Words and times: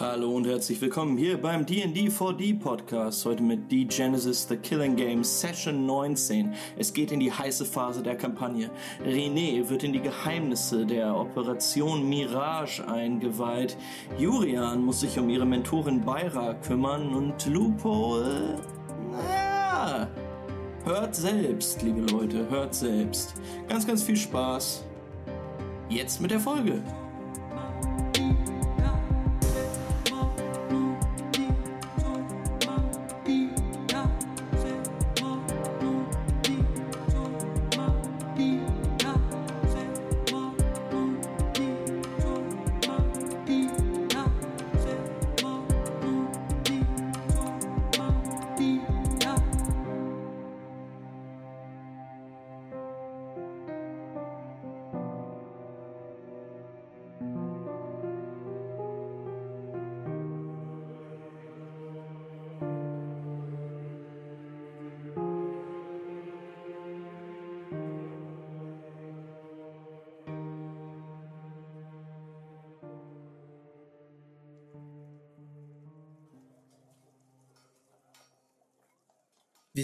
Hallo 0.00 0.34
und 0.34 0.44
herzlich 0.44 0.80
willkommen 0.80 1.16
hier 1.16 1.40
beim 1.40 1.64
D&D 1.64 2.08
4D 2.08 2.58
Podcast. 2.58 3.24
Heute 3.26 3.44
mit 3.44 3.70
D-Genesis 3.70 4.44
The 4.48 4.56
Killing 4.56 4.96
Game 4.96 5.22
Session 5.22 5.86
19. 5.86 6.52
Es 6.76 6.92
geht 6.92 7.12
in 7.12 7.20
die 7.20 7.30
heiße 7.30 7.64
Phase 7.64 8.02
der 8.02 8.16
Kampagne. 8.16 8.72
René 9.06 9.68
wird 9.68 9.84
in 9.84 9.92
die 9.92 10.00
Geheimnisse 10.00 10.84
der 10.84 11.14
Operation 11.14 12.08
Mirage 12.08 12.84
eingeweiht. 12.88 13.76
Jurian 14.18 14.82
muss 14.82 14.98
sich 14.98 15.16
um 15.16 15.30
ihre 15.30 15.46
Mentorin 15.46 16.04
Beira 16.04 16.54
kümmern 16.54 17.14
und 17.14 17.46
Lupo, 17.46 18.20
äh, 18.20 18.56
naja, 19.12 20.08
hört 20.82 21.14
selbst, 21.14 21.82
liebe 21.82 22.00
Leute, 22.00 22.50
hört 22.50 22.74
selbst. 22.74 23.34
Ganz, 23.68 23.86
ganz 23.86 24.02
viel 24.02 24.16
Spaß. 24.16 24.84
Jetzt 25.88 26.20
mit 26.20 26.32
der 26.32 26.40
Folge. 26.40 26.82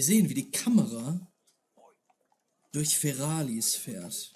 Wir 0.01 0.05
sehen, 0.05 0.29
wie 0.29 0.33
die 0.33 0.49
Kamera 0.49 1.31
durch 2.71 2.97
Feralis 2.97 3.75
fährt. 3.75 4.33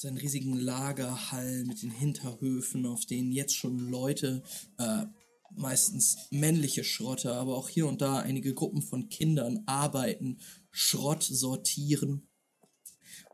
Seinen 0.00 0.16
riesigen 0.16 0.54
Lagerhall 0.54 1.62
mit 1.62 1.80
den 1.80 1.92
Hinterhöfen, 1.92 2.86
auf 2.86 3.06
denen 3.06 3.30
jetzt 3.30 3.54
schon 3.54 3.78
Leute, 3.88 4.42
äh, 4.78 5.04
meistens 5.52 6.16
männliche 6.32 6.82
Schrotter, 6.82 7.36
aber 7.36 7.56
auch 7.56 7.68
hier 7.68 7.86
und 7.86 8.02
da 8.02 8.18
einige 8.18 8.52
Gruppen 8.52 8.82
von 8.82 9.08
Kindern 9.08 9.62
arbeiten, 9.66 10.40
Schrott 10.72 11.22
sortieren. 11.22 12.28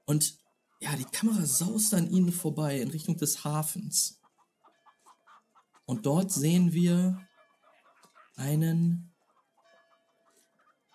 Und 0.05 0.37
ja, 0.79 0.95
die 0.95 1.05
Kamera 1.05 1.47
saust 1.47 1.95
an 1.95 2.11
ihnen 2.11 2.33
vorbei 2.33 2.83
in 2.83 2.91
Richtung 2.91 3.17
des 3.17 3.45
Hafens. 3.45 4.21
Und 5.87 6.05
dort 6.05 6.33
sehen 6.33 6.75
wir 6.75 7.27
einen 8.37 9.12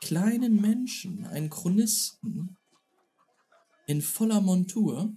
kleinen 0.01 0.61
Menschen, 0.61 1.25
einen 1.25 1.49
Chronisten, 1.49 2.57
in 3.87 4.01
voller 4.01 4.41
Montur, 4.41 5.15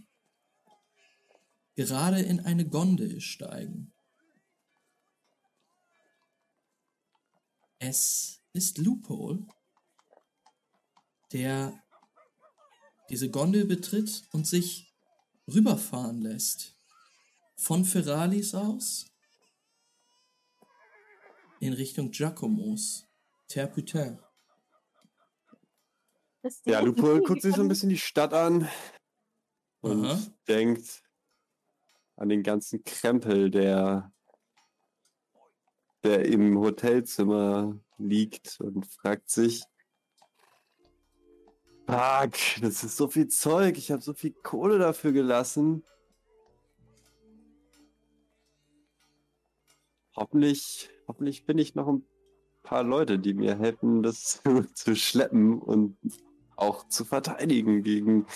gerade 1.75 2.21
in 2.21 2.41
eine 2.41 2.69
Gondel 2.69 3.21
steigen. 3.21 3.93
Es 7.79 8.43
ist 8.53 8.79
Loophole, 8.79 9.47
der 11.33 11.83
diese 13.09 13.31
Gondel 13.31 13.65
betritt 13.65 14.23
und 14.33 14.47
sich 14.47 14.95
rüberfahren 15.49 16.23
lässt. 16.23 16.77
Von 17.57 17.85
Ferralis 17.85 18.55
aus 18.55 19.07
in 21.59 21.73
Richtung 21.73 22.11
Giacomos, 22.11 23.07
Terputin. 23.49 24.19
Ja, 26.65 26.81
Lupol 26.81 27.21
guckt 27.25 27.43
sich 27.43 27.55
so 27.55 27.63
ein 27.63 27.69
bisschen 27.69 27.91
die 27.91 27.99
Stadt 27.99 28.33
an 28.33 28.69
und 29.81 30.07
Aha. 30.07 30.19
denkt 30.49 31.03
an 32.17 32.29
den 32.29 32.43
ganzen 32.43 32.85
Krempel, 32.85 33.51
der, 33.51 34.13
der 36.03 36.27
im 36.27 36.59
Hotelzimmer 36.59 37.79
liegt 37.99 38.61
und 38.61 38.87
fragt 38.87 39.31
sich, 39.31 39.65
Fuck, 41.87 42.35
das 42.61 42.85
ist 42.85 42.97
so 42.97 43.09
viel 43.09 43.27
Zeug, 43.27 43.77
ich 43.77 43.91
habe 43.91 44.01
so 44.01 44.15
viel 44.15 44.31
Kohle 44.31 44.79
dafür 44.79 45.11
gelassen. 45.11 45.83
Hoffentlich, 50.15 50.89
hoffentlich 51.09 51.47
bin 51.47 51.59
ich 51.59 51.75
noch 51.75 51.89
ein 51.89 52.05
paar 52.63 52.85
Leute, 52.85 53.19
die 53.19 53.35
mir 53.35 53.59
helfen, 53.59 54.05
das 54.05 54.41
zu 54.75 54.95
schleppen 54.95 55.59
und 55.59 55.97
auch 56.61 56.89
zu 56.89 57.05
verteidigen 57.05 57.83
gegen 57.83 58.27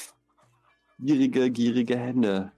gierige, 0.98 1.50
gierige 1.50 1.96
Hände. 1.96 2.52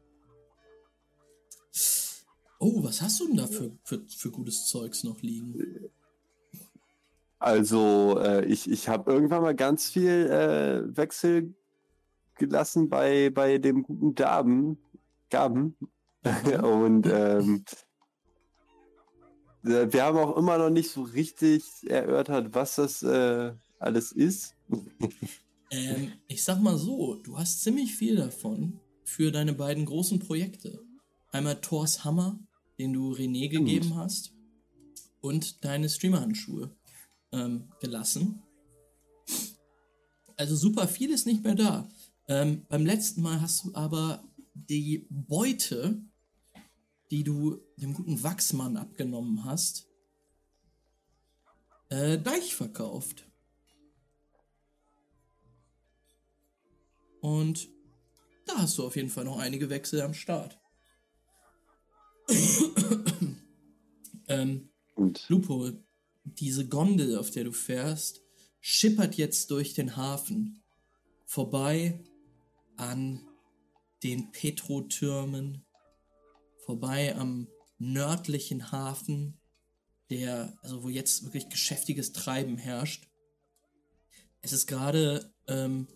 Oh, 2.58 2.82
was 2.82 3.02
hast 3.02 3.20
du 3.20 3.26
denn 3.26 3.36
da 3.36 3.46
für, 3.46 3.70
für, 3.84 4.02
für 4.08 4.30
gutes 4.30 4.66
Zeugs 4.66 5.04
noch 5.04 5.20
liegen? 5.20 5.90
Also, 7.38 8.18
äh, 8.18 8.44
ich, 8.46 8.70
ich 8.70 8.88
habe 8.88 9.12
irgendwann 9.12 9.42
mal 9.42 9.54
ganz 9.54 9.90
viel 9.90 10.30
äh, 10.30 10.96
Wechsel 10.96 11.54
gelassen 12.36 12.88
bei, 12.88 13.30
bei 13.30 13.58
dem 13.58 13.82
guten 13.82 14.14
Gaben. 14.14 14.78
Gaben. 15.28 15.76
Und 16.62 17.06
ähm, 17.12 17.64
äh, 19.64 19.92
wir 19.92 20.04
haben 20.04 20.18
auch 20.18 20.36
immer 20.36 20.56
noch 20.56 20.70
nicht 20.70 20.90
so 20.90 21.02
richtig 21.02 21.88
erörtert, 21.88 22.54
was 22.54 22.76
das 22.76 23.02
äh, 23.02 23.52
alles 23.78 24.12
ist. 24.12 24.54
Ähm, 25.70 26.12
ich 26.28 26.44
sag 26.44 26.60
mal 26.60 26.78
so, 26.78 27.16
du 27.16 27.38
hast 27.38 27.62
ziemlich 27.62 27.94
viel 27.94 28.16
davon 28.16 28.80
für 29.04 29.32
deine 29.32 29.52
beiden 29.52 29.84
großen 29.84 30.18
Projekte. 30.18 30.80
Einmal 31.32 31.60
Thors 31.60 32.04
Hammer, 32.04 32.38
den 32.78 32.92
du 32.92 33.12
René 33.12 33.48
gegeben 33.48 33.90
Gut. 33.90 33.98
hast, 33.98 34.32
und 35.20 35.64
deine 35.64 35.88
Streamer-Handschuhe 35.88 36.70
ähm, 37.32 37.68
gelassen. 37.80 38.42
Also 40.36 40.54
super 40.54 40.86
viel 40.86 41.10
ist 41.10 41.26
nicht 41.26 41.42
mehr 41.42 41.54
da. 41.54 41.88
Ähm, 42.28 42.66
beim 42.68 42.84
letzten 42.84 43.22
Mal 43.22 43.40
hast 43.40 43.64
du 43.64 43.74
aber 43.74 44.22
die 44.54 45.06
Beute, 45.10 46.00
die 47.10 47.24
du 47.24 47.60
dem 47.76 47.94
guten 47.94 48.22
Wachsmann 48.22 48.76
abgenommen 48.76 49.44
hast, 49.44 49.88
äh, 51.88 52.18
Deich 52.18 52.54
verkauft. 52.54 53.26
Und 57.26 57.68
da 58.46 58.58
hast 58.58 58.78
du 58.78 58.86
auf 58.86 58.94
jeden 58.94 59.10
Fall 59.10 59.24
noch 59.24 59.40
einige 59.40 59.68
Wechsel 59.68 60.00
am 60.00 60.14
Start. 60.14 60.60
ähm, 64.28 64.68
Und? 64.94 65.28
Lupo, 65.28 65.72
diese 66.22 66.68
Gondel, 66.68 67.18
auf 67.18 67.32
der 67.32 67.42
du 67.42 67.50
fährst, 67.50 68.22
schippert 68.60 69.16
jetzt 69.16 69.50
durch 69.50 69.74
den 69.74 69.96
Hafen. 69.96 70.62
Vorbei 71.24 71.98
an 72.76 73.26
den 74.04 74.30
Petrotürmen, 74.30 75.66
vorbei 76.64 77.16
am 77.16 77.48
nördlichen 77.78 78.70
Hafen, 78.70 79.40
der, 80.10 80.56
also 80.62 80.84
wo 80.84 80.90
jetzt 80.90 81.24
wirklich 81.24 81.48
geschäftiges 81.48 82.12
Treiben 82.12 82.56
herrscht. 82.56 83.08
Es 84.42 84.52
ist 84.52 84.68
gerade 84.68 85.34
ähm, 85.48 85.88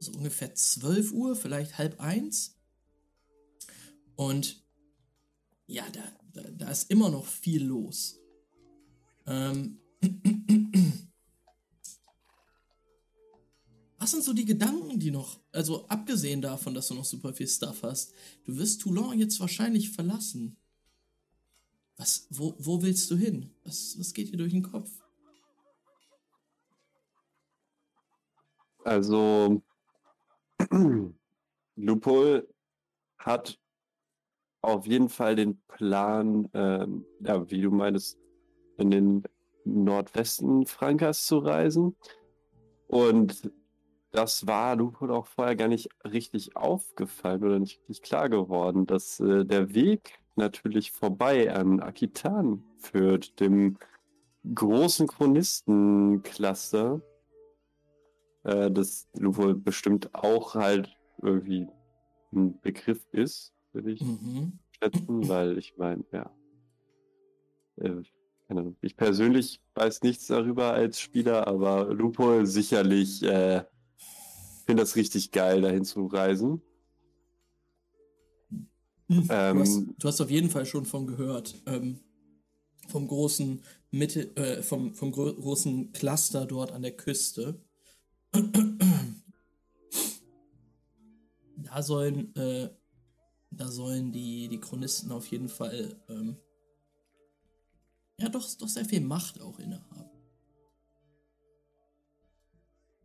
so 0.00 0.12
ungefähr 0.12 0.54
12 0.54 1.12
Uhr, 1.12 1.36
vielleicht 1.36 1.78
halb 1.78 2.00
eins. 2.00 2.56
Und 4.16 4.62
ja, 5.66 5.84
da, 5.90 6.02
da, 6.32 6.42
da 6.50 6.70
ist 6.70 6.90
immer 6.90 7.10
noch 7.10 7.26
viel 7.26 7.64
los. 7.64 8.18
Ähm, 9.26 9.78
was 13.98 14.10
sind 14.10 14.24
so 14.24 14.32
die 14.32 14.44
Gedanken, 14.44 14.98
die 14.98 15.10
noch, 15.10 15.40
also 15.52 15.86
abgesehen 15.88 16.40
davon, 16.40 16.74
dass 16.74 16.88
du 16.88 16.94
noch 16.94 17.04
super 17.04 17.34
viel 17.34 17.48
Stuff 17.48 17.82
hast, 17.82 18.12
du 18.44 18.56
wirst 18.56 18.80
Toulon 18.80 19.18
jetzt 19.18 19.38
wahrscheinlich 19.40 19.90
verlassen. 19.90 20.56
Was, 21.96 22.26
wo, 22.30 22.54
wo 22.58 22.80
willst 22.80 23.10
du 23.10 23.16
hin? 23.16 23.50
Was, 23.64 23.98
was 23.98 24.14
geht 24.14 24.32
dir 24.32 24.36
durch 24.36 24.52
den 24.52 24.62
Kopf? 24.62 24.90
Also, 28.84 29.62
Lupol 31.76 32.48
hat 33.18 33.58
auf 34.62 34.86
jeden 34.86 35.08
Fall 35.08 35.36
den 35.36 35.60
Plan, 35.68 36.48
ähm, 36.52 37.04
ja, 37.20 37.48
wie 37.50 37.60
du 37.60 37.70
meinst, 37.70 38.18
in 38.76 38.90
den 38.90 39.22
Nordwesten 39.64 40.66
Frankas 40.66 41.26
zu 41.26 41.38
reisen. 41.38 41.96
Und 42.86 43.50
das 44.10 44.46
war 44.46 44.76
Lupo 44.76 45.08
auch 45.10 45.26
vorher 45.26 45.56
gar 45.56 45.68
nicht 45.68 45.88
richtig 46.04 46.56
aufgefallen 46.56 47.44
oder 47.44 47.58
nicht 47.58 47.80
richtig 47.80 48.02
klar 48.02 48.28
geworden, 48.28 48.86
dass 48.86 49.20
äh, 49.20 49.44
der 49.44 49.74
Weg 49.74 50.18
natürlich 50.36 50.92
vorbei 50.92 51.52
an 51.54 51.80
Akitan 51.80 52.64
führt, 52.78 53.38
dem 53.40 53.76
großen 54.54 55.06
Chronistencluster, 55.06 57.02
äh, 58.44 58.70
das 58.70 59.08
Lupo 59.14 59.54
bestimmt 59.54 60.14
auch 60.14 60.54
halt 60.54 60.96
irgendwie 61.22 61.66
ein 62.32 62.60
Begriff 62.60 63.04
ist, 63.12 63.52
würde 63.72 63.92
ich 63.92 64.00
Mhm. 64.00 64.58
schätzen, 64.78 65.28
weil 65.28 65.58
ich 65.58 65.76
meine, 65.76 66.04
ja. 66.12 66.30
Äh. 67.76 68.02
Ich 68.80 68.96
persönlich 68.96 69.60
weiß 69.74 70.02
nichts 70.02 70.28
darüber 70.28 70.72
als 70.72 70.98
Spieler, 70.98 71.46
aber 71.46 71.92
Lupo 71.92 72.46
sicherlich 72.46 73.22
äh, 73.22 73.62
finde 74.64 74.82
das 74.82 74.96
richtig 74.96 75.32
geil, 75.32 75.60
dahin 75.60 75.84
zu 75.84 76.06
reisen. 76.06 76.62
Du, 79.06 79.16
hast, 79.16 79.30
Ähm, 79.30 79.94
du 79.98 80.08
hast 80.08 80.20
auf 80.22 80.30
jeden 80.30 80.48
Fall 80.48 80.64
schon 80.64 80.86
von 80.86 81.06
gehört. 81.06 81.56
Ähm, 81.66 82.00
vom 82.88 83.06
großen 83.06 83.62
Mitte, 83.90 84.34
äh, 84.36 84.62
vom, 84.62 84.94
vom 84.94 85.12
gro 85.12 85.32
großen 85.34 85.92
Cluster 85.92 86.46
dort 86.46 86.72
an 86.72 86.82
der 86.82 86.96
Küste. 86.96 87.60
Da 91.56 91.82
sollen, 91.82 92.34
äh, 92.34 92.70
da 93.50 93.68
sollen 93.68 94.10
die, 94.10 94.48
die 94.48 94.60
Chronisten 94.60 95.12
auf 95.12 95.26
jeden 95.26 95.48
Fall 95.48 95.96
ähm, 96.08 96.36
ja 98.20 98.28
doch, 98.28 98.46
doch 98.58 98.68
sehr 98.68 98.84
viel 98.84 99.00
Macht 99.00 99.40
auch 99.40 99.58
innehaben. 99.58 100.10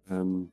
Ähm, 0.10 0.52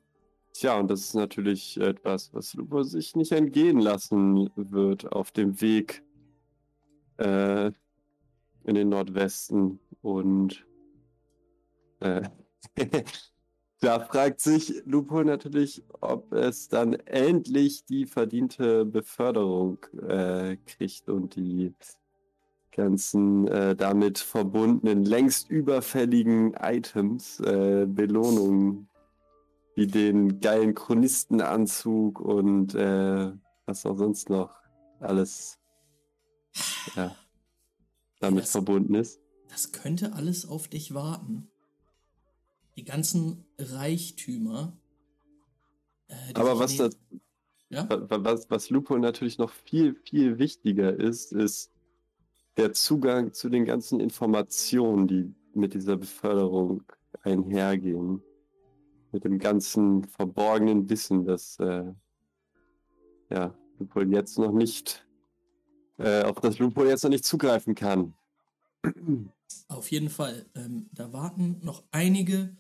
tja, 0.53 0.79
und 0.79 0.89
das 0.89 1.01
ist 1.01 1.15
natürlich 1.15 1.79
etwas, 1.79 2.33
was 2.35 2.55
Lupo 2.55 2.83
sich 2.83 3.17
nicht 3.17 3.33
entgehen 3.33 3.81
lassen 3.81 4.51
wird 4.55 5.11
auf 5.13 5.33
dem 5.33 5.61
Weg 5.61 6.05
äh, 7.17 7.73
in 8.65 8.75
den 8.75 8.91
Nordwesten. 8.91 9.81
Und 10.03 10.67
äh, 12.01 12.29
da 13.81 14.01
fragt 14.01 14.41
sich 14.41 14.83
Lupo 14.85 15.23
natürlich, 15.25 15.83
ob 16.01 16.33
es 16.33 16.69
dann 16.69 16.95
endlich 16.95 17.85
die 17.87 18.07
verdiente 18.07 18.85
Beförderung 18.85 19.79
äh, 20.07 20.57
kriegt 20.67 21.09
und 21.09 21.37
die 21.37 21.75
ganzen 22.73 23.49
äh, 23.49 23.75
damit 23.75 24.19
verbundenen, 24.19 25.05
längst 25.05 25.51
überfälligen 25.51 26.55
Items, 26.55 27.41
äh, 27.41 27.87
Belohnungen 27.89 28.89
wie 29.77 29.87
den 29.87 30.41
geilen 30.41 30.75
Chronistenanzug 30.75 32.21
und 32.21 32.75
äh, 32.75 33.33
was 33.67 33.87
auch 33.87 33.97
sonst 33.97 34.29
noch 34.29 34.55
alles 35.01 35.59
ja, 36.97 37.15
damit 38.21 38.45
Das- 38.45 38.53
verbunden 38.53 38.95
ist. 38.95 39.21
Das 39.49 39.73
könnte 39.73 40.13
alles 40.13 40.47
auf 40.47 40.69
dich 40.69 40.95
warten. 40.95 41.49
Die 42.77 42.85
ganzen 42.85 43.45
Reichtümer. 43.59 44.77
äh, 46.09 46.15
die 46.31 46.37
Aber 46.37 46.59
was, 46.59 46.77
das, 46.77 46.97
Ja? 47.69 47.89
wa- 47.89 48.09
wa- 48.11 48.25
was, 48.25 48.51
was 48.51 48.71
Lupo 48.71 48.97
natürlich 48.99 49.39
noch 49.39 49.51
viel, 49.51 49.95
viel 49.95 50.39
wichtiger 50.39 50.95
ist, 50.99 51.33
ist 51.33 51.71
der 52.57 52.73
Zugang 52.73 53.33
zu 53.33 53.49
den 53.49 53.65
ganzen 53.65 54.01
Informationen, 54.01 55.07
die 55.09 55.35
mit 55.55 55.75
dieser 55.75 55.97
Beförderung 55.97 56.83
einhergehen. 57.23 58.23
Mit 59.13 59.25
dem 59.25 59.39
ganzen 59.39 60.05
verborgenen 60.05 60.89
Wissen, 60.89 61.25
das 61.25 61.59
äh, 61.59 61.93
ja, 63.31 63.57
Lupo 63.79 64.03
jetzt 64.03 64.39
noch 64.39 64.53
nicht, 64.53 65.07
äh, 65.99 66.23
auf 66.23 66.41
das 66.41 66.59
Lupo 66.59 66.85
jetzt 66.85 67.03
noch 67.03 67.11
nicht 67.11 67.25
zugreifen 67.25 67.75
kann. 67.75 68.15
Auf 69.69 69.91
jeden 69.91 70.11
Fall. 70.11 70.47
Ähm, 70.55 70.89
da 70.93 71.13
warten 71.13 71.59
noch 71.63 71.83
einige 71.91 72.57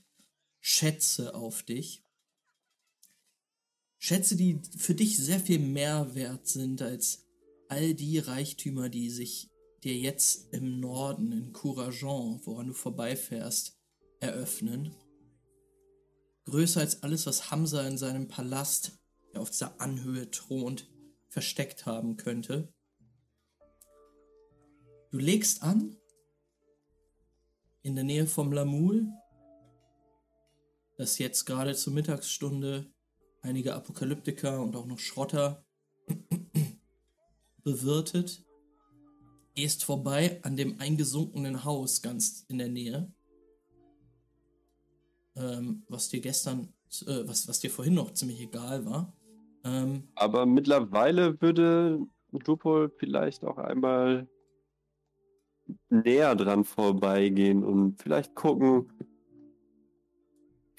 Schätze 0.60 1.34
auf 1.34 1.62
dich. 1.62 2.04
Schätze, 3.98 4.36
die 4.36 4.60
für 4.76 4.94
dich 4.94 5.18
sehr 5.18 5.40
viel 5.40 5.58
mehr 5.58 6.14
wert 6.14 6.46
sind 6.46 6.80
als 6.82 7.26
all 7.68 7.94
die 7.94 8.18
Reichtümer, 8.18 8.88
die 8.88 9.10
sich 9.10 9.50
dir 9.84 9.96
jetzt 9.96 10.52
im 10.52 10.80
Norden, 10.80 11.32
in 11.32 11.52
Courageon, 11.52 12.40
woran 12.44 12.68
du 12.68 12.74
vorbeifährst, 12.74 13.78
eröffnen. 14.20 14.94
Größer 16.44 16.80
als 16.80 17.02
alles, 17.02 17.26
was 17.26 17.50
Hamza 17.50 17.86
in 17.86 17.96
seinem 17.96 18.28
Palast, 18.28 18.98
der 19.32 19.40
auf 19.40 19.50
dieser 19.50 19.80
Anhöhe 19.80 20.30
thront, 20.30 20.90
versteckt 21.28 21.86
haben 21.86 22.16
könnte. 22.16 22.72
Du 25.10 25.18
legst 25.18 25.62
an 25.62 25.96
in 27.82 27.94
der 27.94 28.04
Nähe 28.04 28.26
vom 28.26 28.52
Lamul, 28.52 29.08
das 31.00 31.16
jetzt 31.16 31.46
gerade 31.46 31.74
zur 31.74 31.94
Mittagsstunde 31.94 32.92
einige 33.40 33.74
Apokalyptiker 33.74 34.60
und 34.60 34.76
auch 34.76 34.84
noch 34.84 34.98
Schrotter 34.98 35.64
bewirtet. 37.64 38.44
Gehst 39.54 39.82
vorbei 39.82 40.40
an 40.42 40.56
dem 40.56 40.78
eingesunkenen 40.78 41.64
Haus 41.64 42.02
ganz 42.02 42.44
in 42.48 42.58
der 42.58 42.68
Nähe, 42.68 43.10
ähm, 45.36 45.84
was 45.88 46.10
dir 46.10 46.20
gestern, 46.20 46.74
äh, 47.06 47.26
was, 47.26 47.48
was 47.48 47.60
dir 47.60 47.70
vorhin 47.70 47.94
noch 47.94 48.12
ziemlich 48.12 48.40
egal 48.40 48.84
war. 48.84 49.16
Ähm, 49.64 50.06
Aber 50.16 50.44
mittlerweile 50.44 51.40
würde 51.40 52.06
Lupo 52.30 52.88
vielleicht 52.98 53.42
auch 53.44 53.56
einmal 53.56 54.28
näher 55.88 56.34
dran 56.36 56.64
vorbeigehen 56.64 57.64
und 57.64 58.02
vielleicht 58.02 58.34
gucken, 58.34 58.92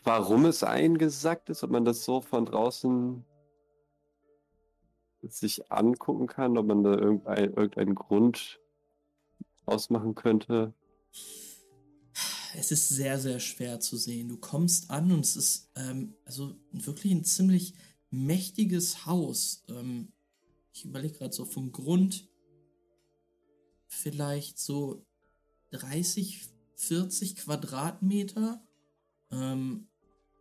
warum 0.03 0.45
es 0.45 0.63
eingesackt 0.63 1.49
ist, 1.49 1.63
ob 1.63 1.71
man 1.71 1.85
das 1.85 2.03
so 2.03 2.21
von 2.21 2.45
draußen 2.45 3.25
sich 5.23 5.71
angucken 5.71 6.27
kann, 6.27 6.57
ob 6.57 6.65
man 6.65 6.83
da 6.83 6.93
irgendein, 6.93 7.53
irgendeinen 7.53 7.95
Grund 7.95 8.59
ausmachen 9.65 10.15
könnte. 10.15 10.73
es 12.55 12.71
ist 12.71 12.89
sehr, 12.89 13.19
sehr 13.19 13.39
schwer 13.39 13.79
zu 13.79 13.97
sehen. 13.97 14.29
Du 14.29 14.37
kommst 14.37 14.89
an 14.89 15.11
und 15.11 15.21
es 15.21 15.35
ist 15.35 15.71
ähm, 15.75 16.15
also 16.25 16.55
wirklich 16.71 17.13
ein 17.13 17.23
ziemlich 17.23 17.75
mächtiges 18.09 19.05
Haus. 19.05 19.63
Ähm, 19.69 20.11
ich 20.73 20.85
überlege 20.85 21.19
gerade 21.19 21.33
so 21.33 21.45
vom 21.45 21.71
Grund 21.71 22.27
vielleicht 23.87 24.57
so 24.57 25.05
30, 25.71 26.49
40 26.75 27.35
Quadratmeter, 27.37 28.63
ähm, 29.31 29.87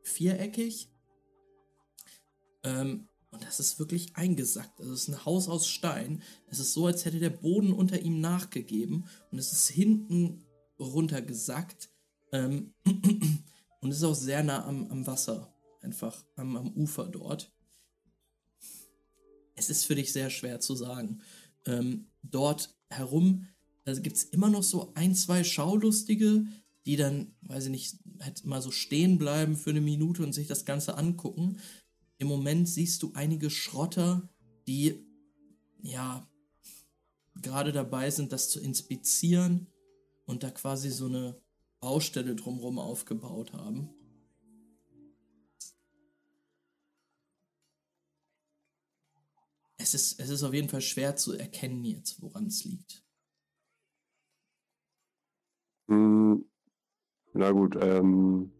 viereckig. 0.02 0.88
Ähm, 2.62 3.08
und 3.30 3.44
das 3.44 3.60
ist 3.60 3.78
wirklich 3.78 4.16
eingesackt. 4.16 4.80
Also 4.80 4.92
es 4.92 5.02
ist 5.02 5.08
ein 5.08 5.24
Haus 5.24 5.48
aus 5.48 5.68
Stein. 5.68 6.22
Es 6.48 6.58
ist 6.58 6.72
so, 6.72 6.86
als 6.86 7.04
hätte 7.04 7.20
der 7.20 7.30
Boden 7.30 7.72
unter 7.72 8.00
ihm 8.00 8.20
nachgegeben 8.20 9.06
und 9.30 9.38
es 9.38 9.52
ist 9.52 9.68
hinten 9.68 10.44
runtergesackt. 10.78 11.90
Ähm, 12.32 12.74
und 13.80 13.90
es 13.90 13.98
ist 13.98 14.04
auch 14.04 14.14
sehr 14.14 14.42
nah 14.42 14.66
am, 14.66 14.90
am 14.90 15.06
Wasser, 15.06 15.54
einfach 15.80 16.24
am, 16.36 16.56
am 16.56 16.72
Ufer 16.72 17.06
dort. 17.06 17.52
Es 19.54 19.70
ist 19.70 19.84
für 19.84 19.94
dich 19.94 20.12
sehr 20.12 20.30
schwer 20.30 20.58
zu 20.60 20.74
sagen. 20.74 21.22
Ähm, 21.66 22.06
dort 22.22 22.74
herum 22.88 23.46
gibt 23.84 24.16
es 24.16 24.24
immer 24.24 24.48
noch 24.48 24.62
so 24.62 24.92
ein, 24.94 25.14
zwei 25.14 25.44
Schaulustige, 25.44 26.44
die 26.86 26.96
dann, 26.96 27.34
weiß 27.42 27.66
ich 27.66 27.70
nicht, 27.70 27.98
halt 28.20 28.44
mal 28.44 28.62
so 28.62 28.70
stehen 28.70 29.18
bleiben 29.18 29.56
für 29.56 29.70
eine 29.70 29.80
Minute 29.80 30.22
und 30.22 30.32
sich 30.32 30.46
das 30.46 30.64
Ganze 30.64 30.96
angucken. 30.96 31.58
Im 32.18 32.28
Moment 32.28 32.68
siehst 32.68 33.02
du 33.02 33.12
einige 33.14 33.50
Schrotter, 33.50 34.28
die 34.66 35.06
ja 35.82 36.28
gerade 37.36 37.72
dabei 37.72 38.10
sind, 38.10 38.32
das 38.32 38.50
zu 38.50 38.60
inspizieren 38.60 39.66
und 40.26 40.42
da 40.42 40.50
quasi 40.50 40.90
so 40.90 41.06
eine 41.06 41.40
Baustelle 41.80 42.34
drumherum 42.34 42.78
aufgebaut 42.78 43.52
haben. 43.52 43.90
Es 49.78 49.94
ist, 49.94 50.20
es 50.20 50.28
ist 50.28 50.42
auf 50.42 50.52
jeden 50.52 50.68
Fall 50.68 50.82
schwer 50.82 51.16
zu 51.16 51.32
erkennen 51.32 51.84
jetzt, 51.84 52.20
woran 52.20 52.46
es 52.46 52.64
liegt. 52.64 53.02
Hm, 55.88 56.49
na 57.32 57.50
gut, 57.52 57.76
ähm, 57.80 58.52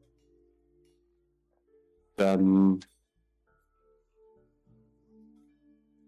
dann 2.17 2.81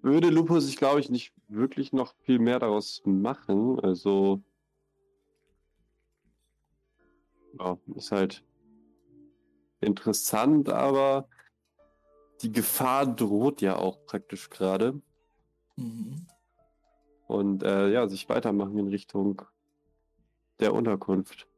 würde 0.02 0.30
Lupo 0.30 0.60
sich, 0.60 0.76
glaube 0.76 1.00
ich, 1.00 1.10
nicht 1.10 1.32
wirklich 1.48 1.92
noch 1.92 2.14
viel 2.22 2.38
mehr 2.38 2.58
daraus 2.58 3.02
machen. 3.04 3.80
Also, 3.80 4.42
ja, 7.58 7.78
ist 7.94 8.12
halt 8.12 8.44
interessant, 9.80 10.68
aber 10.68 11.28
die 12.42 12.52
Gefahr 12.52 13.06
droht 13.06 13.60
ja 13.60 13.76
auch 13.76 14.04
praktisch 14.04 14.50
gerade. 14.50 15.00
Mhm. 15.76 16.26
Und 17.26 17.62
äh, 17.62 17.90
ja, 17.90 18.08
sich 18.08 18.28
weitermachen 18.28 18.78
in 18.78 18.88
Richtung 18.88 19.42
der 20.60 20.74
Unterkunft. 20.74 21.48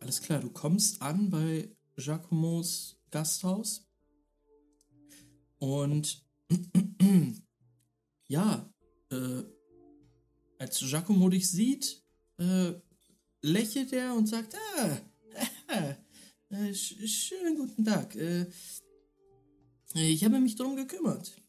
Alles 0.00 0.20
klar, 0.20 0.40
du 0.40 0.50
kommst 0.50 1.00
an 1.00 1.30
bei 1.30 1.74
Giacomos 1.96 3.00
Gasthaus. 3.10 3.86
Und 5.58 6.24
ja, 8.28 8.70
äh, 9.10 9.42
als 10.58 10.78
Giacomo 10.80 11.28
dich 11.28 11.50
sieht, 11.50 12.02
äh, 12.38 12.72
lächelt 13.42 13.92
er 13.92 14.14
und 14.14 14.26
sagt, 14.26 14.56
ah, 14.78 14.98
äh, 16.50 16.74
sch 16.74 16.96
schönen 17.06 17.56
guten 17.56 17.84
Tag. 17.84 18.14
Äh, 18.16 18.46
ich 19.94 20.24
habe 20.24 20.40
mich 20.40 20.56
darum 20.56 20.76
gekümmert. 20.76 21.40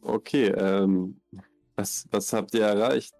Okay, 0.00 0.46
ähm, 0.48 1.20
was, 1.74 2.06
was 2.10 2.32
habt 2.32 2.54
ihr 2.54 2.62
erreicht? 2.62 3.14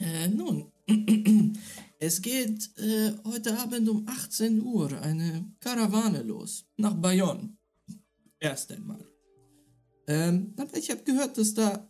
Äh, 0.00 0.28
nun, 0.28 0.72
es 1.98 2.22
geht 2.22 2.70
äh, 2.78 3.12
heute 3.24 3.58
Abend 3.58 3.86
um 3.88 4.08
18 4.08 4.62
Uhr 4.62 4.90
eine 5.02 5.44
Karawane 5.60 6.22
los 6.22 6.66
nach 6.78 6.94
Bayonne. 6.94 7.56
Erst 8.38 8.72
einmal. 8.72 9.04
Ähm, 10.06 10.54
aber 10.56 10.74
ich 10.78 10.90
habe 10.90 11.02
gehört, 11.02 11.36
dass 11.36 11.52
da 11.52 11.86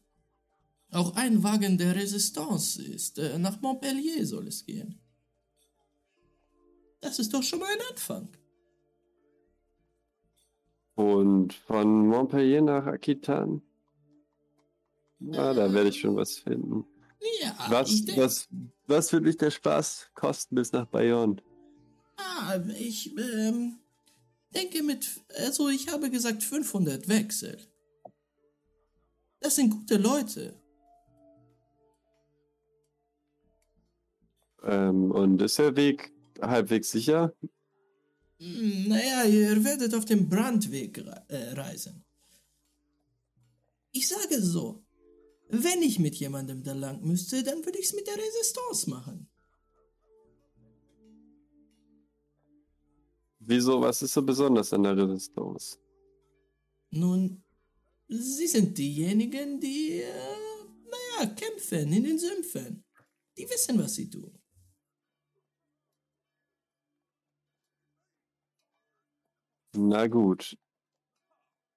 auch 0.91 1.15
ein 1.15 1.45
Wagen 1.45 1.79
der 1.79 1.95
Resistance 1.95 2.83
ist. 2.83 3.19
Äh, 3.21 3.39
nach 3.39 3.61
Montpellier 3.61 4.27
soll 4.27 4.49
es 4.49 4.67
gehen. 4.67 4.99
Das 7.01 7.21
ist 7.21 7.33
doch 7.33 7.45
schon 7.45 7.61
mal 7.61 7.73
ein 7.73 7.87
Anfang. 7.91 8.29
Und 10.97 11.55
von 11.55 12.09
Montpellier 12.09 12.61
nach 12.61 12.87
Aquitaine? 12.87 13.63
Na, 15.21 15.55
da 15.55 15.73
werde 15.73 15.91
ich 15.91 16.01
schon 16.01 16.17
was 16.17 16.39
finden. 16.39 16.85
Ja, 17.43 17.55
Was, 17.69 18.05
denk- 18.05 18.19
was, 18.19 18.49
was 18.87 19.13
wird 19.13 19.25
mich 19.25 19.37
der 19.37 19.51
Spaß 19.51 20.11
kosten 20.15 20.55
bis 20.55 20.73
nach 20.73 20.87
Bayonne? 20.87 21.37
Ah, 22.17 22.59
ich 22.79 23.17
ähm, 23.19 23.79
denke 24.55 24.83
mit, 24.83 25.07
also 25.37 25.69
ich 25.69 25.89
habe 25.89 26.11
gesagt 26.11 26.43
500 26.43 27.09
Wechsel. 27.09 27.59
Das 29.41 29.57
sind 29.57 29.71
gute 29.71 29.97
Leute. 29.97 30.55
Ähm, 34.63 35.11
und 35.11 35.41
ist 35.41 35.59
der 35.59 35.77
Weg 35.77 36.13
halbwegs 36.41 36.91
sicher? 36.91 37.33
Hm, 38.39 38.89
Naja, 38.89 39.25
ihr 39.25 39.63
werdet 39.65 39.95
auf 39.95 40.05
dem 40.05 40.29
Brandweg 40.29 40.99
äh, 41.29 41.53
reisen. 41.53 42.05
Ich 43.93 44.09
sage 44.09 44.41
so, 44.41 44.83
wenn 45.51 45.83
ich 45.83 45.99
mit 45.99 46.15
jemandem 46.15 46.63
da 46.63 46.73
lang 46.73 47.03
müsste, 47.03 47.43
dann 47.43 47.65
würde 47.65 47.79
ich 47.79 47.87
es 47.87 47.93
mit 47.93 48.07
der 48.07 48.17
Resistance 48.17 48.89
machen. 48.89 49.29
Wieso, 53.41 53.81
was 53.81 54.03
ist 54.03 54.13
so 54.13 54.23
besonders 54.23 54.73
an 54.73 54.85
der 54.85 54.97
Resistance? 54.97 55.77
Nun, 56.91 57.43
sie 58.09 58.47
sind 58.47 58.77
diejenigen, 58.79 59.59
die, 59.59 60.03
äh, 60.03 60.37
naja, 60.85 61.35
kämpfen 61.35 61.93
in 61.93 62.05
den 62.05 62.19
Sümpfen. 62.19 62.85
Die 63.37 63.49
wissen, 63.49 63.79
was 63.79 63.95
sie 63.95 64.09
tun. 64.09 64.39
Na 69.75 70.07
gut. 70.07 70.57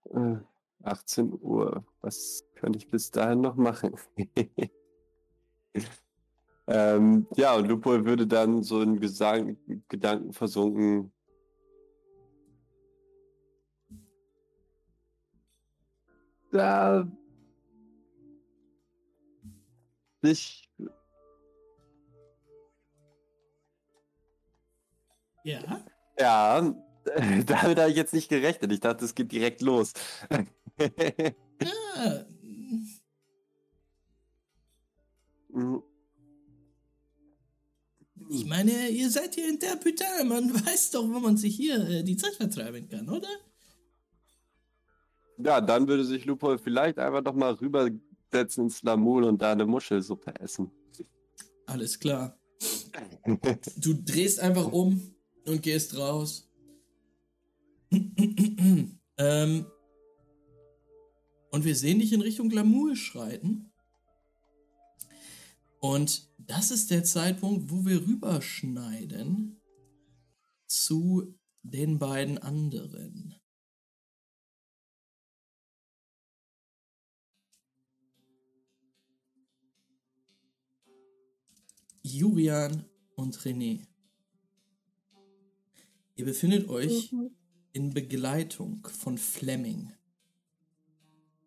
Äh, 0.10 0.38
18 0.84 1.34
Uhr. 1.42 1.86
Was 2.01 2.44
kann 2.63 2.74
ich 2.75 2.88
bis 2.88 3.12
dahin 3.12 3.41
noch 3.41 3.55
machen? 3.55 3.93
ähm, 6.67 7.27
ja, 7.36 7.55
und 7.55 7.67
Lupo 7.67 8.05
würde 8.05 8.25
dann 8.25 8.63
so 8.63 8.82
in 8.82 9.01
Gesang 9.01 9.58
Gedanken 9.89 10.32
versunken. 10.32 11.12
Da 16.53 17.05
sich 20.22 20.70
Ja? 25.43 25.86
Ja, 26.17 26.62
damit 27.46 27.77
habe 27.77 27.89
ich 27.89 27.98
jetzt 27.98 28.13
nicht 28.13 28.29
gerechnet. 28.29 28.72
Ich 28.72 28.79
dachte, 28.79 29.03
es 29.03 29.13
geht 29.13 29.34
direkt 29.34 29.62
los. 29.62 29.91
Ja, 30.79 32.25
ich 38.29 38.45
meine, 38.45 38.89
ihr 38.89 39.10
seid 39.10 39.36
hier 39.36 39.50
in 39.50 39.60
der 39.60 39.75
Putain. 39.75 40.27
Man 40.27 40.53
weiß 40.65 40.91
doch, 40.91 41.03
wo 41.03 41.19
man 41.19 41.38
sich 41.38 41.55
hier 41.55 41.88
äh, 41.88 42.03
die 42.03 42.17
Zeit 42.17 42.36
vertreiben 42.36 42.88
kann, 42.89 43.10
oder? 43.10 43.27
Ja, 45.38 45.62
dann 45.62 45.88
würde 45.88 46.05
sich 46.05 46.25
Lupo 46.25 46.57
vielleicht 46.57 47.00
einfach 47.00 47.24
noch 47.24 47.36
mal 47.36 47.53
rübersetzen 47.53 48.65
ins 48.65 48.81
Lamul 48.83 49.24
und 49.24 49.41
da 49.41 49.51
eine 49.51 49.65
Muschelsuppe 49.65 50.33
essen. 50.39 50.72
Alles 51.65 52.00
klar. 52.00 52.38
Du 53.77 53.93
drehst 53.93 54.39
einfach 54.39 54.72
um 54.72 55.15
und 55.45 55.62
gehst 55.62 55.98
raus. 55.98 56.50
ähm, 59.17 59.65
und 61.51 61.65
wir 61.65 61.75
sehen 61.75 62.00
dich 62.00 62.13
in 62.13 62.22
Richtung 62.22 62.50
Glamour 62.50 62.95
schreiten. 62.95 63.73
Und 65.84 66.32
das 66.38 66.72
ist 66.72 66.92
der 66.92 67.04
Zeitpunkt, 67.04 67.70
wo 67.70 67.86
wir 67.86 68.08
rüberschneiden 68.08 69.60
zu 70.66 71.38
den 71.62 72.00
beiden 72.00 72.38
anderen. 72.38 73.36
Julian 82.02 82.86
und 83.16 83.38
René. 83.40 83.86
Ihr 86.16 86.24
befindet 86.24 86.70
euch 86.70 87.13
in 87.74 87.94
Begleitung 87.94 88.88
von 88.88 89.18
Fleming, 89.18 89.92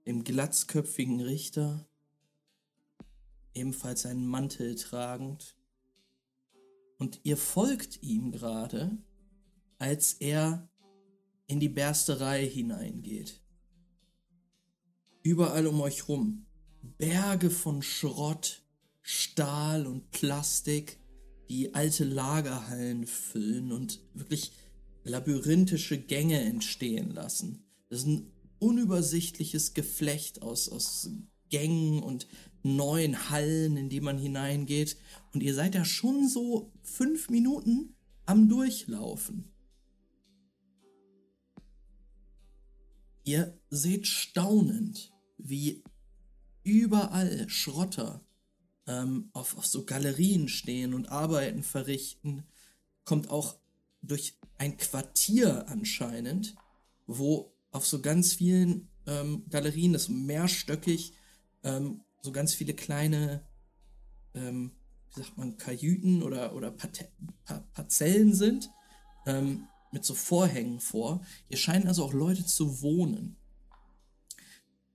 dem 0.05 0.25
glatzköpfigen 0.25 1.23
Richter, 1.23 1.89
ebenfalls 3.57 4.07
einen 4.07 4.27
Mantel 4.27 4.75
tragend. 4.75 5.57
Und 6.99 7.21
ihr 7.25 7.37
folgt 7.37 8.03
ihm 8.03 8.33
gerade, 8.33 8.97
als 9.79 10.15
er 10.15 10.69
in 11.47 11.61
die 11.61 11.69
Bersterei 11.69 12.47
hineingeht. 12.47 13.41
Überall 15.23 15.67
um 15.67 15.81
euch 15.81 16.09
rum 16.09 16.47
Berge 16.99 17.51
von 17.51 17.83
Schrott, 17.83 18.63
Stahl 19.03 19.87
und 19.87 20.11
Plastik, 20.11 20.99
die 21.49 21.75
alte 21.75 22.05
Lagerhallen 22.05 23.07
füllen 23.07 23.73
und 23.73 24.01
wirklich 24.15 24.53
labyrinthische 25.05 25.99
Gänge 25.99 26.41
entstehen 26.41 27.11
lassen. 27.11 27.65
Das 27.89 28.01
ist 28.01 28.07
ein 28.07 28.33
unübersichtliches 28.59 29.75
Geflecht 29.75 30.43
aus, 30.43 30.69
aus 30.69 31.03
Gängen 31.51 32.03
und 32.03 32.27
neuen 32.63 33.31
Hallen, 33.31 33.77
in 33.77 33.89
die 33.89 34.01
man 34.01 34.19
hineingeht. 34.19 34.97
Und 35.33 35.43
ihr 35.43 35.55
seid 35.55 35.75
ja 35.75 35.85
schon 35.85 36.29
so 36.29 36.73
fünf 36.83 37.31
Minuten 37.31 37.95
am 38.27 38.49
Durchlaufen. 38.49 39.53
Ihr 43.25 43.59
seht 43.71 44.07
staunend, 44.07 45.13
wie 45.37 45.83
überall 46.63 47.49
Schrotter 47.49 48.25
ähm, 48.87 49.31
auf, 49.33 49.57
auf 49.57 49.67
so 49.67 49.85
Galerien 49.85 50.49
stehen 50.49 50.95
und 50.95 51.09
Arbeiten 51.09 51.63
verrichten. 51.63 52.45
Kommt 53.05 53.31
auch 53.31 53.57
durch 54.03 54.39
ein 54.59 54.77
Quartier 54.77 55.69
anscheinend, 55.69 56.55
wo 57.07 57.53
auf 57.71 57.87
so 57.87 58.01
ganz 58.01 58.33
vielen 58.35 58.89
ähm, 59.07 59.45
Galerien, 59.51 59.93
das 59.93 60.09
mehrstöckig, 60.09 61.13
ähm, 61.67 62.01
so 62.23 62.33
ganz 62.33 62.55
viele 62.55 62.75
kleine, 62.75 63.45
ähm, 64.35 64.73
wie 65.15 65.21
sagt 65.21 65.37
man, 65.37 65.59
Kajüten 65.59 66.23
oder, 66.23 66.55
oder 66.55 66.71
pa 66.71 66.89
Parzellen 67.73 68.35
sind, 68.35 68.71
ähm, 69.27 69.69
mit 69.93 70.05
so 70.05 70.15
Vorhängen 70.15 70.81
vor. 70.81 71.25
Hier 71.49 71.59
scheinen 71.59 71.89
also 71.89 72.05
auch 72.05 72.13
Leute 72.13 72.45
zu 72.47 72.83
wohnen. 72.83 73.37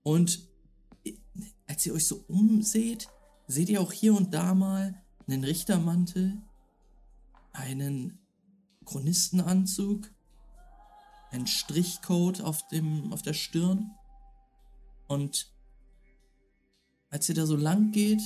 Und 0.02 0.48
als 1.66 1.86
ihr 1.86 1.94
euch 1.94 2.06
so 2.06 2.24
umseht, 2.28 3.08
seht 3.46 3.68
ihr 3.68 3.80
auch 3.80 3.92
hier 3.92 4.14
und 4.14 4.34
da 4.34 4.54
mal 4.54 5.02
einen 5.26 5.44
Richtermantel, 5.44 6.40
einen 7.52 8.18
Chronistenanzug, 8.84 10.10
einen 11.30 11.46
Strichcoat 11.46 12.40
auf, 12.40 12.66
dem, 12.68 13.12
auf 13.12 13.22
der 13.22 13.34
Stirn. 13.34 13.90
Und 15.08 15.51
als 17.12 17.28
ihr 17.28 17.34
da 17.34 17.46
so 17.46 17.56
lang 17.56 17.92
geht, 17.92 18.22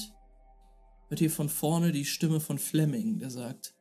hört 1.09 1.21
ihr 1.21 1.31
von 1.31 1.49
vorne 1.49 1.93
die 1.93 2.05
Stimme 2.05 2.41
von 2.41 2.59
Fleming, 2.59 3.19
der 3.19 3.31
sagt, 3.31 3.75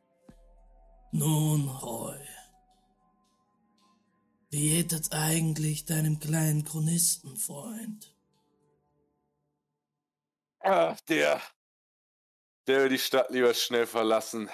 Nun, 1.12 1.68
Roy, 1.68 2.20
wie 4.50 4.70
geht 4.70 4.92
es 4.92 5.12
eigentlich 5.12 5.86
deinem 5.86 6.18
kleinen 6.18 6.64
Chronistenfreund? 6.64 8.14
Ach, 10.60 11.00
der. 11.02 11.40
Der 12.66 12.82
will 12.82 12.88
die 12.88 12.98
Stadt 12.98 13.30
lieber 13.30 13.54
schnell 13.54 13.86
verlassen. 13.86 14.50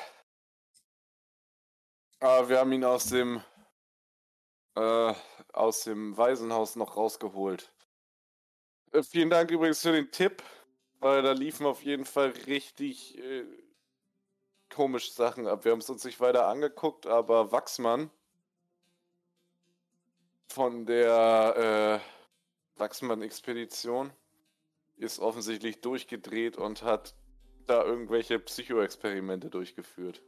Aber 2.20 2.50
wir 2.50 2.58
haben 2.58 2.72
ihn 2.72 2.84
aus 2.84 3.06
dem 3.06 3.42
äh, 4.74 5.14
aus 5.52 5.84
dem 5.84 6.16
Waisenhaus 6.16 6.76
noch 6.76 6.96
rausgeholt. 6.96 7.72
Äh, 8.92 9.02
vielen 9.02 9.30
Dank 9.30 9.50
übrigens 9.50 9.80
für 9.80 9.92
den 9.92 10.10
Tipp, 10.10 10.42
weil 11.00 11.22
da 11.22 11.32
liefen 11.32 11.66
auf 11.66 11.82
jeden 11.82 12.04
Fall 12.04 12.32
richtig 12.46 13.18
äh, 13.18 13.44
komische 14.68 15.12
Sachen 15.12 15.46
ab. 15.46 15.64
Wir 15.64 15.72
haben 15.72 15.80
es 15.80 15.90
uns 15.90 16.04
nicht 16.04 16.20
weiter 16.20 16.46
angeguckt, 16.46 17.06
aber 17.06 17.52
Wachsmann 17.52 18.10
von 20.48 20.84
der 20.84 22.02
äh, 22.76 22.78
Wachsmann-Expedition 22.78 24.12
ist 24.96 25.18
offensichtlich 25.18 25.80
durchgedreht 25.80 26.56
und 26.58 26.82
hat 26.82 27.14
da 27.66 27.82
irgendwelche 27.84 28.38
Psychoexperimente 28.38 29.48
durchgeführt. 29.48 30.22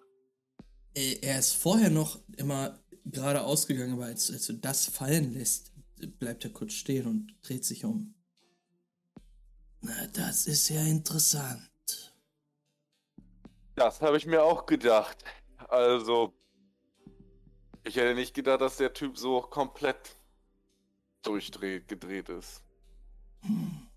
Äh, 0.94 1.18
er 1.20 1.38
ist 1.38 1.52
vorher 1.52 1.90
noch 1.90 2.18
immer 2.36 2.78
gerade 3.04 3.42
ausgegangen, 3.42 3.94
aber 3.94 4.06
als, 4.06 4.30
als 4.30 4.46
du 4.46 4.54
das 4.54 4.86
fallen 4.86 5.34
lässt, 5.34 5.72
bleibt 6.18 6.44
er 6.44 6.50
kurz 6.50 6.72
stehen 6.72 7.06
und 7.06 7.36
dreht 7.42 7.64
sich 7.64 7.84
um. 7.84 8.14
Na, 9.84 10.06
das 10.14 10.46
ist 10.46 10.70
ja 10.70 10.80
interessant. 10.80 12.14
Das 13.74 14.00
habe 14.00 14.16
ich 14.16 14.24
mir 14.24 14.42
auch 14.42 14.64
gedacht. 14.64 15.22
Also, 15.68 16.32
ich 17.82 17.96
hätte 17.96 18.14
nicht 18.14 18.32
gedacht, 18.32 18.62
dass 18.62 18.78
der 18.78 18.94
Typ 18.94 19.18
so 19.18 19.42
komplett 19.42 20.16
durchdreht, 21.20 21.86
gedreht 21.86 22.30
ist. 22.30 22.62
Hm. 23.42 23.88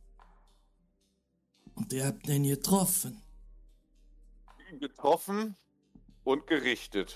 Und 1.75 1.93
ihr 1.93 2.05
habt 2.05 2.27
ihn 2.27 2.43
getroffen? 2.43 3.21
Getroffen 4.79 5.55
und 6.25 6.47
gerichtet. 6.47 7.15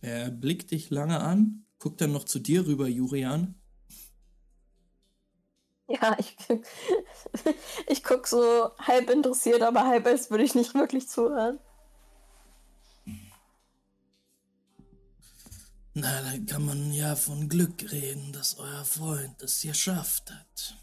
Er 0.00 0.30
blickt 0.30 0.70
dich 0.70 0.88
lange 0.88 1.20
an, 1.20 1.66
guckt 1.78 2.00
dann 2.00 2.12
noch 2.12 2.24
zu 2.24 2.38
dir 2.38 2.66
rüber, 2.66 2.88
Jurian. 2.88 3.54
Ja, 5.88 6.16
ich, 6.18 6.36
ich 7.86 8.04
guck 8.04 8.26
so 8.26 8.70
halb 8.78 9.08
interessiert, 9.08 9.62
aber 9.62 9.86
halb 9.86 10.06
als 10.06 10.30
würde 10.30 10.44
ich 10.44 10.54
nicht 10.54 10.74
wirklich 10.74 11.08
zuhören. 11.08 11.58
Na, 15.94 16.22
dann 16.22 16.46
kann 16.46 16.64
man 16.64 16.92
ja 16.92 17.16
von 17.16 17.48
Glück 17.48 17.90
reden, 17.90 18.32
dass 18.32 18.58
euer 18.58 18.84
Freund 18.84 19.42
es 19.42 19.62
geschafft 19.62 20.30
hat. 20.30 20.76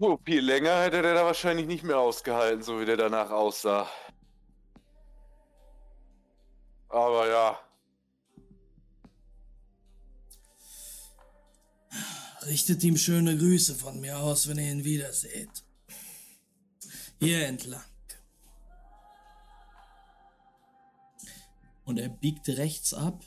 Oh, 0.00 0.18
viel 0.24 0.40
länger 0.44 0.82
hätte 0.82 1.02
der 1.02 1.14
da 1.14 1.24
wahrscheinlich 1.24 1.66
nicht 1.66 1.84
mehr 1.84 1.98
ausgehalten, 1.98 2.62
so 2.62 2.80
wie 2.80 2.84
der 2.84 2.96
danach 2.96 3.30
aussah. 3.30 3.88
Aber 6.88 7.28
ja. 7.28 7.60
Richtet 12.46 12.82
ihm 12.82 12.96
schöne 12.96 13.36
Grüße 13.36 13.74
von 13.74 14.00
mir 14.00 14.18
aus, 14.18 14.48
wenn 14.48 14.58
ihr 14.58 14.72
ihn 14.72 14.84
wiederseht. 14.84 15.64
Hier 17.20 17.46
entlang. 17.46 17.82
Und 21.84 21.98
er 21.98 22.08
biegt 22.08 22.48
rechts 22.48 22.94
ab. 22.94 23.24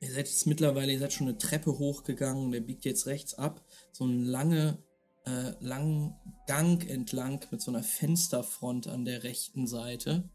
Ihr 0.00 0.12
seid 0.12 0.28
jetzt 0.28 0.46
mittlerweile, 0.46 0.92
ihr 0.92 0.98
seid 0.98 1.12
schon 1.12 1.28
eine 1.28 1.38
Treppe 1.38 1.78
hochgegangen 1.78 2.46
und 2.46 2.54
er 2.54 2.60
biegt 2.60 2.84
jetzt 2.84 3.06
rechts 3.06 3.34
ab. 3.34 3.64
So 3.92 4.04
einen 4.04 4.24
lange, 4.24 4.82
äh, 5.26 5.52
langen 5.60 6.14
Gang 6.46 6.88
entlang 6.88 7.44
mit 7.50 7.60
so 7.60 7.70
einer 7.70 7.82
Fensterfront 7.82 8.88
an 8.88 9.04
der 9.04 9.22
rechten 9.22 9.66
Seite 9.66 10.30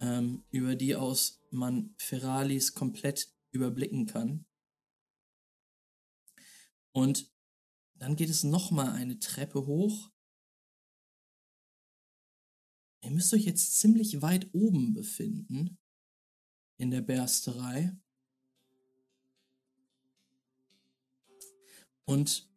ähm, 0.00 0.44
über 0.50 0.76
die 0.76 0.94
aus 0.94 1.40
man 1.50 1.94
Ferralis 1.98 2.74
komplett 2.74 3.28
überblicken 3.50 4.06
kann. 4.06 4.44
Und 6.98 7.32
dann 7.94 8.16
geht 8.16 8.28
es 8.28 8.42
nochmal 8.42 8.90
eine 8.90 9.20
Treppe 9.20 9.66
hoch. 9.66 10.10
Ihr 13.02 13.12
müsst 13.12 13.32
euch 13.32 13.44
jetzt 13.44 13.78
ziemlich 13.78 14.20
weit 14.20 14.52
oben 14.52 14.94
befinden 14.94 15.78
in 16.76 16.90
der 16.90 17.00
Bersterei. 17.00 17.96
Und 22.04 22.50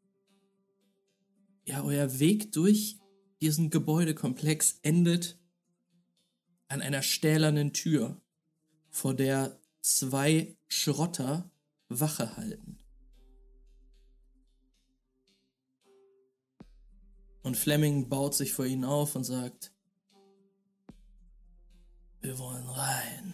ja, 1.66 1.84
euer 1.84 2.18
Weg 2.18 2.52
durch 2.52 2.98
diesen 3.42 3.70
Gebäudekomplex 3.70 4.80
endet 4.82 5.38
an 6.68 6.82
einer 6.82 7.04
stählernen 7.04 7.74
Tür, 7.74 8.20
vor 8.90 9.14
der 9.14 9.62
zwei 9.82 10.58
Schrotter 10.68 11.52
Wache 11.90 12.38
halten. 12.38 12.81
Und 17.44 17.58
Fleming 17.58 18.10
baut 18.10 18.36
sich 18.36 18.54
vor 18.54 18.66
ihnen 18.66 18.86
auf 18.86 19.16
und 19.16 19.24
sagt, 19.24 19.72
wir 22.22 22.38
wollen 22.38 22.68
rein. 22.68 23.34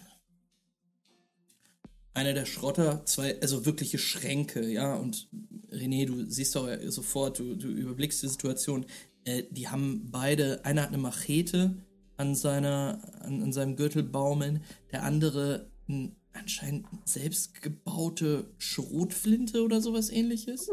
Einer 2.14 2.32
der 2.32 2.46
Schrotter, 2.46 3.04
zwei, 3.04 3.40
also 3.40 3.66
wirkliche 3.66 3.98
Schränke, 3.98 4.66
ja, 4.66 4.96
und 4.96 5.28
René, 5.70 6.06
du 6.06 6.24
siehst 6.28 6.56
doch 6.56 6.68
sofort, 6.86 7.38
du, 7.38 7.54
du 7.54 7.68
überblickst 7.68 8.22
die 8.22 8.28
Situation, 8.28 8.86
äh, 9.24 9.44
die 9.50 9.68
haben 9.68 10.10
beide, 10.10 10.64
einer 10.64 10.82
hat 10.82 10.88
eine 10.88 10.98
Machete, 10.98 11.76
an, 12.16 12.34
seiner, 12.34 13.00
an, 13.20 13.42
an 13.42 13.52
seinem 13.52 13.76
Gürtel 13.76 14.02
baumeln, 14.02 14.64
der 14.90 15.04
andere 15.04 15.70
ein, 15.88 16.16
anscheinend 16.32 16.86
selbstgebaute 17.04 18.52
Schrotflinte 18.58 19.62
oder 19.62 19.80
sowas 19.80 20.10
ähnliches. 20.10 20.70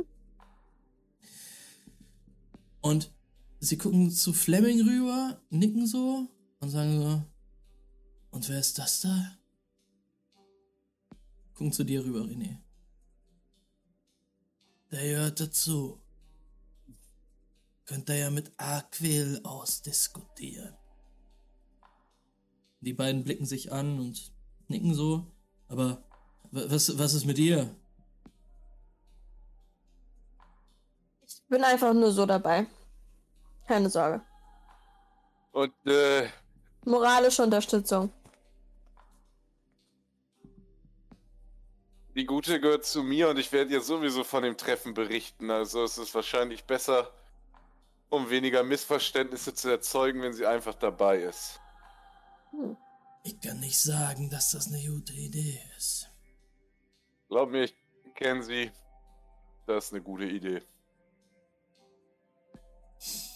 Und 2.82 3.12
sie 3.60 3.78
gucken 3.78 4.12
zu 4.12 4.34
Fleming 4.34 4.82
rüber, 4.82 5.41
nicken 5.50 5.88
so 5.88 6.28
und 6.60 6.70
sagen 6.70 7.02
so, 7.02 7.24
und 8.32 8.50
wer 8.50 8.60
ist 8.60 8.78
das 8.78 9.02
da? 9.02 9.38
Gucken 11.54 11.72
zu 11.72 11.84
dir 11.84 12.04
rüber, 12.04 12.20
René. 12.22 12.58
Der 14.91 15.04
gehört 15.04 15.39
dazu. 15.39 16.02
Könnt 17.86 18.10
ihr 18.10 18.18
ja 18.18 18.30
mit 18.30 18.52
Aquil 18.58 19.39
ausdiskutieren. 19.44 20.76
Die 22.82 22.94
beiden 22.94 23.24
blicken 23.24 23.46
sich 23.46 23.72
an 23.72 24.00
und 24.00 24.34
nicken 24.68 24.94
so. 24.94 25.32
Aber 25.68 26.04
was, 26.52 26.98
was 26.98 27.13
ist 27.13 27.26
mit 27.26 27.38
ihr? 27.38 27.74
Ich 31.28 31.41
bin 31.48 31.63
einfach 31.63 31.94
nur 31.94 32.12
so 32.12 32.26
dabei. 32.26 32.68
Keine 33.67 33.89
Sorge. 33.89 34.21
Und, 35.51 35.73
äh. 35.88 36.30
Moralische 36.84 37.43
Unterstützung. 37.43 38.12
Die 42.15 42.25
Gute 42.25 42.62
gehört 42.62 42.86
zu 42.86 43.04
mir 43.04 43.30
und 43.30 43.38
ich 43.38 43.51
werde 43.51 43.73
ihr 43.73 43.82
sowieso 43.82 44.23
von 44.23 44.43
dem 44.43 44.56
Treffen 44.56 44.93
berichten. 44.93 45.51
Also 45.51 45.84
es 45.84 45.97
ist 45.97 46.15
wahrscheinlich 46.15 46.63
besser, 46.63 47.12
um 48.10 48.30
weniger 48.30 48.63
Missverständnisse 48.63 49.54
zu 49.54 49.69
erzeugen, 49.69 50.21
wenn 50.21 50.34
sie 50.34 50.45
einfach 50.45 50.75
dabei 50.75 51.17
ist. 51.19 51.60
Ich 53.23 53.39
kann 53.41 53.60
nicht 53.60 53.82
sagen, 53.82 54.30
dass 54.30 54.51
das 54.51 54.67
eine 54.67 54.82
gute 54.88 55.12
Idee 55.13 55.60
ist. 55.75 56.10
Glaub 57.28 57.49
mir, 57.49 57.63
ich 57.63 57.75
kenne 58.13 58.43
sie. 58.43 58.71
Das 59.65 59.86
ist 59.86 59.93
eine 59.93 60.01
gute 60.01 60.25
Idee. 60.25 60.62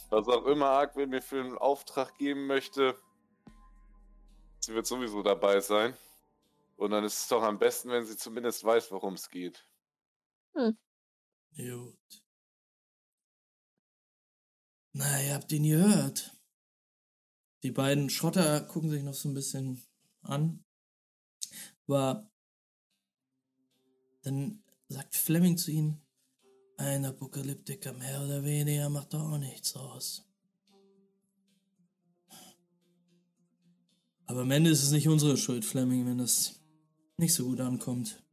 Was 0.10 0.28
auch 0.28 0.45
immer 0.45 0.67
Arkwin 0.69 1.10
mir 1.10 1.22
für 1.22 1.39
einen 1.39 1.58
Auftrag 1.58 2.17
geben 2.17 2.48
möchte, 2.48 3.00
sie 4.60 4.74
wird 4.74 4.88
sowieso 4.88 5.22
dabei 5.22 5.60
sein. 5.60 5.95
Und 6.78 6.91
dann 6.91 7.04
ist 7.04 7.19
es 7.19 7.28
doch 7.28 7.43
am 7.43 7.60
besten, 7.60 7.89
wenn 7.89 8.06
sie 8.06 8.17
zumindest 8.17 8.63
weiß, 8.63 8.91
worum 8.91 9.13
es 9.13 9.30
geht. 9.30 9.67
Gut. 11.56 12.24
Na, 14.93 15.22
ihr 15.22 15.36
habt 15.36 15.52
ihn 15.52 15.63
gehört. 15.63 16.36
Die 17.63 17.72
beiden 17.72 18.10
Schrotter 18.10 18.62
gucken 18.62 18.89
sich 18.89 19.04
noch 19.04 19.13
so 19.13 19.30
ein 19.30 19.34
bisschen 19.34 19.86
an. 20.22 20.63
Aber 21.88 22.32
dann 24.24 24.63
sagt 24.88 25.15
Fleming 25.15 25.58
zu 25.58 25.72
ihnen, 25.72 26.02
ein 26.80 27.04
Apokalyptiker 27.04 27.92
mehr 27.92 28.24
oder 28.24 28.44
weniger 28.44 28.89
macht 28.89 29.13
doch 29.13 29.20
auch 29.20 29.38
nichts 29.38 29.76
aus. 29.76 30.26
Aber 34.26 34.42
am 34.42 34.52
Ende 34.52 34.70
ist 34.70 34.84
es 34.84 34.92
nicht 34.92 35.08
unsere 35.08 35.36
Schuld, 35.36 35.65
Fleming, 35.65 36.06
wenn 36.06 36.20
das 36.20 36.62
nicht 37.18 37.34
so 37.34 37.46
gut 37.46 37.60
ankommt. 37.60 38.24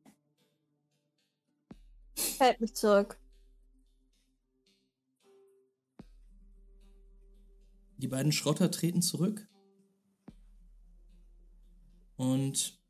Hält 2.39 2.61
mich 2.61 2.75
zurück. 2.75 3.19
Die 7.97 8.09
beiden 8.09 8.31
Schrotter 8.31 8.71
treten 8.71 9.03
zurück. 9.03 9.49
Und 12.17 12.81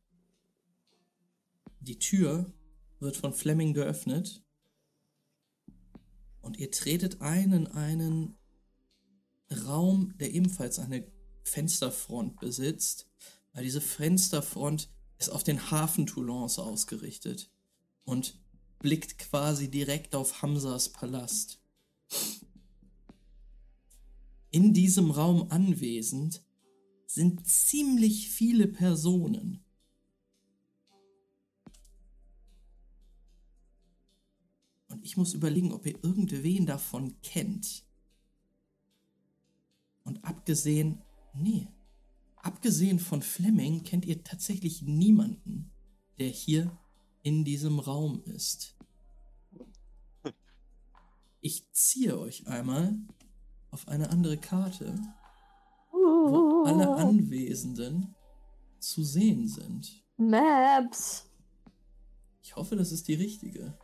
die 1.81 1.99
Tür 1.99 2.53
wird 2.99 3.16
von 3.16 3.33
Fleming 3.33 3.73
geöffnet. 3.73 4.46
Und 6.47 6.59
ihr 6.59 6.71
tretet 6.71 7.23
ein 7.23 7.53
in 7.53 7.67
einen 7.67 8.37
Raum, 9.67 10.15
der 10.21 10.33
ebenfalls 10.33 10.79
eine 10.79 11.05
Fensterfront 11.43 12.39
besitzt. 12.39 13.11
Weil 13.53 13.65
diese 13.65 13.81
Fensterfront 13.81 14.89
ist 15.19 15.29
auf 15.29 15.43
den 15.43 15.73
Hafen 15.73 16.07
Toulons 16.07 16.61
ausgerichtet 16.61 17.51
und 18.05 18.39
blickt 18.79 19.19
quasi 19.19 19.69
direkt 19.69 20.15
auf 20.15 20.41
Hamsas 20.41 20.93
Palast. 20.93 21.61
In 24.53 24.73
diesem 24.73 25.11
Raum 25.11 25.51
anwesend 25.51 26.45
sind 27.09 27.45
ziemlich 27.45 28.31
viele 28.31 28.69
Personen. 28.69 29.65
Ich 35.07 35.16
muss 35.16 35.35
überlegen, 35.35 35.73
ob 35.73 35.87
ihr 35.87 36.03
irgendwen 36.03 36.66
davon 36.66 37.14
kennt. 37.23 37.85
Und 40.03 40.25
abgesehen, 40.25 41.01
nee, 41.33 41.69
abgesehen 42.35 42.99
von 42.99 43.23
Fleming 43.23 43.85
kennt 43.85 44.05
ihr 44.05 44.25
tatsächlich 44.25 44.83
niemanden, 44.83 45.71
der 46.19 46.29
hier 46.29 46.77
in 47.23 47.45
diesem 47.45 47.79
Raum 47.79 48.21
ist. 48.25 48.75
Ich 51.40 51.71
ziehe 51.71 52.19
euch 52.19 52.49
einmal 52.49 52.99
auf 53.71 53.87
eine 53.87 54.11
andere 54.11 54.38
Karte, 54.38 54.99
wo 55.92 56.64
alle 56.66 56.97
Anwesenden 56.97 58.16
zu 58.81 59.05
sehen 59.05 59.47
sind. 59.47 60.03
Maps. 60.16 61.31
Ich 62.42 62.57
hoffe, 62.57 62.75
das 62.75 62.90
ist 62.90 63.07
die 63.07 63.14
richtige. 63.14 63.79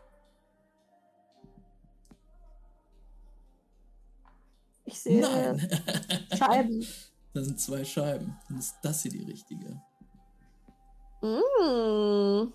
Ich 4.93 5.01
sehe 5.01 5.21
Nein. 5.21 5.71
Scheiben. 6.37 6.87
Das 7.35 7.47
sind 7.47 7.59
zwei 7.59 7.83
Scheiben. 7.83 8.37
Dann 8.47 8.59
ist 8.59 8.75
das 8.83 9.01
hier 9.01 9.11
die 9.11 9.25
richtige. 9.25 9.81
Mm. 11.23 12.53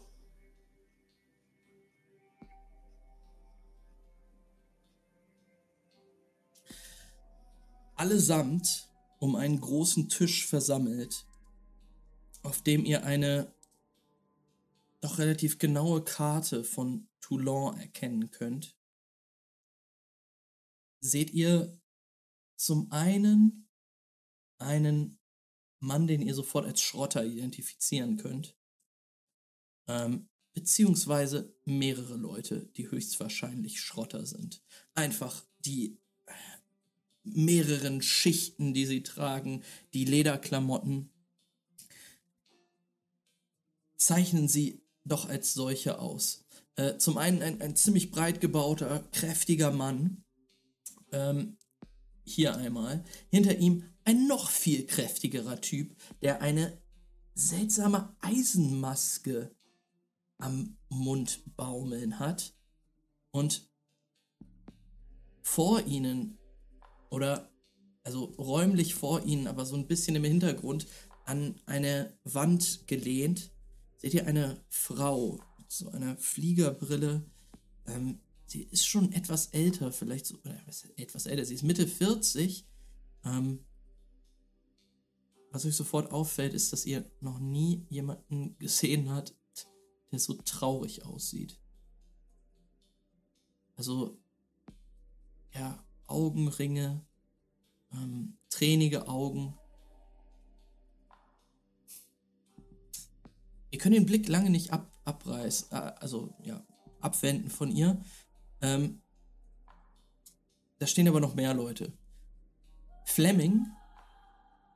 Allesamt 7.96 8.88
um 9.18 9.36
einen 9.36 9.60
großen 9.60 10.10
Tisch 10.10 10.46
versammelt, 10.46 11.26
auf 12.44 12.62
dem 12.62 12.86
ihr 12.86 13.04
eine 13.04 13.52
doch 15.02 15.18
relativ 15.18 15.58
genaue 15.58 16.04
Karte 16.04 16.64
von 16.64 17.08
Toulon 17.20 17.80
erkennen 17.80 18.30
könnt. 18.30 18.76
Seht 21.00 21.32
ihr 21.32 21.80
zum 22.58 22.92
einen 22.92 23.70
einen 24.58 25.20
Mann, 25.80 26.08
den 26.08 26.22
ihr 26.22 26.34
sofort 26.34 26.66
als 26.66 26.82
Schrotter 26.82 27.24
identifizieren 27.24 28.18
könnt. 28.18 28.58
Ähm, 29.88 30.28
beziehungsweise 30.54 31.56
mehrere 31.66 32.18
Leute, 32.18 32.66
die 32.76 32.90
höchstwahrscheinlich 32.90 33.80
Schrotter 33.80 34.26
sind. 34.26 34.64
Einfach 34.96 35.46
die 35.60 36.00
mehreren 37.24 38.02
Schichten, 38.02 38.74
die 38.74 38.86
sie 38.86 39.04
tragen, 39.04 39.64
die 39.94 40.06
Lederklamotten, 40.06 41.12
zeichnen 43.98 44.48
sie 44.48 44.82
doch 45.04 45.30
als 45.30 45.54
solche 45.54 46.00
aus. 46.00 46.46
Äh, 46.76 46.98
zum 46.98 47.18
einen 47.18 47.42
ein, 47.42 47.62
ein 47.62 47.76
ziemlich 47.76 48.12
breit 48.12 48.42
gebauter, 48.42 49.08
kräftiger 49.12 49.72
Mann. 49.72 50.24
Ähm, 51.12 51.58
hier 52.30 52.56
einmal. 52.56 53.04
Hinter 53.30 53.58
ihm 53.58 53.84
ein 54.04 54.28
noch 54.28 54.50
viel 54.50 54.86
kräftigerer 54.86 55.62
Typ, 55.62 55.96
der 56.22 56.42
eine 56.42 56.82
seltsame 57.34 58.16
Eisenmaske 58.22 59.52
am 60.38 60.78
Mund 60.90 61.44
baumeln 61.56 62.20
hat. 62.20 62.54
Und 63.32 63.70
vor 65.42 65.86
ihnen, 65.86 66.38
oder 67.10 67.52
also 68.04 68.26
räumlich 68.38 68.96
vor 68.96 69.24
ihnen, 69.24 69.48
aber 69.48 69.66
so 69.66 69.76
ein 69.76 69.88
bisschen 69.88 70.16
im 70.16 70.24
Hintergrund, 70.24 70.88
an 71.26 71.60
eine 71.66 72.18
Wand 72.24 72.88
gelehnt, 72.88 73.52
seht 73.98 74.14
ihr 74.14 74.28
eine 74.28 74.64
Frau 74.70 75.40
mit 75.58 75.72
so 75.72 75.90
einer 75.90 76.18
Fliegerbrille. 76.18 77.26
Ähm, 77.86 78.20
sie 78.48 78.64
ist 78.64 78.88
schon 78.88 79.12
etwas 79.12 79.48
älter, 79.48 79.92
vielleicht 79.92 80.26
so, 80.26 80.38
oder 80.40 80.58
etwas 80.96 81.26
älter, 81.26 81.46
sie 81.46 81.56
ist 81.56 81.64
Mitte 81.64 81.88
40. 81.88 82.66
Ähm, 83.26 83.60
was 85.52 85.66
euch 85.66 85.76
sofort 85.76 86.12
auffällt, 86.12 86.54
ist, 86.54 86.74
dass 86.74 86.86
ihr 86.86 87.10
noch 87.22 87.40
nie 87.40 87.86
jemanden 87.90 88.58
gesehen 88.58 89.10
habt, 89.10 89.36
der 90.12 90.20
so 90.20 90.34
traurig 90.34 91.06
aussieht. 91.06 91.60
Also, 93.76 94.18
ja, 95.54 95.84
Augenringe, 96.08 97.06
ähm, 97.92 98.38
tränige 98.50 99.08
Augen. 99.08 99.58
Ihr 103.72 103.80
könnt 103.80 103.96
den 103.96 104.06
Blick 104.06 104.28
lange 104.28 104.50
nicht 104.50 104.72
ab, 104.72 104.92
abreißen, 105.06 105.72
äh, 105.72 105.94
also 106.00 106.34
ja, 106.44 106.66
abwenden 107.02 107.50
von 107.50 107.72
ihr. 107.72 108.02
Ähm, 108.62 109.02
da 110.80 110.88
stehen 110.88 111.08
aber 111.08 111.20
noch 111.20 111.36
mehr 111.36 111.54
Leute. 111.54 111.94
Fleming 113.06 113.66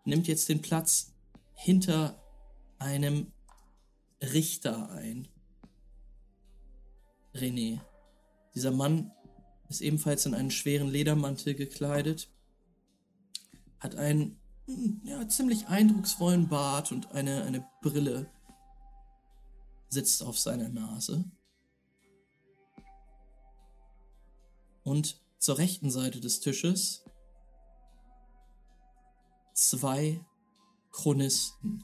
nimmt 0.05 0.27
jetzt 0.27 0.49
den 0.49 0.61
Platz 0.61 1.13
hinter 1.53 2.21
einem 2.79 3.31
Richter 4.21 4.89
ein. 4.91 5.27
René. 7.33 7.79
Dieser 8.55 8.71
Mann 8.71 9.11
ist 9.69 9.81
ebenfalls 9.81 10.25
in 10.25 10.33
einen 10.33 10.51
schweren 10.51 10.89
Ledermantel 10.89 11.55
gekleidet, 11.55 12.29
hat 13.79 13.95
einen 13.95 14.37
ja, 15.03 15.27
ziemlich 15.27 15.67
eindrucksvollen 15.67 16.49
Bart 16.49 16.91
und 16.91 17.11
eine, 17.11 17.43
eine 17.43 17.65
Brille, 17.81 18.29
sitzt 19.89 20.23
auf 20.23 20.37
seiner 20.39 20.69
Nase. 20.69 21.25
Und 24.83 25.21
zur 25.37 25.57
rechten 25.57 25.91
Seite 25.91 26.19
des 26.19 26.39
Tisches 26.39 27.03
zwei 29.53 30.25
Chronisten. 30.91 31.83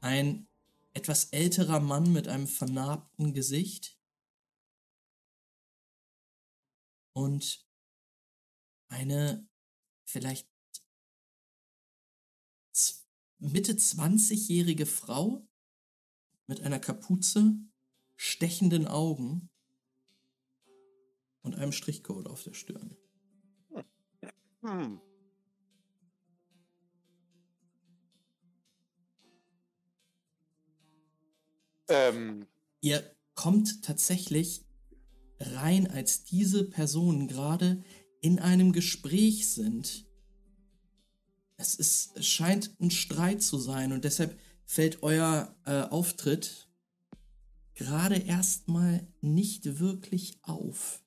Ein 0.00 0.46
etwas 0.92 1.26
älterer 1.26 1.80
Mann 1.80 2.12
mit 2.12 2.28
einem 2.28 2.46
vernarbten 2.46 3.34
Gesicht 3.34 3.98
und 7.12 7.66
eine 8.88 9.48
vielleicht 10.04 10.48
Mitte 13.38 13.72
20-jährige 13.72 14.86
Frau 14.86 15.46
mit 16.46 16.62
einer 16.62 16.78
Kapuze, 16.78 17.56
stechenden 18.16 18.86
Augen 18.86 19.50
und 21.46 21.56
einem 21.56 21.72
Strichcode 21.72 22.28
auf 22.28 22.42
der 22.42 22.52
Stirn. 22.52 22.96
Hm. 24.62 25.00
Ähm, 31.88 32.46
Ihr 32.80 33.14
kommt 33.34 33.82
tatsächlich 33.84 34.64
rein, 35.38 35.88
als 35.88 36.24
diese 36.24 36.64
Personen 36.64 37.28
gerade 37.28 37.84
in 38.20 38.38
einem 38.38 38.72
Gespräch 38.72 39.48
sind. 39.48 40.06
Es, 41.56 41.76
ist, 41.76 42.16
es 42.16 42.26
scheint 42.26 42.74
ein 42.80 42.90
Streit 42.90 43.42
zu 43.42 43.58
sein 43.58 43.92
und 43.92 44.04
deshalb 44.04 44.38
fällt 44.64 45.02
euer 45.02 45.54
äh, 45.64 45.82
Auftritt 45.82 46.68
gerade 47.74 48.16
erstmal 48.16 49.06
nicht 49.20 49.78
wirklich 49.78 50.38
auf. 50.42 51.04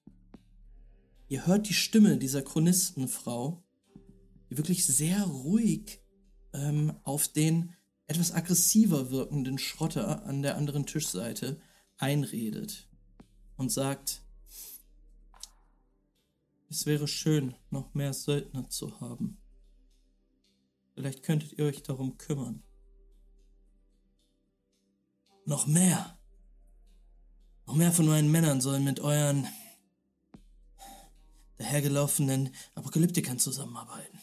Ihr 1.29 1.45
hört 1.45 1.69
die 1.69 1.75
Stimme 1.75 2.17
dieser 2.17 2.41
Chronistenfrau, 2.41 3.63
die 4.49 4.57
wirklich 4.57 4.85
sehr 4.87 5.23
ruhig 5.23 6.01
ähm, 6.53 6.99
auf 7.03 7.27
den 7.27 7.75
etwas 8.07 8.33
aggressiver 8.33 9.11
wirkenden 9.11 9.59
Schrotter 9.59 10.25
an 10.25 10.41
der 10.41 10.57
anderen 10.57 10.87
Tischseite 10.87 11.61
einredet 11.99 12.89
und 13.57 13.71
sagt, 13.71 14.23
es 16.67 16.87
wäre 16.87 17.07
schön, 17.07 17.53
noch 17.69 17.93
mehr 17.93 18.13
Söldner 18.13 18.67
zu 18.67 18.99
haben. 18.99 19.37
Vielleicht 20.95 21.21
könntet 21.21 21.53
ihr 21.53 21.65
euch 21.65 21.83
darum 21.83 22.17
kümmern. 22.17 22.63
Noch 25.45 25.67
mehr. 25.67 26.17
Noch 27.67 27.75
mehr 27.75 27.91
von 27.91 28.07
meinen 28.07 28.31
Männern 28.31 28.61
sollen 28.61 28.83
mit 28.83 28.99
euren 28.99 29.47
dahergelaufenen 31.59 32.55
Apokalyptikern 32.73 33.37
zusammenarbeiten. 33.37 34.19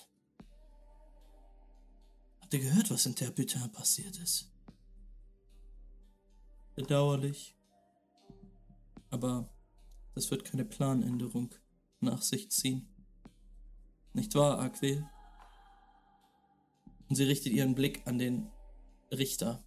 Habt 2.40 2.55
ihr 2.55 2.61
gehört, 2.61 2.90
was 2.90 3.07
in 3.07 3.14
Terbutin 3.14 3.70
passiert 3.72 4.16
ist? 4.18 4.51
Bedauerlich. 6.75 7.55
Aber 9.11 9.49
das 10.14 10.31
wird 10.31 10.44
keine 10.44 10.64
Planänderung 10.64 11.55
nach 12.01 12.22
sich 12.22 12.51
ziehen. 12.51 12.88
Nicht 14.14 14.35
wahr, 14.35 14.59
Aquil? 14.59 15.07
Und 17.09 17.16
sie 17.16 17.25
richtet 17.25 17.53
ihren 17.53 17.75
Blick 17.75 18.07
an 18.07 18.18
den 18.18 18.51
Richter. 19.12 19.62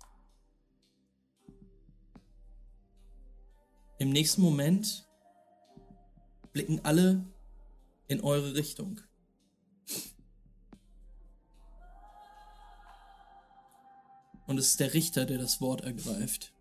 Im 3.99 4.09
nächsten 4.09 4.41
Moment 4.41 5.07
blicken 6.51 6.83
alle 6.83 7.25
in 8.09 8.21
eure 8.21 8.55
Richtung. 8.55 8.99
Und 14.47 14.57
es 14.57 14.71
ist 14.71 14.79
der 14.79 14.95
Richter, 14.95 15.25
der 15.25 15.37
das 15.37 15.61
Wort 15.61 15.81
ergreift. 15.81 16.51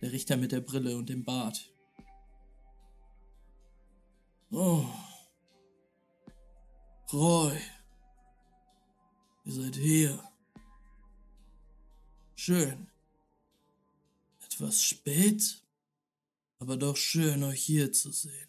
Der 0.00 0.12
Richter 0.12 0.36
mit 0.36 0.52
der 0.52 0.60
Brille 0.60 0.96
und 0.96 1.08
dem 1.08 1.24
Bart. 1.24 1.72
Oh. 4.52 4.86
Roy. 7.12 7.58
Ihr 9.44 9.52
seid 9.52 9.74
hier. 9.74 10.22
Schön. 12.36 12.86
Etwas 14.44 14.80
spät, 14.80 15.60
aber 16.60 16.76
doch 16.76 16.96
schön, 16.96 17.42
euch 17.42 17.62
hier 17.62 17.92
zu 17.92 18.12
sehen. 18.12 18.47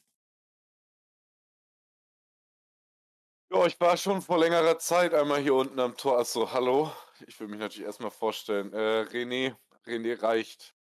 Ja, 3.51 3.65
ich 3.65 3.79
war 3.79 3.97
schon 3.97 4.21
vor 4.21 4.37
längerer 4.37 4.77
Zeit 4.77 5.13
einmal 5.13 5.41
hier 5.41 5.55
unten 5.55 5.79
am 5.79 5.97
Tor. 5.97 6.19
Achso, 6.19 6.51
hallo. 6.51 6.91
Ich 7.27 7.39
will 7.39 7.47
mich 7.47 7.59
natürlich 7.59 7.85
erstmal 7.85 8.11
vorstellen. 8.11 8.71
Äh, 8.73 9.07
René, 9.09 9.55
René 9.85 10.21
reicht. 10.21 10.75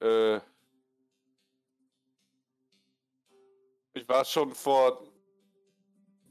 Äh, 0.00 0.36
ich 3.92 4.08
war 4.08 4.24
schon 4.24 4.54
vor 4.54 5.06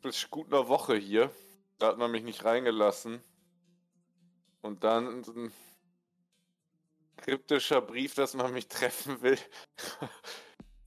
bis 0.01 0.29
gut 0.29 0.47
einer 0.47 0.67
Woche 0.67 0.95
hier. 0.95 1.31
Da 1.77 1.87
hat 1.87 1.97
man 1.97 2.11
mich 2.11 2.23
nicht 2.23 2.43
reingelassen. 2.43 3.23
Und 4.61 4.83
dann 4.83 5.21
ein 5.21 5.53
kryptischer 7.17 7.81
Brief, 7.81 8.15
dass 8.15 8.33
man 8.33 8.51
mich 8.51 8.67
treffen 8.69 9.21
will, 9.21 9.37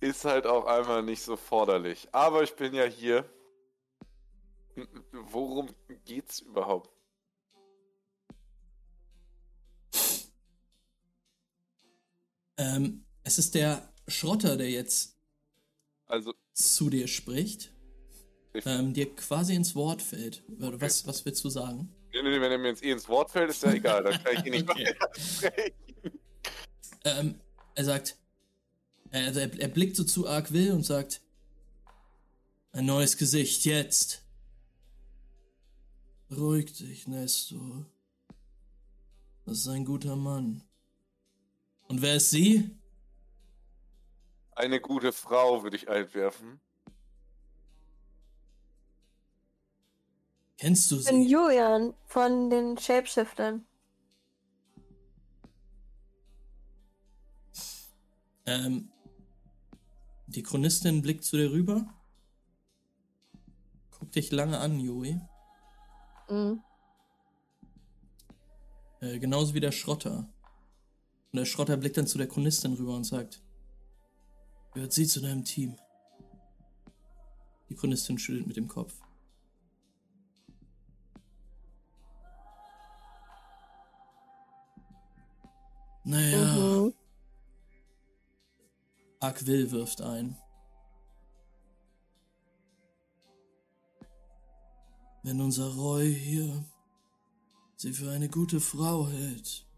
ist 0.01 0.25
halt 0.25 0.47
auch 0.47 0.67
einmal 0.67 1.03
nicht 1.05 1.23
so 1.23 1.37
forderlich. 1.37 2.09
Aber 2.13 2.43
ich 2.43 2.57
bin 2.57 2.75
ja 2.75 2.85
hier. 2.85 3.25
Worum 5.13 5.75
geht's 6.05 6.41
überhaupt? 6.41 6.91
Ähm, 12.57 13.05
es 13.25 13.39
ist 13.39 13.55
der 13.55 13.93
Schrotter, 14.09 14.57
der 14.57 14.71
jetzt 14.71 15.17
Also, 16.07 16.33
zu 16.55 16.91
dir 16.91 17.07
spricht, 17.07 17.73
ich, 18.53 18.65
ähm, 18.67 18.93
dir 18.95 19.15
quasi 19.15 19.55
ins 19.55 19.75
Wort 19.75 20.03
fällt. 20.03 20.43
Oder 20.61 20.81
Was, 20.81 21.07
was 21.07 21.25
willst 21.25 21.45
du 21.45 21.51
sagen? 21.51 21.95
nee, 22.13 22.23
nee, 22.23 22.41
wenn 22.41 22.51
er 22.53 22.59
mir 22.59 22.69
jetzt 22.69 22.83
eh 22.83 22.91
ins 22.91 23.09
Wort 23.09 23.31
fällt, 23.31 23.51
ist 23.51 23.63
ja 23.63 23.73
egal. 23.73 24.03
Dann 24.03 24.23
kann 24.23 24.35
ich 24.35 24.45
ihn 24.45 24.53
nicht 24.53 24.69
Okay. 24.71 24.95
sprechen. 25.15 26.21
Ähm, 27.05 27.41
er 27.75 27.85
sagt, 27.85 28.17
äh, 29.13 29.25
also 29.27 29.41
er, 29.41 29.61
er 29.61 29.69
blickt 29.69 29.97
so 29.97 30.05
zu 30.05 30.27
Arkwill 30.27 30.73
und 30.73 30.85
sagt, 30.85 31.21
ein 32.73 32.87
neues 32.87 33.17
Gesicht, 33.17 33.65
jetzt. 33.65 34.23
Beruhig 36.29 36.73
dich, 36.77 37.07
Nestor. 37.07 37.87
Das 39.47 39.59
ist 39.59 39.69
ein 39.69 39.87
guter 39.87 40.15
Mann. 40.15 40.63
Und 41.89 42.03
wer 42.03 42.17
ist 42.17 42.31
sie? 42.31 42.77
Eine 44.55 44.79
gute 44.81 45.13
Frau 45.13 45.63
würde 45.63 45.77
ich 45.77 45.89
einwerfen. 45.89 46.61
Kennst 50.59 50.91
du 50.91 50.99
Ich 50.99 51.07
bin 51.07 51.23
sie? 51.23 51.31
Julian 51.31 51.95
von 52.05 52.51
den 52.51 52.77
Shapeshiftern. 52.77 53.65
Ähm, 58.45 58.91
die 60.27 60.43
Chronistin 60.43 61.01
blickt 61.01 61.25
zu 61.25 61.37
dir 61.37 61.51
rüber. 61.53 61.87
Guckt 63.99 64.15
dich 64.15 64.31
lange 64.31 64.59
an, 64.59 64.79
Joey. 64.79 65.21
Mhm. 66.29 66.63
Äh, 69.01 69.19
genauso 69.19 69.55
wie 69.55 69.61
der 69.61 69.73
Schrotter. 69.73 70.29
Und 71.33 71.39
der 71.39 71.45
Schrotter 71.45 71.77
blickt 71.77 71.97
dann 71.97 72.07
zu 72.07 72.19
der 72.19 72.29
Chronistin 72.29 72.75
rüber 72.75 72.97
und 72.97 73.05
sagt, 73.05 73.43
gehört 74.73 74.93
sie 74.93 75.07
zu 75.07 75.21
deinem 75.21 75.45
Team? 75.45 75.77
Die 77.69 77.75
Chronistin 77.75 78.19
schüttelt 78.19 78.47
mit 78.47 78.57
dem 78.57 78.67
Kopf. 78.69 78.95
Naja, 86.05 86.39
Mhm. 86.39 86.95
Aquil 89.21 89.71
wirft 89.71 90.01
ein. 90.01 90.37
Wenn 95.29 95.43
unser 95.43 95.75
Roy 95.75 96.11
hier 96.15 96.65
sie 97.77 97.93
für 97.93 98.11
eine 98.11 98.31
gute 98.31 98.61
Frau 98.61 99.09
hält, 99.09 99.69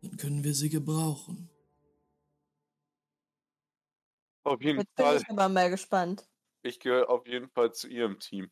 dann 0.00 0.16
können 0.16 0.42
wir 0.42 0.52
sie 0.52 0.68
gebrauchen. 0.68 1.48
Auf 4.42 4.60
jeden 4.60 4.80
Jetzt 4.80 4.96
bin 4.96 5.06
Fall. 5.06 5.18
ich 5.18 5.30
aber 5.30 5.48
mal 5.48 5.70
gespannt. 5.70 6.28
Ich 6.62 6.80
gehöre 6.80 7.08
auf 7.08 7.24
jeden 7.28 7.50
Fall 7.50 7.72
zu 7.72 7.86
ihrem 7.86 8.18
Team. 8.18 8.50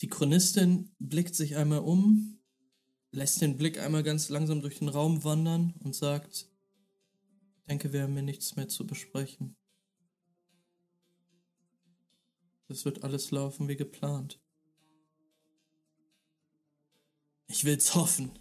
Die 0.00 0.08
Chronistin 0.08 0.92
blickt 0.98 1.36
sich 1.36 1.54
einmal 1.54 1.82
um, 1.82 2.42
lässt 3.12 3.40
den 3.40 3.56
Blick 3.56 3.78
einmal 3.78 4.02
ganz 4.02 4.28
langsam 4.28 4.60
durch 4.60 4.80
den 4.80 4.88
Raum 4.88 5.22
wandern 5.22 5.72
und 5.84 5.94
sagt, 5.94 6.50
denke, 7.68 7.92
wir 7.92 8.02
haben 8.02 8.12
hier 8.14 8.22
nichts 8.22 8.56
mehr 8.56 8.68
zu 8.68 8.86
besprechen. 8.86 9.56
Es 12.68 12.84
wird 12.84 13.04
alles 13.04 13.30
laufen 13.30 13.68
wie 13.68 13.76
geplant. 13.76 14.40
Ich 17.48 17.64
will's 17.64 17.94
hoffen, 17.94 18.38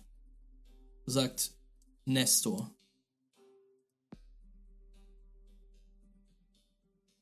sagt 1.05 1.55
Nestor. 2.05 2.75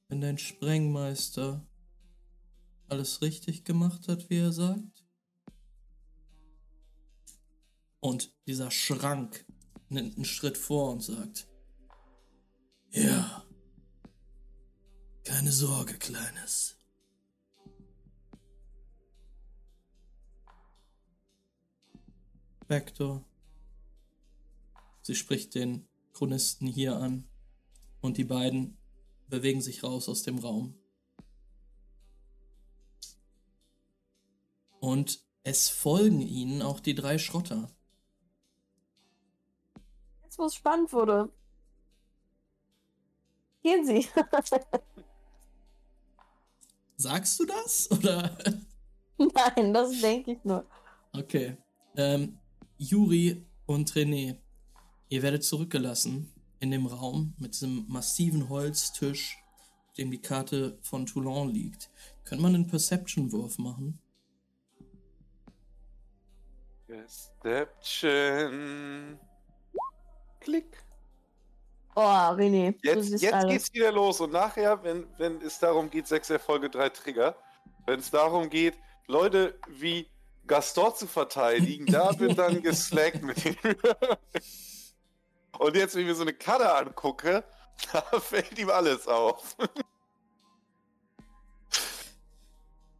Wenn 0.08 0.22
dein 0.22 0.38
Sprengmeister 0.38 1.68
alles 2.88 3.22
richtig 3.22 3.64
gemacht 3.64 4.08
hat, 4.08 4.30
wie 4.30 4.38
er 4.38 4.54
sagt. 4.54 5.04
Und 8.00 8.36
dieser 8.48 8.70
Schrank 8.70 9.46
nimmt 9.90 10.16
einen 10.16 10.26
Schritt 10.26 10.58
vor 10.58 10.92
und 10.92 11.02
sagt, 11.02 11.48
ja, 12.94 13.44
keine 15.24 15.52
Sorge, 15.52 15.96
Kleines. 15.96 16.78
Vector. 22.68 23.24
Sie 25.02 25.16
spricht 25.16 25.54
den 25.56 25.88
Chronisten 26.14 26.68
hier 26.68 26.96
an 26.98 27.28
und 28.02 28.18
die 28.18 28.24
beiden 28.24 28.78
bewegen 29.28 29.62
sich 29.62 29.84
raus 29.84 30.08
aus 30.08 30.24
dem 30.24 30.40
Raum. 30.40 30.76
Und 34.80 35.24
es 35.44 35.70
folgen 35.70 36.22
ihnen 36.22 36.62
auch 36.62 36.80
die 36.80 36.96
drei 36.96 37.18
Schrotter. 37.18 37.70
Jetzt, 40.24 40.38
wo 40.38 40.46
es 40.46 40.56
spannend 40.56 40.94
wurde. 40.94 41.32
Gehen 43.64 43.86
Sie. 43.86 44.08
Sagst 46.98 47.40
du 47.40 47.46
das? 47.46 47.90
Oder? 47.92 48.38
Nein, 49.18 49.74
das 49.74 50.02
denke 50.02 50.34
ich 50.34 50.44
nur. 50.44 50.66
Okay. 51.14 51.58
Ähm, 51.96 52.38
Juri 52.78 53.46
und 53.66 53.92
René, 53.94 54.38
ihr 55.10 55.22
werdet 55.22 55.44
zurückgelassen 55.44 56.32
in 56.60 56.72
dem 56.72 56.86
Raum 56.86 57.34
mit 57.38 57.54
diesem 57.54 57.86
massiven 57.88 58.50
Holztisch, 58.50 59.38
auf 59.88 59.94
dem 59.94 60.12
die 60.12 60.22
Karte 60.22 60.78
von 60.82 61.06
Toulon 61.06 61.50
liegt. 61.50 61.90
Könnte 62.26 62.42
man 62.42 62.56
einen 62.56 62.68
Perception-Wurf 62.68 63.58
machen? 63.60 64.00
Perception. 66.88 68.40
Klick. 70.40 70.84
Oh, 71.96 72.02
René, 72.02 72.76
Jetzt, 72.82 73.22
jetzt 73.22 73.34
alles. 73.34 73.52
geht's 73.52 73.74
wieder 73.74 73.92
los. 73.92 74.20
Und 74.20 74.32
nachher, 74.32 74.82
wenn, 74.84 75.06
wenn 75.18 75.42
es 75.42 75.60
darum 75.60 75.90
geht, 75.90 76.08
6 76.08 76.32
Erfolge, 76.32 76.70
3 76.70 76.90
Trigger, 76.90 77.36
wenn 77.86 78.00
es 78.00 78.10
darum 78.10 78.50
geht, 78.50 78.76
Leute 79.08 79.60
wie 79.68 80.08
Gaston 80.48 80.96
zu 80.96 81.08
verteidigen, 81.08 81.86
da 81.86 82.12
wird 82.20 82.38
dann 82.38 82.62
geslackt 82.64 83.22
mit 83.22 83.46
ihm. 83.46 83.56
Und 85.60 85.76
jetzt, 85.76 85.94
wenn 85.96 86.02
ich 86.02 86.08
mir 86.08 86.16
so 86.16 86.24
eine 86.24 86.34
Karte 86.34 86.74
angucke, 86.74 87.44
da 87.94 88.02
fällt 88.20 88.58
ihm 88.58 88.70
alles 88.70 89.08
auf. 89.08 89.56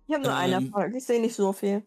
Ich 0.08 0.14
habe 0.14 0.24
nur 0.24 0.36
einen 0.36 0.54
Ähm. 0.54 0.66
Erfolg. 0.68 0.94
Ich 0.96 1.06
sehe 1.06 1.20
nicht 1.22 1.36
so 1.36 1.52
viel. 1.54 1.84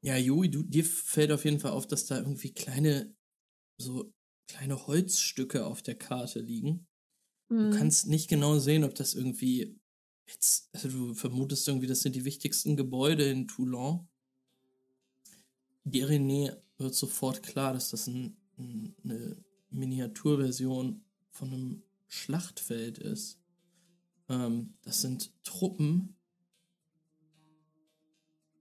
Ja, 0.00 0.16
Juri, 0.16 0.50
du, 0.50 0.62
dir 0.62 0.84
fällt 0.84 1.30
auf 1.32 1.44
jeden 1.44 1.60
Fall 1.60 1.72
auf, 1.72 1.86
dass 1.86 2.06
da 2.06 2.16
irgendwie 2.16 2.52
kleine, 2.52 3.14
so 3.76 4.12
kleine 4.48 4.86
Holzstücke 4.86 5.66
auf 5.66 5.82
der 5.82 5.94
Karte 5.94 6.40
liegen. 6.40 6.86
Du 7.48 7.56
Hm. 7.56 7.70
kannst 7.72 8.06
nicht 8.08 8.28
genau 8.28 8.58
sehen, 8.58 8.84
ob 8.84 8.94
das 8.94 9.14
irgendwie 9.14 9.78
jetzt, 10.26 10.68
also 10.72 10.88
du 10.88 11.14
vermutest 11.14 11.66
irgendwie, 11.68 11.86
das 11.86 12.00
sind 12.00 12.14
die 12.14 12.24
wichtigsten 12.24 12.76
Gebäude 12.76 13.24
in 13.30 13.48
Toulon. 13.48 14.08
Dir, 15.84 16.08
René, 16.08 16.56
wird 16.76 16.94
sofort 16.94 17.42
klar, 17.42 17.72
dass 17.72 17.90
das 17.90 18.06
ein, 18.06 18.36
ein, 18.58 18.94
eine 19.04 19.42
Miniaturversion 19.70 21.02
von 21.30 21.52
einem 21.52 21.82
Schlachtfeld 22.08 22.98
ist. 22.98 23.38
Ähm, 24.28 24.74
das 24.82 25.00
sind 25.00 25.32
Truppen, 25.44 26.16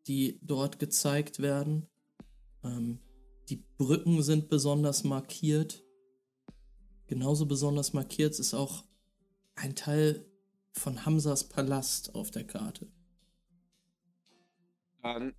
die 0.07 0.39
dort 0.41 0.79
gezeigt 0.79 1.39
werden. 1.39 1.87
Ähm, 2.63 2.99
die 3.49 3.63
Brücken 3.77 4.21
sind 4.23 4.49
besonders 4.49 5.03
markiert. 5.03 5.83
Genauso 7.07 7.45
besonders 7.45 7.93
markiert 7.93 8.37
ist 8.39 8.53
auch 8.53 8.83
ein 9.55 9.75
Teil 9.75 10.25
von 10.73 11.05
Hamsas 11.05 11.47
Palast 11.47 12.13
auf 12.15 12.31
der 12.31 12.45
Karte. 12.45 12.87
Dann 15.01 15.33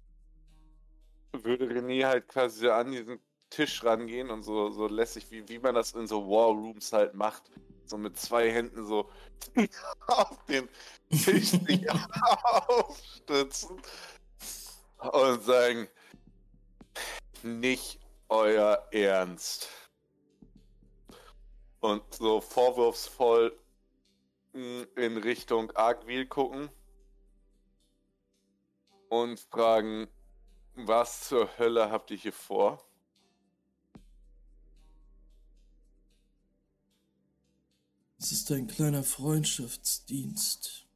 würde 1.33 1.67
René 1.67 2.07
halt 2.07 2.29
quasi 2.29 2.69
an 2.69 2.91
diesen 2.91 3.21
Tisch 3.51 3.85
rangehen 3.85 4.31
und 4.31 4.43
so, 4.43 4.71
so 4.71 4.89
lässig, 4.89 5.31
wie, 5.31 5.49
wie 5.49 5.59
man 5.59 5.75
das 5.75 5.93
in 5.93 6.07
so 6.07 6.29
War 6.29 6.49
Rooms 6.49 6.93
halt 6.93 7.15
macht. 7.15 7.51
So 7.85 7.97
mit 7.97 8.19
zwei 8.19 8.51
Händen 8.51 8.87
so 8.87 9.11
auf 10.09 10.45
den 10.47 10.69
Tisch 11.11 11.51
sich 11.51 11.91
aufstützen 12.69 13.81
und 15.13 15.43
sagen, 15.43 15.89
nicht 17.45 18.01
euer 18.29 18.87
Ernst. 18.91 19.69
Und 21.81 22.03
so 22.15 22.41
vorwurfsvoll 22.41 23.59
mh, 24.53 24.87
in 24.97 25.17
Richtung 25.17 25.71
Argwil 25.73 26.27
gucken 26.27 26.71
und 29.09 29.41
fragen, 29.41 30.09
was 30.75 31.29
zur 31.29 31.59
Hölle 31.59 31.91
habt 31.91 32.11
ihr 32.11 32.17
hier 32.17 32.33
vor? 32.33 32.85
Es 38.19 38.33
ist 38.33 38.51
ein 38.51 38.67
kleiner 38.67 39.05
Freundschaftsdienst. 39.05 40.87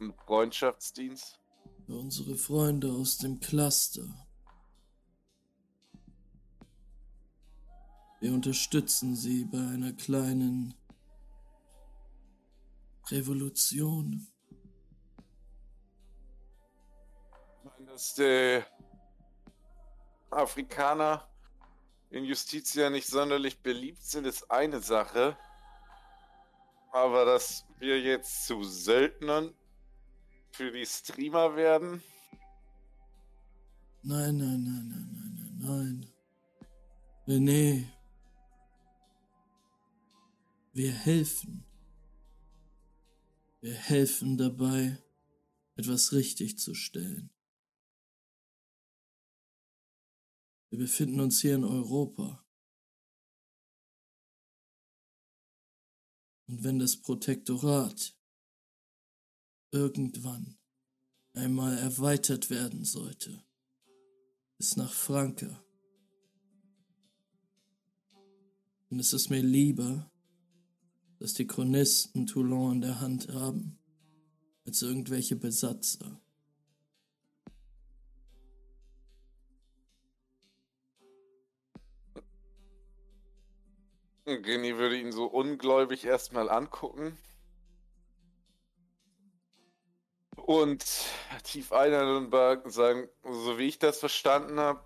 Ein 0.00 0.12
Freundschaftsdienst? 0.12 1.39
Für 1.90 1.96
unsere 1.96 2.36
Freunde 2.36 2.92
aus 2.92 3.18
dem 3.18 3.40
Cluster. 3.40 4.04
Wir 8.20 8.32
unterstützen 8.32 9.16
sie 9.16 9.44
bei 9.46 9.58
einer 9.58 9.92
kleinen 9.94 10.72
Revolution. 13.08 14.28
Dass 17.86 18.14
die 18.14 18.62
Afrikaner 20.30 21.28
in 22.10 22.22
Justitia 22.22 22.88
nicht 22.88 23.08
sonderlich 23.08 23.62
beliebt 23.62 24.04
sind, 24.04 24.28
ist 24.28 24.48
eine 24.48 24.80
Sache. 24.80 25.36
Aber 26.92 27.24
dass 27.24 27.66
wir 27.80 28.00
jetzt 28.00 28.46
zu 28.46 28.62
Söldnern 28.62 29.56
für 30.52 30.70
die 30.70 30.86
Streamer 30.86 31.56
werden, 31.56 32.02
Nein, 34.02 34.38
nein, 34.38 34.64
nein, 34.64 34.88
nein, 34.88 35.12
nein, 35.12 35.34
nein, 35.36 35.58
nein. 35.58 36.12
René. 37.26 37.86
Wir 40.72 40.92
helfen. 40.92 41.64
Wir 43.60 43.74
helfen 43.74 44.38
dabei, 44.38 44.96
etwas 45.74 46.12
richtig 46.12 46.58
zu 46.58 46.72
stellen. 46.72 47.30
Wir 50.70 50.78
befinden 50.78 51.20
uns 51.20 51.42
hier 51.42 51.56
in 51.56 51.64
Europa. 51.64 52.42
Und 56.46 56.64
wenn 56.64 56.78
das 56.78 56.96
Protektorat 56.96 58.18
irgendwann 59.72 60.56
einmal 61.34 61.78
erweitert 61.78 62.50
werden 62.50 62.84
sollte, 62.84 63.42
bis 64.58 64.76
nach 64.76 64.92
dann 68.90 68.98
ist 68.98 69.12
es 69.12 69.30
mir 69.30 69.40
lieber, 69.40 70.10
dass 71.20 71.34
die 71.34 71.46
Chronisten 71.46 72.26
Toulon 72.26 72.76
in 72.76 72.80
der 72.80 73.00
Hand 73.00 73.28
haben, 73.28 73.78
als 74.66 74.82
irgendwelche 74.82 75.36
Besatzer. 75.36 76.20
Geni 84.24 84.76
würde 84.76 84.98
ihn 84.98 85.12
so 85.12 85.26
ungläubig 85.26 86.04
erstmal 86.04 86.48
angucken. 86.48 87.16
Und 90.50 90.84
tief 91.44 91.70
einatmen 91.70 92.26
und 92.26 92.72
sagen, 92.72 93.08
so 93.22 93.56
wie 93.56 93.68
ich 93.68 93.78
das 93.78 94.00
verstanden 94.00 94.58
habe, 94.58 94.82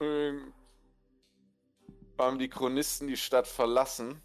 ähm, 0.00 0.54
haben 2.16 2.38
die 2.38 2.48
Chronisten 2.48 3.08
die 3.08 3.18
Stadt 3.18 3.46
verlassen, 3.46 4.22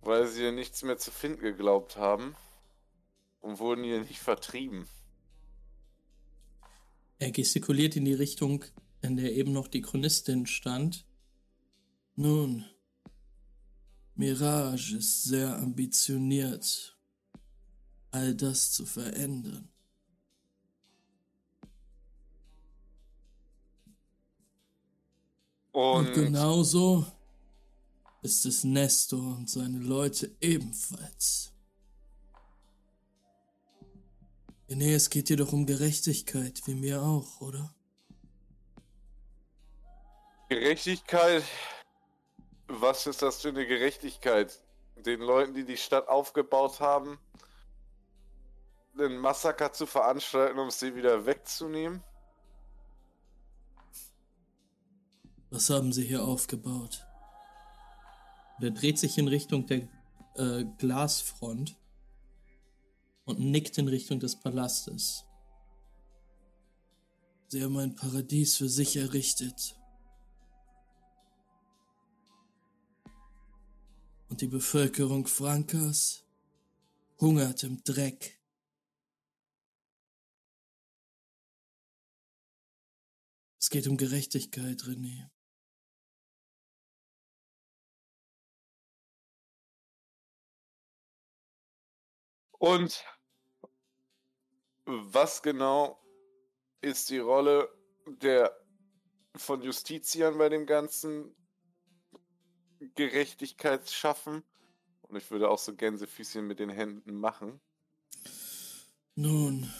weil 0.00 0.26
sie 0.28 0.40
hier 0.40 0.52
nichts 0.52 0.82
mehr 0.82 0.96
zu 0.96 1.10
finden 1.10 1.42
geglaubt 1.42 1.98
haben 1.98 2.36
und 3.42 3.58
wurden 3.58 3.84
hier 3.84 4.00
nicht 4.00 4.20
vertrieben. 4.20 4.88
Er 7.18 7.32
gestikuliert 7.32 7.96
in 7.96 8.06
die 8.06 8.14
Richtung, 8.14 8.64
in 9.02 9.18
der 9.18 9.30
eben 9.30 9.52
noch 9.52 9.68
die 9.68 9.82
Chronistin 9.82 10.46
stand. 10.46 11.04
Nun, 12.14 12.64
Mirage 14.14 14.96
ist 14.96 15.24
sehr 15.24 15.58
ambitioniert, 15.58 16.91
all 18.12 18.34
das 18.34 18.70
zu 18.72 18.86
verändern. 18.86 19.68
Und, 25.72 26.08
Und 26.08 26.12
genauso 26.12 27.06
ist 28.20 28.44
es 28.44 28.62
Nestor 28.62 29.36
und 29.36 29.48
seine 29.48 29.78
Leute 29.78 30.30
ebenfalls. 30.40 31.52
Nee, 34.68 34.94
es 34.94 35.10
geht 35.10 35.28
dir 35.28 35.36
doch 35.36 35.52
um 35.52 35.66
Gerechtigkeit, 35.66 36.62
wie 36.66 36.74
mir 36.74 37.02
auch, 37.02 37.40
oder? 37.40 37.74
Gerechtigkeit? 40.48 41.44
Was 42.68 43.06
ist 43.06 43.22
das 43.22 43.42
für 43.42 43.48
eine 43.48 43.66
Gerechtigkeit? 43.66 44.60
Den 44.96 45.20
Leuten, 45.20 45.54
die 45.54 45.64
die 45.64 45.76
Stadt 45.76 46.08
aufgebaut 46.08 46.80
haben, 46.80 47.18
den 49.02 49.18
Massaker 49.18 49.72
zu 49.72 49.86
veranstalten, 49.86 50.58
um 50.58 50.70
sie 50.70 50.94
wieder 50.94 51.26
wegzunehmen? 51.26 52.02
Was 55.50 55.68
haben 55.68 55.92
sie 55.92 56.04
hier 56.04 56.24
aufgebaut? 56.24 57.06
Und 58.56 58.64
er 58.64 58.70
dreht 58.70 58.98
sich 58.98 59.18
in 59.18 59.28
Richtung 59.28 59.66
der 59.66 59.88
äh, 60.36 60.64
Glasfront 60.78 61.76
und 63.24 63.38
nickt 63.40 63.76
in 63.78 63.88
Richtung 63.88 64.20
des 64.20 64.36
Palastes. 64.36 65.24
Sie 67.48 67.62
haben 67.62 67.76
ein 67.76 67.94
Paradies 67.94 68.56
für 68.56 68.68
sich 68.68 68.96
errichtet. 68.96 69.78
Und 74.30 74.40
die 74.40 74.48
Bevölkerung 74.48 75.26
Frankas 75.26 76.24
hungert 77.20 77.62
im 77.62 77.84
Dreck. 77.84 78.41
Geht 83.72 83.88
um 83.88 83.96
Gerechtigkeit, 83.96 84.82
René. 84.82 85.30
Und 92.58 93.04
was 94.84 95.42
genau 95.42 95.98
ist 96.82 97.08
die 97.08 97.18
Rolle 97.18 97.68
der 98.06 98.54
von 99.36 99.62
Justiziern 99.62 100.36
bei 100.36 100.50
dem 100.50 100.66
ganzen 100.66 101.34
Gerechtigkeitsschaffen? 102.94 104.44
Und 105.00 105.16
ich 105.16 105.30
würde 105.30 105.48
auch 105.48 105.58
so 105.58 105.74
Gänsefüßchen 105.74 106.46
mit 106.46 106.58
den 106.58 106.68
Händen 106.68 107.14
machen. 107.14 107.60
Nun, 109.14 109.72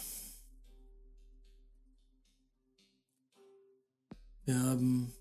wir 4.45 4.59
haben 4.61 5.13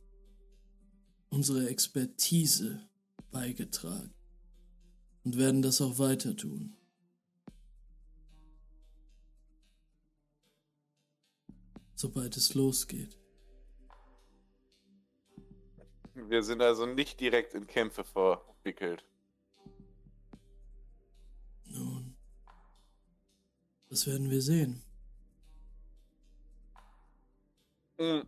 unsere 1.30 1.70
Expertise 1.70 2.88
beigetragen 3.32 4.14
und 5.24 5.38
werden 5.38 5.62
das 5.62 5.82
auch 5.82 6.00
weiter 6.00 6.36
tun. 6.36 6.76
Sobald 11.96 12.36
es 12.36 12.56
losgeht. 12.56 13.20
Wir 16.16 16.44
sind 16.44 16.62
also 16.62 16.86
nicht 16.86 17.20
direkt 17.20 17.54
in 17.54 17.68
Kämpfe 17.68 18.04
verwickelt. 18.04 19.06
Nun, 21.66 22.18
das 23.90 24.08
werden 24.08 24.30
wir 24.30 24.42
sehen. 24.42 24.82
Hm. 27.98 28.26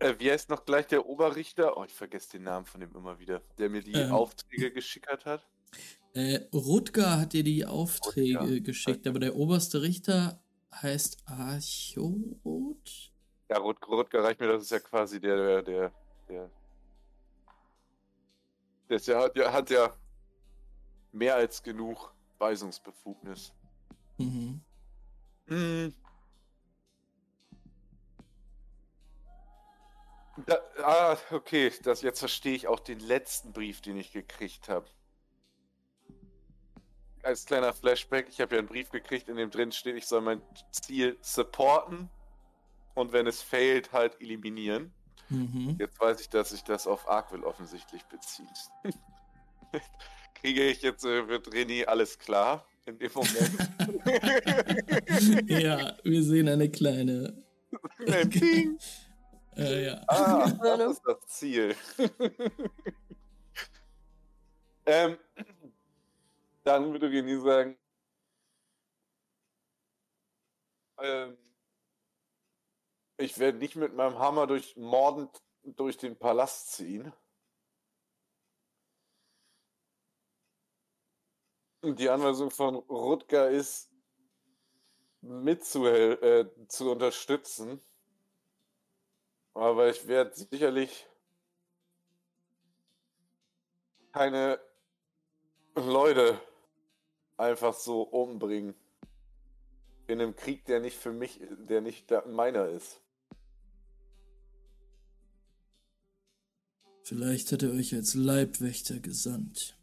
Äh, 0.00 0.14
wie 0.18 0.30
heißt 0.30 0.48
noch 0.48 0.64
gleich 0.64 0.86
der 0.86 1.06
Oberrichter? 1.06 1.76
Oh, 1.76 1.84
ich 1.84 1.92
vergesse 1.92 2.32
den 2.32 2.44
Namen 2.44 2.64
von 2.64 2.80
dem 2.80 2.94
immer 2.96 3.18
wieder, 3.18 3.42
der 3.58 3.68
mir 3.68 3.82
die 3.82 3.92
Ähm. 3.92 4.12
Aufträge 4.12 4.72
geschickert 4.72 5.26
hat. 5.26 5.46
Äh, 6.14 6.40
Rutger 6.52 7.20
hat 7.20 7.34
dir 7.34 7.44
die 7.44 7.64
Aufträge 7.66 8.38
Rutger. 8.40 8.60
geschickt, 8.60 9.06
aber 9.06 9.20
der 9.20 9.36
oberste 9.36 9.82
Richter 9.82 10.42
heißt 10.74 11.22
Archorot? 11.26 13.12
Ja, 13.48 13.58
Rut 13.58 13.86
Rutger 13.86 14.24
reicht 14.24 14.40
mir, 14.40 14.48
das 14.48 14.62
ist 14.62 14.70
ja 14.70 14.80
quasi 14.80 15.20
der, 15.20 15.36
der, 15.36 15.62
der, 15.62 15.92
der. 16.28 16.50
Ist 18.88 19.06
ja, 19.06 19.20
hat, 19.20 19.36
ja, 19.36 19.52
hat 19.52 19.70
ja 19.70 19.94
mehr 21.12 21.36
als 21.36 21.62
genug 21.62 22.12
Weisungsbefugnis. 22.38 23.52
Mhm. 24.18 24.60
Hm. 25.46 25.94
Da, 30.46 30.58
ah, 30.82 31.16
okay, 31.30 31.72
das, 31.82 32.02
jetzt 32.02 32.20
verstehe 32.20 32.54
ich 32.54 32.68
auch 32.68 32.80
den 32.80 33.00
letzten 33.00 33.52
Brief, 33.52 33.80
den 33.80 33.96
ich 33.96 34.12
gekriegt 34.12 34.68
habe. 34.68 34.86
Als 37.22 37.44
kleiner 37.44 37.74
Flashback, 37.74 38.28
ich 38.28 38.40
habe 38.40 38.54
ja 38.54 38.60
einen 38.60 38.68
Brief 38.68 38.90
gekriegt, 38.90 39.28
in 39.28 39.36
dem 39.36 39.50
drin 39.50 39.72
steht, 39.72 39.96
ich 39.96 40.06
soll 40.06 40.22
mein 40.22 40.40
Ziel 40.70 41.18
supporten 41.20 42.08
und 42.94 43.12
wenn 43.12 43.26
es 43.26 43.42
failt, 43.42 43.92
halt 43.92 44.20
eliminieren. 44.20 44.92
Mhm. 45.28 45.76
Jetzt 45.78 46.00
weiß 46.00 46.20
ich, 46.20 46.28
dass 46.28 46.50
sich 46.50 46.64
das 46.64 46.86
auf 46.86 47.08
Arkville 47.08 47.44
offensichtlich 47.46 48.02
bezieht. 48.04 48.48
Kriege 50.34 50.64
ich 50.64 50.82
jetzt 50.82 51.04
äh, 51.04 51.22
mit 51.22 51.46
René 51.48 51.84
alles 51.84 52.18
klar 52.18 52.66
in 52.86 52.98
dem 52.98 53.12
Moment? 53.12 53.58
ja, 55.50 55.96
wir 56.02 56.22
sehen 56.22 56.48
eine 56.48 56.70
kleine. 56.70 57.42
Ping. 58.30 58.78
Äh, 59.60 59.84
ja. 59.84 60.02
Ah, 60.08 60.50
das 60.62 60.92
ist 60.92 61.02
das 61.04 61.26
Ziel. 61.26 61.76
ähm, 64.86 65.18
dann 66.64 66.92
würde 66.92 67.08
René 67.08 67.40
sagen, 67.42 67.78
ähm, 70.98 71.36
ich 73.18 73.38
werde 73.38 73.58
nicht 73.58 73.76
mit 73.76 73.94
meinem 73.94 74.18
Hammer 74.18 74.46
durch 74.46 74.76
mordend 74.76 75.42
durch 75.62 75.98
den 75.98 76.18
Palast 76.18 76.72
ziehen. 76.72 77.12
Die 81.82 82.08
Anweisung 82.08 82.50
von 82.50 82.76
Rutger 82.76 83.50
ist, 83.50 83.90
mitzuhel 85.20 86.18
äh, 86.22 86.66
zu 86.68 86.90
unterstützen. 86.90 87.82
Aber 89.54 89.90
ich 89.90 90.06
werde 90.06 90.34
sicherlich 90.34 91.06
keine 94.12 94.60
Leute 95.74 96.40
einfach 97.36 97.74
so 97.74 98.02
umbringen. 98.02 98.74
In 100.06 100.20
einem 100.20 100.34
Krieg, 100.34 100.64
der 100.64 100.80
nicht 100.80 100.96
für 100.96 101.12
mich, 101.12 101.40
der 101.68 101.80
nicht 101.80 102.10
meiner 102.26 102.68
ist. 102.68 103.00
Vielleicht 107.04 107.50
hat 107.52 107.62
er 107.62 107.70
euch 107.72 107.94
als 107.94 108.14
Leibwächter 108.14 109.00
gesandt. 109.00 109.76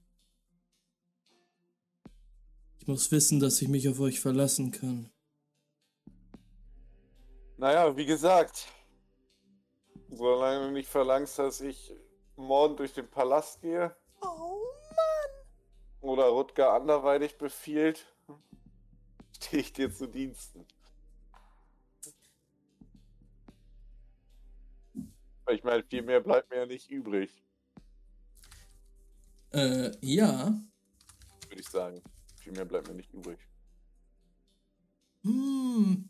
Ich 2.80 2.88
muss 2.88 3.12
wissen, 3.12 3.40
dass 3.42 3.62
ich 3.62 3.68
mich 3.68 3.90
auf 3.90 4.00
euch 4.00 4.22
verlassen 4.22 4.72
kann. 4.72 5.10
Naja, 7.58 7.98
wie 7.98 8.06
gesagt, 8.06 8.68
solange 10.12 10.68
du 10.68 10.72
nicht 10.72 10.90
verlangst, 10.90 11.38
dass 11.40 11.62
ich 11.62 11.94
morgen 12.36 12.76
durch 12.78 12.94
den 12.94 13.10
Palast 13.10 13.62
gehe 13.62 13.96
Oh 14.22 14.62
Mann. 14.96 15.46
oder 16.02 16.26
Rutger 16.30 16.74
anderweitig 16.74 17.38
befiehlt, 17.38 18.06
stehe 19.36 19.62
ich 19.62 19.74
dir 19.74 19.94
zu 19.94 20.08
Diensten. 20.08 20.66
Ich 25.50 25.64
meine, 25.64 25.84
viel 25.84 26.02
mehr 26.02 26.20
bleibt 26.20 26.50
mir 26.50 26.58
ja 26.58 26.66
nicht 26.66 26.90
übrig, 26.90 27.44
Äh, 29.54 29.92
ja. 30.02 30.54
würde 31.48 31.62
ich 31.62 31.70
sagen. 31.70 32.02
Viel 32.42 32.52
mehr 32.52 32.66
bleibt 32.66 32.88
mir 32.90 32.96
nicht 32.96 33.14
übrig. 33.14 33.40
Hm. 35.24 36.10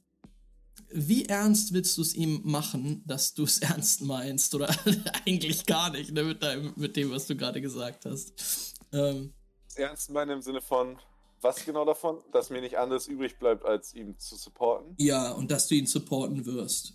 Wie 0.90 1.26
ernst 1.26 1.74
willst 1.74 1.98
du 1.98 2.02
es 2.02 2.14
ihm 2.14 2.42
machen, 2.44 3.04
dass 3.06 3.34
du 3.34 3.44
es 3.44 3.58
ernst 3.62 4.02
meinst? 4.02 4.54
Oder 4.56 4.70
eigentlich 5.26 5.66
gar 5.66 5.92
nicht, 5.92 6.12
ne, 6.12 6.24
mit, 6.24 6.44
deinem, 6.44 6.74
mit 6.76 6.96
dem, 6.96 7.12
was 7.12 7.28
du 7.28 7.36
gerade 7.36 7.62
gesagt 7.62 8.06
hast. 8.06 8.76
Ähm, 8.94 9.34
Ernst 9.76 10.10
meine 10.10 10.34
im 10.34 10.42
Sinne 10.42 10.62
von, 10.62 10.98
was 11.42 11.64
genau 11.66 11.86
davon? 11.86 12.24
Dass 12.32 12.50
mir 12.50 12.62
nicht 12.62 12.78
anderes 12.78 13.08
übrig 13.08 13.38
bleibt, 13.38 13.64
als 13.66 13.94
ihm 13.94 14.18
zu 14.18 14.36
supporten? 14.36 14.96
ja, 14.98 15.32
und 15.34 15.52
dass 15.52 15.68
du 15.68 15.76
ihn 15.76 15.86
supporten 15.86 16.46
wirst. 16.46 16.94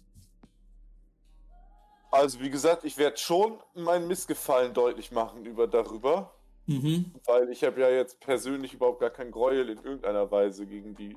Also, 2.10 2.40
wie 2.40 2.50
gesagt, 2.50 2.84
ich 2.84 2.98
werde 2.98 3.16
schon 3.16 3.58
mein 3.74 4.06
Missgefallen 4.06 4.74
deutlich 4.74 5.12
machen 5.12 5.46
über 5.46 5.66
darüber. 5.66 6.34
Mhm. 6.66 7.12
Weil 7.24 7.48
ich 7.50 7.64
habe 7.64 7.80
ja 7.80 7.90
jetzt 7.90 8.20
persönlich 8.20 8.74
überhaupt 8.74 9.00
gar 9.00 9.10
kein 9.10 9.30
Gräuel 9.30 9.68
in 9.70 9.78
irgendeiner 9.78 10.30
Weise 10.30 10.66
gegen 10.66 10.94
die. 10.94 11.16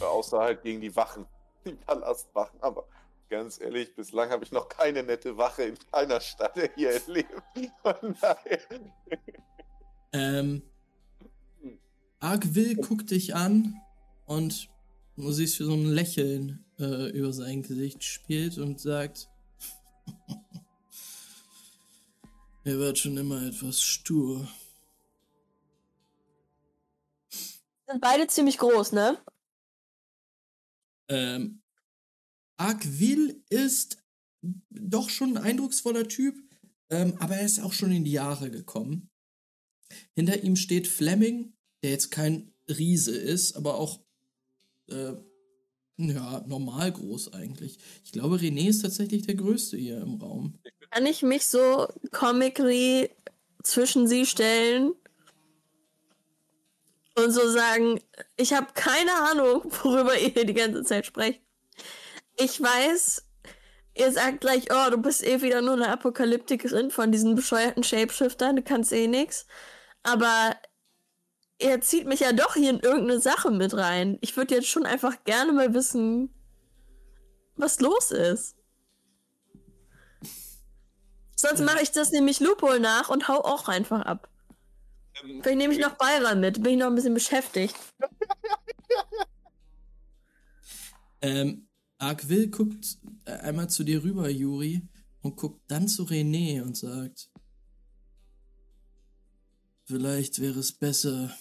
Außer 0.00 0.38
halt 0.38 0.62
gegen 0.62 0.80
die 0.80 0.94
Wachen. 0.94 1.26
Die 1.64 1.72
Palastwachen. 1.72 2.60
Aber 2.60 2.86
ganz 3.28 3.60
ehrlich, 3.60 3.94
bislang 3.94 4.30
habe 4.30 4.44
ich 4.44 4.52
noch 4.52 4.68
keine 4.68 5.02
nette 5.02 5.36
Wache 5.36 5.64
in 5.64 5.78
keiner 5.92 6.20
Stadt 6.20 6.58
hier 6.74 6.92
erlebt. 6.92 7.30
Von 7.82 8.16
daher. 8.20 8.60
Ähm, 10.12 10.62
Argwill 12.20 12.76
guckt 12.76 13.10
dich 13.10 13.34
an 13.34 13.80
und 14.26 14.68
du 15.16 15.32
siehst, 15.32 15.60
wie 15.60 15.64
so 15.64 15.72
ein 15.72 15.86
Lächeln 15.86 16.64
äh, 16.78 17.10
über 17.10 17.32
sein 17.32 17.62
Gesicht 17.62 18.02
spielt 18.04 18.58
und 18.58 18.80
sagt, 18.80 19.28
er 22.64 22.78
wird 22.78 22.98
schon 22.98 23.16
immer 23.16 23.42
etwas 23.42 23.82
stur. 23.82 24.48
Sind 27.86 28.00
beide 28.00 28.26
ziemlich 28.26 28.58
groß, 28.58 28.92
ne? 28.92 29.18
Ähm, 31.08 31.62
Argwill 32.56 33.42
ist 33.50 33.98
doch 34.70 35.10
schon 35.10 35.36
ein 35.36 35.42
eindrucksvoller 35.42 36.08
Typ, 36.08 36.36
ähm, 36.90 37.14
aber 37.18 37.36
er 37.36 37.46
ist 37.46 37.60
auch 37.60 37.72
schon 37.72 37.92
in 37.92 38.04
die 38.04 38.12
Jahre 38.12 38.50
gekommen. 38.50 39.10
Hinter 40.14 40.42
ihm 40.42 40.56
steht 40.56 40.86
Fleming, 40.86 41.54
der 41.82 41.90
jetzt 41.90 42.10
kein 42.10 42.52
Riese 42.68 43.16
ist, 43.16 43.56
aber 43.56 43.74
auch 43.76 44.00
äh, 44.88 45.14
ja, 45.96 46.44
normal 46.46 46.92
groß 46.92 47.32
eigentlich. 47.32 47.78
Ich 48.04 48.12
glaube, 48.12 48.36
René 48.36 48.68
ist 48.68 48.82
tatsächlich 48.82 49.22
der 49.22 49.36
Größte 49.36 49.76
hier 49.76 50.00
im 50.00 50.14
Raum. 50.14 50.58
Kann 50.90 51.06
ich 51.06 51.22
mich 51.22 51.46
so 51.46 51.86
comically 52.10 53.10
zwischen 53.62 54.06
sie 54.06 54.26
stellen 54.26 54.92
und 57.16 57.30
so 57.30 57.48
sagen, 57.48 58.00
ich 58.36 58.52
habe 58.52 58.68
keine 58.74 59.12
Ahnung, 59.12 59.62
worüber 59.82 60.18
ihr 60.18 60.44
die 60.44 60.54
ganze 60.54 60.82
Zeit 60.84 61.06
sprecht. 61.06 61.40
Ich 62.36 62.60
weiß, 62.60 63.24
ihr 63.94 64.12
sagt 64.12 64.40
gleich, 64.40 64.66
oh, 64.70 64.90
du 64.90 64.98
bist 64.98 65.24
eh 65.24 65.40
wieder 65.42 65.62
nur 65.62 65.74
eine 65.74 65.88
Apokalyptikerin 65.88 66.90
von 66.90 67.12
diesen 67.12 67.34
bescheuerten 67.34 67.84
Shapeshiftern, 67.84 68.56
du 68.56 68.62
kannst 68.62 68.92
eh 68.92 69.06
nix. 69.06 69.46
Aber 70.02 70.56
er 71.58 71.80
zieht 71.80 72.06
mich 72.06 72.20
ja 72.20 72.32
doch 72.32 72.54
hier 72.54 72.70
in 72.70 72.80
irgendeine 72.80 73.20
Sache 73.20 73.50
mit 73.50 73.74
rein. 73.74 74.18
Ich 74.20 74.36
würde 74.36 74.56
jetzt 74.56 74.68
schon 74.68 74.86
einfach 74.86 75.22
gerne 75.24 75.52
mal 75.52 75.72
wissen, 75.72 76.34
was 77.56 77.80
los 77.80 78.10
ist. 78.10 78.56
Sonst 81.36 81.60
mache 81.60 81.82
ich 81.82 81.92
das 81.92 82.10
nämlich 82.10 82.40
Loophole 82.40 82.80
nach 82.80 83.08
und 83.08 83.28
hau 83.28 83.38
auch 83.38 83.68
einfach 83.68 84.00
ab. 84.02 84.28
Vielleicht 85.20 85.58
nehme 85.58 85.72
ich 85.72 85.80
noch 85.80 85.96
Bayram 85.96 86.40
mit, 86.40 86.62
bin 86.62 86.72
ich 86.72 86.78
noch 86.78 86.86
ein 86.86 86.94
bisschen 86.94 87.14
beschäftigt. 87.14 87.76
Ähm, 91.24 91.68
Argwill 91.96 92.50
guckt 92.50 92.98
äh, 93.24 93.32
einmal 93.32 93.70
zu 93.70 93.82
dir 93.82 94.04
rüber, 94.04 94.28
Juri, 94.28 94.86
und 95.22 95.36
guckt 95.36 95.62
dann 95.68 95.88
zu 95.88 96.04
René 96.04 96.60
und 96.60 96.76
sagt, 96.76 97.30
vielleicht 99.86 100.38
wäre 100.40 100.58
es 100.58 100.72
besser, 100.72 101.34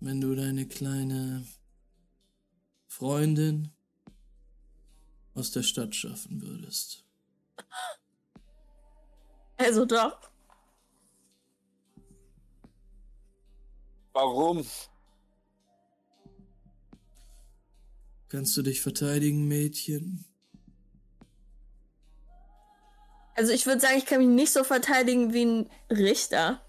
wenn 0.00 0.20
du 0.20 0.34
deine 0.34 0.66
kleine 0.66 1.46
Freundin 2.88 3.70
aus 5.34 5.52
der 5.52 5.62
Stadt 5.62 5.94
schaffen 5.94 6.42
würdest. 6.42 7.04
Also 9.56 9.84
doch. 9.84 10.27
Warum? 14.20 14.66
Kannst 18.28 18.56
du 18.56 18.62
dich 18.62 18.80
verteidigen, 18.80 19.46
Mädchen? 19.46 20.24
Also 23.36 23.52
ich 23.52 23.64
würde 23.66 23.80
sagen, 23.80 23.96
ich 23.96 24.06
kann 24.06 24.18
mich 24.18 24.26
nicht 24.26 24.52
so 24.52 24.64
verteidigen 24.64 25.32
wie 25.32 25.44
ein 25.44 25.70
Richter. 25.88 26.60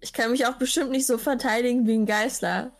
Ich 0.00 0.14
kann 0.14 0.30
mich 0.30 0.46
auch 0.46 0.54
bestimmt 0.54 0.90
nicht 0.90 1.06
so 1.06 1.18
verteidigen 1.18 1.86
wie 1.86 1.98
ein 1.98 2.06
Geißler. 2.06 2.74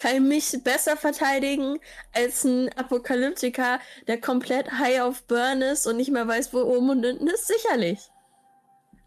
Kann 0.00 0.14
ich 0.16 0.20
mich 0.20 0.64
besser 0.64 0.96
verteidigen 0.96 1.78
als 2.12 2.42
ein 2.42 2.76
Apokalyptiker, 2.76 3.78
der 4.08 4.20
komplett 4.20 4.68
high 4.72 5.02
auf 5.02 5.22
Burn 5.28 5.62
ist 5.62 5.86
und 5.86 5.96
nicht 5.96 6.10
mehr 6.10 6.26
weiß, 6.26 6.52
wo 6.52 6.62
oben 6.62 6.90
und 6.90 7.06
unten 7.06 7.28
ist? 7.28 7.46
Sicherlich. 7.46 8.00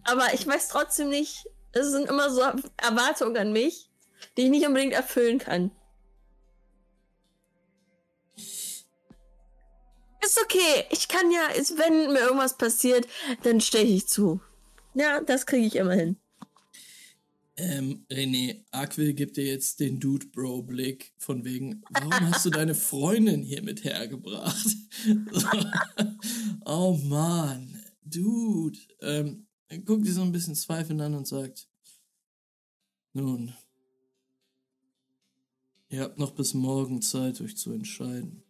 Aber 0.05 0.33
ich 0.33 0.47
weiß 0.47 0.69
trotzdem 0.69 1.09
nicht, 1.09 1.49
es 1.77 1.91
sind 1.91 2.09
immer 2.09 2.29
so 2.29 2.41
Erwartungen 2.77 3.37
an 3.37 3.51
mich, 3.51 3.89
die 4.35 4.43
ich 4.43 4.49
nicht 4.49 4.67
unbedingt 4.67 4.93
erfüllen 4.93 5.39
kann. 5.39 5.71
Ist 10.23 10.39
okay. 10.43 10.85
Ich 10.89 11.07
kann 11.07 11.31
ja, 11.31 11.47
ist, 11.55 11.77
wenn 11.77 12.11
mir 12.11 12.19
irgendwas 12.19 12.57
passiert, 12.57 13.07
dann 13.43 13.61
steche 13.61 13.93
ich 13.93 14.07
zu. 14.07 14.41
Ja, 14.93 15.21
das 15.21 15.45
kriege 15.45 15.65
ich 15.65 15.75
immer 15.75 15.93
hin. 15.93 16.17
Ähm, 17.59 18.05
René, 18.11 18.65
Aquil 18.71 19.13
gibt 19.13 19.37
dir 19.37 19.45
jetzt 19.45 19.79
den 19.79 19.99
Dude-Bro-Blick 19.99 21.13
von 21.17 21.43
wegen, 21.43 21.81
warum 21.89 22.11
hast 22.31 22.45
du 22.45 22.51
deine 22.51 22.75
Freundin 22.75 23.41
hier 23.41 23.63
mit 23.63 23.83
hergebracht? 23.83 24.67
oh 26.65 26.99
Mann, 27.03 27.83
Dude. 28.03 28.77
Ähm, 29.01 29.46
er 29.69 29.79
guckt 29.79 30.05
dir 30.05 30.13
so 30.13 30.21
ein 30.21 30.31
bisschen 30.31 30.55
zweifelnd 30.55 31.01
an 31.01 31.15
und 31.15 31.27
sagt, 31.27 31.67
nun, 33.13 33.53
ihr 35.89 36.01
habt 36.01 36.17
noch 36.17 36.31
bis 36.31 36.53
morgen 36.53 37.01
Zeit, 37.01 37.41
euch 37.41 37.57
zu 37.57 37.71
entscheiden. 37.71 38.43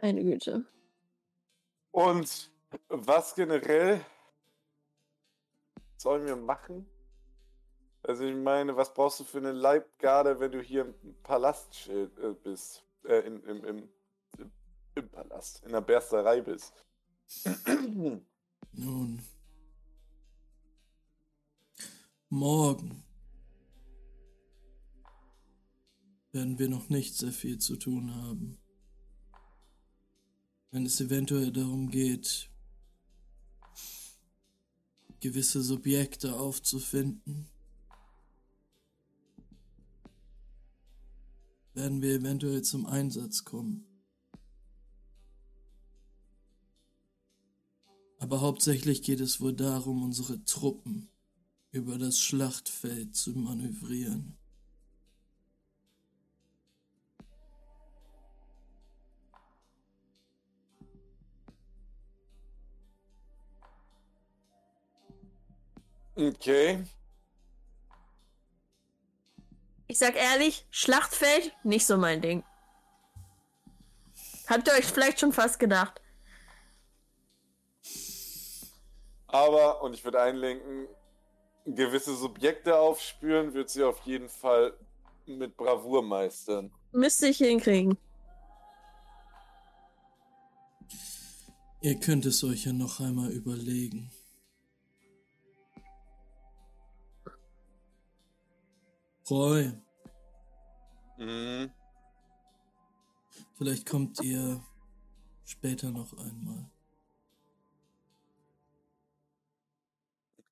Meine 0.00 0.24
Güte. 0.24 0.64
Und 1.90 2.50
was 2.88 3.34
generell 3.34 4.04
sollen 5.96 6.26
wir 6.26 6.36
machen? 6.36 6.86
Also 8.02 8.24
ich 8.24 8.34
meine, 8.34 8.76
was 8.76 8.94
brauchst 8.94 9.20
du 9.20 9.24
für 9.24 9.38
eine 9.38 9.52
Leibgarde, 9.52 10.40
wenn 10.40 10.52
du 10.52 10.62
hier 10.62 10.82
im 10.82 11.14
Palast 11.22 11.90
bist? 12.42 12.82
Äh, 13.04 13.26
in, 13.26 13.42
im, 13.44 13.64
im, 13.64 13.88
im, 14.94 15.08
Palast, 15.08 15.64
in 15.64 15.72
der 15.72 15.80
Bersterei 15.80 16.40
bist. 16.40 16.72
Nun, 18.72 19.22
morgen 22.28 23.02
werden 26.32 26.58
wir 26.58 26.68
noch 26.68 26.88
nicht 26.88 27.16
sehr 27.16 27.32
viel 27.32 27.58
zu 27.58 27.76
tun 27.76 28.14
haben. 28.14 28.58
Wenn 30.70 30.86
es 30.86 31.00
eventuell 31.00 31.50
darum 31.50 31.90
geht, 31.90 32.48
gewisse 35.20 35.62
Subjekte 35.62 36.38
aufzufinden, 36.38 37.48
werden 41.74 42.02
wir 42.02 42.14
eventuell 42.14 42.62
zum 42.62 42.86
Einsatz 42.86 43.44
kommen. 43.44 43.89
Aber 48.20 48.42
hauptsächlich 48.42 49.02
geht 49.02 49.20
es 49.20 49.40
wohl 49.40 49.54
darum, 49.54 50.02
unsere 50.02 50.44
Truppen 50.44 51.08
über 51.72 51.96
das 51.96 52.18
Schlachtfeld 52.18 53.16
zu 53.16 53.30
manövrieren. 53.30 54.36
Okay. 66.14 66.84
Ich 69.86 69.96
sag 69.96 70.14
ehrlich, 70.14 70.66
Schlachtfeld, 70.70 71.54
nicht 71.64 71.86
so 71.86 71.96
mein 71.96 72.20
Ding. 72.20 72.44
Habt 74.46 74.68
ihr 74.68 74.74
euch 74.74 74.84
vielleicht 74.84 75.20
schon 75.20 75.32
fast 75.32 75.58
gedacht? 75.58 75.99
Aber, 79.32 79.82
und 79.82 79.94
ich 79.94 80.04
würde 80.04 80.20
einlenken, 80.20 80.88
gewisse 81.66 82.16
Subjekte 82.16 82.78
aufspüren, 82.78 83.54
wird 83.54 83.70
sie 83.70 83.84
auf 83.84 84.00
jeden 84.02 84.28
Fall 84.28 84.74
mit 85.26 85.56
Bravour 85.56 86.02
meistern. 86.02 86.72
Müsste 86.92 87.28
ich 87.28 87.38
hinkriegen. 87.38 87.96
Ihr 91.82 91.98
könnt 91.98 92.26
es 92.26 92.42
euch 92.44 92.66
ja 92.66 92.72
noch 92.72 93.00
einmal 93.00 93.30
überlegen. 93.30 94.10
Roy, 99.30 99.72
Mhm. 101.18 101.70
vielleicht 103.56 103.86
kommt 103.88 104.20
ihr 104.22 104.60
später 105.44 105.90
noch 105.90 106.12
einmal. 106.18 106.68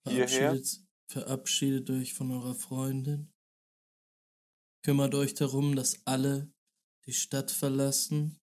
Hierher? 0.07 0.29
Verabschiedet, 0.29 0.85
verabschiedet 1.09 1.91
euch 1.91 2.15
von 2.15 2.31
eurer 2.31 2.55
Freundin. 2.55 3.33
Kümmert 4.83 5.15
euch 5.15 5.35
darum, 5.35 5.77
dass 5.77 6.07
alle 6.07 6.53
die 7.07 7.13
Stadt 7.13 7.51
verlassen, 7.51 8.39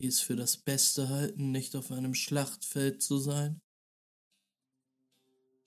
die 0.00 0.06
es 0.06 0.20
für 0.20 0.36
das 0.36 0.56
Beste 0.56 1.08
halten, 1.08 1.52
nicht 1.52 1.76
auf 1.76 1.90
einem 1.90 2.14
Schlachtfeld 2.14 3.02
zu 3.02 3.18
sein. 3.18 3.60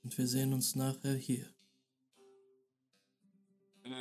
Und 0.04 0.18
wir 0.18 0.28
sehen 0.28 0.54
uns 0.54 0.76
nachher 0.76 1.16
hier. 1.16 1.54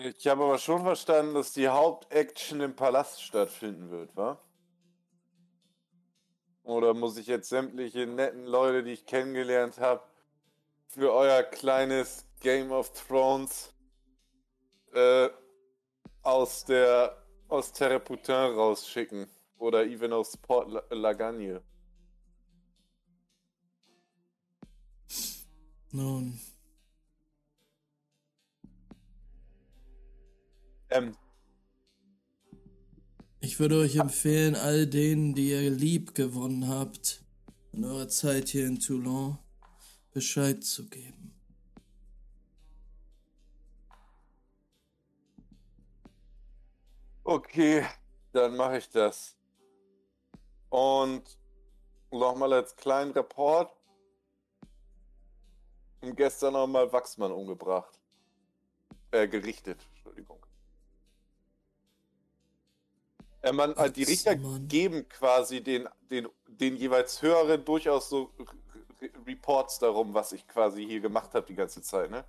Ich 0.05 0.27
habe 0.27 0.45
aber 0.45 0.59
schon 0.59 0.83
verstanden, 0.83 1.35
dass 1.35 1.53
die 1.53 1.69
Hauptaction 1.69 2.61
im 2.61 2.77
Palast 2.77 3.23
stattfinden 3.23 3.91
wird, 3.91 4.15
wa? 4.17 4.39
Oder 6.63 6.93
muss 6.93 7.17
ich 7.17 7.27
jetzt 7.27 7.49
sämtliche 7.49 8.07
netten 8.07 8.45
Leute, 8.45 8.85
die 8.85 8.91
ich 8.93 9.07
kennengelernt 9.07 9.79
habe, 9.79 10.03
für 10.89 11.13
euer 11.13 11.43
kleines 11.43 12.27
Game 12.41 12.73
of 12.73 12.91
Thrones 12.93 13.73
äh, 14.93 15.29
aus 16.23 16.65
der 16.65 17.17
aus 17.49 17.73
Terreputin 17.73 18.35
rausschicken? 18.35 19.27
Oder 19.59 19.87
even 19.87 20.13
aus 20.13 20.37
Port 20.37 20.71
La 20.71 20.83
Lagagne? 20.91 21.63
Nun, 25.91 26.39
Ähm, 30.91 31.17
ich 33.41 33.61
würde 33.61 33.79
euch 33.79 33.97
empfehlen, 33.97 34.55
all 34.55 34.87
denen, 34.87 35.35
die 35.35 35.51
ihr 35.51 35.71
lieb 35.71 36.15
gewonnen 36.15 36.69
habt, 36.69 37.23
in 37.73 37.85
eurer 37.85 38.09
Zeit 38.09 38.49
hier 38.49 38.67
in 38.67 38.81
Toulon, 38.81 39.39
Bescheid 40.13 40.65
zu 40.65 40.89
geben. 40.89 41.19
okay, 47.29 47.85
dann 48.33 48.57
mache 48.57 48.79
ich 48.79 48.89
das. 48.89 49.37
Und 50.71 51.23
nochmal 52.11 52.53
als 52.55 52.75
kleinen 52.75 53.13
Report. 53.13 53.75
Und 56.01 56.17
gestern 56.17 56.55
nochmal 56.55 56.91
Wachsmann 56.93 57.33
umgebracht. 57.33 57.99
Äh, 59.11 59.29
gerichtet, 59.29 59.81
Entschuldigung. 59.91 60.45
Äh, 63.43 63.53
man, 63.53 63.75
äh, 63.77 63.91
die 63.91 64.05
Richter 64.05 64.37
geben 64.37 65.09
quasi 65.09 65.63
den, 65.63 65.89
den, 66.11 66.29
den 66.47 66.77
jeweils 66.77 67.21
höheren 67.21 67.65
durchaus 67.65 68.09
so 68.09 68.33
Reports 69.27 69.79
darum, 69.79 70.15
was 70.15 70.33
ich 70.33 70.47
quasi 70.47 70.85
hier 70.85 71.01
gemacht 71.01 71.35
habe 71.35 71.47
die 71.47 71.55
ganze 71.55 71.83
Zeit, 71.83 72.11
ne? 72.11 72.25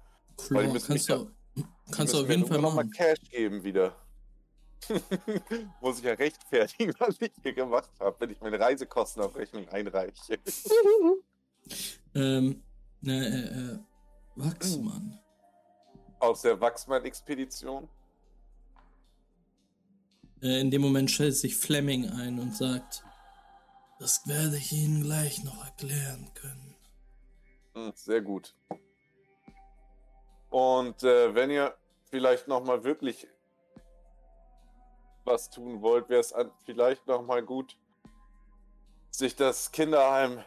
Weil 0.49 0.67
die 0.67 0.73
müssen 0.73 0.87
kannst 0.87 1.09
du, 1.09 1.31
kannst 1.91 2.13
du 2.13 2.21
auf 2.21 2.29
jeden 2.29 2.45
Fall 2.45 2.61
noch 2.61 2.73
mal 2.73 2.83
machen. 2.83 2.91
Cash 2.91 3.19
geben 3.29 3.63
wieder. 3.63 3.95
Muss 5.81 5.99
ich 5.99 6.05
ja 6.05 6.13
rechtfertigen, 6.13 6.93
was 6.99 7.19
ich 7.19 7.31
hier 7.41 7.53
gemacht 7.53 7.91
habe, 7.99 8.15
wenn 8.19 8.29
ich 8.29 8.39
meine 8.41 8.59
Reisekostenabrechnung 8.59 9.67
einreiche. 9.69 10.39
Ähm, 12.15 12.63
ne, 13.01 13.27
äh, 13.27 13.73
äh, 13.73 13.79
Wachsmann. 14.35 15.19
Aus 16.17 16.41
der 16.41 16.59
Wachsmann-Expedition. 16.59 17.87
Äh, 20.41 20.61
in 20.61 20.71
dem 20.71 20.81
Moment 20.81 21.11
stellt 21.11 21.35
sich 21.35 21.55
Fleming 21.55 22.09
ein 22.09 22.39
und 22.39 22.55
sagt, 22.55 23.03
das 23.99 24.25
werde 24.27 24.57
ich 24.57 24.71
Ihnen 24.71 25.03
gleich 25.03 25.43
noch 25.43 25.63
erklären 25.65 26.31
können. 26.33 26.75
Hm, 27.75 27.91
sehr 27.95 28.21
gut. 28.21 28.55
Und 30.49 31.03
äh, 31.03 31.35
wenn 31.35 31.51
ihr 31.51 31.77
vielleicht 32.09 32.47
nochmal 32.47 32.83
wirklich 32.83 33.27
was 35.25 35.49
tun 35.49 35.81
wollt, 35.81 36.09
wäre 36.09 36.21
es 36.21 36.33
vielleicht 36.65 37.05
nochmal 37.05 37.43
gut, 37.43 37.77
sich 39.11 39.35
das 39.35 39.71
Kinderheim 39.71 40.43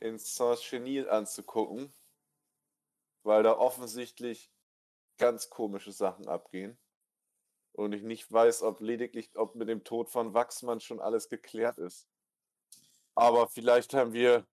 in 0.00 0.18
Saint-Chenil 0.18 1.08
anzugucken, 1.08 1.92
weil 3.22 3.42
da 3.42 3.56
offensichtlich 3.56 4.52
ganz 5.16 5.48
komische 5.48 5.92
Sachen 5.92 6.28
abgehen. 6.28 6.76
Und 7.72 7.92
ich 7.92 8.02
nicht 8.02 8.30
weiß, 8.30 8.62
ob 8.62 8.80
lediglich, 8.80 9.30
ob 9.36 9.54
mit 9.54 9.68
dem 9.68 9.84
Tod 9.84 10.10
von 10.10 10.34
Wachsmann 10.34 10.80
schon 10.80 11.00
alles 11.00 11.28
geklärt 11.28 11.78
ist. 11.78 12.09
Aber 13.14 13.48
vielleicht 13.48 13.94
haben 13.94 14.12
wir 14.12 14.46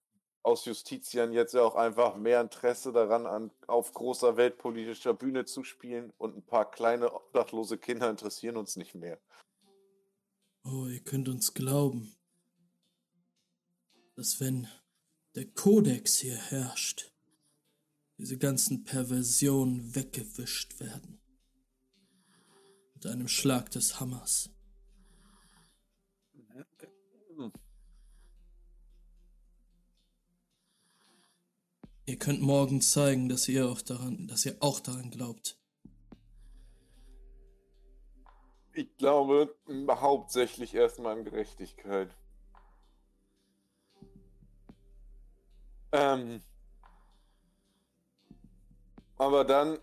aus 0.43 0.66
Justizien 0.66 1.34
jetzt 1.34 1.53
ja 1.53 1.62
auch 1.62 1.76
einfach 1.76 2.16
mehr 2.16 2.39
Interesse 2.39 2.93
daran, 2.93 3.26
an, 3.26 3.51
auf 3.68 3.93
großer 3.93 4.38
weltpolitischer 4.38 5.14
Bühne 5.14 5.45
zu 5.45 5.64
spielen 5.64 6.14
und 6.18 6.38
ein 6.38 6.43
paar 6.43 6.72
kleine 6.72 7.14
obdachlose 7.14 7.78
Kinder 7.78 8.10
interessieren 8.10 8.55
uns 8.55 8.78
nicht 8.78 8.95
mehr. 8.95 9.20
Oh, 10.64 10.86
ihr 10.88 11.01
könnt 11.01 11.28
uns 11.28 11.53
glauben, 11.53 12.16
dass 14.16 14.39
wenn 14.39 14.68
der 15.36 15.45
Kodex 15.45 16.18
hier 16.18 16.38
herrscht, 16.38 17.12
diese 18.18 18.38
ganzen 18.38 18.84
Perversionen 18.84 19.95
weggewischt 19.95 20.80
werden. 20.80 21.20
Mit 22.95 23.05
einem 23.05 23.28
Schlag 23.28 23.70
des 23.72 23.99
Hammers. 23.99 24.49
Ihr 32.10 32.18
könnt 32.18 32.41
morgen 32.41 32.80
zeigen, 32.80 33.28
dass 33.28 33.49
ihr 33.49 33.68
auch 33.68 33.82
daran, 33.82 34.28
dass 34.30 34.45
ihr 34.45 34.55
auch 34.62 34.80
daran 34.80 35.12
glaubt. 35.12 35.60
Ich 38.72 38.95
glaube 38.95 39.53
hauptsächlich 39.89 40.74
erstmal 40.74 41.18
an 41.18 41.26
Gerechtigkeit. 41.26 42.16
Ähm, 45.91 46.41
aber 49.18 49.43
dann 49.43 49.78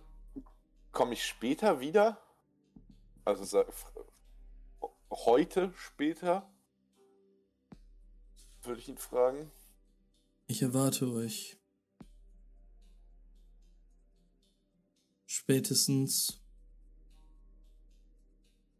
komme 0.92 1.12
ich 1.12 1.26
später 1.26 1.80
wieder. 1.80 2.16
Also 3.26 3.66
heute 5.10 5.74
später. 5.76 6.50
Würde 8.62 8.80
ich 8.80 8.88
ihn 8.88 8.96
fragen. 8.96 9.50
Ich 10.46 10.62
erwarte 10.62 11.12
euch. 11.12 11.58
Spätestens 15.36 16.40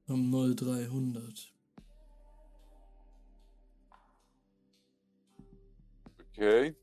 um 0.07 0.31
0300. 0.31 1.53
Okay. 6.21 6.77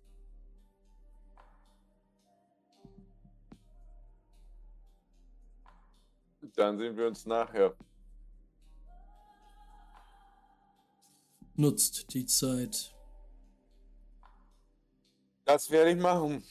Dann 6.53 6.77
sehen 6.77 6.97
wir 6.97 7.07
uns 7.07 7.25
nachher. 7.25 7.73
Nutzt 11.55 12.13
die 12.13 12.25
Zeit. 12.25 12.93
Das 15.45 15.71
werde 15.71 15.91
ich 15.91 15.97
machen. 15.97 16.43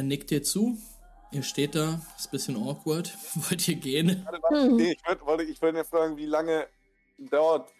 Er 0.00 0.04
nickt 0.04 0.30
dir 0.30 0.42
zu. 0.42 0.78
Ihr 1.30 1.42
steht 1.42 1.74
da, 1.74 2.00
ist 2.16 2.28
ein 2.28 2.30
bisschen 2.30 2.56
awkward. 2.56 3.14
Wollt 3.50 3.68
ihr 3.68 3.74
gehen? 3.74 4.24
Warte, 4.24 4.42
warte, 4.42 4.62
Hm. 4.70 4.76
nee, 4.76 4.92
ich 4.92 5.06
wollte 5.06 5.26
wollte- 5.26 5.44
ich 5.44 5.60
wollte 5.60 5.76
ja 5.76 5.84
fragen, 5.84 6.16
wie 6.16 6.24
lange 6.24 6.66
dauert 7.18 7.70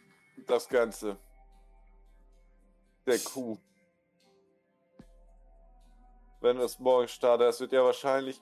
das 0.47 0.69
Ganze? 0.69 1.17
Der 3.07 3.19
Kuh. 3.21 3.57
Wenn 6.43 6.59
es 6.59 6.79
morgen 6.79 7.09
startet, 7.09 7.49
das 7.49 7.61
wird 7.61 7.73
ja 7.73 7.83
wahrscheinlich 7.83 8.39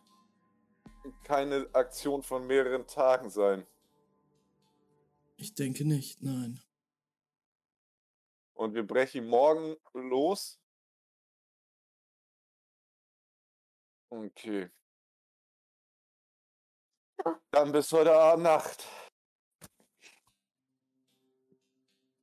keine 1.22 1.68
Aktion 1.72 2.24
von 2.24 2.48
mehreren 2.48 2.84
Tagen 2.88 3.30
sein. 3.30 3.64
Ich 5.36 5.54
denke 5.54 5.84
nicht, 5.86 6.20
nein. 6.20 6.60
Und 8.54 8.74
wir 8.74 8.84
brechen 8.84 9.28
morgen 9.28 9.76
los. 9.94 10.58
Okay. 14.10 14.70
Dann 17.50 17.72
bis 17.72 17.92
heute 17.92 18.12
Abend 18.12 18.44
Nacht. 18.44 18.86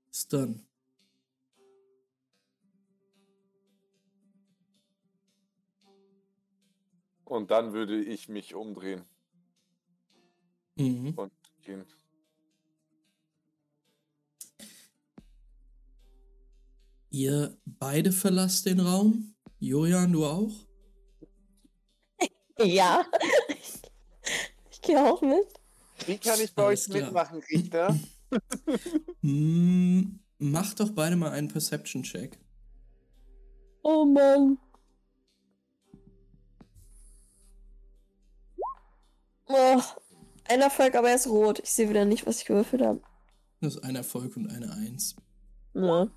Bis 0.07 0.27
dann. 0.27 0.65
Und 7.25 7.51
dann 7.51 7.73
würde 7.73 8.01
ich 8.01 8.29
mich 8.29 8.53
umdrehen 8.55 9.03
Mhm. 10.77 11.13
und 11.17 11.33
gehen. 11.61 11.85
Ihr 17.09 17.57
beide 17.65 18.11
verlasst 18.11 18.65
den 18.65 18.79
Raum. 18.79 19.35
Julian, 19.59 20.11
du 20.11 20.25
auch? 20.25 20.51
Ja. 22.59 23.05
Ich 24.71 24.81
gehe 24.81 25.01
auch 25.03 25.21
mit. 25.21 25.47
Wie 26.05 26.17
kann 26.17 26.39
ich 26.39 26.53
bei 26.53 26.65
Alles 26.65 26.87
euch 26.87 26.93
klar. 26.93 27.03
mitmachen, 27.05 27.43
Richter? 27.51 27.95
Hm, 29.21 30.19
macht 30.39 30.79
doch 30.79 30.89
beide 30.91 31.15
mal 31.15 31.31
einen 31.31 31.47
Perception-Check. 31.47 32.37
Oh 33.83 34.05
Mann. 34.05 34.57
Oh, 39.47 39.81
ein 40.47 40.61
Erfolg, 40.61 40.95
aber 40.95 41.09
er 41.09 41.15
ist 41.15 41.27
rot. 41.27 41.59
Ich 41.59 41.71
sehe 41.71 41.89
wieder 41.89 42.05
nicht, 42.05 42.25
was 42.25 42.39
ich 42.39 42.45
gewürfelt 42.45 42.81
habe. 42.81 43.01
Das 43.61 43.75
ist 43.75 43.83
ein 43.83 43.95
Erfolg 43.95 44.35
und 44.37 44.49
eine 44.49 44.71
Eins. 44.73 45.15
Ja. 45.73 46.07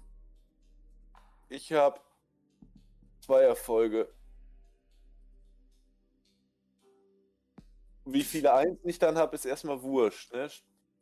Ich 1.48 1.72
habe 1.72 2.00
zwei 3.20 3.42
Erfolge. 3.42 4.08
Wie 8.12 8.24
viele 8.24 8.54
Einsen 8.54 8.88
ich 8.88 8.98
dann 8.98 9.16
habe, 9.16 9.34
ist 9.34 9.44
erstmal 9.44 9.82
wurscht. 9.82 10.32
Ne? 10.32 10.48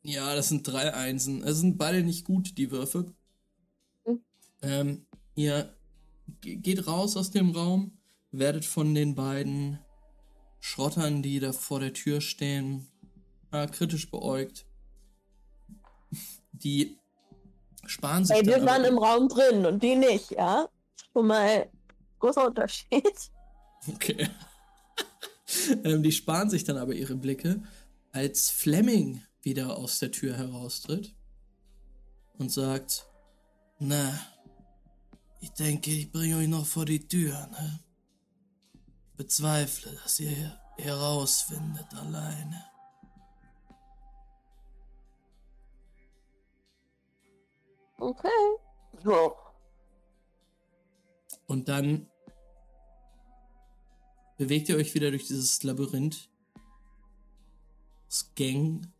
Ja, 0.02 0.34
das 0.34 0.48
sind 0.48 0.66
drei 0.66 0.92
Einsen. 0.94 1.42
Es 1.42 1.58
sind 1.58 1.78
beide 1.78 2.02
nicht 2.02 2.24
gut, 2.24 2.58
die 2.58 2.70
Würfe. 2.70 3.12
Hm. 4.04 4.24
Ähm, 4.62 5.06
ihr 5.34 5.74
ge- 6.40 6.56
geht 6.56 6.86
raus 6.86 7.16
aus 7.16 7.30
dem 7.30 7.50
Raum, 7.50 7.98
werdet 8.30 8.64
von 8.64 8.94
den 8.94 9.14
beiden 9.14 9.78
Schrottern, 10.60 11.22
die 11.22 11.40
da 11.40 11.52
vor 11.52 11.80
der 11.80 11.92
Tür 11.92 12.20
stehen, 12.20 12.88
äh, 13.52 13.66
kritisch 13.66 14.10
beäugt. 14.10 14.66
Die 16.52 16.98
sparen 17.86 18.24
sich 18.24 18.36
Ey, 18.36 18.46
wir 18.46 18.58
dann 18.58 18.66
waren 18.66 18.84
im 18.84 18.98
Raum 18.98 19.28
drin 19.28 19.66
und 19.66 19.82
die 19.82 19.94
nicht, 19.94 20.30
ja? 20.32 20.68
Schon 21.12 21.26
mal 21.26 21.70
großer 22.18 22.46
Unterschied. 22.46 23.30
Okay. 23.88 24.28
Ähm, 25.84 26.02
die 26.02 26.12
sparen 26.12 26.50
sich 26.50 26.64
dann 26.64 26.76
aber 26.76 26.94
ihre 26.94 27.16
Blicke, 27.16 27.62
als 28.12 28.50
Fleming 28.50 29.22
wieder 29.42 29.76
aus 29.76 29.98
der 29.98 30.10
Tür 30.10 30.36
heraustritt 30.36 31.14
und 32.38 32.50
sagt, 32.50 33.06
na, 33.78 34.18
ich 35.40 35.52
denke, 35.52 35.90
ich 35.90 36.10
bringe 36.10 36.38
euch 36.38 36.48
noch 36.48 36.66
vor 36.66 36.84
die 36.84 37.06
Tür, 37.06 37.46
ne? 37.48 37.80
Bezweifle, 39.16 39.92
dass 40.02 40.20
ihr 40.20 40.30
hier 40.30 40.60
herausfindet 40.78 41.86
alleine. 41.94 42.64
Okay. 47.98 48.28
Ja. 49.04 49.30
Und 51.46 51.68
dann 51.68 52.10
bewegt 54.36 54.68
ihr 54.68 54.76
euch 54.76 54.94
wieder 54.94 55.10
durch 55.10 55.26
dieses 55.26 55.62
Labyrinth. 55.62 56.30
Das 58.08 58.32
Gang. 58.34 58.92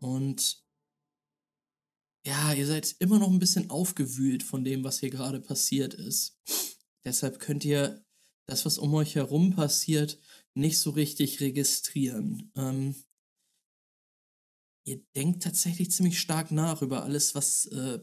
Und 0.00 0.62
ja, 2.26 2.52
ihr 2.52 2.66
seid 2.66 2.96
immer 2.98 3.18
noch 3.18 3.30
ein 3.30 3.38
bisschen 3.38 3.70
aufgewühlt 3.70 4.42
von 4.42 4.64
dem, 4.64 4.82
was 4.82 5.00
hier 5.00 5.10
gerade 5.10 5.40
passiert 5.40 5.94
ist. 5.94 6.38
Deshalb 7.04 7.38
könnt 7.38 7.64
ihr 7.64 8.04
das, 8.46 8.64
was 8.64 8.78
um 8.78 8.94
euch 8.94 9.14
herum 9.14 9.54
passiert, 9.54 10.18
nicht 10.54 10.78
so 10.78 10.90
richtig 10.90 11.40
registrieren. 11.40 12.50
Ähm, 12.56 12.94
ihr 14.86 15.02
denkt 15.16 15.42
tatsächlich 15.42 15.90
ziemlich 15.90 16.18
stark 16.18 16.50
nach 16.50 16.82
über 16.82 17.02
alles, 17.04 17.34
was 17.34 17.66
äh, 17.66 18.00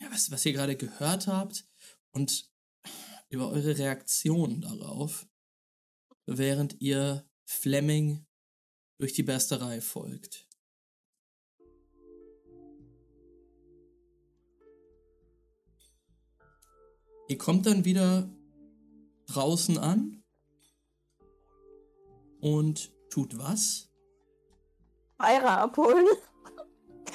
ja, 0.00 0.10
was, 0.10 0.30
was 0.30 0.46
ihr 0.46 0.52
gerade 0.52 0.76
gehört 0.76 1.26
habt 1.26 1.66
und 2.12 2.50
über 3.30 3.50
eure 3.50 3.76
Reaktion 3.76 4.62
darauf, 4.62 5.26
während 6.26 6.80
ihr 6.80 7.28
Fleming 7.44 8.26
durch 8.98 9.12
die 9.12 9.22
Bersterei 9.22 9.80
folgt. 9.80 10.46
Ihr 17.28 17.36
kommt 17.36 17.66
dann 17.66 17.84
wieder 17.84 18.28
draußen 19.26 19.76
an 19.76 20.24
und 22.40 22.90
tut 23.10 23.38
was? 23.38 23.90
Beira 25.18 25.62
abholen. 25.62 26.06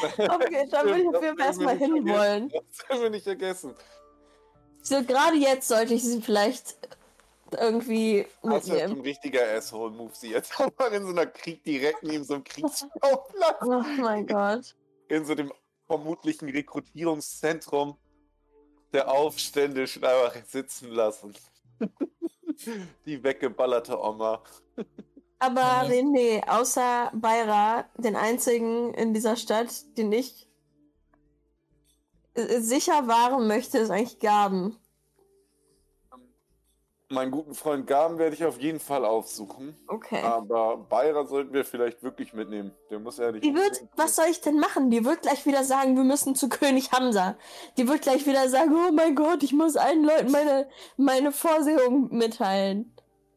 Okay, 0.03 0.67
da 0.69 0.83
würde 0.83 1.01
ich 1.01 1.07
auf 1.07 1.23
jeden 1.23 1.37
Fall 1.37 1.47
erstmal 1.47 1.77
hinwollen. 1.77 2.49
Das 2.49 2.89
haben 2.89 3.03
wir 3.03 3.09
nicht 3.11 3.23
vergessen. 3.23 3.73
So, 4.83 5.01
gerade 5.03 5.37
jetzt 5.37 5.67
sollte 5.67 5.93
ich 5.93 6.03
sie 6.03 6.21
vielleicht 6.21 6.75
irgendwie 7.51 8.25
Das 8.41 8.65
ist 8.65 8.69
halt 8.71 8.79
mitnehmen. 8.81 8.99
ein 8.99 9.01
richtiger 9.01 9.41
Asshole-Move, 9.55 10.11
sie 10.13 10.31
jetzt 10.31 10.51
mal 10.59 10.91
in 10.93 11.03
so 11.03 11.09
einer 11.09 11.25
Krieg 11.27 11.63
direkt 11.63 12.03
neben 12.03 12.23
so 12.23 12.35
einem 12.35 12.43
Kriegsschauplatz. 12.43 13.57
Oh 13.61 13.81
mein 14.01 14.27
Gott. 14.27 14.75
in 15.07 15.25
so 15.25 15.35
dem 15.35 15.51
vermutlichen 15.87 16.49
Rekrutierungszentrum 16.49 17.97
der 18.91 19.09
Aufständischen 19.11 20.03
einfach 20.03 20.35
sitzen 20.47 20.89
lassen. 20.91 21.33
Die 23.05 23.23
weggeballerte 23.23 23.99
Oma. 23.99 24.41
Aber. 25.39 25.61
René, 25.87 26.47
außer 26.47 27.11
Beira, 27.13 27.85
den 27.97 28.15
einzigen 28.15 28.93
in 28.93 29.13
dieser 29.13 29.35
Stadt, 29.35 29.69
den 29.97 30.11
ich 30.11 30.47
sicher 32.35 33.07
wahren 33.07 33.47
möchte, 33.47 33.77
ist 33.77 33.89
eigentlich 33.89 34.19
Gaben. 34.19 34.77
Meinen 37.09 37.31
guten 37.31 37.53
Freund 37.53 37.85
Gaben 37.85 38.17
werde 38.17 38.35
ich 38.35 38.43
auf 38.43 38.59
jeden 38.59 38.79
Fall 38.79 39.05
aufsuchen. 39.05 39.77
Okay. 39.87 40.21
Aber 40.23 40.77
Bayra 40.77 41.25
sollten 41.25 41.53
wir 41.53 41.63
vielleicht 41.63 42.01
wirklich 42.01 42.33
mitnehmen. 42.33 42.73
Der 42.89 42.99
muss 42.99 43.17
ja 43.17 43.31
nicht. 43.31 43.43
Die 43.43 43.53
wird, 43.53 43.83
was 43.95 44.15
soll 44.15 44.25
ich 44.31 44.41
denn 44.41 44.59
machen? 44.59 44.89
Die 44.89 45.05
wird 45.05 45.21
gleich 45.21 45.45
wieder 45.45 45.63
sagen, 45.63 45.95
wir 45.95 46.03
müssen 46.03 46.33
zu 46.33 46.49
König 46.49 46.91
Hamza. 46.91 47.35
Die 47.77 47.87
wird 47.87 48.01
gleich 48.01 48.25
wieder 48.25 48.49
sagen, 48.49 48.73
oh 48.75 48.91
mein 48.91 49.13
Gott, 49.15 49.43
ich 49.43 49.53
muss 49.53 49.75
allen 49.75 50.03
Leuten 50.03 50.31
meine, 50.31 50.67
meine 50.97 51.31
Vorsehung 51.31 52.07
mitteilen. 52.11 52.95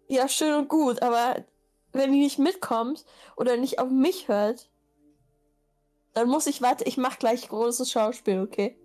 Ja, 0.08 0.26
schön 0.28 0.54
und 0.54 0.68
gut, 0.68 1.02
aber 1.02 1.44
wenn 1.92 2.12
die 2.12 2.20
nicht 2.20 2.38
mitkommt 2.38 3.04
oder 3.36 3.56
nicht 3.58 3.78
auf 3.78 3.90
mich 3.90 4.28
hört, 4.28 4.70
dann 6.14 6.28
muss 6.28 6.46
ich, 6.46 6.62
warte, 6.62 6.84
ich 6.84 6.96
mach 6.96 7.18
gleich 7.18 7.48
großes 7.48 7.90
Schauspiel, 7.90 8.40
okay? 8.40 8.78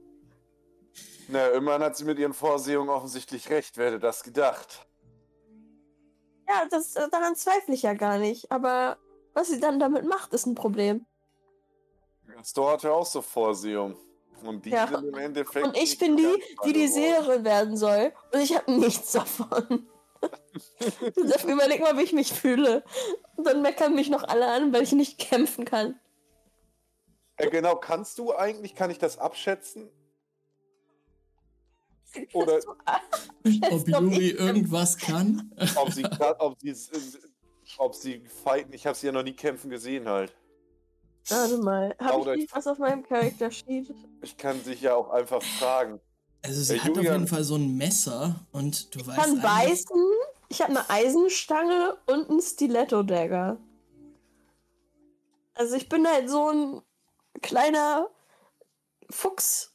Na, 1.32 1.48
immerhin 1.52 1.82
hat 1.82 1.96
sie 1.96 2.04
mit 2.04 2.20
ihren 2.20 2.34
Vorsehungen 2.34 2.90
offensichtlich 2.90 3.50
recht. 3.50 3.78
Wer 3.78 3.88
hätte 3.88 4.00
das 4.00 4.22
gedacht? 4.24 4.86
Ja, 6.48 6.66
das, 6.70 6.96
äh, 6.98 7.08
daran 7.10 7.36
zweifle 7.38 7.74
ich 7.74 7.84
ja 7.84 7.94
gar 7.94 8.18
nicht, 8.18 8.52
aber 8.52 8.98
was 9.34 9.48
sie 9.48 9.62
dann 9.62 9.80
damit 9.80 10.04
macht, 10.06 10.34
ist 10.34 10.46
ein 10.46 10.56
Problem. 10.56 11.06
Store 12.44 12.74
hatte 12.74 12.92
auch 12.92 13.06
so 13.06 13.22
Vorsehungen. 13.22 13.96
Und 14.44 14.66
die 14.66 14.72
Ja. 14.72 14.88
sind 14.88 15.06
im 15.06 15.16
Endeffekt. 15.18 15.66
Und 15.66 15.78
ich 15.78 15.98
bin 15.98 16.18
die, 16.18 16.44
die 16.66 16.74
die. 16.74 16.88
Seherin 16.88 17.46
werden 17.46 17.78
soll. 17.78 18.12
Und 18.34 18.42
ich 18.42 18.56
habe 18.58 18.72
nichts 18.74 19.12
davon. 19.14 19.88
Überleg 21.48 21.80
mal, 21.80 21.98
wie 21.98 22.02
ich 22.02 22.14
mich 22.14 22.34
fühle. 22.34 22.84
Und 23.38 23.46
dann 23.46 23.62
meckern 23.62 23.96
mich 23.96 24.10
noch 24.10 24.24
alle 24.24 24.48
an, 24.48 24.74
weil 24.74 24.82
ich 24.82 24.92
nicht 24.92 25.20
kämpfen 25.20 25.64
kann. 25.64 26.00
Äh, 27.38 27.50
genau, 27.50 27.76
kannst 27.76 28.18
du 28.18 28.36
eigentlich, 28.36 28.76
kann 28.76 28.90
ich 28.90 28.98
das 28.98 29.18
abschätzen? 29.18 29.92
Oder 32.34 32.60
Ob 33.72 33.88
Yuri 33.88 34.32
ich- 34.32 34.40
irgendwas 34.40 34.98
kann? 34.98 35.52
ob 35.76 35.92
sie, 35.92 36.06
ob 36.40 36.60
sie, 36.60 36.76
ob 37.78 37.96
sie 37.96 38.22
fighten? 38.44 38.74
Ich 38.74 38.86
habe 38.86 38.98
sie 38.98 39.08
ja 39.08 39.12
noch 39.12 39.24
nie 39.24 39.34
kämpfen 39.34 39.70
gesehen 39.70 40.08
halt. 40.08 40.34
Warte 41.30 41.58
mal. 41.60 41.96
Habe 42.00 42.32
ich 42.34 42.42
nicht 42.44 42.56
was 42.56 42.66
auf 42.68 42.80
meinem 42.80 43.04
Charakter 43.04 43.52
Sheet? 43.52 43.94
Ich 44.22 44.36
kann 44.38 44.62
sich 44.64 44.82
ja 44.82 44.96
auch 44.96 45.10
einfach 45.12 45.42
fragen. 45.44 46.00
Also 46.44 46.62
sie 46.62 46.76
Äh, 46.76 46.80
hat 46.80 46.90
auf 46.92 46.98
Julian- 46.98 47.14
jeden 47.14 47.28
Fall 47.28 47.44
so 47.44 47.56
ein 47.56 47.78
Messer 47.78 48.36
und 48.52 48.94
du 48.96 49.00
Ich 49.02 49.08
weißt 49.08 49.18
kann 49.20 49.30
eigentlich- 49.30 49.42
beißen. 49.44 50.06
Ich 50.50 50.62
habe 50.62 50.72
eine 50.72 50.90
Eisenstange 50.90 51.96
und 52.08 52.30
einen 52.30 52.42
Stiletto-Dagger. 52.42 53.58
Also 55.54 55.76
ich 55.76 55.88
bin 55.88 56.08
halt 56.08 56.30
so 56.30 56.50
ein 56.50 56.82
kleiner 57.42 58.10
Fuchs. 59.10 59.74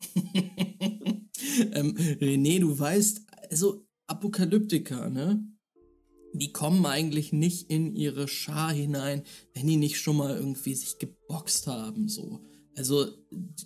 ähm, 1.72 1.96
René, 1.96 2.60
du 2.60 2.78
weißt, 2.78 3.22
also 3.50 3.86
Apokalyptiker, 4.06 5.10
ne? 5.10 5.46
Die 6.34 6.52
kommen 6.52 6.86
eigentlich 6.86 7.32
nicht 7.32 7.68
in 7.70 7.94
ihre 7.94 8.26
Schar 8.26 8.72
hinein, 8.72 9.22
wenn 9.52 9.66
die 9.66 9.76
nicht 9.76 9.98
schon 9.98 10.16
mal 10.16 10.34
irgendwie 10.34 10.74
sich 10.74 10.98
geboxt 10.98 11.66
haben, 11.66 12.08
so. 12.08 12.42
Also, 12.74 13.06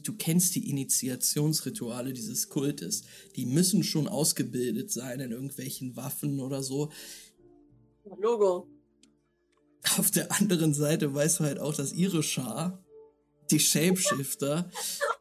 du 0.03 0.17
kennst 0.17 0.57
die 0.57 0.69
Initiationsrituale 0.69 2.13
dieses 2.13 2.49
Kultes. 2.49 3.05
Die 3.37 3.47
müssen 3.47 3.85
schon 3.85 4.09
ausgebildet 4.09 4.91
sein 4.91 5.21
in 5.21 5.31
irgendwelchen 5.31 5.95
Waffen 5.95 6.41
oder 6.41 6.63
so. 6.63 6.91
Logo. 8.19 8.69
Auf 9.97 10.11
der 10.11 10.33
anderen 10.33 10.75
Seite 10.75 11.15
weißt 11.15 11.39
du 11.39 11.45
halt 11.45 11.61
auch, 11.61 11.75
dass 11.75 11.93
ihre 11.93 12.25
Schar, 12.25 12.85
die 13.53 13.61
Shapeshifter, 13.61 14.69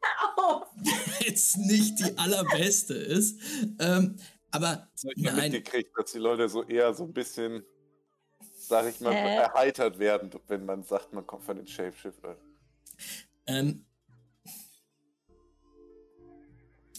jetzt 1.26 1.58
nicht 1.58 2.00
die 2.00 2.18
allerbeste 2.18 2.94
ist. 2.94 3.40
Ähm, 3.80 4.16
aber 4.52 4.90
Das 4.94 5.04
ich 5.16 5.24
nein, 5.24 5.52
mitgekriegt, 5.52 5.92
dass 5.98 6.12
die 6.12 6.20
Leute 6.20 6.48
so 6.50 6.64
eher 6.64 6.94
so 6.94 7.04
ein 7.04 7.14
bisschen 7.14 7.64
sag 8.68 8.88
ich 8.88 9.00
mal, 9.00 9.14
Äh. 9.14 9.36
erheitert 9.36 10.00
werden, 10.00 10.32
wenn 10.48 10.66
man 10.66 10.84
sagt, 10.84 11.14
man 11.14 11.26
kommt 11.26 11.44
von 11.44 11.58
den 11.58 11.68
Shapeshiftern. 11.68 12.38
Ähm, 13.48 13.86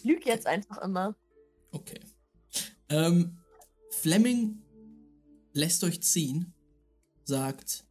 Lüg 0.02 0.24
jetzt 0.26 0.46
einfach 0.46 0.78
immer. 0.78 1.16
okay. 1.72 2.00
Ähm, 2.88 3.38
Fleming 3.90 4.62
lässt 5.52 5.82
euch 5.82 6.00
ziehen, 6.02 6.54
sagt, 7.24 7.84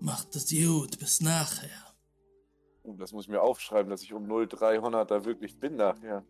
macht 0.00 0.34
es 0.34 0.48
gut, 0.48 0.98
bis 0.98 1.20
nachher. 1.20 1.89
Oh, 2.82 2.94
das 2.94 3.12
muss 3.12 3.24
ich 3.24 3.30
mir 3.30 3.42
aufschreiben, 3.42 3.90
dass 3.90 4.02
ich 4.02 4.12
um 4.12 4.26
0300 4.26 5.10
da 5.10 5.24
wirklich 5.24 5.58
bin 5.58 5.76
nachher. 5.76 6.24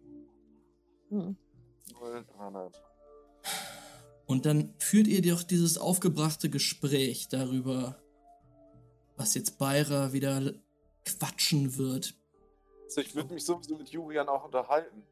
Hm. 1.11 1.37
0300. 2.01 2.83
Und 4.27 4.47
dann 4.47 4.75
führt 4.79 5.07
ihr 5.09 5.23
doch 5.23 5.43
dieses 5.43 5.79
aufgebrachte 5.79 6.51
Gespräch 6.51 7.29
darüber, 7.29 8.01
was 9.17 9.35
jetzt 9.35 9.59
Beira 9.59 10.13
wieder 10.13 10.53
quatschen 11.05 11.77
wird. 11.77 12.15
Also 12.85 13.01
ich 13.01 13.15
würde 13.15 13.35
mich 13.35 13.45
sowieso 13.45 13.77
mit 13.77 13.89
Julian 13.91 14.29
auch 14.29 14.45
unterhalten. 14.45 15.03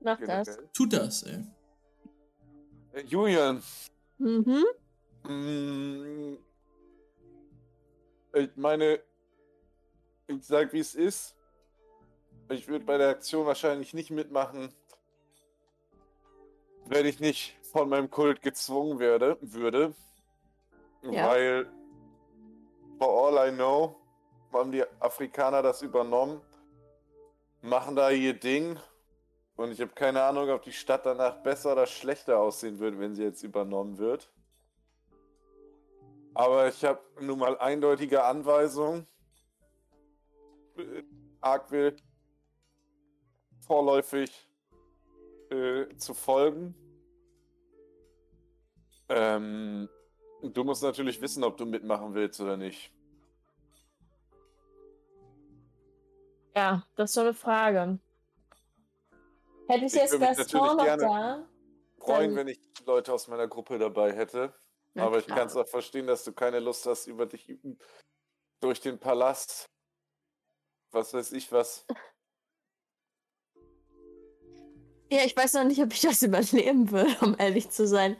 Mach 0.00 0.18
das. 0.20 0.58
Tut 0.72 0.92
das, 0.92 1.22
ey. 1.24 1.44
Äh, 2.92 3.02
Julian, 3.04 3.62
Mhm. 4.18 4.64
mm, 5.24 6.36
ich 8.34 8.50
meine, 8.56 9.00
ich 10.28 10.46
sag 10.46 10.72
wie 10.72 10.80
es 10.80 10.94
ist. 10.94 11.34
Ich 12.50 12.68
würde 12.68 12.84
bei 12.84 12.98
der 12.98 13.08
Aktion 13.08 13.46
wahrscheinlich 13.46 13.94
nicht 13.94 14.10
mitmachen, 14.10 14.72
wenn 16.86 17.06
ich 17.06 17.20
nicht 17.20 17.58
von 17.72 17.88
meinem 17.88 18.10
Kult 18.10 18.40
gezwungen 18.40 18.98
werde, 18.98 19.36
würde. 19.40 19.94
Ja. 21.02 21.28
Weil, 21.28 21.70
for 22.98 23.26
all 23.26 23.48
I 23.48 23.52
know, 23.52 23.96
haben 24.52 24.72
die 24.72 24.84
Afrikaner 25.00 25.62
das 25.62 25.82
übernommen, 25.82 26.40
machen 27.60 27.96
da 27.96 28.10
ihr 28.10 28.34
Ding. 28.34 28.78
Und 29.56 29.72
ich 29.72 29.80
habe 29.80 29.92
keine 29.92 30.22
Ahnung, 30.22 30.48
ob 30.50 30.62
die 30.62 30.72
Stadt 30.72 31.04
danach 31.04 31.42
besser 31.42 31.72
oder 31.72 31.86
schlechter 31.86 32.38
aussehen 32.38 32.78
würde, 32.78 32.98
wenn 32.98 33.14
sie 33.14 33.24
jetzt 33.24 33.42
übernommen 33.42 33.98
wird. 33.98 34.30
Aber 36.32 36.68
ich 36.68 36.84
habe 36.84 37.00
nun 37.20 37.40
mal 37.40 37.58
eindeutige 37.58 38.24
Anweisungen, 38.24 39.06
äh, 41.48 41.52
Arkwill 41.52 41.96
vorläufig 43.60 44.48
äh, 45.50 45.94
zu 45.96 46.14
folgen. 46.14 46.74
Ähm, 49.08 49.88
du 50.42 50.64
musst 50.64 50.82
natürlich 50.82 51.20
wissen, 51.20 51.44
ob 51.44 51.56
du 51.56 51.64
mitmachen 51.66 52.14
willst 52.14 52.40
oder 52.40 52.56
nicht. 52.56 52.92
Ja, 56.54 56.84
das 56.96 57.10
ist 57.10 57.14
so 57.14 57.20
eine 57.20 57.34
Frage. 57.34 57.98
Hätte 59.68 59.84
ich 59.84 59.94
Ich 59.94 60.00
jetzt 60.00 60.18
Gaston 60.18 60.76
noch 60.76 60.84
gerne- 60.84 61.02
da? 61.02 61.48
Freuen, 62.00 62.34
wenn 62.36 62.48
ich 62.48 62.60
Leute 62.86 63.12
aus 63.12 63.28
meiner 63.28 63.46
Gruppe 63.48 63.78
dabei 63.78 64.12
hätte. 64.12 64.54
Na 64.94 65.04
Aber 65.04 65.18
ich 65.18 65.26
kann 65.26 65.46
es 65.46 65.56
auch 65.56 65.68
verstehen, 65.68 66.06
dass 66.06 66.24
du 66.24 66.32
keine 66.32 66.58
Lust 66.58 66.86
hast, 66.86 67.06
über 67.06 67.26
dich 67.26 67.58
durch 68.60 68.80
den 68.80 68.98
Palast, 68.98 69.68
was 70.92 71.14
weiß 71.14 71.32
ich 71.32 71.50
was. 71.52 71.86
Ja, 75.10 75.24
ich 75.24 75.36
weiß 75.36 75.54
noch 75.54 75.64
nicht, 75.64 75.80
ob 75.82 75.92
ich 75.92 76.00
das 76.00 76.22
überleben 76.22 76.90
würde, 76.90 77.16
um 77.22 77.36
ehrlich 77.38 77.70
zu 77.70 77.86
sein. 77.86 78.16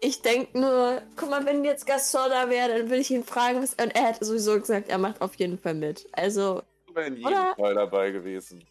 Ich 0.00 0.20
denke 0.20 0.58
nur, 0.58 1.00
guck 1.16 1.30
mal, 1.30 1.46
wenn 1.46 1.64
jetzt 1.64 1.86
Gaston 1.86 2.28
da 2.28 2.50
wäre, 2.50 2.68
dann 2.78 2.88
würde 2.90 2.96
ich 2.98 3.10
ihn 3.12 3.22
fragen, 3.24 3.62
was. 3.62 3.74
Und 3.74 3.94
er 3.94 4.08
hätte 4.08 4.24
sowieso 4.24 4.58
gesagt, 4.58 4.88
er 4.88 4.98
macht 4.98 5.20
auf 5.20 5.34
jeden 5.36 5.58
Fall 5.58 5.74
mit. 5.74 6.08
Also, 6.12 6.62
Du 6.88 6.94
wärst 6.94 7.08
in 7.10 7.16
jedem 7.18 7.28
Oder? 7.28 7.54
Fall 7.54 7.74
dabei 7.74 8.10
gewesen. 8.10 8.66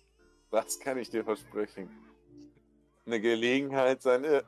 Das 0.52 0.78
kann 0.78 0.98
ich 0.98 1.10
dir 1.10 1.24
versprechen. 1.24 1.90
Eine 3.06 3.22
Gelegenheit, 3.22 4.02
seine, 4.02 4.44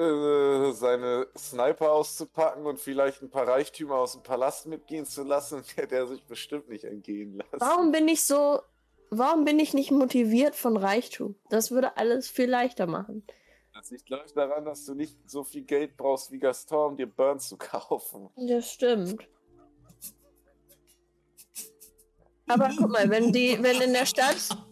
äh, 0.00 0.72
seine 0.72 1.26
Sniper 1.36 1.92
auszupacken 1.92 2.64
und 2.66 2.80
vielleicht 2.80 3.22
ein 3.22 3.30
paar 3.30 3.46
Reichtümer 3.46 3.96
aus 3.96 4.12
dem 4.12 4.22
Palast 4.22 4.66
mitgehen 4.66 5.04
zu 5.06 5.22
lassen, 5.22 5.62
hätte 5.76 5.94
er 5.96 6.06
sich 6.06 6.24
bestimmt 6.24 6.68
nicht 6.68 6.84
entgehen 6.84 7.36
lassen. 7.36 7.60
warum 7.60 7.92
bin 7.92 8.08
ich 8.08 8.24
so. 8.24 8.60
Warum 9.12 9.44
bin 9.44 9.58
ich 9.58 9.74
nicht 9.74 9.90
motiviert 9.90 10.54
von 10.54 10.76
Reichtum? 10.76 11.34
Das 11.48 11.72
würde 11.72 11.96
alles 11.96 12.28
viel 12.28 12.48
leichter 12.48 12.86
machen. 12.86 13.24
Das 13.74 13.90
liegt 13.90 14.06
glaube 14.06 14.24
ich 14.26 14.32
daran, 14.34 14.64
dass 14.64 14.84
du 14.84 14.94
nicht 14.94 15.16
so 15.28 15.42
viel 15.42 15.62
Geld 15.62 15.96
brauchst 15.96 16.30
wie 16.30 16.38
Gaston, 16.38 16.92
um 16.92 16.96
dir 16.96 17.06
Burn 17.06 17.40
zu 17.40 17.56
kaufen. 17.58 18.30
Das 18.36 18.70
stimmt. 18.70 19.28
Aber 22.46 22.70
guck 22.76 22.90
mal, 22.90 23.08
wenn 23.10 23.32
die, 23.32 23.58
wenn 23.60 23.80
in 23.80 23.92
der 23.92 24.06
Stadt. 24.06 24.36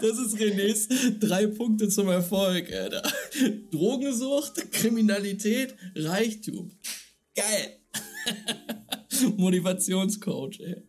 Das 0.00 0.18
ist 0.18 0.36
Renés 0.36 0.88
drei 1.18 1.46
Punkte 1.46 1.88
zum 1.88 2.08
Erfolg, 2.08 2.72
Alter. 2.72 3.02
Drogensucht, 3.70 4.70
Kriminalität, 4.72 5.74
Reichtum. 5.94 6.70
Geil. 7.34 7.78
Motivationscoach, 9.36 10.60
ey. 10.60 10.82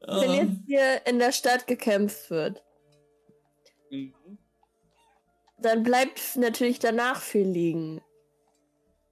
Wenn 0.00 0.30
Ah, 0.30 0.34
jetzt 0.34 0.56
hier 0.66 1.06
in 1.06 1.18
der 1.18 1.32
Stadt 1.32 1.66
gekämpft 1.66 2.30
wird, 2.30 2.62
dann 5.58 5.82
bleibt 5.82 6.36
natürlich 6.36 6.78
danach 6.78 7.20
viel 7.20 7.46
liegen. 7.46 8.00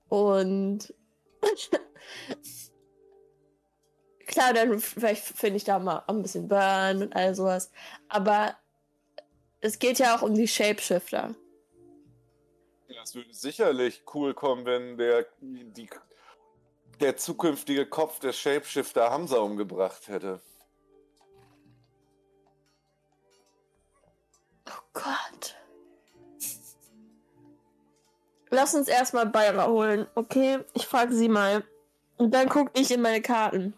Und 0.08 0.94
klar, 4.26 4.54
dann 4.54 4.78
vielleicht 4.80 5.24
finde 5.24 5.56
ich 5.58 5.64
da 5.64 5.78
mal 5.78 6.04
ein 6.06 6.22
bisschen 6.22 6.48
Burn 6.48 7.02
und 7.02 7.14
all 7.14 7.34
sowas. 7.34 7.70
Aber 8.08 8.56
es 9.60 9.78
geht 9.78 9.98
ja 9.98 10.16
auch 10.16 10.22
um 10.22 10.34
die 10.34 10.48
Shapeshifter. 10.48 11.34
Das 12.88 13.14
würde 13.14 13.32
sicherlich 13.32 14.02
cool 14.14 14.34
kommen, 14.34 14.66
wenn 14.66 14.98
der, 14.98 15.26
die, 15.40 15.88
der 17.00 17.16
zukünftige 17.16 17.86
Kopf 17.86 18.18
des 18.18 18.38
Shapeshifter 18.38 19.10
Hamza 19.10 19.38
umgebracht 19.38 20.08
hätte. 20.08 20.40
Oh 24.66 24.82
Gott. 24.92 25.56
Lass 28.50 28.74
uns 28.74 28.88
erstmal 28.88 29.26
Bayra 29.26 29.68
holen, 29.68 30.06
okay? 30.14 30.58
Ich 30.74 30.86
frage 30.86 31.14
sie 31.14 31.28
mal. 31.28 31.64
Und 32.16 32.32
dann 32.32 32.48
guck 32.48 32.70
ich 32.78 32.90
in 32.90 33.00
meine 33.00 33.22
Karten. 33.22 33.74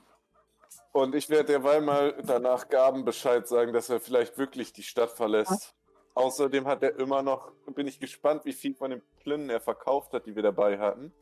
Und 0.92 1.14
ich 1.14 1.28
werde 1.30 1.52
derweil 1.52 1.80
mal 1.80 2.16
danach 2.24 2.68
Gaben 2.68 3.04
Bescheid 3.04 3.46
sagen, 3.46 3.72
dass 3.72 3.88
er 3.90 4.00
vielleicht 4.00 4.36
wirklich 4.38 4.72
die 4.72 4.82
Stadt 4.82 5.10
verlässt. 5.10 5.74
Außerdem 6.14 6.66
hat 6.66 6.82
er 6.82 6.98
immer 6.98 7.22
noch, 7.22 7.52
bin 7.74 7.86
ich 7.86 8.00
gespannt, 8.00 8.44
wie 8.44 8.52
viel 8.52 8.74
von 8.74 8.90
den 8.90 9.02
Plinnen 9.20 9.48
er 9.50 9.60
verkauft 9.60 10.12
hat, 10.12 10.26
die 10.26 10.34
wir 10.34 10.42
dabei 10.42 10.78
hatten. 10.78 11.12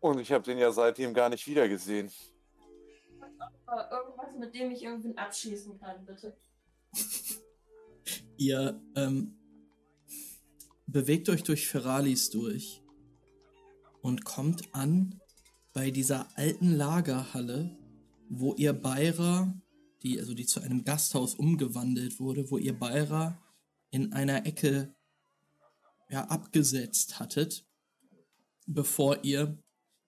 Und 0.00 0.18
ich 0.18 0.32
habe 0.32 0.42
den 0.42 0.58
ja 0.58 0.72
seitdem 0.72 1.14
gar 1.14 1.28
nicht 1.28 1.46
wiedergesehen. 1.46 2.10
Irgendwas, 3.90 4.36
mit 4.36 4.54
dem 4.54 4.72
ich 4.72 4.82
irgendwen 4.82 5.16
abschießen 5.16 5.78
kann, 5.78 6.04
bitte. 6.04 6.36
Ihr 8.36 8.82
ähm, 8.96 9.38
bewegt 10.86 11.28
euch 11.28 11.44
durch 11.44 11.68
Ferralis 11.68 12.30
durch 12.30 12.82
und 14.02 14.24
kommt 14.24 14.74
an 14.74 15.21
bei 15.72 15.90
dieser 15.90 16.26
alten 16.36 16.74
Lagerhalle, 16.74 17.76
wo 18.28 18.54
ihr 18.54 18.72
Beira, 18.72 19.54
die, 20.02 20.18
also 20.18 20.34
die 20.34 20.46
zu 20.46 20.60
einem 20.60 20.84
Gasthaus 20.84 21.34
umgewandelt 21.34 22.20
wurde, 22.20 22.50
wo 22.50 22.58
ihr 22.58 22.78
Beira 22.78 23.40
in 23.90 24.12
einer 24.12 24.46
Ecke 24.46 24.94
ja, 26.08 26.24
abgesetzt 26.24 27.20
hattet, 27.20 27.66
bevor 28.66 29.24
ihr 29.24 29.58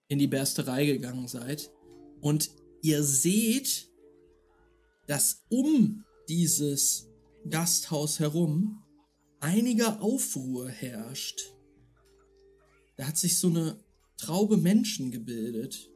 in 0.07 0.19
die 0.19 0.27
Bersterei 0.27 0.85
gegangen 0.85 1.27
seid. 1.27 1.71
Und 2.21 2.51
ihr 2.81 3.03
seht, 3.03 3.89
dass 5.07 5.45
um 5.49 6.03
dieses 6.29 7.07
Gasthaus 7.49 8.19
herum 8.19 8.83
einiger 9.39 10.01
Aufruhr 10.01 10.69
herrscht. 10.69 11.53
Da 12.97 13.07
hat 13.07 13.17
sich 13.17 13.37
so 13.37 13.49
eine 13.49 13.84
Traube 14.17 14.57
Menschen 14.57 15.11
gebildet. 15.11 15.89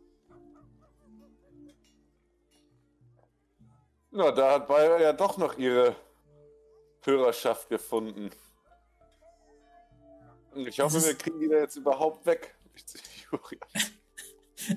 Na, 4.11 4.31
da 4.31 4.53
hat 4.55 4.67
Bayer 4.67 4.99
ja 4.99 5.13
doch 5.13 5.37
noch 5.37 5.57
ihre 5.57 5.95
Hörerschaft 7.03 7.69
gefunden. 7.69 8.29
Und 10.53 10.67
ich 10.67 10.79
hoffe, 10.79 11.03
wir 11.03 11.13
kriegen 11.13 11.39
die 11.39 11.47
da 11.47 11.59
jetzt 11.59 11.75
überhaupt 11.75 12.25
weg. 12.25 12.55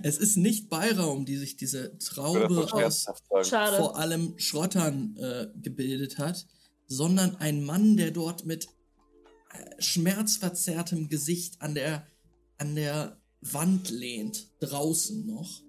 Es 0.05 0.17
ist 0.17 0.37
nicht 0.37 0.71
Beira, 0.71 1.05
um 1.05 1.25
die 1.25 1.37
sich 1.37 1.57
diese 1.57 1.99
Traube 1.99 2.73
aus. 2.73 3.07
Schade. 3.43 3.77
vor 3.77 3.97
allem 3.97 4.39
Schrottern 4.39 5.17
äh, 5.17 5.49
gebildet 5.61 6.19
hat, 6.19 6.47
sondern 6.87 7.37
ein 7.37 7.65
Mann, 7.65 7.97
der 7.97 8.13
dort 8.13 8.47
mit 8.47 8.69
äh, 9.51 9.83
schmerzverzerrtem 9.83 11.09
Gesicht 11.09 11.61
an 11.61 11.75
der, 11.75 12.07
an 12.59 12.77
der 12.77 13.21
Wand 13.43 13.91
lehnt, 13.91 14.49
draußen 14.61 15.27
noch, 15.27 15.63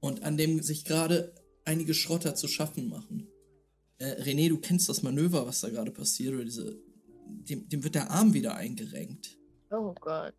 und 0.00 0.22
an 0.22 0.36
dem 0.36 0.62
sich 0.62 0.84
gerade 0.84 1.34
einige 1.64 1.94
Schrotter 1.94 2.34
zu 2.34 2.48
schaffen 2.48 2.88
machen. 2.88 3.28
Äh, 3.98 4.22
René, 4.22 4.48
du 4.48 4.58
kennst 4.58 4.88
das 4.88 5.02
Manöver, 5.02 5.46
was 5.46 5.60
da 5.60 5.70
gerade 5.70 5.90
passiert, 5.90 6.34
oder 6.34 6.44
diese. 6.44 6.78
Dem, 7.26 7.68
dem 7.68 7.84
wird 7.84 7.94
der 7.94 8.10
Arm 8.10 8.32
wieder 8.32 8.54
eingerenkt. 8.54 9.36
Oh 9.70 9.94
Gott. 10.00 10.34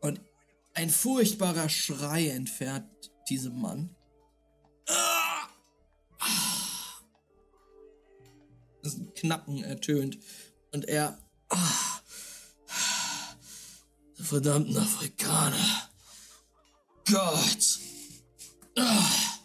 Und 0.00 0.20
ein 0.74 0.88
furchtbarer 0.88 1.68
Schrei 1.68 2.28
entfernt 2.28 2.88
diesem 3.28 3.60
Mann. 3.60 3.96
Ah! 4.86 5.48
Das 8.82 8.96
Knacken 9.16 9.64
ertönt. 9.64 10.18
Und 10.72 10.84
er. 10.84 11.18
Ah! 11.48 11.87
Verdammten 14.20 14.76
Afrikaner. 14.76 15.90
Gott. 17.10 17.78
Ah! 18.76 19.38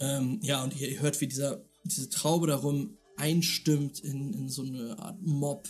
Ähm, 0.00 0.38
ja, 0.42 0.62
und 0.62 0.78
ihr 0.78 1.00
hört, 1.00 1.20
wie 1.20 1.26
dieser, 1.26 1.64
diese 1.84 2.08
Traube 2.08 2.46
darum 2.46 2.96
einstimmt 3.16 4.00
in, 4.00 4.32
in 4.32 4.48
so 4.48 4.62
eine 4.62 4.98
Art 4.98 5.20
Mob. 5.20 5.68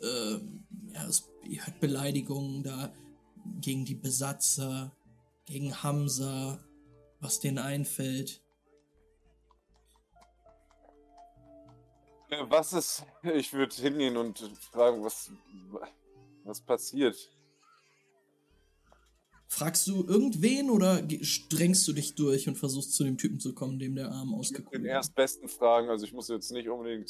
Ähm, 0.00 0.64
ja, 0.92 1.06
es, 1.06 1.28
ihr 1.48 1.66
hört 1.66 1.80
Beleidigungen 1.80 2.62
da 2.62 2.92
gegen 3.60 3.84
die 3.84 3.96
Besatzer, 3.96 4.96
gegen 5.46 5.82
Hamza, 5.82 6.60
was 7.20 7.40
denen 7.40 7.58
einfällt. 7.58 8.43
Was 12.48 12.72
ist. 12.72 13.04
Ich 13.34 13.52
würde 13.52 13.74
hingehen 13.74 14.16
und 14.16 14.38
fragen, 14.72 15.02
was. 15.04 15.30
Was 16.44 16.60
passiert? 16.60 17.16
Fragst 19.48 19.86
du 19.86 20.04
irgendwen 20.06 20.68
oder 20.68 21.02
strengst 21.22 21.86
du 21.88 21.92
dich 21.92 22.14
durch 22.16 22.48
und 22.48 22.56
versuchst 22.56 22.94
zu 22.94 23.04
dem 23.04 23.16
Typen 23.16 23.38
zu 23.40 23.54
kommen, 23.54 23.78
dem 23.78 23.94
der 23.94 24.10
Arm 24.10 24.30
Den 24.30 24.38
ausgekugelt 24.40 24.82
ist? 24.84 24.88
erstbesten 24.88 25.48
Fragen, 25.48 25.88
also 25.90 26.04
ich 26.04 26.12
muss 26.12 26.28
jetzt 26.28 26.50
nicht 26.50 26.68
unbedingt 26.68 27.08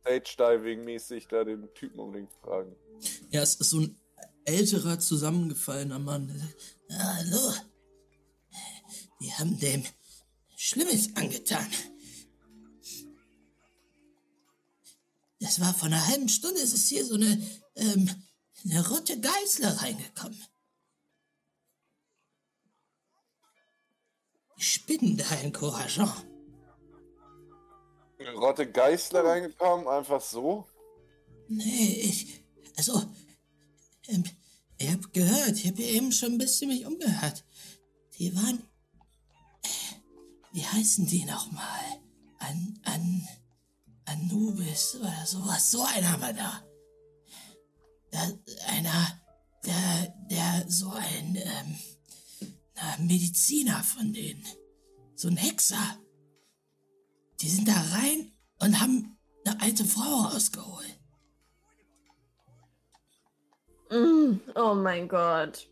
Stage-Diving-mäßig 0.00 1.28
da 1.28 1.44
den 1.44 1.68
Typen 1.74 2.00
unbedingt 2.00 2.32
fragen. 2.42 2.74
Ja, 3.30 3.42
es 3.42 3.54
ist 3.56 3.70
so 3.70 3.80
ein 3.80 3.96
älterer, 4.44 4.98
zusammengefallener 4.98 5.98
Mann. 5.98 6.30
"Ah, 6.90 7.16
Hallo. 7.18 7.52
Die 9.20 9.32
haben 9.34 9.58
dem 9.60 9.84
Schlimmes 10.56 11.14
angetan. 11.14 11.66
Das 15.42 15.58
war 15.58 15.74
vor 15.74 15.86
einer 15.86 16.06
halben 16.06 16.28
Stunde, 16.28 16.60
es 16.60 16.72
ist 16.72 16.88
hier 16.88 17.04
so 17.04 17.14
eine, 17.14 17.36
ähm, 17.74 18.08
eine 18.64 18.88
rote 18.88 19.18
Geißler 19.18 19.82
reingekommen. 19.82 20.40
Die 24.56 24.62
spinnen 24.62 25.16
da 25.16 25.28
in 25.40 25.52
Courageant. 25.52 26.26
Eine 28.20 28.34
Rotte 28.34 28.70
Geißler 28.70 29.24
reingekommen, 29.24 29.88
einfach 29.88 30.20
so? 30.20 30.68
Nee, 31.48 32.02
ich. 32.04 32.44
Also. 32.76 33.02
Ähm, 34.06 34.22
ich 34.78 34.90
hab 34.92 35.12
gehört, 35.12 35.58
ich 35.58 35.66
hab 35.66 35.76
hier 35.76 35.88
eben 35.88 36.12
schon 36.12 36.34
ein 36.34 36.38
bisschen 36.38 36.68
mich 36.68 36.86
umgehört. 36.86 37.44
Die 38.16 38.34
waren. 38.36 38.62
Äh, 39.64 39.68
wie 40.52 40.64
heißen 40.64 41.04
die 41.06 41.24
nochmal? 41.24 42.00
An. 42.38 42.80
An. 42.84 43.28
Anubis 44.04 44.96
oder 45.00 45.26
sowas. 45.26 45.70
So 45.70 45.84
einer 45.84 46.20
war 46.20 46.32
da. 46.32 46.62
da 48.10 48.18
einer. 48.68 49.20
Der. 49.64 50.14
Der. 50.30 50.64
So 50.68 50.90
ein. 50.90 51.36
Ähm, 51.36 51.78
na, 52.74 52.96
Mediziner 52.98 53.82
von 53.82 54.12
denen. 54.12 54.44
So 55.14 55.28
ein 55.28 55.36
Hexer. 55.36 55.98
Die 57.40 57.48
sind 57.48 57.68
da 57.68 57.80
rein 57.92 58.32
und 58.60 58.80
haben 58.80 59.18
eine 59.44 59.60
alte 59.60 59.84
Frau 59.84 60.28
rausgeholt. 60.28 60.98
Mm, 63.90 64.40
oh 64.54 64.74
mein 64.74 65.06
Gott. 65.06 65.68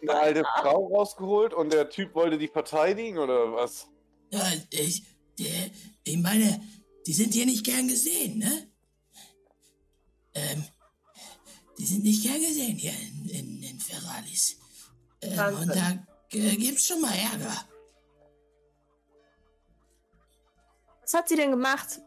Eine 0.00 0.14
alte 0.14 0.44
Frau 0.60 0.86
rausgeholt 0.86 1.52
und 1.52 1.72
der 1.72 1.90
Typ 1.90 2.14
wollte 2.14 2.38
die 2.38 2.48
verteidigen 2.48 3.18
oder 3.18 3.52
was? 3.52 3.86
Ja, 4.30 4.42
ich, 4.70 5.04
der, 5.38 5.70
ich 6.04 6.16
meine, 6.16 6.60
die 7.06 7.12
sind 7.12 7.34
hier 7.34 7.46
nicht 7.46 7.64
gern 7.64 7.88
gesehen, 7.88 8.38
ne? 8.38 8.70
Ähm, 10.34 10.64
die 11.78 11.86
sind 11.86 12.04
nicht 12.04 12.22
gern 12.22 12.40
gesehen 12.40 12.76
hier 12.78 12.92
in, 12.98 13.28
in, 13.28 13.62
in 13.62 13.80
Ferralis. 13.80 14.56
Ähm, 15.20 15.56
und 15.56 15.68
da 15.68 16.06
äh, 16.30 16.56
gibt's 16.56 16.86
schon 16.86 17.00
mal 17.00 17.14
Ärger. 17.14 17.68
Was 21.02 21.14
hat 21.14 21.28
sie 21.28 21.36
denn 21.36 21.50
gemacht? 21.50 22.00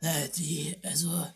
Na, 0.00 0.26
die, 0.28 0.76
also, 0.82 1.26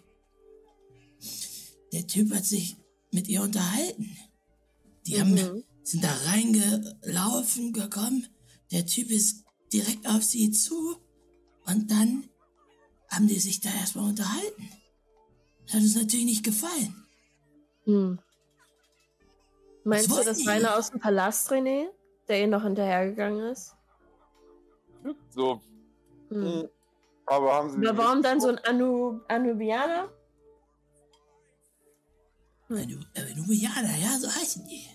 der 1.92 2.06
Typ 2.06 2.32
hat 2.34 2.46
sich 2.46 2.76
mit 3.12 3.28
ihr 3.28 3.42
unterhalten. 3.42 4.16
Die 5.06 5.20
haben, 5.20 5.34
Mhm. 5.34 5.64
sind 5.82 6.02
da 6.02 6.14
reingelaufen, 6.14 7.72
gekommen. 7.72 8.26
Der 8.70 8.86
Typ 8.86 9.10
ist 9.10 9.44
direkt 9.72 10.06
auf 10.06 10.22
sie 10.22 10.50
zu. 10.50 10.96
Und 11.66 11.90
dann 11.90 12.28
haben 13.10 13.26
die 13.26 13.38
sich 13.38 13.60
da 13.60 13.70
erstmal 13.70 14.08
unterhalten. 14.08 14.68
Das 15.64 15.74
hat 15.74 15.80
uns 15.80 15.96
natürlich 15.96 16.26
nicht 16.26 16.44
gefallen. 16.44 17.06
Hm. 17.84 18.18
Meinst 19.84 20.10
du, 20.10 20.22
das 20.22 20.44
war 20.46 20.54
einer 20.54 20.76
aus 20.76 20.90
dem 20.90 21.00
Palast, 21.00 21.50
René, 21.50 21.86
der 22.28 22.40
ihr 22.40 22.48
noch 22.48 22.62
hinterhergegangen 22.62 23.50
ist? 23.50 23.74
So. 25.30 25.60
Hm. 26.30 26.44
hm. 26.44 26.68
Aber 27.26 27.54
haben 27.54 27.70
sie. 27.70 27.86
Aber 27.86 27.98
warum 27.98 28.22
dann 28.22 28.40
so 28.40 28.48
ein 28.48 28.58
Anu 28.64 29.20
Anubianer? 29.28 30.10
Hm. 32.68 32.76
Anu, 32.76 32.96
äh, 33.14 33.34
Nubianer, 33.34 33.96
ja, 33.96 34.18
so 34.18 34.28
heißen 34.28 34.66
die. 34.68 34.88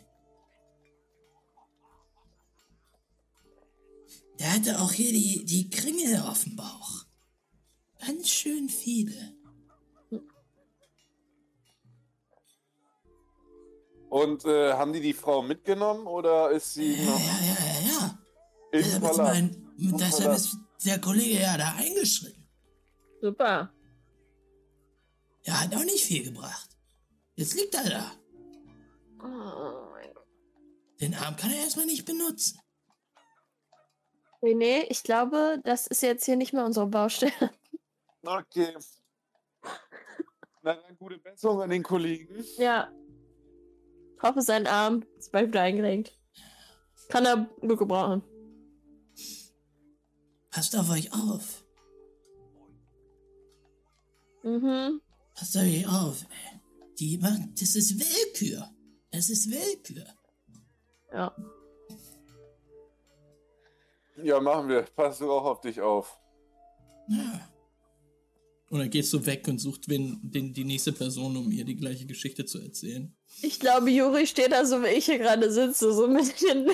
Der 4.39 4.53
hatte 4.53 4.79
auch 4.79 4.91
hier 4.91 5.11
die, 5.11 5.45
die 5.45 5.69
Kringel 5.69 6.17
auf 6.21 6.43
dem 6.43 6.55
Bauch. 6.55 7.05
Ganz 7.99 8.29
schön 8.29 8.69
viele. 8.69 9.37
Und 14.09 14.45
äh, 14.45 14.73
haben 14.73 14.93
die 14.93 15.01
die 15.01 15.13
Frau 15.13 15.43
mitgenommen 15.43 16.07
oder 16.07 16.49
ist 16.49 16.73
sie 16.73 16.95
Ja, 16.95 17.05
noch 17.05 17.19
ja, 17.19 17.39
ja, 17.41 17.57
ja, 17.65 17.91
ja. 17.91 18.19
Deshalb 18.73 19.03
ist, 19.03 19.17
mein, 19.17 19.67
deshalb 19.77 20.35
ist 20.35 20.57
der 20.85 20.99
Kollege 20.99 21.41
ja 21.41 21.57
da 21.57 21.75
eingeschritten. 21.75 22.47
Super. 23.21 23.71
Er 25.43 25.61
hat 25.61 25.75
auch 25.75 25.83
nicht 25.83 26.03
viel 26.03 26.23
gebracht. 26.23 26.69
Jetzt 27.35 27.55
liegt 27.55 27.75
er 27.75 27.89
da. 27.89 28.11
Oh 29.21 29.91
mein 29.91 30.13
Gott. 30.13 30.27
Den 31.01 31.13
Arm 31.15 31.35
kann 31.35 31.51
er 31.51 31.63
erstmal 31.63 31.85
nicht 31.85 32.05
benutzen. 32.05 32.59
René, 34.41 34.85
ich 34.89 35.03
glaube, 35.03 35.59
das 35.63 35.87
ist 35.87 36.01
jetzt 36.01 36.25
hier 36.25 36.35
nicht 36.35 36.53
mehr 36.53 36.65
unsere 36.65 36.87
Baustelle. 36.87 37.51
Okay. 38.23 38.75
Na 40.61 40.75
dann 40.75 40.97
gute 40.97 41.17
Besserung 41.17 41.61
an 41.61 41.69
den 41.69 41.83
Kollegen. 41.83 42.43
Ja. 42.57 42.91
Ich 44.15 44.21
hoffe, 44.21 44.41
sein 44.41 44.67
Arm 44.67 45.05
ist 45.17 45.31
bald 45.31 45.47
wieder 45.47 45.61
eingerenkt. 45.61 46.17
Kann 47.07 47.25
er 47.25 47.49
gut 47.61 47.79
gebrauchen. 47.79 48.23
Passt 50.51 50.75
auf 50.75 50.89
euch 50.89 51.11
auf. 51.13 51.63
Mhm. 54.43 55.01
Passt 55.33 55.55
auf 55.55 55.63
euch 55.63 55.87
auf. 55.87 56.25
Die 56.99 57.17
machen, 57.17 57.55
das 57.57 57.75
ist 57.75 57.97
Willkür. 57.97 58.69
Das 59.11 59.29
ist 59.29 59.49
Willkür. 59.49 60.05
Ja. 61.13 61.35
Ja, 64.23 64.39
machen 64.39 64.69
wir. 64.69 64.83
Pass 64.95 65.19
du 65.19 65.31
auch 65.31 65.45
auf 65.45 65.61
dich 65.61 65.79
auf. 65.81 66.19
Ja. 67.07 67.49
Und 68.69 68.79
dann 68.79 68.89
gehst 68.89 69.11
du 69.13 69.25
weg 69.25 69.47
und 69.47 69.57
sucht 69.57 69.89
wen, 69.89 70.19
den, 70.21 70.53
die 70.53 70.63
nächste 70.63 70.91
Person, 70.91 71.35
um 71.35 71.51
ihr 71.51 71.65
die 71.65 71.75
gleiche 71.75 72.05
Geschichte 72.05 72.45
zu 72.45 72.59
erzählen. 72.59 73.15
Ich 73.41 73.59
glaube, 73.59 73.89
Juri 73.89 74.27
steht 74.27 74.51
da 74.51 74.63
so, 74.63 74.83
wie 74.83 74.89
ich 74.89 75.05
hier 75.05 75.17
gerade 75.17 75.51
sitze, 75.51 75.91
so 75.91 76.07
mit 76.07 76.39
dem, 76.41 76.69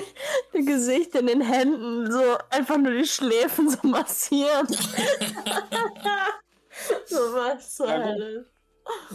dem 0.52 0.66
Gesicht 0.66 1.14
in 1.14 1.26
den 1.26 1.40
Händen, 1.40 2.10
so 2.12 2.20
einfach 2.50 2.76
nur 2.76 2.92
die 2.92 3.06
Schläfen 3.06 3.70
so 3.70 3.78
massieren. 3.88 4.66
so 7.06 7.16
was 7.16 7.76
zur. 7.76 7.90
Hölle. 7.90 8.46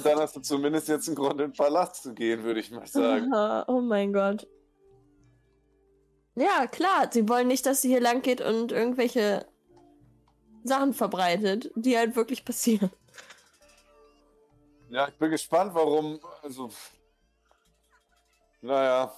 Dann 0.03 0.19
hast 0.19 0.35
du 0.35 0.41
zumindest 0.41 0.87
jetzt 0.87 1.07
einen 1.07 1.15
Grund, 1.15 1.33
in 1.33 1.49
den 1.49 1.53
Palast 1.53 2.01
zu 2.03 2.13
gehen, 2.13 2.43
würde 2.43 2.59
ich 2.59 2.71
mal 2.71 2.87
sagen. 2.87 3.31
Aha, 3.31 3.65
Oh 3.67 3.79
mein 3.79 4.11
Gott. 4.11 4.47
Ja, 6.35 6.67
klar, 6.67 7.09
sie 7.11 7.27
wollen 7.27 7.47
nicht, 7.47 7.65
dass 7.65 7.81
sie 7.81 7.89
hier 7.89 7.99
lang 7.99 8.21
geht 8.21 8.41
und 8.41 8.71
irgendwelche 8.71 9.45
Sachen 10.63 10.93
verbreitet, 10.93 11.71
die 11.75 11.97
halt 11.97 12.15
wirklich 12.15 12.45
passieren. 12.45 12.91
Ja, 14.89 15.07
ich 15.07 15.17
bin 15.17 15.31
gespannt, 15.31 15.73
warum. 15.73 16.19
Also. 16.41 16.69
Naja. 18.61 19.13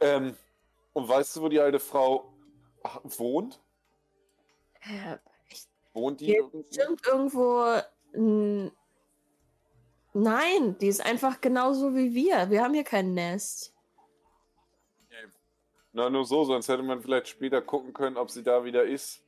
Ähm, 0.00 0.36
und 0.92 1.08
weißt 1.08 1.36
du, 1.36 1.42
wo 1.42 1.48
die 1.48 1.60
alte 1.60 1.78
Frau 1.78 2.32
wohnt? 3.04 3.60
Äh, 4.80 5.18
Wohnt 5.92 6.20
die? 6.20 6.26
Hier 6.26 6.50
irgendwo? 7.06 7.80
Nein, 10.12 10.78
die 10.78 10.86
ist 10.86 11.04
einfach 11.04 11.40
genauso 11.40 11.94
wie 11.94 12.14
wir. 12.14 12.50
Wir 12.50 12.62
haben 12.62 12.74
hier 12.74 12.84
kein 12.84 13.14
Nest. 13.14 13.73
Na, 15.94 16.10
nur 16.10 16.24
so, 16.24 16.44
sonst 16.44 16.68
hätte 16.68 16.82
man 16.82 17.00
vielleicht 17.00 17.28
später 17.28 17.62
gucken 17.62 17.92
können, 17.92 18.16
ob 18.16 18.28
sie 18.28 18.42
da 18.42 18.64
wieder 18.64 18.82
ist. 18.82 19.22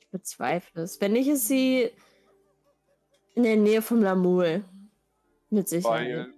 Ich 0.00 0.08
bezweifle 0.08 0.82
es. 0.82 0.98
Wenn 0.98 1.12
nicht, 1.12 1.28
ist 1.28 1.46
sie 1.46 1.90
in 3.34 3.42
der 3.42 3.56
Nähe 3.56 3.82
vom 3.82 4.00
Lamul. 4.00 4.64
Mit 5.50 5.68
Sicherheit. 5.68 6.08
Weil, 6.08 6.34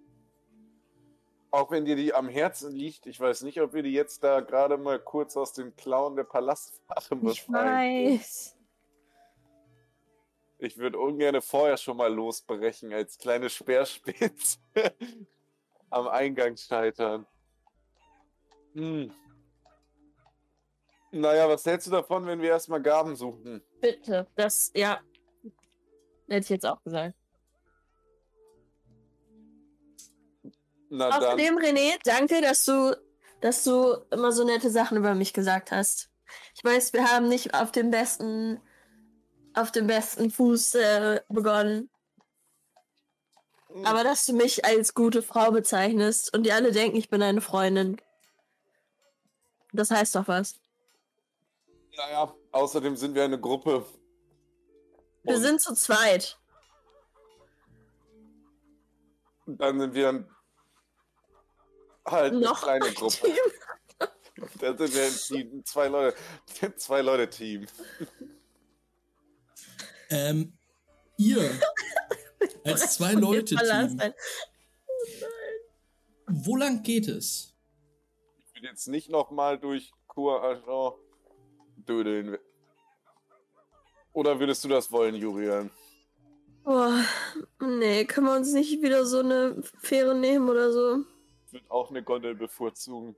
auch 1.53 1.71
wenn 1.71 1.85
dir 1.85 1.95
die 1.95 2.13
am 2.13 2.29
Herzen 2.29 2.75
liegt, 2.75 3.07
ich 3.07 3.21
weiß 3.21 3.43
nicht, 3.43 3.61
ob 3.61 3.73
wir 3.73 3.85
die 3.85 3.93
jetzt 3.93 4.25
da 4.25 4.41
gerade 4.41 4.77
mal 4.77 4.99
kurz 4.99 5.37
aus 5.37 5.53
dem 5.53 5.77
Klauen 5.77 6.17
der 6.17 6.25
Palastwache 6.25 7.15
ich 7.15 7.47
befreien. 7.47 8.19
weiß. 8.19 8.57
Ich 10.59 10.77
würde 10.77 10.99
ungern 10.99 11.41
vorher 11.41 11.77
schon 11.77 11.99
mal 11.99 12.13
losbrechen, 12.13 12.93
als 12.93 13.17
kleine 13.17 13.49
Speerspitze 13.49 14.59
am 15.91 16.09
Eingang 16.09 16.57
scheitern. 16.57 17.27
Hm. 18.75 19.13
Naja, 21.13 21.49
was 21.49 21.65
hältst 21.65 21.87
du 21.87 21.91
davon, 21.91 22.27
wenn 22.27 22.41
wir 22.41 22.51
erstmal 22.51 22.83
Gaben 22.83 23.17
suchen? 23.17 23.63
Bitte. 23.81 24.27
Das, 24.35 24.71
ja. 24.75 25.01
Hätte 26.29 26.45
ich 26.45 26.49
jetzt 26.49 26.67
auch 26.67 26.83
gesagt. 26.83 27.15
Na 30.91 31.11
dann. 31.11 31.23
Außerdem, 31.23 31.59
René, 31.59 31.99
danke, 32.05 32.41
dass 32.41 32.65
du, 32.65 32.97
dass 33.41 33.65
du 33.65 33.95
immer 34.11 34.33
so 34.33 34.45
nette 34.45 34.71
Sachen 34.71 34.97
über 34.97 35.15
mich 35.15 35.33
gesagt 35.33 35.71
hast. 35.71 36.11
Ich 36.55 36.65
weiß, 36.65 36.93
wir 36.93 37.11
haben 37.11 37.29
nicht 37.29 37.55
auf 37.55 37.71
dem 37.71 37.91
besten, 37.91 38.61
auf 39.55 39.71
dem 39.71 39.87
besten 39.87 40.31
Fuß 40.31 40.75
äh, 40.75 41.21
begonnen. 41.29 41.91
Aber 43.85 44.05
dass 44.05 44.27
du 44.27 44.33
mich 44.33 44.65
als 44.65 44.95
gute 44.95 45.23
Frau 45.23 45.51
bezeichnest 45.51 46.35
und 46.35 46.45
die 46.45 46.53
alle 46.53 46.73
denken, 46.73 46.97
ich 46.97 47.11
bin 47.11 47.23
eine 47.23 47.41
Freundin. 47.41 48.01
Das 49.73 49.91
heißt 49.91 50.15
doch 50.15 50.29
was. 50.29 50.59
Naja, 51.97 52.35
außerdem 52.53 52.97
sind 52.97 53.15
wir 53.15 53.25
eine 53.25 53.41
Gruppe. 53.41 53.87
Wir 55.23 55.35
Und 55.37 55.41
sind 55.43 55.61
zu 55.61 55.75
zweit. 55.75 56.39
Dann 59.47 59.81
sind 59.81 59.95
wir 59.95 60.09
ein- 60.11 60.31
halt 62.05 62.33
eine 62.33 62.41
Noch 62.41 62.63
kleine 62.63 62.87
ein 62.87 62.95
Gruppe. 62.95 63.17
Team. 63.17 63.37
Dann 64.61 64.77
sind 64.77 64.95
wir 64.95 65.05
ein 65.07 65.13
Team, 65.49 65.65
zwei 65.65 65.89
Leute, 65.89 66.17
zwei 66.77 67.01
Leute 67.01 67.31
Team. 67.31 67.67
Ähm, 70.11 70.53
ihr 71.17 71.51
als 72.65 72.97
zwei 72.97 73.13
Leute 73.15 73.45
Team, 73.57 73.59
ein. 73.71 74.15
wo 76.27 76.57
lang 76.57 76.83
geht 76.83 77.09
es? 77.09 77.55
Ich 78.49 78.55
will 78.63 78.69
jetzt 78.69 78.89
nicht 78.89 79.09
nochmal 79.11 79.59
durch 79.59 79.93
Cour 80.07 80.43
dödeln. 81.89 82.39
Oder 84.13 84.39
würdest 84.41 84.65
du 84.65 84.69
das 84.69 84.91
wollen, 84.91 85.15
Julian? 85.15 85.71
Boah, 86.65 87.05
nee, 87.61 88.05
können 88.07 88.27
wir 88.27 88.35
uns 88.35 88.53
nicht 88.53 88.83
wieder 88.83 89.05
so 89.07 89.21
eine 89.21 89.63
Fähre 89.81 90.15
nehmen 90.17 90.49
oder 90.49 90.73
so? 90.73 91.05
Ich 91.47 91.53
würde 91.53 91.71
auch 91.71 91.91
eine 91.91 92.03
Gondel 92.03 92.35
bevorzugen. 92.35 93.15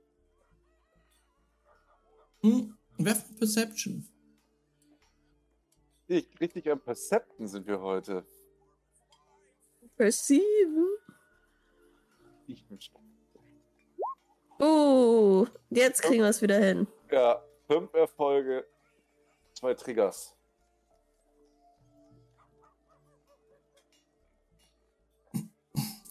Hm, 2.41 2.77
werf 2.97 3.23
Perception. 3.37 4.07
Ich, 6.07 6.27
richtig 6.39 6.69
am 6.69 6.79
Percepten 6.79 7.47
sind 7.47 7.65
wir 7.67 7.79
heute. 7.79 8.25
Perceiven? 9.95 10.87
Ich 12.47 12.65
bin 12.67 12.79
Oh, 14.59 15.45
jetzt 15.69 16.01
kriegen 16.01 16.21
wir 16.23 16.29
es 16.29 16.41
wieder 16.41 16.57
hin. 16.57 16.87
ja, 17.11 17.41
fünf 17.69 17.93
Erfolge, 17.93 18.65
zwei 19.53 19.75
Triggers. 19.75 20.33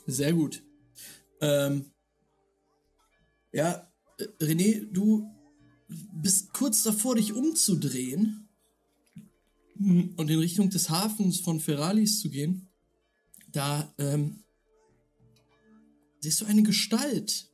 Sehr 0.06 0.32
gut. 0.32 0.62
Ähm, 1.40 1.90
ja, 3.52 3.90
René, 4.40 4.86
du 4.92 5.28
bist 5.88 6.52
kurz 6.52 6.84
davor, 6.84 7.16
dich 7.16 7.32
umzudrehen 7.32 8.48
und 9.76 10.30
in 10.30 10.38
Richtung 10.38 10.70
des 10.70 10.90
Hafens 10.90 11.40
von 11.40 11.58
Ferralis 11.58 12.20
zu 12.20 12.30
gehen. 12.30 12.68
Da 13.48 13.92
ähm, 13.98 14.44
siehst 16.20 16.40
du 16.40 16.46
eine 16.46 16.62
Gestalt, 16.62 17.50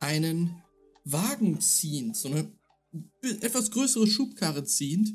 einen 0.00 0.62
Wagen 1.04 1.60
ziehend, 1.60 2.16
so 2.16 2.28
eine 2.28 2.50
etwas 3.22 3.70
größere 3.70 4.06
Schubkarre 4.06 4.64
ziehend 4.64 5.14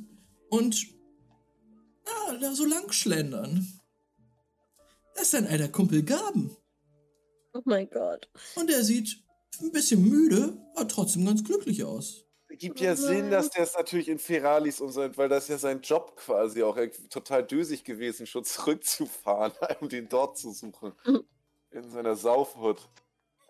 und 0.49 0.87
ja, 2.05 2.37
da 2.39 2.53
so 2.53 2.65
lang 2.65 2.91
schlendern. 2.91 3.67
Das 5.13 5.23
ist 5.23 5.33
dein 5.33 5.47
alter 5.47 5.67
Kumpel 5.67 6.03
Gaben. 6.03 6.55
Oh 7.53 7.61
mein 7.65 7.89
Gott. 7.89 8.29
Und 8.55 8.69
er 8.69 8.83
sieht 8.83 9.23
ein 9.61 9.71
bisschen 9.71 10.07
müde, 10.07 10.57
aber 10.75 10.87
trotzdem 10.87 11.25
ganz 11.25 11.43
glücklich 11.43 11.83
aus. 11.83 12.23
Gibt 12.49 12.79
ja 12.79 12.95
Sinn, 12.95 13.29
dass 13.29 13.49
der 13.49 13.63
es 13.63 13.75
natürlich 13.75 14.07
in 14.07 14.19
Feralis 14.19 14.79
und 14.81 14.91
so, 14.91 15.01
weil 15.17 15.29
das 15.29 15.43
ist 15.43 15.49
ja 15.49 15.57
sein 15.57 15.81
Job 15.81 16.15
quasi 16.15 16.63
auch 16.63 16.77
total 17.09 17.45
dösig 17.45 17.83
gewesen, 17.83 18.25
schon 18.25 18.43
zurückzufahren, 18.43 19.53
um 19.81 19.89
den 19.89 20.07
dort 20.09 20.37
zu 20.37 20.51
suchen. 20.51 20.93
In 21.71 21.91
seiner 21.91 22.15
Saufhut. 22.15 22.79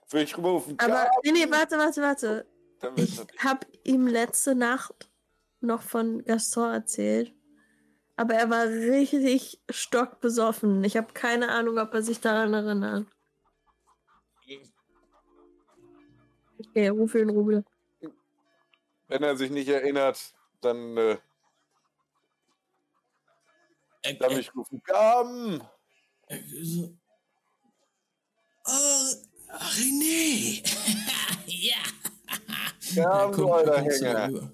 Würde 0.10 0.24
ich 0.24 0.38
rufen. 0.38 0.78
Aber, 0.80 1.08
nee, 1.24 1.32
nee, 1.32 1.52
warte, 1.52 1.78
warte, 1.78 2.02
warte. 2.02 2.48
Dann 2.80 2.98
Ich 2.98 3.16
das- 3.16 3.28
hab 3.44 3.66
ihm 3.84 4.08
letzte 4.08 4.56
Nacht 4.56 5.10
noch 5.62 5.82
von 5.82 6.24
Gaston 6.24 6.74
erzählt. 6.74 7.34
Aber 8.16 8.34
er 8.34 8.50
war 8.50 8.66
richtig 8.66 9.60
stockbesoffen. 9.70 10.84
Ich 10.84 10.98
habe 10.98 11.14
keine 11.14 11.50
Ahnung, 11.50 11.78
ob 11.78 11.94
er 11.94 12.02
sich 12.02 12.20
daran 12.20 12.54
erinnert. 12.54 13.06
Okay, 16.60 16.88
ruf 16.88 17.14
ihn 17.16 17.30
Rubel. 17.30 17.64
Wenn 19.08 19.24
er 19.24 19.38
sich 19.38 19.52
nicht 19.52 19.68
erinnert, 19.70 20.34
dann 20.62 20.98
äh, 20.98 21.18
Er, 24.02 24.14
darf 24.16 24.32
er, 24.34 24.40
ich 24.40 24.54
rufen. 24.56 24.82
Gaben! 24.84 25.62
er, 26.28 26.40
so, 26.64 26.98
oh, 28.66 29.14
René! 29.50 30.64
ja! 31.46 31.76
Du 32.96 33.32
komm, 33.32 33.52
alter 33.52 33.82
Hänger. 33.82 34.30
Na? 34.30 34.52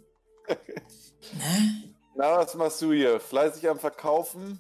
Na, 2.16 2.38
was 2.38 2.54
machst 2.56 2.82
du 2.82 2.94
hier? 2.94 3.20
Fleißig 3.20 3.68
am 3.68 3.80
Verkaufen? 3.80 4.60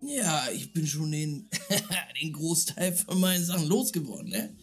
Ja, 0.00 0.48
ich 0.52 0.72
bin 0.72 0.86
schon 0.86 1.10
den, 1.10 1.48
den 2.22 2.32
Großteil 2.32 2.92
von 2.92 3.20
meinen 3.20 3.44
Sachen 3.44 3.68
losgeworden, 3.68 4.30
ne? 4.30 4.56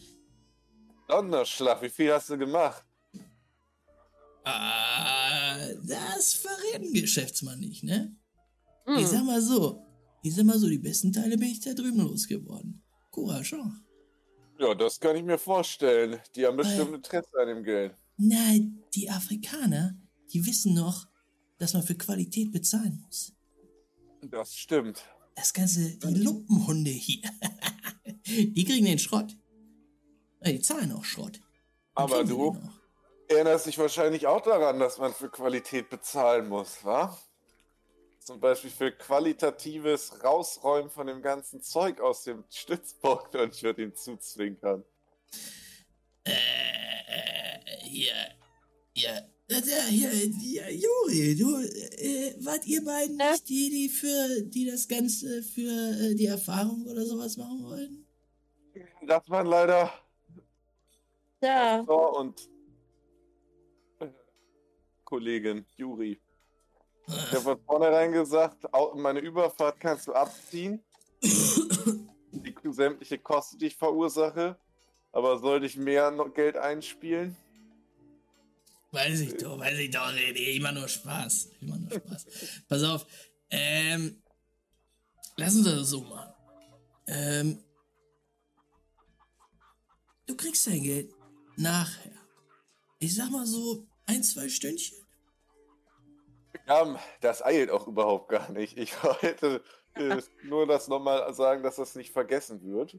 Donnerschlag, 1.08 1.82
wie 1.82 1.90
viel 1.90 2.12
hast 2.12 2.30
du 2.30 2.38
gemacht? 2.38 2.84
Ah, 4.44 5.56
das 5.84 6.34
verrät 6.34 6.82
ein 6.82 6.92
Geschäftsmann 6.92 7.60
nicht, 7.60 7.84
ne? 7.84 8.16
Hm. 8.86 8.98
Ich 8.98 9.06
sag 9.08 9.24
mal 9.24 9.40
so, 9.40 9.84
ich 10.22 10.34
sag 10.34 10.44
mal 10.44 10.58
so, 10.58 10.68
die 10.68 10.78
besten 10.78 11.12
Teile 11.12 11.36
bin 11.36 11.48
ich 11.48 11.60
da 11.60 11.74
drüben 11.74 12.00
losgeworden. 12.00 12.82
Courage. 13.10 13.56
auch. 13.56 13.82
Ja, 14.58 14.74
das 14.74 14.98
kann 14.98 15.16
ich 15.16 15.22
mir 15.24 15.38
vorstellen. 15.38 16.20
Die 16.34 16.46
haben 16.46 16.56
bestimmt 16.56 16.94
Interesse 16.94 17.38
an 17.40 17.48
dem 17.48 17.64
Geld. 17.64 17.94
Na, 18.16 18.58
die 18.94 19.10
Afrikaner, 19.10 19.96
die 20.32 20.44
wissen 20.46 20.74
noch, 20.74 21.06
dass 21.58 21.74
man 21.74 21.82
für 21.82 21.94
Qualität 21.94 22.52
bezahlen 22.52 23.02
muss. 23.04 23.32
Das 24.22 24.54
stimmt. 24.54 25.02
Das 25.34 25.52
ganze, 25.52 25.96
die 25.96 26.14
Lumpenhunde 26.14 26.90
hier, 26.90 27.30
die 28.26 28.64
kriegen 28.64 28.84
den 28.84 28.98
Schrott. 28.98 29.36
Ja, 30.44 30.52
die 30.52 30.60
zahlen 30.60 30.92
auch 30.92 31.04
Schrott. 31.04 31.36
Den 31.36 31.42
Aber 31.94 32.24
du 32.24 32.56
erinnerst 33.28 33.66
dich 33.66 33.78
wahrscheinlich 33.78 34.26
auch 34.26 34.42
daran, 34.42 34.78
dass 34.78 34.98
man 34.98 35.12
für 35.12 35.30
Qualität 35.30 35.88
bezahlen 35.88 36.48
muss, 36.48 36.84
wa? 36.84 37.16
Zum 38.18 38.38
Beispiel 38.38 38.70
für 38.70 38.92
qualitatives 38.92 40.22
Rausräumen 40.22 40.90
von 40.90 41.06
dem 41.08 41.22
ganzen 41.22 41.60
Zeug 41.60 42.00
aus 42.00 42.22
dem 42.22 42.44
Stützpunkt 42.50 43.34
und 43.34 43.54
ich 43.54 43.62
würde 43.62 43.82
ihn 43.82 43.94
zuzwinkern. 43.94 44.84
Äh, 46.24 46.91
äh, 47.12 47.88
ja, 47.88 48.14
ja, 48.94 49.20
Das, 49.48 49.68
ja, 49.68 49.84
hier, 49.84 50.10
ja, 50.14 50.68
Juri, 50.70 51.36
du, 51.36 51.58
äh, 51.58 52.34
wart 52.44 52.66
ihr 52.66 52.82
beiden 52.84 53.18
Ja. 53.18 53.32
nicht 53.32 53.48
die, 53.48 53.70
die 53.70 53.88
für, 53.88 54.42
die 54.42 54.66
das 54.66 54.88
Ganze 54.88 55.42
für 55.42 55.70
äh, 56.00 56.14
die 56.14 56.26
Erfahrung 56.26 56.86
oder 56.86 57.04
sowas 57.04 57.36
machen 57.36 57.62
wollten? 57.64 58.06
Das 59.06 59.28
waren 59.28 59.46
leider 59.46 59.92
Ja. 61.42 61.82
Thor 61.84 62.18
und 62.20 62.48
Kollegin 65.04 65.66
Juri. 65.76 66.18
Ich 67.06 67.32
habe 67.32 67.40
von 67.40 67.60
vornherein 67.64 68.12
gesagt, 68.12 68.64
meine 68.94 69.20
Überfahrt 69.20 69.78
kannst 69.80 70.06
du 70.06 70.12
abziehen. 70.14 70.82
Die 71.22 72.54
sämtliche 72.72 73.18
Kosten, 73.18 73.58
die 73.58 73.66
ich 73.66 73.76
verursache. 73.76 74.56
Aber 75.12 75.38
sollte 75.38 75.66
ich 75.66 75.76
mehr 75.76 76.10
noch 76.10 76.32
Geld 76.32 76.56
einspielen? 76.56 77.36
Weiß 78.92 79.20
ich 79.20 79.36
doch, 79.36 79.58
weiß 79.58 79.78
ich 79.78 79.90
doch, 79.90 80.12
nee, 80.12 80.56
immer 80.56 80.72
nur 80.72 80.88
Spaß. 80.88 81.50
Immer 81.60 81.76
nur 81.78 81.92
Spaß. 81.92 82.26
Pass 82.68 82.82
auf, 82.82 83.06
ähm, 83.50 84.22
lass 85.36 85.54
uns 85.54 85.64
das 85.64 85.88
so 85.88 86.02
machen. 86.02 86.32
Ähm, 87.06 87.64
du 90.26 90.36
kriegst 90.36 90.66
dein 90.66 90.82
Geld 90.82 91.10
nachher. 91.56 92.12
Ich 92.98 93.14
sag 93.14 93.30
mal 93.30 93.46
so 93.46 93.86
ein, 94.06 94.22
zwei 94.22 94.48
Stündchen. 94.48 94.98
Ja, 96.66 96.98
das 97.20 97.42
eilt 97.42 97.70
auch 97.70 97.88
überhaupt 97.88 98.28
gar 98.28 98.50
nicht. 98.52 98.76
Ich 98.78 98.92
wollte 99.02 99.62
äh, 99.94 100.20
nur 100.44 100.66
das 100.66 100.88
nochmal 100.88 101.32
sagen, 101.34 101.62
dass 101.62 101.76
das 101.76 101.94
nicht 101.96 102.12
vergessen 102.12 102.62
wird. 102.62 102.98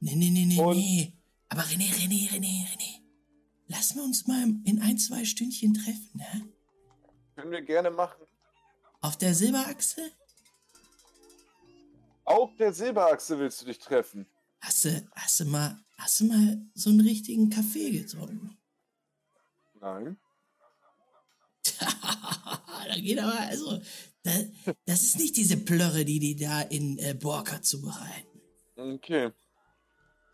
Nee, 0.00 0.14
nee, 0.16 0.30
nee, 0.30 0.44
nee, 0.46 0.60
Und- 0.60 0.76
nee. 0.76 1.12
Aber 1.48 1.62
René, 1.62 1.90
René, 1.92 2.28
René, 2.30 2.66
René. 2.70 3.02
Lass 3.68 3.94
wir 3.94 4.02
uns 4.02 4.26
mal 4.26 4.44
in 4.64 4.80
ein, 4.82 4.98
zwei 4.98 5.24
Stündchen 5.24 5.74
treffen, 5.74 6.10
ne? 6.14 6.48
Können 7.34 7.50
wir 7.50 7.62
gerne 7.62 7.90
machen. 7.90 8.26
Auf 9.00 9.16
der 9.16 9.34
Silberachse? 9.34 10.10
Auf 12.24 12.56
der 12.56 12.72
Silberachse 12.72 13.38
willst 13.38 13.62
du 13.62 13.66
dich 13.66 13.78
treffen. 13.78 14.26
Hast 14.60 14.84
du, 14.84 15.08
hast 15.14 15.40
du 15.40 15.44
mal, 15.44 15.78
hast 15.96 16.20
du 16.20 16.24
mal 16.24 16.58
so 16.74 16.90
einen 16.90 17.00
richtigen 17.00 17.48
Kaffee 17.48 17.90
getrunken? 17.90 18.58
Nein. 19.80 20.18
da 22.88 22.94
geht 22.96 23.18
aber, 23.18 23.38
also, 23.40 23.80
da, 24.22 24.32
das 24.84 25.02
ist 25.02 25.18
nicht 25.18 25.36
diese 25.36 25.58
Plörre, 25.58 26.04
die 26.04 26.18
die 26.18 26.36
da 26.36 26.62
in 26.62 26.98
äh, 26.98 27.14
Borka 27.14 27.62
zubereiten. 27.62 28.40
Okay. 28.76 29.30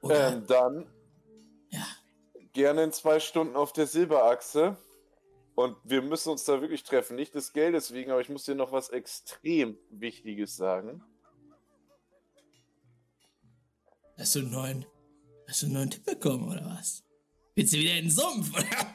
Oder? 0.01 0.33
Ähm, 0.33 0.47
dann. 0.47 0.87
Gerne 2.55 2.85
in 2.85 2.93
zwei 2.93 3.21
Stunden 3.21 3.57
auf 3.57 3.73
der 3.73 3.87
Silberachse. 3.87 4.79
Und 5.55 5.77
wir 5.85 6.03
müssen 6.03 6.31
uns 6.31 6.45
da 6.45 6.61
wirklich 6.61 6.83
treffen. 6.83 7.15
Nicht 7.17 7.35
des 7.35 7.53
Geldes 7.53 7.93
wegen, 7.93 8.11
aber 8.11 8.21
ich 8.21 8.29
muss 8.29 8.45
dir 8.45 8.55
noch 8.55 8.73
was 8.73 8.89
extrem 8.89 9.77
Wichtiges 9.91 10.57
sagen. 10.57 11.03
Hast 14.17 14.35
du 14.35 14.41
einen 14.41 14.51
neuen, 14.51 14.87
hast 15.49 15.63
du 15.63 15.67
einen 15.67 15.75
neuen 15.75 15.91
Tipp 15.91 16.05
bekommen, 16.05 16.49
oder 16.49 16.65
was? 16.65 17.05
Willst 17.55 17.73
du 17.73 17.79
wieder 17.79 17.97
in 17.99 18.07
den 18.07 18.11
Sumpf, 18.11 18.53
oder? 18.53 18.93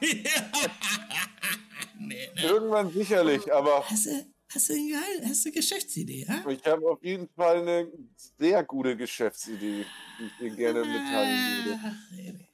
nee, 1.98 2.28
ne? 2.34 2.42
Irgendwann 2.42 2.90
sicherlich, 2.90 3.52
aber 3.52 3.84
Hast 3.88 4.06
du, 4.06 4.26
hast 4.52 4.68
du, 4.68 4.72
eine 4.74 4.90
geil, 4.90 5.28
hast 5.28 5.44
du 5.44 5.48
eine 5.48 5.56
Geschäftsidee, 5.56 6.26
ja? 6.26 6.50
ich 6.50 6.64
habe 6.66 6.90
auf 6.90 7.02
jeden 7.02 7.28
Fall 7.28 7.60
eine 7.60 7.90
sehr 8.16 8.64
gute 8.64 8.96
Geschäftsidee, 8.96 9.86
die 10.18 10.24
ich 10.24 10.36
dir 10.38 10.50
gerne 10.56 10.80
mitteilen 10.80 11.64
würde. 11.64 11.80
Ach. 11.84 12.49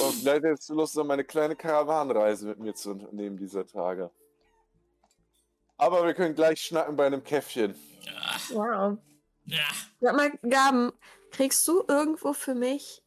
Und 0.00 0.14
vielleicht 0.14 0.44
hättest 0.44 0.68
du 0.68 0.74
Lust, 0.74 0.96
noch 0.96 1.04
meine 1.04 1.24
kleine 1.24 1.54
Karawanenreise 1.54 2.46
mit 2.48 2.58
mir 2.58 2.74
zu 2.74 2.90
unternehmen 2.90 3.36
dieser 3.36 3.66
Tage. 3.66 4.10
Aber 5.76 6.04
wir 6.04 6.14
können 6.14 6.34
gleich 6.34 6.60
schnacken 6.60 6.96
bei 6.96 7.06
einem 7.06 7.22
Käffchen. 7.22 7.74
Wow. 8.50 8.98
Ja. 9.44 9.66
Sag 10.00 10.16
mal, 10.16 10.30
Gaben, 10.48 10.92
kriegst 11.30 11.66
du 11.68 11.84
irgendwo 11.86 12.32
für 12.32 12.54
mich 12.54 13.02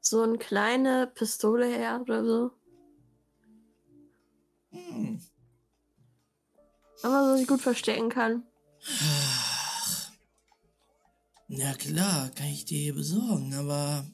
so 0.00 0.22
eine 0.22 0.38
kleine 0.38 1.06
Pistole 1.06 1.66
her 1.66 2.00
oder 2.00 2.24
so? 2.24 2.50
Hm. 4.70 5.20
Aber 7.02 7.36
so, 7.36 7.42
ich 7.42 7.46
gut 7.46 7.60
verstecken 7.60 8.08
kann. 8.08 8.44
Na 11.48 11.74
klar, 11.74 12.30
kann 12.34 12.46
ich 12.46 12.64
dir 12.64 12.78
hier 12.78 12.94
besorgen, 12.94 13.54
aber 13.54 14.04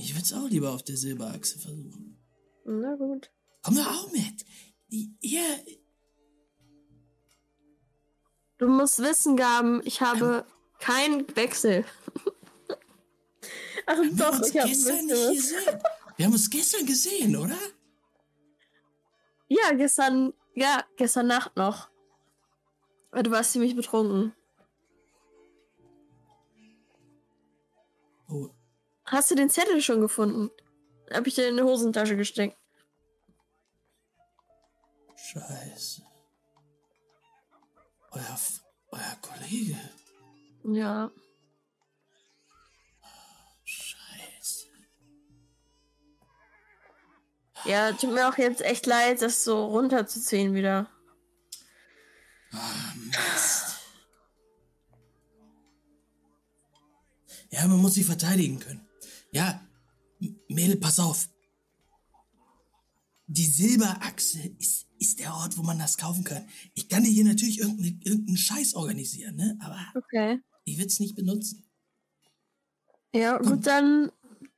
ich 0.00 0.14
würde 0.14 0.22
es 0.22 0.32
auch 0.32 0.48
lieber 0.48 0.70
auf 0.70 0.82
der 0.82 0.96
Silberachse 0.96 1.58
versuchen. 1.58 2.18
Na 2.64 2.94
gut. 2.96 3.30
Komm 3.62 3.76
doch 3.76 3.86
auch 3.86 4.12
mit. 4.12 4.44
Hier, 5.20 5.42
Du 8.58 8.68
musst 8.68 8.98
wissen, 8.98 9.36
Gaben, 9.36 9.80
ich 9.84 10.02
habe 10.02 10.44
keinen 10.80 11.34
Wechsel. 11.34 11.84
Ach 13.86 13.96
haben 13.96 14.18
wir 14.18 14.24
doch, 14.24 14.38
uns 14.38 14.48
ich 14.48 14.52
gestern 14.52 15.06
nicht 15.06 15.32
gesehen. 15.32 15.80
Wir 16.16 16.26
haben 16.26 16.32
uns 16.34 16.50
gestern 16.50 16.84
gesehen, 16.84 17.36
oder? 17.36 17.56
Ja, 19.48 19.72
gestern, 19.72 20.34
ja, 20.54 20.84
gestern 20.98 21.28
Nacht 21.28 21.56
noch. 21.56 21.88
Aber 23.12 23.22
Du 23.22 23.30
warst 23.30 23.52
ziemlich 23.52 23.74
betrunken. 23.74 24.34
Hast 29.10 29.28
du 29.28 29.34
den 29.34 29.50
Zettel 29.50 29.82
schon 29.82 30.00
gefunden? 30.00 30.50
Hab 31.12 31.26
ich 31.26 31.34
dir 31.34 31.48
in 31.48 31.56
die 31.56 31.64
Hosentasche 31.64 32.16
gesteckt. 32.16 32.56
scheiße. 35.16 36.02
Euer, 38.12 38.38
euer 38.92 39.18
Kollege. 39.20 39.78
Ja. 40.62 41.10
Scheiße. 43.64 44.66
Ja, 47.64 47.92
tut 47.92 48.12
mir 48.12 48.28
auch 48.28 48.38
jetzt 48.38 48.60
echt 48.62 48.86
leid, 48.86 49.22
das 49.22 49.42
so 49.42 49.66
runterzuziehen 49.66 50.54
wieder. 50.54 50.88
Ah, 52.52 52.92
Mist. 52.94 53.76
Ja, 57.50 57.66
man 57.66 57.78
muss 57.78 57.94
sie 57.94 58.04
verteidigen 58.04 58.60
können. 58.60 58.89
Ja, 59.32 59.60
Mädel, 60.48 60.76
pass 60.76 60.98
auf. 60.98 61.28
Die 63.26 63.46
Silberachse 63.46 64.40
ist, 64.58 64.86
ist 64.98 65.20
der 65.20 65.32
Ort, 65.34 65.56
wo 65.56 65.62
man 65.62 65.78
das 65.78 65.96
kaufen 65.96 66.24
kann. 66.24 66.48
Ich 66.74 66.88
kann 66.88 67.04
dir 67.04 67.10
hier 67.12 67.24
natürlich 67.24 67.60
irgendeine, 67.60 67.90
irgendeinen 68.02 68.36
Scheiß 68.36 68.74
organisieren, 68.74 69.36
ne? 69.36 69.56
Aber 69.62 69.78
Okay. 69.94 70.40
ich 70.64 70.78
will 70.78 70.86
es 70.86 70.98
nicht 70.98 71.14
benutzen. 71.14 71.64
Ja, 73.14 73.38
gut, 73.38 73.66
dann. 73.66 74.10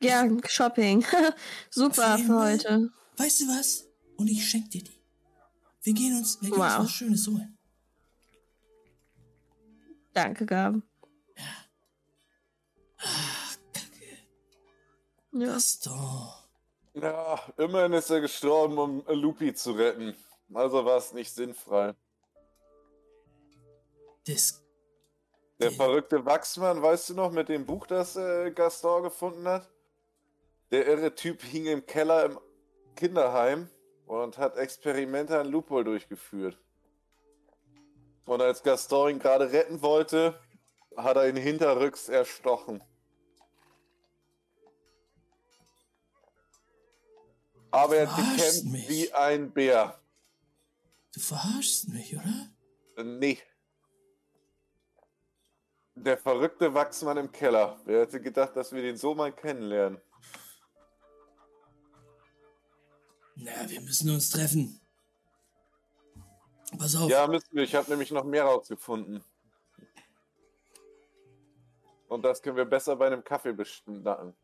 Ja, 0.03 0.27
Shopping. 0.49 1.05
Super 1.71 2.19
für 2.19 2.27
Fall. 2.27 2.53
heute. 2.55 2.91
Weißt 3.19 3.41
du 3.43 3.49
was? 3.49 3.85
Und 4.17 4.29
ich 4.29 4.49
schenk 4.49 4.71
dir 4.71 4.83
die. 4.83 5.01
Wir 5.83 5.93
gehen 5.93 6.17
uns, 6.17 6.41
wir 6.41 6.51
gehen 6.51 6.59
Wow. 6.59 6.79
uns 6.79 6.85
was 6.87 6.91
Schönes 6.93 7.27
holen. 7.29 7.59
Danke, 10.15 10.45
Gaben. 10.47 10.83
Ach, 12.99 13.07
Kacke. 13.07 13.42
Ja. 15.33 15.47
Gaston. 15.55 16.29
Ja, 16.95 17.41
immerhin 17.57 17.95
ist 17.95 18.11
er 18.11 18.21
gestorben, 18.21 18.79
um 18.79 19.05
Lupi 19.09 19.55
zu 19.55 19.73
retten. 19.73 20.15
Also 20.53 20.85
war 20.85 20.99
es 20.99 21.13
nicht 21.15 21.33
sinnfrei. 21.33 21.95
Das, 24.27 24.63
Der 25.59 25.73
verrückte 25.73 26.25
Wachsmann, 26.27 26.83
weißt 26.83 27.11
du 27.11 27.15
noch, 27.15 27.33
mit 27.33 27.49
dem 27.49 27.65
Buch, 27.65 27.87
das 27.87 28.17
äh, 28.17 28.51
Gaston 28.51 29.05
gefunden 29.05 29.49
hat? 29.49 29.69
Der 30.71 30.87
irre 30.87 31.15
Typ 31.15 31.43
hing 31.43 31.67
im 31.67 31.87
Keller 31.87 32.27
im 32.27 32.39
Kinderheim 32.95 33.69
und 34.07 34.37
hat 34.39 34.57
Experimente 34.57 35.39
an 35.39 35.49
Lupol 35.49 35.85
durchgeführt. 35.85 36.59
Und 38.27 38.43
als 38.43 38.63
Gaston 38.63 39.11
ihn 39.13 39.19
gerade 39.19 39.51
retten 39.51 39.83
wollte, 39.83 40.39
hat 40.97 41.17
er 41.17 41.29
ihn 41.29 41.37
hinterrücks 41.37 42.09
erstochen. 42.09 42.83
Aber 47.73 47.97
er 47.97 48.07
gekämpft 48.07 48.65
mich. 48.65 48.89
wie 48.89 49.13
ein 49.13 49.51
Bär. 49.51 49.99
du 51.15 51.21
verarschst 51.21 51.89
mich, 51.89 52.15
oder? 52.15 53.03
Nee. 53.03 53.39
Der 55.95 56.19
verrückte 56.19 56.73
Wachsmann 56.73 57.17
im 57.17 57.33
Keller. 57.33 57.81
Wer 57.85 58.03
hätte 58.03 58.21
gedacht, 58.21 58.55
dass 58.57 58.73
wir 58.73 58.83
den 58.83 58.97
so 58.97 59.15
mal 59.15 59.33
kennenlernen? 59.33 60.01
Na, 63.37 63.69
wir 63.69 63.81
müssen 63.81 64.11
uns 64.11 64.31
treffen. 64.31 64.81
Pass 66.79 66.95
auf. 66.97 67.11
Ja, 67.11 67.27
müssen 67.27 67.49
wir. 67.53 67.63
Ich 67.63 67.75
habe 67.75 67.91
nämlich 67.91 68.11
noch 68.11 68.25
mehr 68.25 68.45
rausgefunden. 68.45 69.25
Und 72.09 72.23
das 72.23 72.43
können 72.43 72.57
wir 72.57 72.67
besser 72.67 72.97
bei 72.97 73.07
einem 73.07 73.25
Kaffee 73.25 73.53
bestanden. 73.53 74.35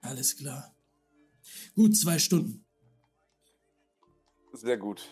Alles 0.00 0.36
klar. 0.36 0.74
Gut, 1.74 1.96
zwei 1.96 2.18
Stunden. 2.18 2.64
Sehr 4.52 4.76
gut. 4.76 5.08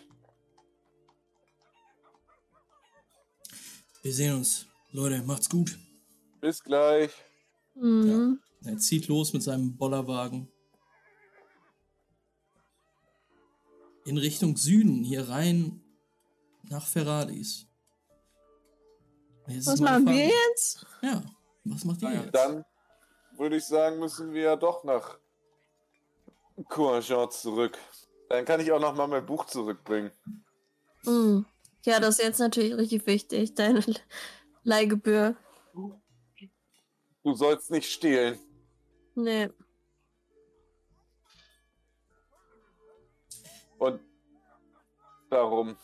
Wir 4.02 4.12
sehen 4.12 4.34
uns. 4.36 4.66
Leute, 4.92 5.22
macht's 5.22 5.48
gut. 5.48 5.78
Bis 6.40 6.62
gleich. 6.62 7.12
Mhm. 7.74 8.40
Er 8.64 8.78
zieht 8.78 9.08
los 9.08 9.32
mit 9.32 9.42
seinem 9.42 9.76
Bollerwagen. 9.76 10.48
In 14.04 14.16
Richtung 14.18 14.56
Süden, 14.56 15.02
hier 15.02 15.28
rein 15.28 15.82
nach 16.62 16.86
Ferraris. 16.86 17.66
Was 19.46 19.80
machen 19.80 20.06
wir 20.06 20.26
jetzt? 20.26 20.86
Ja, 21.02 21.22
was 21.64 21.84
macht 21.84 22.02
ihr 22.02 22.08
Naja, 22.08 22.22
jetzt? 22.22 22.34
dann 22.34 22.64
würde 23.36 23.56
ich 23.56 23.64
sagen, 23.64 23.98
müssen 23.98 24.32
wir 24.32 24.42
ja 24.42 24.56
doch 24.56 24.82
nach 24.84 25.18
Couragent 26.68 27.32
zurück. 27.32 27.78
Dann 28.28 28.44
kann 28.44 28.60
ich 28.60 28.72
auch 28.72 28.80
noch 28.80 28.94
mal 28.94 29.06
mein 29.06 29.26
Buch 29.26 29.46
zurückbringen. 29.46 30.10
Mhm. 31.04 31.46
Ja, 31.84 32.00
das 32.00 32.18
ist 32.18 32.24
jetzt 32.24 32.40
natürlich 32.40 32.74
richtig 32.76 33.06
wichtig, 33.06 33.54
deine 33.54 33.84
Leihgebühr. 34.64 35.36
Du 37.22 37.34
sollst 37.34 37.70
nicht 37.70 37.90
stehlen. 37.90 38.38
Nee. 39.14 39.48
Und 43.78 44.00
darum. 45.30 45.76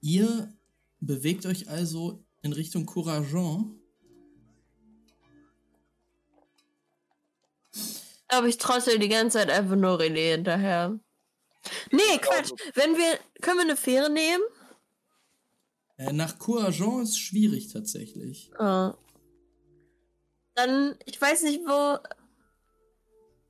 Ihr 0.00 0.52
bewegt 1.00 1.46
euch 1.46 1.68
also 1.68 2.24
in 2.42 2.52
Richtung 2.52 2.86
Courageant. 2.86 3.81
Aber 8.32 8.46
ich 8.46 8.56
trossel 8.56 8.98
die 8.98 9.10
ganze 9.10 9.38
Zeit 9.38 9.50
einfach 9.50 9.76
nur 9.76 10.00
René 10.00 10.32
hinterher. 10.32 10.98
Nee, 11.90 12.18
Quatsch. 12.18 12.50
Wenn 12.74 12.96
wir. 12.96 13.18
Können 13.42 13.58
wir 13.58 13.64
eine 13.64 13.76
Fähre 13.76 14.10
nehmen? 14.10 14.42
Äh, 15.98 16.12
nach 16.14 16.38
Courageant 16.38 17.02
ist 17.02 17.18
schwierig 17.18 17.68
tatsächlich. 17.72 18.50
Ah. 18.58 18.94
Dann, 20.54 20.96
ich 21.04 21.20
weiß 21.20 21.42
nicht, 21.42 21.60
wo. 21.66 21.98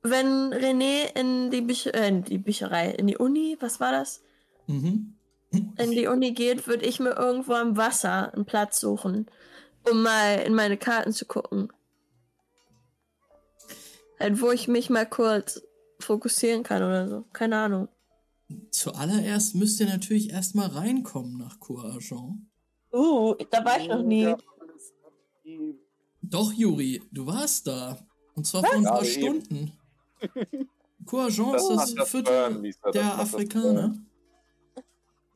Wenn 0.01 0.53
René 0.53 1.17
in 1.17 1.49
die, 1.49 1.61
Büch 1.61 1.85
äh, 1.85 2.09
in 2.09 2.25
die 2.25 2.37
Bücherei, 2.37 2.89
in 2.89 3.07
die 3.07 3.17
Uni, 3.17 3.55
was 3.61 3.79
war 3.79 3.93
das? 3.93 4.21
Mhm. 4.67 5.15
In 5.77 5.91
die 5.91 6.07
Uni 6.07 6.33
geht, 6.33 6.67
würde 6.67 6.85
ich 6.85 6.99
mir 6.99 7.11
irgendwo 7.11 7.53
am 7.53 7.77
Wasser 7.77 8.33
einen 8.33 8.43
Platz 8.43 8.81
suchen, 8.81 9.27
um 9.89 10.01
mal 10.01 10.39
in 10.45 10.53
meine 10.53 10.75
Karten 10.77 11.13
zu 11.13 11.25
gucken. 11.25 11.71
Halt, 14.23 14.41
wo 14.41 14.51
ich 14.51 14.69
mich 14.69 14.89
mal 14.89 15.05
kurz 15.05 15.61
fokussieren 15.99 16.63
kann 16.63 16.81
oder 16.81 17.09
so. 17.09 17.25
Keine 17.33 17.57
Ahnung. 17.57 17.89
Zuallererst 18.71 19.53
müsst 19.55 19.81
ihr 19.81 19.85
natürlich 19.85 20.29
erstmal 20.29 20.67
reinkommen 20.67 21.37
nach 21.37 21.59
Courageant. 21.59 22.39
Uh, 22.93 23.35
da 23.51 23.65
war 23.65 23.81
ich 23.81 23.89
noch 23.89 24.01
nie. 24.01 24.23
Ja, 24.23 24.37
Doch, 26.21 26.53
Juri, 26.53 27.01
du 27.11 27.25
warst 27.25 27.67
da. 27.67 27.99
Und 28.33 28.47
zwar 28.47 28.63
vor 28.63 28.75
ein 28.75 28.85
paar. 28.85 29.03
Stunden. 29.03 29.73
Courageant 31.05 31.55
ist 31.55 31.95
Das 31.97 32.09
Viertel 32.09 32.61
Lisa, 32.61 32.91
der 32.91 33.01
das 33.01 33.19
Afrikaner. 33.19 33.97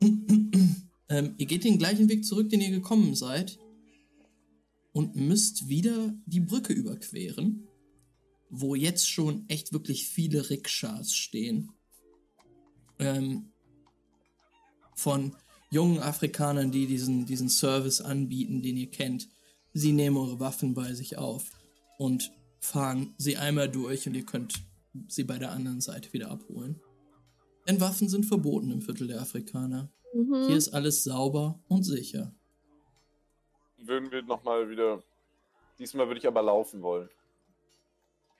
ähm, 0.00 1.34
ihr 1.36 1.46
geht 1.46 1.64
den 1.64 1.76
gleichen 1.76 2.08
Weg 2.08 2.24
zurück, 2.24 2.48
den 2.48 2.62
ihr 2.62 2.70
gekommen 2.70 3.14
seid. 3.14 3.58
Und 4.92 5.14
müsst 5.14 5.68
wieder 5.68 6.14
die 6.24 6.40
Brücke 6.40 6.72
überqueren. 6.72 7.67
Wo 8.50 8.74
jetzt 8.74 9.08
schon 9.08 9.48
echt 9.48 9.72
wirklich 9.72 10.08
viele 10.08 10.48
Rikschas 10.50 11.14
stehen. 11.14 11.72
Ähm, 12.98 13.50
von 14.94 15.36
jungen 15.70 16.00
Afrikanern, 16.00 16.70
die 16.72 16.86
diesen, 16.86 17.26
diesen 17.26 17.48
Service 17.48 18.00
anbieten, 18.00 18.62
den 18.62 18.76
ihr 18.76 18.90
kennt. 18.90 19.28
Sie 19.72 19.92
nehmen 19.92 20.16
eure 20.16 20.40
Waffen 20.40 20.74
bei 20.74 20.94
sich 20.94 21.18
auf 21.18 21.50
und 21.98 22.32
fahren 22.58 23.14
sie 23.18 23.36
einmal 23.36 23.68
durch 23.68 24.06
und 24.08 24.14
ihr 24.14 24.24
könnt 24.26 24.54
sie 25.08 25.24
bei 25.24 25.38
der 25.38 25.52
anderen 25.52 25.80
Seite 25.80 26.12
wieder 26.12 26.30
abholen. 26.30 26.80
Denn 27.68 27.80
Waffen 27.80 28.08
sind 28.08 28.24
verboten 28.26 28.70
im 28.72 28.80
Viertel 28.82 29.06
der 29.08 29.20
Afrikaner. 29.20 29.92
Hier 30.12 30.22
Mhm. 30.22 30.56
ist 30.56 30.70
alles 30.70 31.04
sauber 31.04 31.60
und 31.68 31.82
sicher. 31.84 32.34
Würden 33.76 34.10
wir 34.10 34.22
nochmal 34.22 34.68
wieder. 34.70 35.02
Diesmal 35.78 36.08
würde 36.08 36.18
ich 36.18 36.26
aber 36.26 36.42
laufen 36.42 36.82
wollen. 36.82 37.08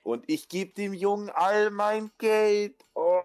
Und 0.03 0.25
ich 0.27 0.49
gebe 0.49 0.73
dem 0.73 0.95
Jungen 0.95 1.31
all 1.31 1.71
mein 1.71 2.11
Geld. 2.19 2.85
Oh. 2.95 3.23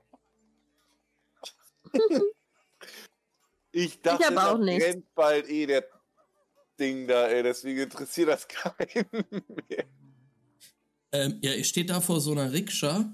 ich 3.71 4.01
dachte, 4.01 4.25
hab 4.25 4.37
auch 4.37 4.57
da 4.57 4.57
nichts. 4.57 4.85
brennt 4.85 5.15
bald 5.15 5.49
eh 5.49 5.65
der 5.65 5.85
Ding 6.79 7.07
da, 7.07 7.27
ey. 7.27 7.43
Deswegen 7.43 7.81
interessiert 7.81 8.29
das 8.29 8.47
keinen 8.47 9.07
mehr. 9.69 9.85
Ähm, 11.11 11.39
ja, 11.41 11.53
ihr 11.53 11.63
steht 11.63 11.89
da 11.89 12.01
vor 12.01 12.19
so 12.19 12.31
einer 12.31 12.51
Rikscha 12.51 13.05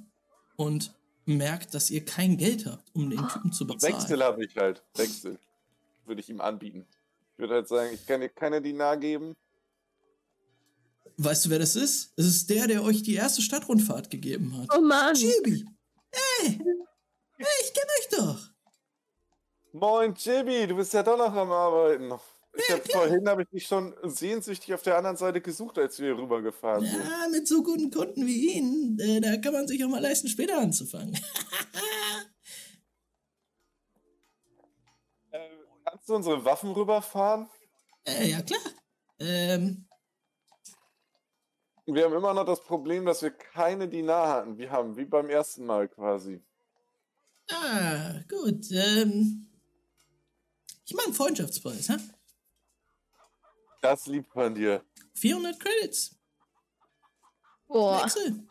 und 0.56 0.94
merkt, 1.26 1.74
dass 1.74 1.92
ihr 1.92 2.04
kein 2.06 2.38
Geld 2.38 2.66
habt, 2.66 2.94
um 2.96 3.10
den 3.10 3.28
Typen 3.28 3.52
zu 3.52 3.68
bezahlen. 3.68 3.96
Wechsel 3.96 4.24
habe 4.24 4.46
ich 4.46 4.56
halt. 4.56 4.84
Wechsel. 4.96 5.38
Würde 6.06 6.22
ich 6.22 6.30
ihm 6.30 6.42
anbieten. 6.42 6.88
Ich 7.34 7.40
würde 7.40 7.56
halt 7.56 7.68
sagen, 7.68 7.94
ich 7.94 8.06
kann 8.06 8.22
dir 8.22 8.30
keine 8.30 8.62
Dinar 8.62 8.98
geben. 8.98 9.36
Weißt 11.22 11.46
du, 11.46 11.50
wer 11.50 11.60
das 11.60 11.76
ist? 11.76 12.14
Es 12.16 12.26
ist 12.26 12.50
der, 12.50 12.66
der 12.68 12.82
euch 12.82 13.04
die 13.04 13.16
erste 13.16 13.42
Stadtrundfahrt 13.42 14.10
gegeben 14.10 14.58
hat. 14.58 14.70
Oh 14.74 14.80
Mann. 14.80 15.14
Chibi! 15.14 15.66
Hey! 16.12 16.58
Hey, 17.38 17.48
ich 17.62 17.74
kenn 17.74 17.84
euch 18.00 18.08
doch! 18.18 18.50
Moin, 19.74 20.14
Jimmy, 20.18 20.66
du 20.66 20.78
bist 20.78 20.94
ja 20.94 21.04
doch 21.04 21.18
noch 21.18 21.34
am 21.34 21.52
Arbeiten. 21.52 22.14
Ich 22.54 22.72
hab, 22.72 22.90
vorhin 22.90 23.28
habe 23.28 23.42
ich 23.42 23.50
dich 23.50 23.68
schon 23.68 23.94
sehnsüchtig 24.04 24.74
auf 24.74 24.82
der 24.82 24.96
anderen 24.98 25.18
Seite 25.18 25.42
gesucht, 25.42 25.78
als 25.78 26.00
wir 26.00 26.14
hier 26.14 26.24
rübergefahren 26.24 26.86
sind. 26.86 27.04
Ja, 27.04 27.28
mit 27.30 27.46
so 27.50 27.64
guten 27.64 27.92
Kunden 27.92 28.26
wie 28.26 28.54
Ihnen, 28.54 28.98
äh, 29.00 29.20
da 29.20 29.36
kann 29.38 29.52
man 29.52 29.68
sich 29.68 29.84
auch 29.84 29.90
mal 29.90 30.02
leisten, 30.02 30.30
später 30.30 30.58
anzufangen. 30.58 31.20
Äh, 35.32 35.48
kannst 35.86 36.10
du 36.10 36.16
unsere 36.16 36.44
Waffen 36.44 36.72
rüberfahren? 36.72 37.48
äh, 38.06 38.30
ja, 38.30 38.42
klar. 38.42 38.60
Ähm, 39.20 39.89
Wir 41.94 42.06
haben 42.06 42.14
immer 42.14 42.34
noch 42.34 42.46
das 42.46 42.62
Problem, 42.64 43.06
dass 43.06 43.22
wir 43.22 43.32
keine 43.32 43.88
Dinar 43.88 44.28
hatten. 44.28 44.58
Wir 44.58 44.70
haben 44.72 44.96
wie 44.98 45.06
beim 45.06 45.30
ersten 45.30 45.66
Mal 45.66 45.88
quasi. 45.88 46.42
ah, 47.52 48.20
gut. 48.30 48.66
Ähm, 48.72 49.48
ich 50.86 50.94
mache 50.94 51.06
einen 51.06 51.14
Freundschaftspreis, 51.16 51.90
hä? 51.90 51.98
Das 53.82 54.06
liebt 54.08 54.32
von 54.32 54.54
dir. 54.54 54.84
400 55.16 55.60
Credits. 55.60 56.16
Boah. 57.68 58.04
Wechsel. 58.04 58.44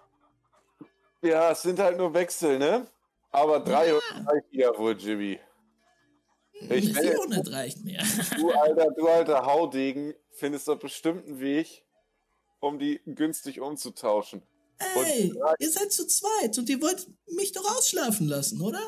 Ja, 1.23 1.51
es 1.51 1.63
sind 1.63 1.79
halt 1.79 1.97
nur 1.99 2.13
Wechsel, 2.15 2.59
ne? 2.59 2.87
Aber 3.31 3.61
300 3.61 4.03
reicht 4.27 4.47
ja 4.53 4.77
wohl, 4.79 4.97
Jimmy. 4.97 5.39
Ich 6.53 6.95
will- 6.95 7.13
400 7.13 7.51
reicht 7.53 7.85
mir. 7.85 8.03
Du 8.37 8.51
alter, 8.53 8.91
du 8.93 9.07
alter 9.09 9.45
Haudegen 9.47 10.15
findest 10.33 10.67
doch 10.69 10.79
bestimmt 10.79 11.27
einen 11.27 11.41
Weg, 11.41 11.85
um 12.61 12.79
die 12.79 13.01
günstig 13.07 13.61
umzutauschen. 13.61 14.43
Ey, 14.79 15.35
ihr 15.59 15.71
seid 15.71 15.93
zu 15.93 16.07
zweit 16.07 16.57
und 16.59 16.69
ihr 16.69 16.81
wollt 16.81 17.09
mich 17.27 17.53
doch 17.53 17.65
ausschlafen 17.77 18.29
lassen, 18.29 18.61
oder? 18.61 18.81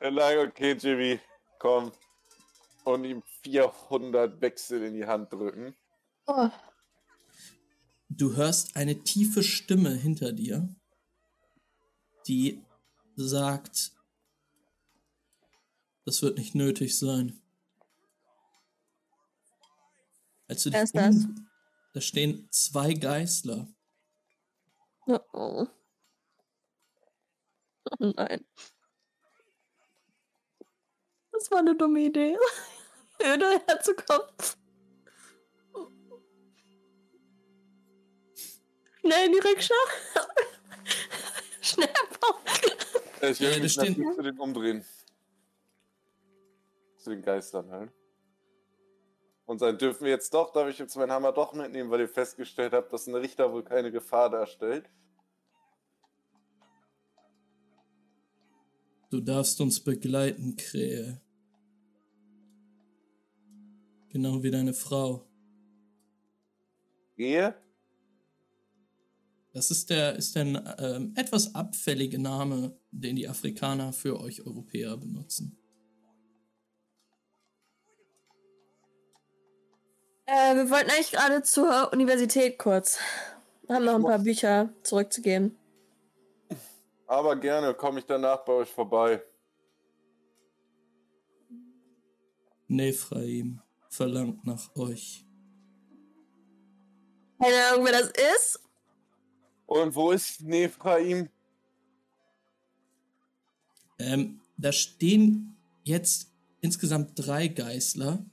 Ja, 0.00 0.10
na, 0.10 0.40
okay, 0.42 0.72
Jimmy, 0.72 1.18
komm. 1.58 1.92
Und 2.84 3.04
ihm 3.04 3.22
400 3.42 4.40
Wechsel 4.40 4.82
in 4.84 4.94
die 4.94 5.06
Hand 5.06 5.32
drücken. 5.32 5.74
Oh. 6.26 6.50
Du 8.08 8.36
hörst 8.36 8.76
eine 8.76 9.02
tiefe 9.02 9.42
Stimme 9.42 9.94
hinter 9.94 10.32
dir, 10.32 10.68
die 12.26 12.62
sagt, 13.16 13.92
das 16.04 16.22
wird 16.22 16.38
nicht 16.38 16.54
nötig 16.54 16.98
sein. 16.98 17.40
Als 20.48 20.62
du 20.62 20.70
dich 20.70 20.80
ist 20.80 20.96
das? 20.96 21.14
um, 21.16 21.48
da 21.92 22.00
stehen 22.00 22.48
zwei 22.50 22.94
Geißler. 22.94 23.68
Oh. 25.06 25.20
oh 25.32 25.66
nein. 27.98 28.44
Das 31.32 31.50
war 31.50 31.58
eine 31.58 31.76
dumme 31.76 32.00
Idee. 32.00 32.36
Öde 33.22 33.60
herzukommen. 33.66 34.26
Schnell 39.00 39.26
in 39.26 39.32
die 39.32 39.38
Rikscha. 39.38 39.74
Schnell. 41.60 41.88
Äh, 43.20 43.30
Ich 43.30 43.40
will 43.40 43.50
Ja, 43.52 43.58
mich 43.60 43.76
natürlich 43.76 44.14
zu 44.16 44.22
den 44.22 44.38
umdrehen. 44.38 44.84
Zu 46.98 47.10
den 47.10 47.22
Geistern 47.22 47.70
halt. 47.70 47.92
Und 49.48 49.62
dann 49.62 49.78
dürfen 49.78 50.04
wir 50.04 50.10
jetzt 50.10 50.34
doch, 50.34 50.52
darf 50.52 50.68
ich 50.68 50.78
jetzt 50.78 50.94
meinen 50.94 51.10
Hammer 51.10 51.32
doch 51.32 51.54
mitnehmen, 51.54 51.90
weil 51.90 52.00
ihr 52.00 52.08
festgestellt 52.08 52.74
habt, 52.74 52.92
dass 52.92 53.06
ein 53.06 53.14
Richter 53.14 53.50
wohl 53.50 53.64
keine 53.64 53.90
Gefahr 53.90 54.28
darstellt. 54.28 54.90
Du 59.08 59.22
darfst 59.22 59.58
uns 59.62 59.80
begleiten, 59.80 60.54
Krähe. 60.54 61.22
Genau 64.10 64.42
wie 64.42 64.50
deine 64.50 64.74
Frau. 64.74 65.26
Gehe? 67.16 67.54
Das 69.54 69.70
ist 69.70 69.88
der, 69.88 70.16
ist 70.16 70.36
der 70.36 70.76
ähm, 70.78 71.14
etwas 71.16 71.54
abfällige 71.54 72.18
Name, 72.18 72.78
den 72.90 73.16
die 73.16 73.26
Afrikaner 73.26 73.94
für 73.94 74.20
euch 74.20 74.44
Europäer 74.44 74.98
benutzen. 74.98 75.58
Äh, 80.30 80.56
wir 80.56 80.68
wollten 80.68 80.90
eigentlich 80.90 81.12
gerade 81.12 81.42
zur 81.42 81.90
Universität 81.90 82.58
kurz. 82.58 82.98
Wir 83.66 83.76
haben 83.76 83.86
noch 83.86 83.94
ein 83.94 84.02
paar 84.02 84.18
Bücher 84.18 84.68
zurückzugeben. 84.82 85.56
Aber 87.06 87.34
gerne 87.36 87.72
komme 87.72 88.00
ich 88.00 88.04
danach 88.04 88.44
bei 88.44 88.52
euch 88.52 88.68
vorbei. 88.68 89.22
Nephraim 92.66 93.62
verlangt 93.88 94.44
nach 94.44 94.76
euch. 94.76 95.24
Keine 97.40 97.64
Ahnung, 97.70 97.86
wer 97.86 97.92
das 97.92 98.12
ist. 98.36 98.60
Und 99.64 99.94
wo 99.94 100.10
ist 100.10 100.42
Nephraim? 100.42 101.30
Ähm, 103.98 104.42
da 104.58 104.72
stehen 104.72 105.56
jetzt 105.84 106.30
insgesamt 106.60 107.12
drei 107.14 107.48
Geißler, 107.48 108.26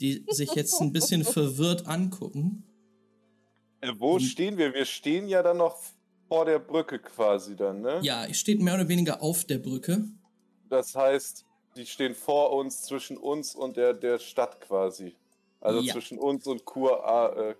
die 0.00 0.24
sich 0.28 0.54
jetzt 0.54 0.80
ein 0.80 0.92
bisschen 0.92 1.24
verwirrt 1.24 1.86
angucken. 1.86 2.64
Äh, 3.80 3.92
wo 3.98 4.14
Hm. 4.18 4.20
stehen 4.20 4.58
wir? 4.58 4.72
Wir 4.74 4.84
stehen 4.84 5.28
ja 5.28 5.42
dann 5.42 5.58
noch 5.58 5.78
vor 6.28 6.44
der 6.44 6.58
Brücke 6.58 6.98
quasi 6.98 7.56
dann, 7.56 7.80
ne? 7.80 8.00
Ja, 8.02 8.24
ihr 8.26 8.34
steht 8.34 8.60
mehr 8.60 8.74
oder 8.74 8.88
weniger 8.88 9.22
auf 9.22 9.44
der 9.44 9.58
Brücke. 9.58 10.04
Das 10.68 10.94
heißt, 10.94 11.44
die 11.76 11.86
stehen 11.86 12.14
vor 12.14 12.52
uns, 12.52 12.82
zwischen 12.82 13.16
uns 13.16 13.54
und 13.54 13.76
der, 13.76 13.94
der 13.94 14.18
Stadt 14.18 14.60
quasi. 14.60 15.16
Also 15.60 15.80
Ja. 15.80 15.92
zwischen 15.92 16.18
uns 16.18 16.46
und 16.46 16.64
Kur. 16.64 17.04
Äh, 17.36 17.54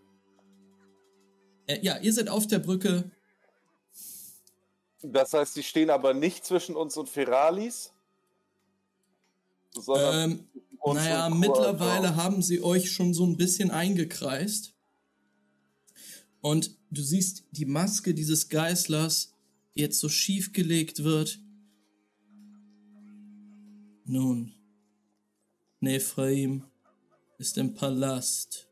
Äh, 1.73 1.81
ja, 1.83 1.99
ihr 1.99 2.13
seid 2.13 2.29
auf 2.29 2.47
der 2.47 2.59
Brücke. 2.59 3.11
das 5.03 5.33
heißt, 5.33 5.57
die 5.57 5.63
stehen 5.63 5.91
aber 5.91 6.15
nicht 6.15 6.45
zwischen 6.45 6.77
uns 6.77 6.97
und 6.97 7.09
Feralis. 7.09 7.93
Sondern 9.73 10.31
Ähm, 10.31 10.49
uns 10.81 11.01
naja, 11.01 11.27
und 11.27 11.33
Kur 11.33 11.41
mittlerweile 11.41 12.17
haben 12.17 12.43
sie 12.43 12.63
euch 12.63 12.91
schon 12.91 13.15
so 13.15 13.25
ein 13.25 13.37
bisschen 13.37 13.71
eingekreist. 13.71 14.75
Und 16.41 16.77
du 16.91 17.03
siehst 17.03 17.45
die 17.53 17.67
Maske 17.67 18.15
dieses 18.15 18.49
Geißlers, 18.49 19.35
die 19.75 19.81
jetzt 19.81 20.01
so 20.01 20.09
schief 20.09 20.53
gelegt 20.53 21.05
wird. 21.05 21.39
Nun, 24.05 24.53
Nephraim 25.81 26.65
ist 27.39 27.59
im 27.59 27.75
Palast. 27.75 28.69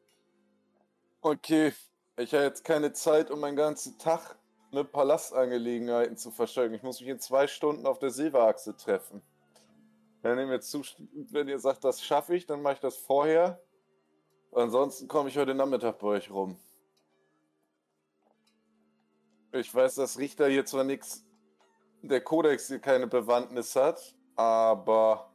Okay, 1.20 1.72
ich 2.16 2.32
habe 2.32 2.44
jetzt 2.44 2.64
keine 2.64 2.92
Zeit, 2.92 3.30
um 3.30 3.40
meinen 3.40 3.56
ganzen 3.56 3.98
Tag 3.98 4.36
mit 4.72 4.92
Palastangelegenheiten 4.92 6.16
zu 6.16 6.30
verscheuchen. 6.30 6.74
Ich 6.74 6.82
muss 6.82 7.00
mich 7.00 7.08
in 7.08 7.20
zwei 7.20 7.46
Stunden 7.46 7.86
auf 7.86 7.98
der 7.98 8.10
Silberachse 8.10 8.76
treffen. 8.76 9.22
Wenn 10.28 10.40
ihr 10.40 10.46
mir 10.46 10.60
zu, 10.60 10.82
wenn 11.30 11.48
ihr 11.48 11.58
sagt, 11.58 11.84
das 11.84 12.02
schaffe 12.02 12.36
ich, 12.36 12.44
dann 12.44 12.60
mache 12.60 12.74
ich 12.74 12.80
das 12.80 12.98
vorher. 12.98 13.62
Ansonsten 14.52 15.08
komme 15.08 15.30
ich 15.30 15.38
heute 15.38 15.54
Nachmittag 15.54 15.98
bei 15.98 16.08
euch 16.08 16.30
rum. 16.30 16.60
Ich 19.52 19.74
weiß, 19.74 19.94
dass 19.94 20.18
Richter 20.18 20.46
hier 20.48 20.66
zwar 20.66 20.84
nichts, 20.84 21.24
der 22.02 22.20
Kodex 22.20 22.68
hier 22.68 22.78
keine 22.78 23.06
Bewandtnis 23.06 23.74
hat, 23.74 24.14
aber 24.36 25.32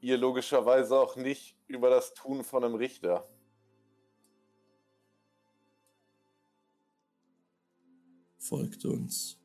ihr 0.00 0.18
logischerweise 0.18 0.98
auch 0.98 1.14
nicht 1.14 1.56
über 1.68 1.90
das 1.90 2.12
Tun 2.12 2.42
von 2.42 2.64
einem 2.64 2.74
Richter. 2.74 3.24
Folgt 8.36 8.84
uns. 8.84 9.43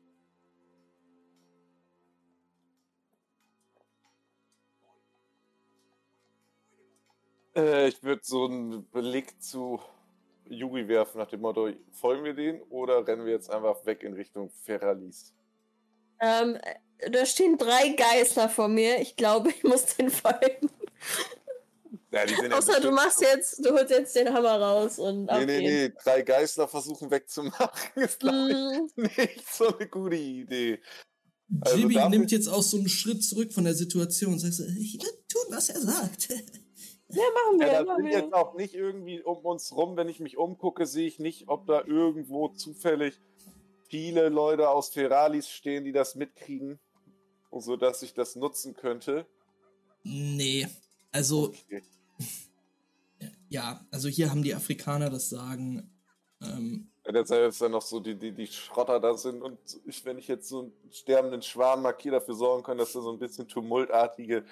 Äh, 7.60 7.88
ich 7.88 8.02
würde 8.02 8.22
so 8.24 8.46
einen 8.46 8.84
Blick 8.84 9.40
zu 9.42 9.80
Yuri 10.48 10.88
werfen 10.88 11.18
nach 11.18 11.28
dem 11.28 11.40
Motto, 11.40 11.70
folgen 11.92 12.24
wir 12.24 12.34
den 12.34 12.60
oder 12.62 13.06
rennen 13.06 13.24
wir 13.24 13.32
jetzt 13.32 13.50
einfach 13.50 13.84
weg 13.86 14.02
in 14.02 14.14
Richtung 14.14 14.50
Ferralis? 14.64 15.32
Ähm, 16.20 16.58
da 17.10 17.24
stehen 17.24 17.56
drei 17.56 17.90
Geißler 17.90 18.48
vor 18.48 18.68
mir. 18.68 19.00
Ich 19.00 19.16
glaube, 19.16 19.50
ich 19.50 19.62
muss 19.64 19.86
den 19.96 20.10
folgen. 20.10 20.70
Ja, 22.12 22.26
die 22.26 22.34
sind 22.34 22.50
ja 22.50 22.58
Außer 22.58 22.80
du 22.80 22.90
machst 22.90 23.20
jetzt, 23.20 23.64
du 23.64 23.70
holst 23.70 23.90
jetzt 23.90 24.16
den 24.16 24.32
Hammer 24.32 24.60
raus 24.60 24.98
und 24.98 25.26
Nee, 25.26 25.30
ab 25.30 25.42
nee, 25.46 25.60
nee, 25.60 25.92
drei 26.02 26.22
Geißler 26.22 26.66
versuchen 26.66 27.10
wegzumachen, 27.10 27.68
ist 28.02 28.18
glaube 28.18 28.54
Mm, 28.96 29.02
ich 29.04 29.16
nicht 29.16 29.54
so 29.54 29.68
eine 29.76 29.88
gute 29.88 30.16
Idee. 30.16 30.80
Also 31.60 31.76
Jimmy 31.76 32.08
nimmt 32.08 32.32
jetzt 32.32 32.48
auch 32.48 32.62
so 32.62 32.78
einen 32.78 32.88
Schritt 32.88 33.24
zurück 33.24 33.52
von 33.52 33.64
der 33.64 33.74
Situation 33.74 34.32
und 34.32 34.38
sagt 34.40 34.54
so, 34.54 34.64
ich 34.64 34.94
will 35.00 35.24
tun, 35.28 35.42
was 35.50 35.68
er 35.68 35.80
sagt. 35.80 36.28
ja, 37.12 37.22
machen 37.34 37.60
wir. 37.60 37.66
Ja, 37.66 37.72
da 37.72 37.84
machen 37.84 38.02
sind 38.02 38.12
wir. 38.12 38.18
jetzt 38.18 38.32
auch 38.34 38.54
nicht 38.54 38.74
irgendwie 38.74 39.22
um 39.22 39.38
uns 39.38 39.74
rum, 39.74 39.96
wenn 39.96 40.08
ich 40.08 40.20
mich 40.20 40.36
umgucke, 40.36 40.86
sehe 40.86 41.06
ich 41.06 41.18
nicht, 41.18 41.48
ob 41.48 41.66
da 41.66 41.84
irgendwo 41.84 42.48
zufällig 42.48 43.20
viele 43.88 44.28
Leute 44.28 44.68
aus 44.70 44.90
Feralis 44.90 45.48
stehen, 45.48 45.84
die 45.84 45.92
das 45.92 46.14
mitkriegen, 46.14 46.78
so 47.50 47.76
dass 47.76 48.02
ich 48.02 48.14
das 48.14 48.36
nutzen 48.36 48.74
könnte. 48.74 49.26
nee, 50.04 50.66
also 51.12 51.48
Okay. 51.48 51.82
ja, 53.48 53.84
also 53.90 54.08
hier 54.08 54.30
haben 54.30 54.42
die 54.42 54.54
Afrikaner 54.54 55.10
das 55.10 55.28
Sagen. 55.28 55.90
Ähm, 56.40 56.90
Ja, 57.04 57.12
deshalb 57.12 57.48
ist 57.48 57.60
dann 57.60 57.72
noch 57.72 57.82
so 57.82 57.98
die, 57.98 58.14
die, 58.14 58.32
die 58.32 58.46
Schrotter 58.46 59.00
da 59.00 59.16
sind 59.16 59.42
und 59.42 59.58
ich, 59.84 60.04
wenn 60.04 60.18
ich 60.18 60.28
jetzt 60.28 60.48
so 60.48 60.60
einen 60.60 60.72
sterbenden 60.90 61.42
Schwan 61.42 61.82
markiere, 61.82 62.20
dafür 62.20 62.34
sorgen 62.34 62.62
kann, 62.62 62.78
dass 62.78 62.92
da 62.92 63.00
so 63.00 63.12
ein 63.12 63.18
bisschen 63.18 63.48
tumultartige 63.48 64.44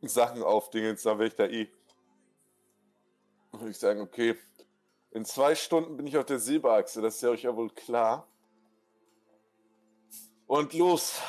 Sachen 0.08 0.42
aufdingens, 0.42 1.02
dann 1.02 1.18
wäre 1.18 1.28
ich 1.28 1.34
da 1.34 1.46
eh. 1.46 1.68
Würde 3.52 3.70
ich 3.70 3.78
sagen, 3.78 4.00
okay, 4.00 4.36
in 5.10 5.24
zwei 5.24 5.54
Stunden 5.54 5.96
bin 5.96 6.06
ich 6.06 6.16
auf 6.18 6.26
der 6.26 6.38
Silberachse, 6.38 7.00
das 7.00 7.16
ist 7.16 7.22
ja 7.22 7.30
euch 7.30 7.42
ja 7.42 7.56
wohl 7.56 7.70
klar. 7.70 8.28
Und 10.46 10.72
los, 10.74 11.20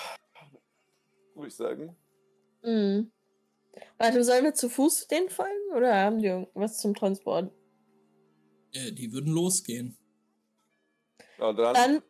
würde 1.36 1.48
ich 1.48 1.56
sagen. 1.56 1.96
Mm. 2.62 3.12
Warte, 3.98 4.24
sollen 4.24 4.44
wir 4.44 4.54
zu 4.54 4.70
Fuß 4.70 5.08
den 5.08 5.30
folgen 5.30 5.74
oder 5.76 5.96
haben 5.96 6.20
die 6.20 6.28
irgendwas 6.28 6.78
zum 6.78 6.94
Transport? 6.94 7.52
äh, 8.74 8.92
die 8.92 9.12
würden 9.12 9.32
losgehen. 9.34 9.98
Ja, 11.38 11.54
dann, 11.54 11.74
Dann 11.74 12.02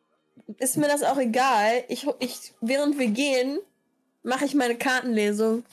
ist 0.57 0.77
mir 0.77 0.87
das 0.87 1.03
auch 1.03 1.17
egal. 1.17 1.83
Ich, 1.87 2.07
ich, 2.19 2.53
während 2.61 2.97
wir 2.97 3.07
gehen, 3.07 3.59
mache 4.23 4.45
ich 4.45 4.55
meine 4.55 4.77
Kartenlesung. 4.77 5.63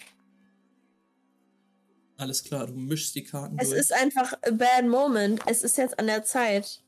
Alles 2.16 2.42
klar, 2.44 2.66
du 2.66 2.74
mischst 2.74 3.14
die 3.14 3.24
Karten 3.24 3.58
Es 3.58 3.68
durch. 3.68 3.80
ist 3.80 3.92
einfach 3.92 4.32
a 4.42 4.50
bad 4.50 4.86
moment. 4.86 5.40
Es 5.46 5.62
ist 5.62 5.76
jetzt 5.76 5.98
an 5.98 6.06
der 6.06 6.24
Zeit. 6.24 6.82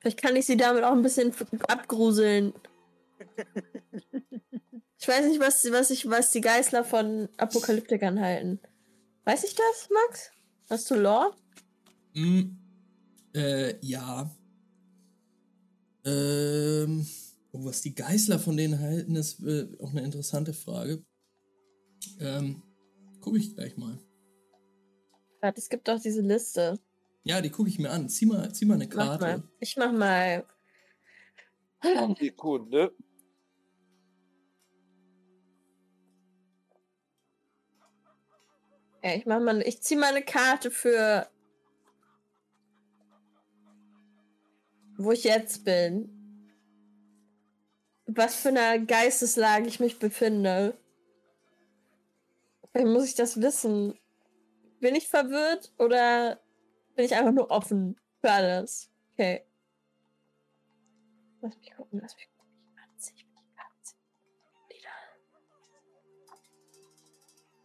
Vielleicht 0.00 0.22
kann 0.22 0.36
ich 0.36 0.46
sie 0.46 0.56
damit 0.56 0.84
auch 0.84 0.92
ein 0.92 1.02
bisschen 1.02 1.32
abgruseln. 1.68 2.52
Ich 4.98 5.06
weiß 5.08 5.26
nicht, 5.26 5.40
was, 5.40 5.70
was, 5.70 5.90
ich, 5.90 6.08
was 6.08 6.30
die 6.30 6.40
Geißler 6.40 6.82
von 6.82 7.28
Apokalyptikern 7.36 8.18
halten. 8.18 8.58
Weiß 9.24 9.44
ich 9.44 9.54
das, 9.54 9.88
Max? 9.92 10.30
Hast 10.70 10.90
du 10.90 10.94
Lore? 10.94 11.32
Mm, 12.14 12.56
äh, 13.34 13.74
ja. 13.86 14.34
Ähm, 16.04 17.06
oh, 17.52 17.64
was 17.64 17.82
die 17.82 17.94
Geißler 17.94 18.38
von 18.38 18.56
denen 18.56 18.80
halten, 18.80 19.16
ist 19.16 19.40
äh, 19.44 19.68
auch 19.80 19.90
eine 19.90 20.02
interessante 20.02 20.54
Frage. 20.54 21.04
Ähm, 22.18 22.62
gucke 23.26 23.38
ich 23.38 23.56
gleich 23.56 23.76
mal. 23.76 23.98
Warte, 25.40 25.60
es 25.60 25.68
gibt 25.68 25.88
doch 25.88 26.00
diese 26.00 26.20
Liste. 26.20 26.78
Ja, 27.24 27.40
die 27.40 27.50
gucke 27.50 27.68
ich 27.68 27.80
mir 27.80 27.90
an. 27.90 28.08
Zieh 28.08 28.24
mal, 28.24 28.54
zieh 28.54 28.66
mal 28.66 28.74
eine 28.74 28.86
Mach 28.86 28.94
Karte. 28.94 29.24
mal. 29.24 29.42
Ich 29.58 29.76
mach 29.76 29.90
mal. 29.90 30.46
die 32.20 32.30
Kunde. 32.30 32.94
Ja, 39.02 39.14
ich 39.16 39.26
mach 39.26 39.40
mal. 39.40 39.60
Ich 39.62 39.82
zieh 39.82 39.96
mal 39.96 40.14
eine 40.14 40.22
Karte 40.22 40.70
für. 40.70 41.28
Wo 44.98 45.10
ich 45.10 45.24
jetzt 45.24 45.64
bin. 45.64 46.52
Was 48.06 48.36
für 48.36 48.50
eine 48.50 48.86
Geisteslage 48.86 49.66
ich 49.66 49.80
mich 49.80 49.98
befinde. 49.98 50.78
Wie 52.76 52.84
muss 52.84 53.06
ich 53.06 53.14
das 53.14 53.40
wissen? 53.40 53.98
Bin 54.80 54.94
ich 54.94 55.08
verwirrt 55.08 55.72
oder 55.78 56.38
bin 56.94 57.06
ich 57.06 57.14
einfach 57.14 57.32
nur 57.32 57.50
offen 57.50 57.98
für 58.20 58.30
alles? 58.30 58.90
Okay. 59.14 59.46
Lass 61.40 61.56
mich 61.56 61.74
gucken, 61.74 62.00
lass 62.02 62.14
mich 62.16 62.28
gucken. 62.28 62.36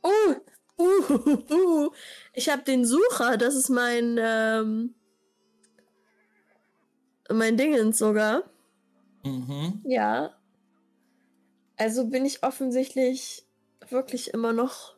Uh, 0.03 0.35
uh, 0.79 1.13
uh, 1.13 1.53
uh, 1.53 1.91
ich 2.33 2.49
habe 2.49 2.63
den 2.63 2.85
Sucher, 2.85 3.37
das 3.37 3.53
ist 3.53 3.69
mein 3.69 4.17
ähm, 4.19 4.95
mein 7.29 7.55
Dingens 7.57 7.99
sogar. 7.99 8.49
Mhm. 9.23 9.81
Ja. 9.85 10.35
Also 11.77 12.07
bin 12.07 12.25
ich 12.25 12.43
offensichtlich 12.43 13.45
wirklich 13.89 14.33
immer 14.33 14.53
noch 14.53 14.95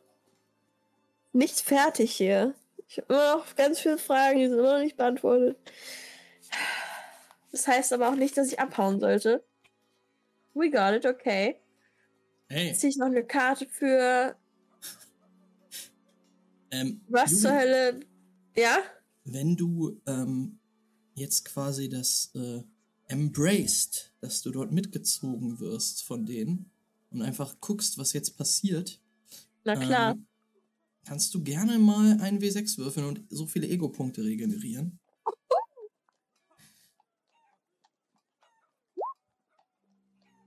nicht 1.34 1.60
fertig 1.60 2.12
hier. 2.12 2.54
Ich 2.88 2.98
habe 2.98 3.12
immer 3.14 3.36
noch 3.36 3.56
ganz 3.56 3.80
viele 3.80 3.98
Fragen, 3.98 4.38
die 4.38 4.48
sind 4.48 4.58
immer 4.58 4.74
noch 4.74 4.82
nicht 4.82 4.96
beantwortet. 4.96 5.56
Das 7.50 7.66
heißt 7.66 7.92
aber 7.92 8.08
auch 8.08 8.14
nicht, 8.14 8.36
dass 8.36 8.48
ich 8.48 8.60
abhauen 8.60 9.00
sollte. 9.00 9.44
We 10.54 10.70
got 10.70 10.94
it, 10.94 11.06
okay. 11.06 11.56
Hey, 12.48 12.68
Jetzt 12.68 12.80
ziehe 12.80 12.90
ich 12.90 12.96
noch 12.96 13.06
eine 13.06 13.24
Karte 13.24 13.66
für 13.68 14.36
ähm, 16.70 17.00
was 17.08 17.30
Juri, 17.32 17.42
zur 17.42 17.52
Hölle. 17.52 18.00
Ja? 18.56 18.78
wenn 19.24 19.56
du 19.56 20.00
ähm, 20.06 20.58
jetzt 21.14 21.44
quasi 21.46 21.88
das 21.88 22.30
äh, 22.34 22.62
embraced, 23.08 24.12
dass 24.20 24.42
du 24.42 24.50
dort 24.50 24.72
mitgezogen 24.72 25.58
wirst 25.60 26.02
von 26.02 26.26
denen 26.26 26.70
und 27.10 27.22
einfach 27.22 27.60
guckst, 27.60 27.98
was 27.98 28.12
jetzt 28.12 28.36
passiert, 28.36 29.00
Na 29.64 29.76
klar. 29.76 30.12
ähm, 30.12 30.26
kannst 31.04 31.34
du 31.34 31.42
gerne 31.42 31.78
mal 31.78 32.20
einen 32.20 32.40
W6 32.40 32.78
würfeln 32.78 33.06
und 33.06 33.24
so 33.28 33.46
viele 33.46 33.68
Ego-Punkte 33.68 34.24
regenerieren. 34.24 34.98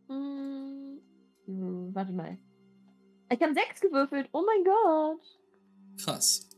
Hm, 0.08 1.02
hm, 1.46 1.96
warte 1.96 2.14
mal. 2.14 2.38
Ich 3.30 3.42
habe 3.42 3.54
sechs 3.54 3.82
gewürfelt. 3.82 4.30
Oh 4.32 4.44
mein 4.46 4.64
Gott. 4.64 5.40
Krass. 5.98 6.50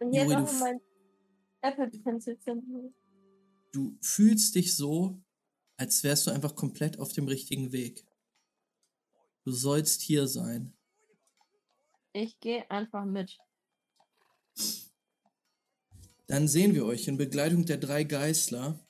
Und 0.00 0.12
jetzt 0.12 0.30
Juri, 0.30 0.42
auch 0.42 0.52
mein 0.60 0.80
Apple 1.62 1.90
Pencil 2.02 2.38
Symbol. 2.44 2.92
Du 3.72 3.96
fühlst 4.00 4.54
dich 4.54 4.74
so, 4.74 5.20
als 5.76 6.02
wärst 6.02 6.26
du 6.26 6.30
einfach 6.30 6.54
komplett 6.54 6.98
auf 6.98 7.12
dem 7.12 7.28
richtigen 7.28 7.72
Weg. 7.72 8.04
Du 9.44 9.52
sollst 9.52 10.02
hier 10.02 10.26
sein. 10.26 10.75
Ich 12.18 12.40
gehe 12.40 12.70
einfach 12.70 13.04
mit. 13.04 13.38
Dann 16.26 16.48
sehen 16.48 16.74
wir 16.74 16.86
euch 16.86 17.08
in 17.08 17.18
Begleitung 17.18 17.66
der 17.66 17.76
drei 17.76 18.04
Geißler 18.04 18.80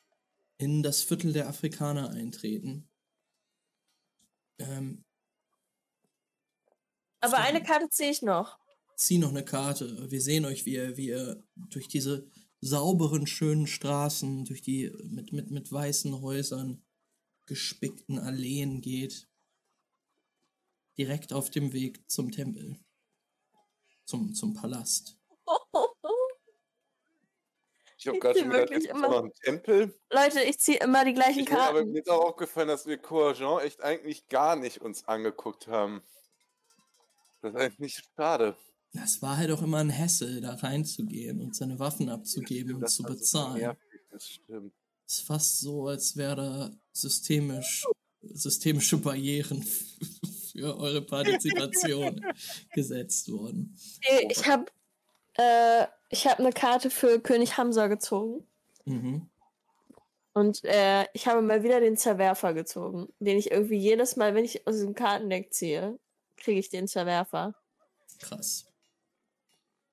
in 0.58 0.84
das 0.84 1.02
Viertel 1.02 1.32
der 1.32 1.48
Afrikaner 1.48 2.10
eintreten. 2.10 2.88
Ähm, 4.60 5.04
Aber 7.18 7.38
eine 7.38 7.64
Karte 7.64 7.88
ziehe 7.90 8.12
ich 8.12 8.22
noch. 8.22 8.60
zieh 8.96 9.18
noch 9.18 9.30
eine 9.30 9.44
Karte. 9.44 10.08
Wir 10.08 10.20
sehen 10.20 10.44
euch, 10.44 10.64
wie 10.64 10.74
ihr, 10.74 10.96
wie 10.96 11.08
ihr 11.08 11.42
durch 11.56 11.88
diese 11.88 12.30
sauberen, 12.60 13.26
schönen 13.26 13.66
Straßen, 13.66 14.44
durch 14.44 14.62
die 14.62 14.92
mit, 15.02 15.32
mit, 15.32 15.50
mit 15.50 15.72
weißen 15.72 16.20
Häusern 16.20 16.80
gespickten 17.46 18.20
Alleen 18.20 18.80
geht. 18.82 19.28
Direkt 20.96 21.32
auf 21.32 21.50
dem 21.50 21.72
Weg 21.72 22.08
zum 22.08 22.30
Tempel. 22.30 22.78
Zum, 24.06 24.32
zum 24.34 24.54
Palast. 24.54 25.16
Ich 27.98 28.06
habe 28.06 28.18
gerade 28.20 28.38
schon 28.38 28.50
gedacht, 28.50 28.70
wirklich 28.70 28.84
jetzt 28.84 28.92
ist 28.92 28.96
immer- 28.96 29.08
noch 29.08 29.24
ein 29.24 29.32
Tempel. 29.42 29.98
Leute, 30.12 30.42
ich 30.42 30.58
ziehe 30.60 30.78
immer 30.78 31.04
die 31.04 31.12
gleichen 31.14 31.40
Ich, 31.40 31.50
aber 31.52 31.72
Karten. 31.80 31.90
mir 31.92 31.98
ist 32.00 32.08
auch 32.10 32.24
aufgefallen, 32.24 32.68
dass 32.68 32.86
wir 32.86 32.98
Couragent 32.98 33.62
echt 33.64 33.82
eigentlich 33.82 34.28
gar 34.28 34.54
nicht 34.54 34.80
uns 34.80 35.04
angeguckt 35.08 35.66
haben. 35.66 36.02
Das 37.42 37.54
ist 37.54 37.60
eigentlich 37.60 38.02
schade. 38.16 38.56
Das 38.92 39.20
war 39.22 39.36
halt 39.36 39.50
auch 39.50 39.62
immer 39.62 39.78
ein 39.78 39.90
Hessel, 39.90 40.40
da 40.40 40.54
reinzugehen 40.54 41.40
und 41.40 41.56
seine 41.56 41.78
Waffen 41.78 42.08
abzugeben 42.08 42.76
und 42.76 42.82
Das 42.82 42.94
zu 42.94 43.02
so 43.02 43.08
bezahlen. 43.08 43.58
nervig, 43.58 44.00
Das 44.10 44.28
stimmt. 44.28 44.72
ist 45.06 45.22
fast 45.22 45.60
so, 45.60 45.88
als 45.88 46.16
wäre 46.16 46.36
da 46.36 46.70
systemisch, 46.92 47.84
systemische 48.22 48.98
Barrieren 48.98 49.66
für 50.56 50.78
eure 50.78 51.02
Partizipation 51.02 52.24
gesetzt 52.74 53.30
worden. 53.30 53.76
Ich 54.28 54.46
habe 54.46 54.66
äh, 55.34 55.86
ich 56.08 56.26
habe 56.26 56.38
eine 56.38 56.52
Karte 56.52 56.90
für 56.90 57.20
König 57.20 57.56
Hamza 57.56 57.88
gezogen. 57.88 58.46
Mhm. 58.84 59.28
Und 60.32 60.64
äh, 60.64 61.06
ich 61.14 61.26
habe 61.26 61.40
mal 61.40 61.62
wieder 61.62 61.80
den 61.80 61.96
Zerwerfer 61.96 62.52
gezogen, 62.52 63.08
den 63.20 63.38
ich 63.38 63.50
irgendwie 63.50 63.78
jedes 63.78 64.16
Mal, 64.16 64.34
wenn 64.34 64.44
ich 64.44 64.66
aus 64.66 64.74
diesem 64.74 64.94
Kartendeck 64.94 65.52
ziehe, 65.52 65.98
kriege 66.36 66.60
ich 66.60 66.68
den 66.68 66.88
Zerwerfer. 66.88 67.54
Krass. 68.18 68.66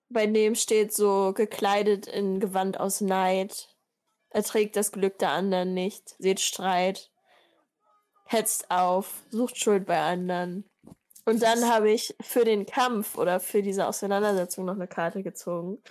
Bei 0.10 0.28
dem 0.28 0.56
steht 0.56 0.94
so 0.94 1.34
gekleidet 1.34 2.08
in 2.08 2.40
Gewand 2.40 2.80
aus 2.80 3.02
Neid, 3.02 3.70
erträgt 4.30 4.76
das 4.76 4.92
Glück 4.92 5.18
der 5.18 5.30
anderen 5.30 5.74
nicht, 5.74 6.16
seht 6.20 6.40
Streit, 6.40 7.10
hetzt 8.34 8.70
auf, 8.70 9.24
sucht 9.30 9.58
Schuld 9.58 9.86
bei 9.86 10.00
anderen. 10.00 10.66
Und 11.26 11.42
dann 11.42 11.70
habe 11.70 11.92
ich 11.92 12.16
für 12.22 12.44
den 12.44 12.66
Kampf 12.66 13.18
oder 13.18 13.40
für 13.40 13.62
diese 13.62 13.88
Auseinandersetzung 13.88 14.66
noch 14.66 14.76
eine 14.76 14.88
Karte 14.88 15.24
gezogen. 15.24 15.82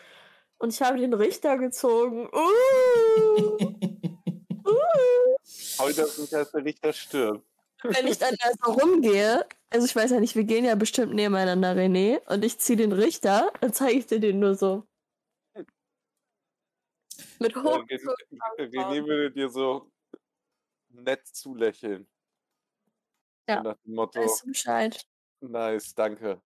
Und 0.59 0.75
ich 0.75 0.83
habe 0.83 0.99
den 0.99 1.15
Richter 1.15 1.59
gezogen. 1.59 2.29
Uh! 2.33 3.59
Uh! 4.65 5.37
Heute 5.81 6.03
ist 6.03 6.19
nicht, 6.21 6.35
als 6.35 6.53
der 6.53 6.65
Richter 6.65 6.93
stirbt. 6.93 7.45
wenn 7.83 8.07
ich 8.07 8.19
dann 8.19 8.37
da 8.41 8.51
so 8.65 8.73
rumgehe, 8.73 9.45
also 9.71 9.87
ich 9.87 9.97
weiß 9.97 10.13
ja 10.13 10.21
nicht, 10.21 10.37
wir 10.37 10.45
gehen 10.45 10.65
ja 10.65 10.77
bestimmt 10.77 11.15
nebeneinander, 11.15 11.73
René, 11.73 12.21
und 12.29 12.45
ich 12.45 12.59
ziehe 12.59 12.77
den 12.77 12.93
Richter, 12.93 13.53
dann 13.61 13.73
zeige 13.73 13.99
ich 13.99 14.07
dir 14.07 14.21
den 14.21 14.39
nur 14.39 14.55
so. 14.55 14.87
Mit 17.41 17.57
hoch. 17.57 17.83
René, 17.83 18.71
René 18.71 19.05
würde 19.05 19.33
dir 19.33 19.49
so 19.49 19.91
nett 20.91 21.27
zulächeln. 21.27 22.07
Ja. 23.49 23.59
So 23.63 23.69
Nach 23.71 23.77
dem 23.85 23.95
Motto, 23.95 24.21
Weißt 24.21 24.43
du 24.43 24.47
Bescheid. 24.49 25.07
nice, 25.41 25.95
danke. 25.95 26.41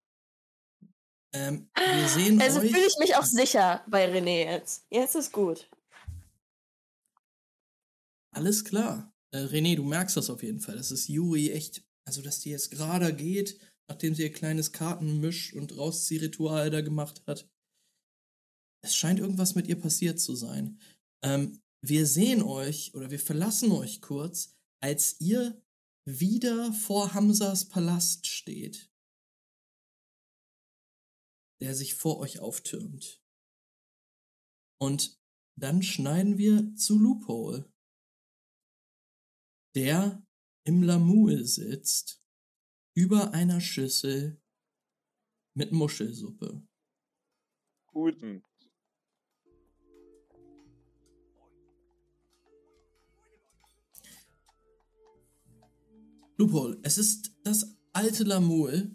Ähm, 1.32 1.68
wir 1.74 2.09
sehen 2.09 2.40
Also 2.40 2.60
euch. 2.60 2.70
fühle 2.73 2.86
ich 2.86 2.97
mich 2.98 3.16
auch 3.16 3.24
sicher 3.24 3.85
bei 3.89 4.06
René 4.10 4.44
jetzt. 4.51 4.86
Jetzt 4.90 5.14
ist 5.14 5.32
gut. 5.32 5.68
Alles 8.32 8.64
klar. 8.64 9.12
Äh, 9.32 9.39
René, 9.44 9.77
du 9.77 9.85
merkst 9.85 10.16
das 10.16 10.31
auf 10.31 10.43
jeden 10.43 10.60
Fall. 10.60 10.77
Das 10.77 10.90
ist 10.90 11.09
Juri 11.09 11.51
echt, 11.51 11.85
also 12.06 12.23
dass 12.23 12.40
die 12.40 12.51
jetzt 12.51 12.70
gerade 12.70 13.14
geht, 13.14 13.59
nachdem 13.89 14.14
sie 14.14 14.23
ihr 14.23 14.32
kleines 14.32 14.73
Kartenmisch- 14.73 15.52
und 15.55 15.77
Rausziehritual 15.77 16.70
da 16.70 16.81
gemacht 16.81 17.23
hat. 17.27 17.48
Es 18.82 18.94
scheint 18.94 19.18
irgendwas 19.20 19.55
mit 19.55 19.66
ihr 19.66 19.81
passiert 19.81 20.20
zu 20.20 20.35
sein. 20.35 20.81
Ähm, 21.23 21.60
wir 21.82 22.06
sehen 22.06 22.43
euch 22.43 22.94
oder 22.94 23.10
wir 23.10 23.18
verlassen 23.20 23.73
euch 23.73 24.01
kurz, 24.01 24.55
als 24.81 25.20
ihr 25.20 25.60
wieder 26.07 26.73
vor 26.73 27.12
Hamsas 27.12 27.69
Palast 27.69 28.27
steht, 28.27 28.91
der 31.61 31.74
sich 31.74 31.95
vor 31.95 32.19
euch 32.19 32.41
auftürmt. 32.41 33.23
Und 34.78 35.20
dann 35.59 35.83
schneiden 35.83 36.39
wir 36.39 36.74
zu 36.74 36.99
Loophole 36.99 37.70
der 39.77 40.27
im 40.65 40.83
Lamul 40.83 41.45
sitzt, 41.45 42.24
über 42.97 43.33
einer 43.35 43.61
Schüssel 43.61 44.43
mit 45.55 45.70
Muschelsuppe. 45.70 46.66
Guten. 47.93 48.43
Loophole, 56.36 56.78
es 56.82 56.98
ist 56.98 57.32
das 57.44 57.76
alte 57.92 58.24
Lamul. 58.24 58.94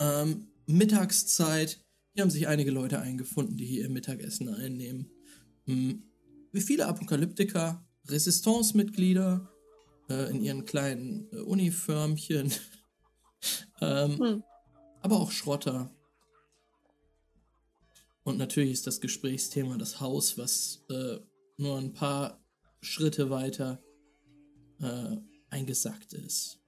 Ähm, 0.00 0.48
Mittagszeit. 0.66 1.80
Hier 2.12 2.22
haben 2.22 2.30
sich 2.30 2.48
einige 2.48 2.70
Leute 2.70 2.98
eingefunden, 3.00 3.56
die 3.56 3.64
hier 3.64 3.82
ihr 3.82 3.90
Mittagessen 3.90 4.48
einnehmen. 4.48 5.10
Hm, 5.66 6.02
wie 6.52 6.60
viele 6.60 6.86
Apokalyptiker, 6.86 7.86
Resistance-Mitglieder 8.08 9.48
äh, 10.08 10.30
in 10.30 10.42
ihren 10.42 10.64
kleinen 10.64 11.28
äh, 11.32 11.36
Uniformchen. 11.38 12.52
ähm, 13.80 14.18
Hm. 14.18 14.42
Aber 15.02 15.20
auch 15.20 15.30
Schrotter. 15.30 15.94
Und 18.24 18.38
natürlich 18.38 18.72
ist 18.72 18.88
das 18.88 19.00
Gesprächsthema 19.00 19.78
das 19.78 20.00
Haus, 20.00 20.36
was 20.36 20.84
äh, 20.90 21.18
nur 21.58 21.78
ein 21.78 21.92
paar 21.92 22.44
Schritte 22.80 23.30
weiter 23.30 23.80
äh, 24.80 25.16
eingesackt 25.50 26.12
ist. 26.12 26.60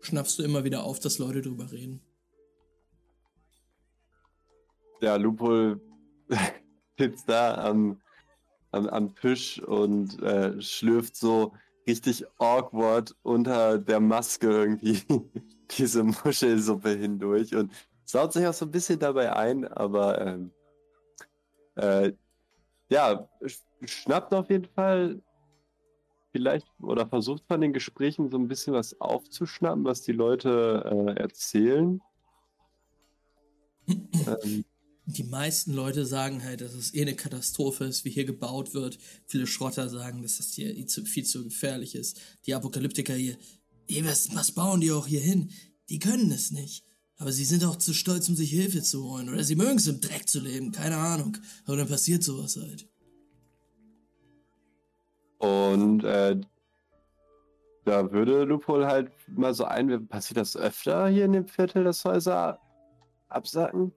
Schnappst 0.00 0.38
du 0.38 0.42
immer 0.42 0.64
wieder 0.64 0.82
auf, 0.84 0.98
dass 0.98 1.18
Leute 1.18 1.42
drüber 1.42 1.70
reden? 1.70 2.00
Ja, 5.00 5.16
Lupol 5.16 5.80
sitzt 6.98 7.28
da 7.28 7.54
am, 7.64 8.00
am, 8.70 8.88
am 8.88 9.14
Tisch 9.14 9.60
und 9.62 10.20
äh, 10.22 10.60
schlürft 10.60 11.16
so 11.16 11.52
richtig 11.86 12.24
awkward 12.38 13.14
unter 13.22 13.78
der 13.78 14.00
Maske 14.00 14.48
irgendwie 14.48 15.02
diese 15.78 16.04
Muschelsuppe 16.04 16.90
hindurch 16.90 17.54
und 17.54 17.72
saut 18.04 18.32
sich 18.32 18.46
auch 18.46 18.54
so 18.54 18.66
ein 18.66 18.70
bisschen 18.70 18.98
dabei 18.98 19.34
ein, 19.34 19.66
aber 19.66 20.20
ähm, 20.20 20.52
äh, 21.76 22.12
ja, 22.88 23.28
schnappt 23.84 24.34
auf 24.34 24.50
jeden 24.50 24.66
Fall 24.66 25.22
vielleicht 26.32 26.66
oder 26.80 27.06
versucht 27.06 27.44
von 27.46 27.60
den 27.60 27.72
Gesprächen 27.72 28.30
so 28.30 28.38
ein 28.38 28.48
bisschen 28.48 28.72
was 28.72 29.00
aufzuschnappen, 29.00 29.84
was 29.84 30.02
die 30.02 30.12
Leute 30.12 31.14
äh, 31.16 31.20
erzählen. 31.20 32.00
ähm, 33.86 34.64
die 35.06 35.24
meisten 35.24 35.72
Leute 35.72 36.06
sagen 36.06 36.42
halt, 36.44 36.60
dass 36.60 36.74
es 36.74 36.94
eh 36.94 37.02
eine 37.02 37.16
Katastrophe 37.16 37.84
ist, 37.84 38.04
wie 38.04 38.10
hier 38.10 38.24
gebaut 38.24 38.72
wird. 38.72 38.98
Viele 39.26 39.46
Schrotter 39.46 39.88
sagen, 39.88 40.22
dass 40.22 40.38
das 40.38 40.52
hier 40.52 40.74
viel 41.04 41.24
zu 41.24 41.44
gefährlich 41.44 41.94
ist. 41.94 42.20
Die 42.46 42.54
Apokalyptiker 42.54 43.14
hier, 43.14 43.36
ey, 43.88 44.04
was, 44.04 44.34
was 44.34 44.52
bauen 44.52 44.80
die 44.80 44.92
auch 44.92 45.06
hier 45.06 45.20
hin? 45.20 45.50
Die 45.88 45.98
können 45.98 46.30
es 46.30 46.52
nicht. 46.52 46.84
Aber 47.16 47.32
sie 47.32 47.44
sind 47.44 47.64
auch 47.64 47.76
zu 47.76 47.94
stolz, 47.94 48.28
um 48.28 48.36
sich 48.36 48.50
Hilfe 48.50 48.82
zu 48.82 49.04
holen. 49.04 49.28
Oder 49.28 49.44
sie 49.44 49.56
mögen 49.56 49.76
es 49.76 49.86
im 49.86 50.00
Dreck 50.00 50.28
zu 50.28 50.40
leben, 50.40 50.72
keine 50.72 50.96
Ahnung. 50.96 51.36
Aber 51.64 51.76
dann 51.76 51.88
passiert 51.88 52.22
sowas 52.22 52.56
halt. 52.56 52.88
Und 55.42 56.04
äh, 56.04 56.40
da 57.84 58.12
würde 58.12 58.44
Lupol 58.44 58.86
halt 58.86 59.10
mal 59.28 59.52
so 59.54 59.64
ein, 59.64 60.06
passiert 60.06 60.36
das 60.36 60.56
öfter 60.56 61.08
hier 61.08 61.24
in 61.24 61.32
dem 61.32 61.48
Viertel, 61.48 61.82
dass 61.82 62.04
Häuser 62.04 62.60
absacken? 63.28 63.92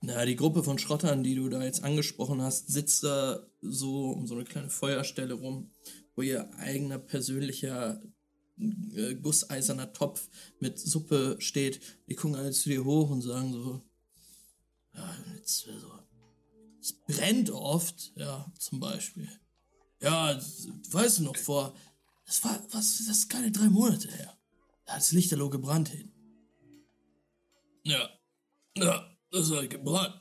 Na, 0.00 0.24
die 0.24 0.36
Gruppe 0.36 0.62
von 0.62 0.78
Schrottern, 0.78 1.24
die 1.24 1.34
du 1.34 1.48
da 1.48 1.62
jetzt 1.64 1.82
angesprochen 1.82 2.40
hast, 2.40 2.68
sitzt 2.68 3.02
da 3.02 3.40
so 3.60 4.10
um 4.10 4.28
so 4.28 4.36
eine 4.36 4.44
kleine 4.44 4.70
Feuerstelle 4.70 5.34
rum, 5.34 5.72
wo 6.14 6.22
ihr 6.22 6.48
eigener 6.58 6.98
persönlicher 6.98 8.00
äh, 8.60 9.16
gusseiserner 9.16 9.92
Topf 9.92 10.28
mit 10.60 10.78
Suppe 10.78 11.34
steht. 11.40 11.80
Die 12.08 12.14
gucken 12.14 12.36
alle 12.36 12.52
zu 12.52 12.68
dir 12.68 12.84
hoch 12.84 13.10
und 13.10 13.22
sagen 13.22 13.52
so, 13.52 13.82
ja, 14.94 15.16
jetzt 15.36 15.58
so, 15.58 15.70
es 16.82 16.92
brennt 17.06 17.48
oft, 17.50 18.12
ja, 18.16 18.52
zum 18.58 18.80
Beispiel. 18.80 19.28
Ja, 20.00 20.36
weißt 20.90 21.20
du 21.20 21.22
noch, 21.22 21.36
vor, 21.36 21.74
das 22.26 22.42
war, 22.44 22.60
was, 22.72 22.98
das 22.98 23.06
ist 23.06 23.28
keine 23.28 23.52
drei 23.52 23.70
Monate 23.70 24.10
her. 24.10 24.36
Da 24.84 24.94
hat 24.94 25.00
das 25.00 25.12
Lichterloh 25.12 25.48
gebrannt 25.48 25.90
hin. 25.90 26.12
Ja, 27.84 28.10
ja, 28.76 29.16
das 29.30 29.52
hat 29.52 29.70
gebrannt. 29.70 30.20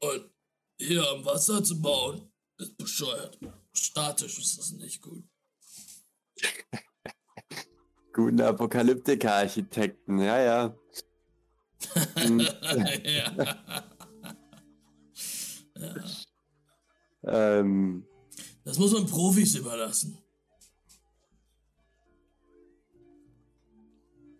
Und 0.00 0.30
hier 0.78 1.06
am 1.10 1.24
Wasser 1.24 1.62
zu 1.62 1.80
bauen, 1.80 2.32
ist 2.56 2.78
bescheuert. 2.78 3.38
Statisch 3.74 4.38
ist 4.38 4.58
das 4.58 4.70
nicht 4.72 5.02
gut. 5.02 5.24
Guten 8.14 8.40
Apokalyptiker-Architekten, 8.40 10.18
ja, 10.18 10.40
ja. 10.40 10.78
ja. 13.04 13.91
Ja. 15.82 15.94
Ähm. 17.24 18.06
Das 18.64 18.78
muss 18.78 18.92
man 18.92 19.06
Profis 19.06 19.54
überlassen. 19.54 20.18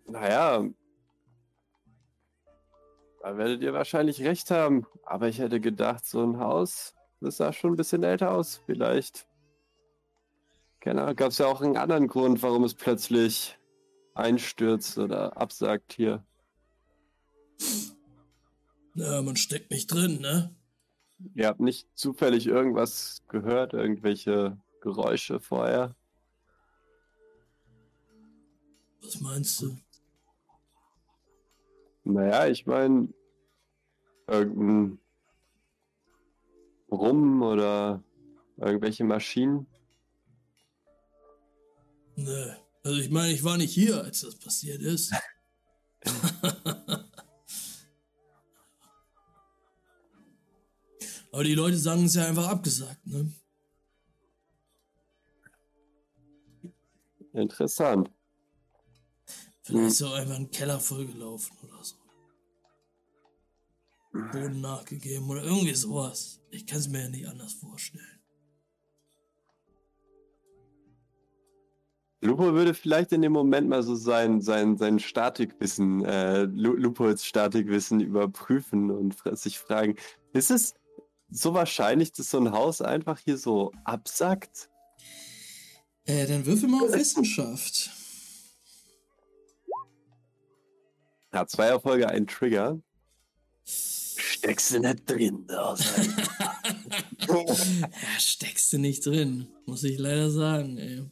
Naja, 0.07 0.63
da 3.23 3.37
werdet 3.37 3.61
ihr 3.61 3.73
wahrscheinlich 3.73 4.21
recht 4.21 4.51
haben. 4.51 4.85
Aber 5.05 5.29
ich 5.29 5.39
hätte 5.39 5.61
gedacht, 5.61 6.05
so 6.05 6.21
ein 6.21 6.39
Haus, 6.39 6.93
das 7.21 7.37
sah 7.37 7.53
schon 7.53 7.73
ein 7.73 7.77
bisschen 7.77 8.03
älter 8.03 8.31
aus. 8.31 8.61
Vielleicht. 8.65 9.27
Genau, 10.81 11.13
gab 11.15 11.29
es 11.29 11.37
ja 11.37 11.47
auch 11.47 11.61
einen 11.61 11.77
anderen 11.77 12.07
Grund, 12.09 12.43
warum 12.43 12.65
es 12.65 12.73
plötzlich 12.73 13.57
einstürzt 14.13 14.97
oder 14.97 15.37
absagt 15.37 15.93
hier. 15.93 16.25
Ja, 18.95 19.21
man 19.21 19.37
steckt 19.37 19.71
nicht 19.71 19.87
drin, 19.87 20.19
ne? 20.19 20.53
Ihr 21.35 21.47
habt 21.47 21.59
nicht 21.59 21.87
zufällig 21.95 22.47
irgendwas 22.47 23.23
gehört, 23.27 23.73
irgendwelche 23.73 24.57
Geräusche 24.81 25.39
vorher? 25.39 25.95
Was 29.01 29.19
meinst 29.21 29.61
du? 29.61 29.77
Naja, 32.03 32.47
ich 32.47 32.65
meine, 32.65 33.07
irgendein 34.27 34.99
Brummen 36.87 37.41
oder 37.41 38.03
irgendwelche 38.57 39.03
Maschinen. 39.03 39.67
Nö. 42.15 42.51
Also 42.83 42.99
ich 42.99 43.09
meine, 43.09 43.33
ich 43.33 43.43
war 43.43 43.57
nicht 43.57 43.73
hier, 43.73 44.03
als 44.03 44.21
das 44.21 44.35
passiert 44.35 44.81
ist. 44.81 45.13
Aber 51.33 51.43
die 51.43 51.55
Leute 51.55 51.77
sagen 51.77 52.05
es 52.05 52.13
ja 52.13 52.27
einfach 52.27 52.47
abgesagt, 52.47 53.07
ne? 53.07 53.27
Interessant. 57.33 58.11
Vielleicht 59.63 59.87
ist 59.87 60.03
auch 60.03 60.13
einfach 60.13 60.35
ein 60.35 60.51
Keller 60.51 60.79
vollgelaufen 60.79 61.57
oder 61.63 61.83
so. 61.83 61.95
Boden 64.31 64.61
nachgegeben 64.61 65.27
oder 65.27 65.43
irgendwie 65.43 65.73
sowas. 65.73 66.39
Ich 66.51 66.67
kann 66.67 66.77
es 66.77 66.87
mir 66.87 67.01
ja 67.01 67.09
nicht 67.09 67.27
anders 67.27 67.53
vorstellen. 67.53 68.21
Lupo 72.21 72.53
würde 72.53 72.75
vielleicht 72.75 73.11
in 73.11 73.23
dem 73.23 73.33
Moment 73.33 73.67
mal 73.69 73.81
so 73.81 73.95
sein, 73.95 74.39
sein, 74.39 74.77
sein 74.77 74.99
Statikwissen, 74.99 76.05
äh, 76.05 76.43
Lupos 76.43 77.25
Statikwissen 77.25 78.01
überprüfen 78.01 78.91
und 78.91 79.15
sich 79.35 79.57
fragen, 79.57 79.95
ist 80.33 80.51
es 80.51 80.75
so 81.33 81.53
wahrscheinlich, 81.53 82.11
dass 82.11 82.29
so 82.29 82.37
ein 82.39 82.51
Haus 82.51 82.81
einfach 82.81 83.19
hier 83.19 83.37
so 83.37 83.71
absackt? 83.83 84.69
Äh, 86.05 86.27
dann 86.27 86.45
würfel 86.45 86.69
mal 86.69 86.83
auf 86.83 86.93
Wissenschaft. 86.93 87.89
Ja, 91.33 91.47
zwei 91.47 91.65
Erfolge, 91.65 92.07
ein 92.09 92.27
Trigger. 92.27 92.79
Steckst 93.65 94.73
du 94.73 94.79
nicht 94.79 95.09
drin, 95.09 95.45
da 95.47 95.75
ja, 97.27 97.55
steckst 98.19 98.71
du 98.73 98.77
nicht 98.77 99.05
drin, 99.05 99.47
muss 99.65 99.83
ich 99.83 99.97
leider 99.97 100.29
sagen, 100.29 100.77
ey. 100.77 101.09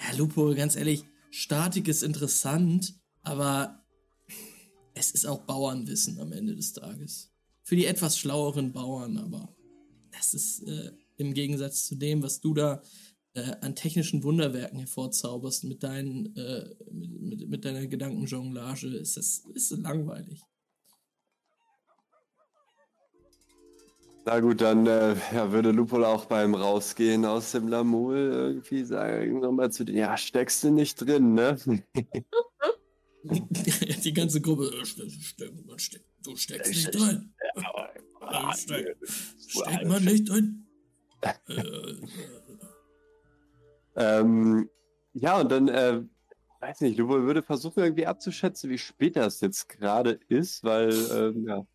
Ja, 0.00 0.16
Lupo, 0.16 0.54
ganz 0.54 0.76
ehrlich, 0.76 1.04
Statik 1.30 1.88
ist 1.88 2.02
interessant, 2.02 2.94
aber 3.22 3.85
es 4.96 5.10
ist 5.10 5.26
auch 5.26 5.42
Bauernwissen 5.42 6.18
am 6.20 6.32
Ende 6.32 6.56
des 6.56 6.72
Tages. 6.72 7.30
Für 7.62 7.76
die 7.76 7.84
etwas 7.84 8.18
schlaueren 8.18 8.72
Bauern, 8.72 9.18
aber 9.18 9.54
das 10.10 10.32
ist 10.34 10.62
äh, 10.62 10.92
im 11.16 11.34
Gegensatz 11.34 11.86
zu 11.86 11.96
dem, 11.96 12.22
was 12.22 12.40
du 12.40 12.54
da 12.54 12.82
äh, 13.34 13.52
an 13.60 13.74
technischen 13.74 14.22
Wunderwerken 14.22 14.78
hervorzauberst 14.78 15.64
mit, 15.64 15.82
deinen, 15.82 16.34
äh, 16.36 16.74
mit, 16.90 17.20
mit, 17.20 17.48
mit, 17.48 17.64
deiner 17.64 17.86
Gedankenjonglage, 17.86 18.86
ist 18.96 19.16
das 19.18 19.42
ist 19.52 19.70
langweilig. 19.72 20.42
Na 24.24 24.40
gut, 24.40 24.60
dann 24.60 24.86
äh, 24.86 25.14
ja, 25.32 25.52
würde 25.52 25.72
Lupol 25.72 26.04
auch 26.04 26.24
beim 26.24 26.54
Rausgehen 26.54 27.24
aus 27.26 27.52
dem 27.52 27.68
Lamul 27.68 28.16
irgendwie 28.16 28.84
sagen, 28.84 29.40
nochmal 29.40 29.70
zu 29.70 29.84
den, 29.84 29.96
ja, 29.96 30.16
steckst 30.16 30.64
du 30.64 30.70
nicht 30.70 30.96
drin, 30.96 31.34
ne? 31.34 31.58
Die 34.04 34.12
ganze 34.12 34.40
Gruppe, 34.40 34.72
äh, 34.80 34.84
steck, 34.84 36.04
du 36.22 36.36
steckst 36.36 36.72
nicht 36.72 36.94
drin. 36.94 37.32
Steck, 38.56 38.96
steckt 39.38 39.84
man 39.86 40.04
nicht 40.04 40.28
drin. 40.28 40.66
Äh, 41.22 41.52
äh, 41.52 41.96
ähm, 43.96 44.68
ja, 45.14 45.40
und 45.40 45.50
dann, 45.50 45.68
äh, 45.68 46.02
weiß 46.60 46.80
nicht, 46.82 46.98
Lupo 46.98 47.22
würde 47.22 47.42
versuchen 47.42 47.82
irgendwie 47.82 48.06
abzuschätzen, 48.06 48.70
wie 48.70 48.78
spät 48.78 49.16
das 49.16 49.40
jetzt 49.40 49.68
gerade 49.68 50.20
ist, 50.28 50.62
weil, 50.64 50.92
ähm, 51.12 51.46
ja. 51.46 51.66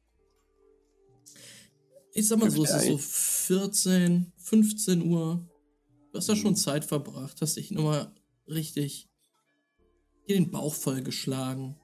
Ich 2.14 2.28
sag 2.28 2.40
mal 2.40 2.52
so, 2.52 2.64
es 2.64 2.72
ist 2.72 2.88
so 2.88 2.98
14, 2.98 4.34
15 4.38 5.02
Uhr. 5.04 5.48
Du 6.12 6.18
hast 6.18 6.28
ja 6.28 6.36
schon 6.36 6.52
mhm. 6.52 6.58
Zeit 6.58 6.84
verbracht, 6.84 7.42
hast 7.42 7.56
dich 7.56 7.72
nochmal 7.72 8.14
richtig 8.48 9.08
dir 10.28 10.36
den 10.36 10.52
Bauch 10.52 10.74
vollgeschlagen. 10.74 11.76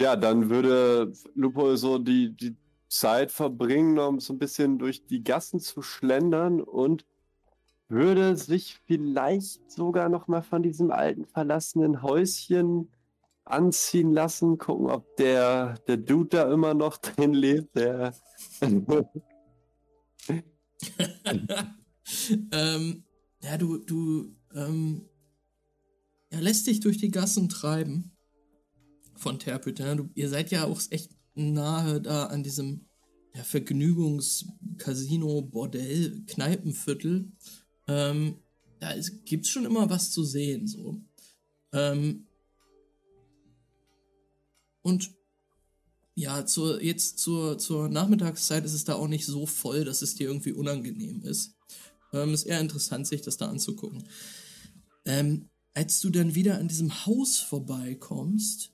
Ja, 0.00 0.14
dann 0.14 0.48
würde 0.48 1.12
Lupo 1.34 1.74
so 1.76 1.98
die, 1.98 2.34
die 2.34 2.56
Zeit 2.88 3.32
verbringen, 3.32 3.98
um 3.98 4.20
so 4.20 4.32
ein 4.32 4.38
bisschen 4.38 4.78
durch 4.78 5.04
die 5.06 5.24
Gassen 5.24 5.58
zu 5.60 5.82
schlendern 5.82 6.60
und 6.60 7.04
würde 7.88 8.36
sich 8.36 8.78
vielleicht 8.86 9.70
sogar 9.70 10.08
noch 10.08 10.28
mal 10.28 10.42
von 10.42 10.62
diesem 10.62 10.92
alten 10.92 11.24
verlassenen 11.26 12.02
Häuschen 12.02 12.92
anziehen 13.44 14.12
lassen, 14.12 14.58
gucken, 14.58 14.90
ob 14.90 15.16
der, 15.16 15.78
der 15.86 15.96
Dude 15.96 16.28
da 16.28 16.52
immer 16.52 16.74
noch 16.74 16.96
drin 16.98 17.32
lebt, 17.32 17.74
der. 17.74 18.14
ähm, 22.52 23.04
ja, 23.42 23.56
du, 23.56 23.78
du, 23.78 24.36
ähm, 24.54 25.08
ja, 26.30 26.40
lässt 26.40 26.66
dich 26.66 26.80
durch 26.80 26.98
die 26.98 27.10
Gassen 27.10 27.48
treiben 27.48 28.17
von 29.18 29.38
Terpüter. 29.38 29.96
Du, 29.96 30.10
ihr 30.14 30.28
seid 30.28 30.50
ja 30.50 30.64
auch 30.64 30.80
echt 30.90 31.10
nahe 31.34 32.00
da 32.00 32.26
an 32.26 32.42
diesem 32.42 32.86
ja, 33.34 33.42
Vergnügungs-, 33.42 34.46
Casino-, 34.78 35.42
Bordell-, 35.42 36.24
Kneipenviertel. 36.26 37.30
Ähm, 37.86 38.36
da 38.80 38.94
gibt 39.24 39.44
es 39.44 39.50
schon 39.50 39.64
immer 39.64 39.90
was 39.90 40.10
zu 40.10 40.24
sehen, 40.24 40.66
so. 40.66 41.00
Ähm, 41.72 42.26
und 44.82 45.10
ja, 46.14 46.44
zur, 46.46 46.82
jetzt 46.82 47.18
zur, 47.18 47.58
zur 47.58 47.88
Nachmittagszeit 47.88 48.64
ist 48.64 48.72
es 48.72 48.84
da 48.84 48.94
auch 48.94 49.08
nicht 49.08 49.26
so 49.26 49.46
voll, 49.46 49.84
dass 49.84 50.02
es 50.02 50.14
dir 50.14 50.28
irgendwie 50.28 50.52
unangenehm 50.52 51.22
ist. 51.22 51.54
Ähm, 52.12 52.34
ist 52.34 52.44
eher 52.44 52.60
interessant, 52.60 53.06
sich 53.06 53.22
das 53.22 53.36
da 53.36 53.46
anzugucken. 53.48 54.04
Ähm, 55.04 55.48
als 55.74 56.00
du 56.00 56.10
dann 56.10 56.34
wieder 56.34 56.58
an 56.58 56.66
diesem 56.66 57.06
Haus 57.06 57.38
vorbeikommst, 57.38 58.72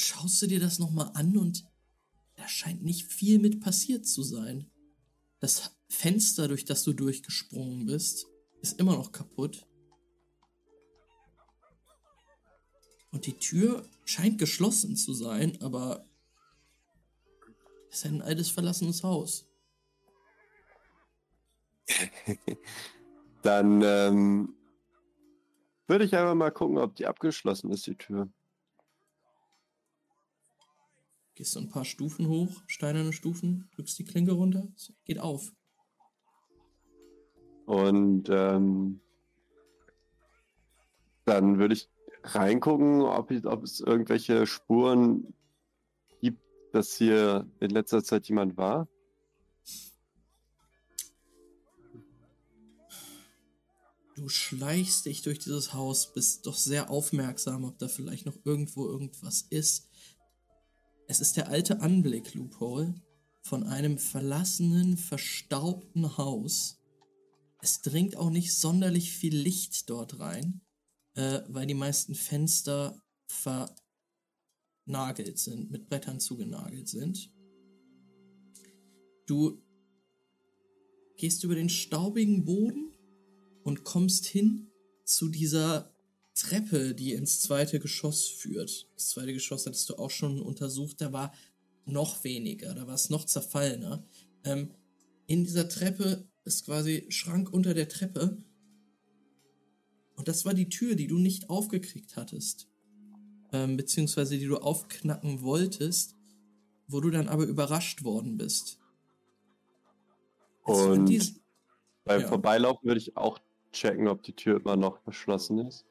schaust 0.00 0.40
du 0.42 0.46
dir 0.46 0.60
das 0.60 0.78
nochmal 0.78 1.10
an 1.14 1.36
und 1.36 1.64
da 2.36 2.46
scheint 2.48 2.84
nicht 2.84 3.06
viel 3.06 3.38
mit 3.38 3.60
passiert 3.60 4.06
zu 4.06 4.22
sein. 4.22 4.70
Das 5.40 5.72
Fenster, 5.88 6.48
durch 6.48 6.64
das 6.64 6.84
du 6.84 6.92
durchgesprungen 6.92 7.86
bist, 7.86 8.26
ist 8.62 8.78
immer 8.78 8.96
noch 8.96 9.12
kaputt. 9.12 9.66
Und 13.10 13.26
die 13.26 13.38
Tür 13.38 13.84
scheint 14.04 14.38
geschlossen 14.38 14.96
zu 14.96 15.12
sein, 15.14 15.60
aber 15.62 16.06
es 17.90 17.98
ist 17.98 18.06
ein 18.06 18.22
altes 18.22 18.50
verlassenes 18.50 19.02
Haus. 19.02 19.46
Dann 23.42 23.82
ähm, 23.82 24.54
würde 25.86 26.04
ich 26.04 26.14
einfach 26.14 26.34
mal 26.34 26.50
gucken, 26.50 26.78
ob 26.78 26.94
die 26.96 27.06
abgeschlossen 27.06 27.70
ist, 27.70 27.86
die 27.86 27.96
Tür. 27.96 28.30
Gehst 31.38 31.54
du 31.54 31.60
ein 31.60 31.68
paar 31.68 31.84
Stufen 31.84 32.26
hoch, 32.26 32.64
steinerne 32.66 33.12
Stufen, 33.12 33.70
drückst 33.76 33.96
die 34.00 34.04
Klinke 34.04 34.32
runter, 34.32 34.66
geht 35.04 35.20
auf. 35.20 35.52
Und 37.64 38.28
ähm, 38.28 39.00
dann 41.26 41.60
würde 41.60 41.74
ich 41.74 41.88
reingucken, 42.24 43.02
ob, 43.02 43.30
ich, 43.30 43.46
ob 43.46 43.62
es 43.62 43.78
irgendwelche 43.78 44.48
Spuren 44.48 45.32
gibt, 46.20 46.42
dass 46.72 46.96
hier 46.96 47.48
in 47.60 47.70
letzter 47.70 48.02
Zeit 48.02 48.26
jemand 48.26 48.56
war. 48.56 48.88
Du 54.16 54.28
schleichst 54.28 55.06
dich 55.06 55.22
durch 55.22 55.38
dieses 55.38 55.72
Haus, 55.72 56.12
bist 56.12 56.46
doch 56.48 56.56
sehr 56.56 56.90
aufmerksam, 56.90 57.62
ob 57.62 57.78
da 57.78 57.86
vielleicht 57.86 58.26
noch 58.26 58.34
irgendwo 58.44 58.88
irgendwas 58.88 59.42
ist. 59.50 59.87
Es 61.08 61.20
ist 61.20 61.36
der 61.36 61.48
alte 61.48 61.80
Anblick, 61.80 62.34
Loophole, 62.34 62.94
von 63.40 63.64
einem 63.64 63.98
verlassenen, 63.98 64.96
verstaubten 64.96 66.16
Haus. 66.16 66.80
Es 67.60 67.82
dringt 67.82 68.16
auch 68.16 68.30
nicht 68.30 68.54
sonderlich 68.54 69.10
viel 69.10 69.36
Licht 69.36 69.90
dort 69.90 70.20
rein 70.20 70.60
äh, 71.18 71.42
weil 71.48 71.66
die 71.66 71.74
meisten 71.74 72.14
Fenster 72.14 73.02
vernagelt 74.86 75.38
sind, 75.38 75.70
mit 75.70 75.88
Brettern 75.88 76.20
zugenagelt 76.20 76.88
sind. 76.88 77.32
Du 79.26 79.60
gehst 81.16 81.42
über 81.42 81.56
den 81.56 81.68
staubigen 81.68 82.44
Boden 82.44 82.92
und 83.64 83.82
kommst 83.82 84.26
hin 84.26 84.70
zu 85.04 85.28
dieser 85.28 85.92
Treppe, 86.38 86.94
die 86.94 87.12
ins 87.12 87.40
zweite 87.40 87.80
Geschoss 87.80 88.28
führt. 88.28 88.88
Das 88.94 89.10
zweite 89.10 89.32
Geschoss 89.32 89.66
hattest 89.66 89.88
du 89.90 89.96
auch 89.96 90.10
schon 90.10 90.40
untersucht, 90.40 91.00
da 91.00 91.12
war 91.12 91.32
noch 91.84 92.24
weniger, 92.24 92.74
da 92.74 92.86
war 92.86 92.94
es 92.94 93.10
noch 93.10 93.24
zerfallener. 93.24 94.04
Ähm, 94.44 94.70
in 95.26 95.44
dieser 95.44 95.68
Treppe 95.68 96.28
ist 96.44 96.64
quasi 96.64 97.06
Schrank 97.10 97.52
unter 97.52 97.74
der 97.74 97.88
Treppe 97.88 98.38
und 100.18 100.26
das 100.26 100.44
war 100.44 100.52
die 100.52 100.68
Tür, 100.68 100.96
die 100.96 101.06
du 101.06 101.18
nicht 101.18 101.48
aufgekriegt 101.48 102.16
hattest. 102.16 102.68
Ähm, 103.52 103.76
beziehungsweise 103.76 104.36
die 104.36 104.46
du 104.46 104.58
aufknacken 104.58 105.42
wolltest, 105.42 106.16
wo 106.88 107.00
du 107.00 107.10
dann 107.10 107.28
aber 107.28 107.44
überrascht 107.44 108.02
worden 108.02 108.36
bist. 108.36 108.78
Und 110.64 111.40
beim 112.04 112.20
ja. 112.22 112.28
Vorbeilaufen 112.28 112.86
würde 112.86 113.00
ich 113.00 113.16
auch 113.16 113.38
checken, 113.72 114.08
ob 114.08 114.22
die 114.22 114.32
Tür 114.32 114.56
immer 114.56 114.76
noch 114.76 115.00
verschlossen 115.02 115.58
ist. 115.60 115.86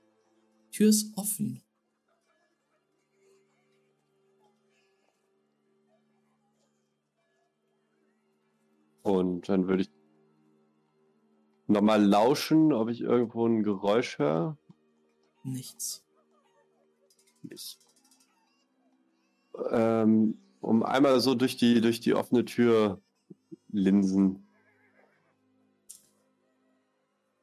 Tür 0.71 0.89
ist 0.89 1.17
offen. 1.17 1.61
Und 9.07 9.47
dann 9.47 9.67
würde 9.67 9.83
ich 9.83 9.89
nochmal 11.67 12.03
lauschen, 12.03 12.73
ob 12.73 12.89
ich 12.89 13.01
irgendwo 13.01 13.47
ein 13.47 13.63
Geräusch 13.63 14.19
höre? 14.19 14.57
Nichts. 15.43 16.03
Nicht. 17.43 17.77
Ähm, 19.71 20.37
um 20.59 20.83
einmal 20.83 21.19
so 21.21 21.35
durch 21.35 21.55
die, 21.55 21.79
durch 21.79 22.01
die 22.01 22.13
offene 22.13 22.43
Tür 22.43 23.01
linsen. 23.69 24.45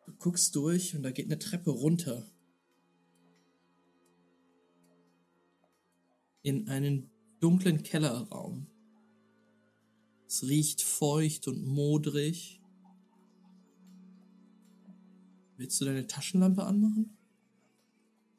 Du 0.07 0.13
guckst 0.19 0.55
durch 0.55 0.95
und 0.95 1.03
da 1.03 1.11
geht 1.11 1.27
eine 1.27 1.39
Treppe 1.39 1.71
runter. 1.71 2.27
In 6.45 6.69
einen 6.69 7.11
dunklen 7.41 7.83
Kellerraum. 7.83 8.67
Es 10.29 10.43
riecht 10.43 10.83
feucht 10.83 11.49
und 11.49 11.65
modrig. 11.67 12.61
Willst 15.57 15.81
du 15.81 15.87
deine 15.87 16.07
Taschenlampe 16.07 16.63
anmachen? 16.63 17.17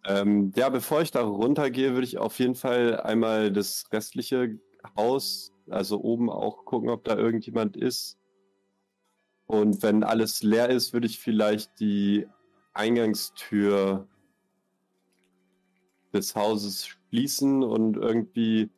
Ähm, 0.06 0.52
ja, 0.56 0.70
bevor 0.70 1.02
ich 1.02 1.10
da 1.10 1.24
runtergehe, 1.24 1.94
würde 1.94 2.06
ich 2.06 2.20
auf 2.20 2.38
jeden 2.38 2.54
Fall 2.54 3.02
einmal 3.02 3.52
das 3.52 3.86
restliche 3.92 4.60
Haus, 4.96 5.52
also 5.68 6.00
oben 6.00 6.30
auch 6.30 6.64
gucken, 6.66 6.90
ob 6.90 7.04
da 7.06 7.18
irgendjemand 7.18 7.76
ist. 7.76 8.20
Und 9.48 9.82
wenn 9.82 10.04
alles 10.04 10.44
leer 10.44 10.70
ist, 10.70 10.94
würde 10.94 11.08
ich 11.08 11.18
vielleicht 11.18 11.80
die 11.80 12.28
Eingangstür 12.74 14.08
des 16.14 16.36
Hauses 16.36 16.88
schließen 17.16 17.64
und 17.64 17.96
irgendwie 17.96 18.70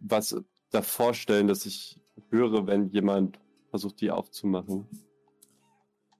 was 0.00 0.36
davor 0.70 1.14
stellen, 1.14 1.48
dass 1.48 1.64
ich 1.64 1.98
höre, 2.28 2.66
wenn 2.66 2.90
jemand 2.90 3.38
versucht, 3.70 4.00
die 4.00 4.10
aufzumachen. 4.10 4.86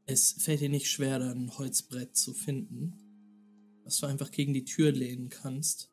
Es 0.07 0.33
fällt 0.33 0.61
dir 0.61 0.71
nicht 0.71 0.91
schwer, 0.91 1.19
da 1.19 1.31
ein 1.31 1.57
Holzbrett 1.59 2.17
zu 2.17 2.33
finden, 2.33 2.95
was 3.85 3.99
du 3.99 4.07
einfach 4.07 4.31
gegen 4.31 4.55
die 4.55 4.65
Tür 4.65 4.91
lehnen 4.91 5.29
kannst. 5.29 5.93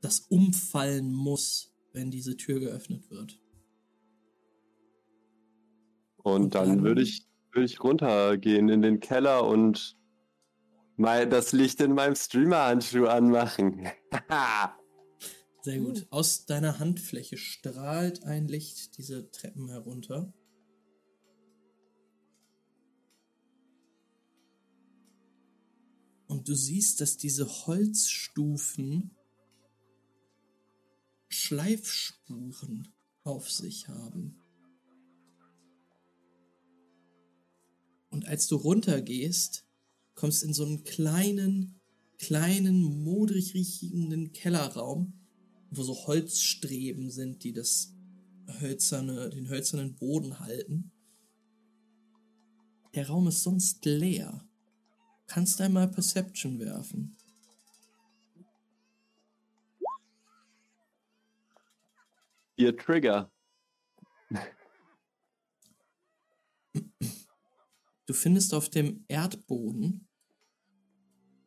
Das 0.00 0.18
umfallen 0.18 1.12
muss, 1.12 1.72
wenn 1.92 2.10
diese 2.10 2.36
Tür 2.36 2.58
geöffnet 2.58 3.08
wird. 3.10 3.40
Und, 6.16 6.42
und 6.44 6.54
dann, 6.54 6.68
dann 6.68 6.82
würde 6.82 7.02
ich, 7.02 7.24
würd 7.52 7.70
ich 7.70 7.82
runtergehen 7.82 8.68
in 8.68 8.82
den 8.82 8.98
Keller 8.98 9.46
und 9.46 9.96
mal 10.96 11.28
das 11.28 11.52
Licht 11.52 11.80
in 11.80 11.94
meinem 11.94 12.14
Streamer-Handschuh 12.14 13.06
anmachen. 13.06 13.88
Sehr 15.62 15.78
gut. 15.78 16.06
Aus 16.10 16.44
deiner 16.46 16.78
Handfläche 16.78 17.36
strahlt 17.36 18.24
ein 18.24 18.48
Licht 18.48 18.98
diese 18.98 19.30
Treppen 19.30 19.68
herunter. 19.68 20.32
Und 26.26 26.48
du 26.48 26.54
siehst, 26.54 27.00
dass 27.00 27.16
diese 27.16 27.46
Holzstufen 27.66 29.14
Schleifspuren 31.28 32.92
auf 33.22 33.50
sich 33.50 33.88
haben. 33.88 34.42
Und 38.10 38.26
als 38.26 38.46
du 38.48 38.56
runtergehst, 38.56 39.66
kommst 40.14 40.42
in 40.42 40.52
so 40.52 40.64
einen 40.64 40.84
kleinen, 40.84 41.80
kleinen, 42.18 43.02
modrig 43.02 43.54
riechenden 43.54 44.32
Kellerraum, 44.32 45.14
wo 45.70 45.82
so 45.82 46.06
Holzstreben 46.06 47.10
sind, 47.10 47.44
die 47.44 47.52
das 47.52 47.94
hölzerne, 48.60 49.30
den 49.30 49.48
hölzernen 49.48 49.94
Boden 49.94 50.40
halten. 50.40 50.92
der 52.94 53.08
Raum 53.08 53.28
ist 53.28 53.42
sonst 53.42 53.84
leer. 53.84 54.46
Kannst 55.26 55.60
einmal 55.60 55.88
Perception 55.88 56.58
werfen. 56.58 57.16
Ihr 62.56 62.76
Trigger. 62.76 63.30
Du 68.06 68.14
findest 68.14 68.52
auf 68.52 68.68
dem 68.68 69.04
Erdboden, 69.08 70.08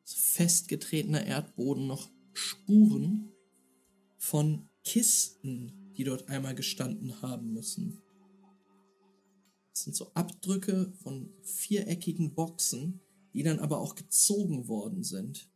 festgetretener 0.05 1.25
Erdboden, 1.25 1.87
noch 1.87 2.09
Spuren 2.33 3.31
von 4.17 4.69
Kisten, 4.83 5.91
die 5.97 6.03
dort 6.03 6.29
einmal 6.29 6.55
gestanden 6.55 7.21
haben 7.21 7.51
müssen. 7.53 8.01
Das 9.71 9.83
sind 9.83 9.95
so 9.95 10.13
Abdrücke 10.13 10.93
von 11.03 11.33
viereckigen 11.43 12.33
Boxen, 12.33 13.01
die 13.33 13.43
dann 13.43 13.59
aber 13.59 13.79
auch 13.79 13.95
gezogen 13.95 14.67
worden 14.69 15.03
sind. 15.03 15.51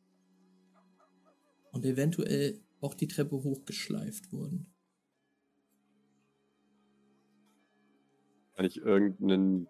Und 1.71 1.85
eventuell 1.85 2.61
auch 2.81 2.93
die 2.93 3.07
Treppe 3.07 3.41
hochgeschleift 3.43 4.33
wurden. 4.33 4.73
Kann 8.55 8.65
ich 8.65 8.77
irgendeinen 8.77 9.67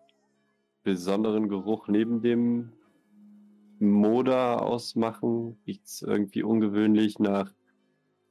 besonderen 0.83 1.49
Geruch 1.49 1.87
neben 1.87 2.21
dem 2.21 2.73
Moder 3.79 4.61
ausmachen? 4.61 5.57
Riecht 5.65 5.85
es 5.85 6.01
irgendwie 6.01 6.43
ungewöhnlich 6.43 7.19
nach 7.19 7.53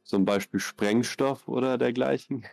zum 0.04 0.24
Beispiel 0.24 0.60
Sprengstoff 0.60 1.48
oder 1.48 1.78
dergleichen? 1.78 2.44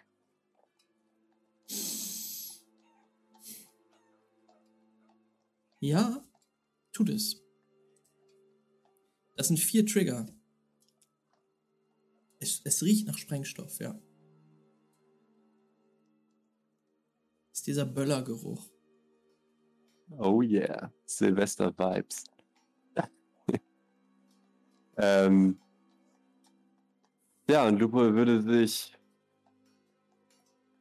Ja, 5.80 6.24
tut 6.92 7.10
es. 7.10 7.42
Das 9.36 9.48
sind 9.48 9.58
vier 9.58 9.86
Trigger. 9.86 10.28
Es, 12.40 12.62
es 12.64 12.84
riecht 12.84 13.08
nach 13.08 13.18
Sprengstoff, 13.18 13.80
ja. 13.80 14.00
ist 17.56 17.68
dieser 17.68 17.86
Böllergeruch. 17.86 18.70
Oh 20.18 20.41
yeah, 20.41 20.90
Silvester-Vibes. 21.06 22.26
ähm, 24.98 25.60
ja, 27.49 27.68
und 27.68 27.80
Lupo 27.80 28.14
würde 28.14 28.41
sich 28.41 28.98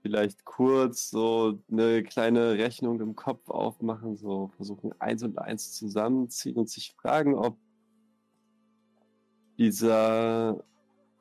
vielleicht 0.02 0.44
kurz 0.44 1.10
so 1.10 1.59
eine 1.70 2.02
kleine 2.02 2.52
Rechnung 2.52 3.01
im 3.01 3.16
Kopf 3.16 3.48
aufmachen, 3.48 4.16
so 4.16 4.48
versuchen 4.56 4.92
eins 5.01 5.22
und 5.22 5.38
eins 5.38 5.72
zusammenziehen 5.72 6.56
und 6.56 6.68
sich 6.68 6.94
fragen, 6.94 7.34
ob 7.34 7.59
dieser 9.59 10.62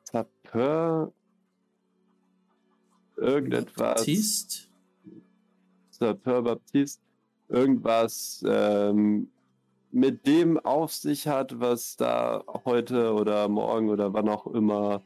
Tapeur 0.04 1.12
irgendetwas. 3.16 3.96
Baptist? 3.96 4.70
Sapeur 5.90 6.42
Baptiste 6.42 7.03
irgendwas 7.54 8.44
ähm, 8.46 9.30
mit 9.90 10.26
dem 10.26 10.58
auf 10.58 10.92
sich 10.92 11.28
hat, 11.28 11.60
was 11.60 11.96
da 11.96 12.42
heute 12.64 13.14
oder 13.14 13.48
morgen 13.48 13.90
oder 13.90 14.12
wann 14.12 14.28
auch 14.28 14.46
immer 14.48 15.02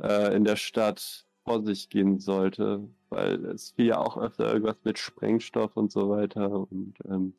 äh, 0.00 0.34
in 0.34 0.44
der 0.44 0.56
Stadt 0.56 1.26
vor 1.44 1.62
sich 1.62 1.90
gehen 1.90 2.18
sollte, 2.18 2.88
weil 3.10 3.44
es 3.46 3.72
fiel 3.72 3.86
ja 3.86 3.98
auch 3.98 4.16
öfter 4.16 4.52
irgendwas 4.52 4.78
mit 4.84 4.98
Sprengstoff 4.98 5.76
und 5.76 5.92
so 5.92 6.08
weiter 6.08 6.50
und 6.50 6.94
ähm, 7.04 7.34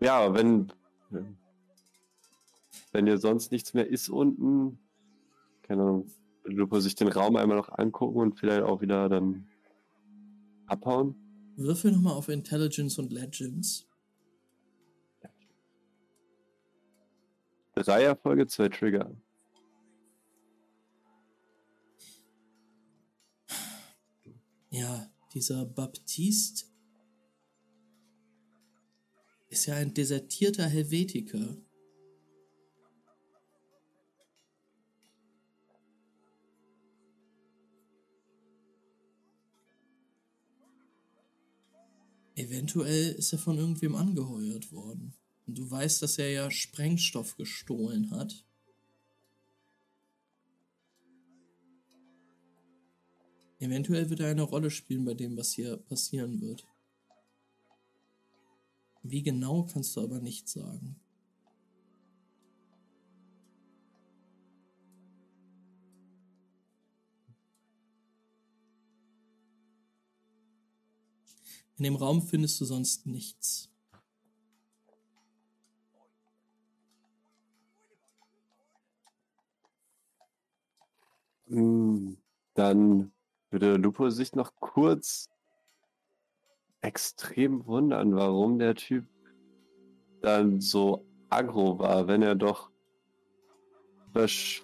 ja, 0.00 0.32
wenn 0.32 0.72
wenn 2.92 3.06
ihr 3.06 3.18
sonst 3.18 3.50
nichts 3.52 3.74
mehr 3.74 3.88
ist 3.88 4.08
unten, 4.08 4.78
keine 5.62 5.82
Ahnung, 5.82 6.06
Lupo 6.44 6.80
sich 6.80 6.94
den 6.94 7.08
Raum 7.08 7.36
einmal 7.36 7.56
noch 7.56 7.76
angucken 7.76 8.18
und 8.18 8.38
vielleicht 8.38 8.62
auch 8.62 8.80
wieder 8.80 9.08
dann 9.08 9.46
abhauen. 10.66 11.27
Würfel 11.58 11.90
nochmal 11.90 12.14
auf 12.14 12.28
Intelligence 12.28 12.98
und 12.98 13.12
Legends. 13.12 13.84
Drei 17.74 18.04
Erfolge, 18.04 18.46
zwei 18.46 18.68
Trigger. 18.68 19.14
Ja, 24.70 25.10
dieser 25.34 25.64
Baptiste 25.64 26.66
ist 29.48 29.66
ja 29.66 29.74
ein 29.76 29.94
desertierter 29.94 30.66
Helvetiker. 30.66 31.56
Eventuell 42.38 43.14
ist 43.14 43.32
er 43.32 43.38
von 43.40 43.58
irgendwem 43.58 43.96
angeheuert 43.96 44.70
worden. 44.70 45.12
Und 45.48 45.58
du 45.58 45.68
weißt, 45.68 46.00
dass 46.02 46.18
er 46.18 46.30
ja 46.30 46.50
Sprengstoff 46.52 47.36
gestohlen 47.36 48.12
hat. 48.12 48.46
Eventuell 53.58 54.08
wird 54.08 54.20
er 54.20 54.28
eine 54.30 54.42
Rolle 54.42 54.70
spielen 54.70 55.04
bei 55.04 55.14
dem, 55.14 55.36
was 55.36 55.50
hier 55.50 55.78
passieren 55.78 56.40
wird. 56.40 56.64
Wie 59.02 59.24
genau 59.24 59.64
kannst 59.64 59.96
du 59.96 60.02
aber 60.02 60.20
nicht 60.20 60.48
sagen. 60.48 61.00
In 71.78 71.84
dem 71.84 71.96
Raum 71.96 72.22
findest 72.22 72.60
du 72.60 72.64
sonst 72.64 73.06
nichts. 73.06 73.70
Hm, 81.46 82.18
Dann 82.54 83.12
würde 83.50 83.76
Lupo 83.76 84.10
sich 84.10 84.34
noch 84.34 84.54
kurz 84.56 85.30
extrem 86.80 87.64
wundern, 87.66 88.14
warum 88.16 88.58
der 88.58 88.74
Typ 88.74 89.06
dann 90.20 90.60
so 90.60 91.06
aggro 91.30 91.78
war, 91.78 92.08
wenn 92.08 92.22
er 92.22 92.34
doch 92.34 92.70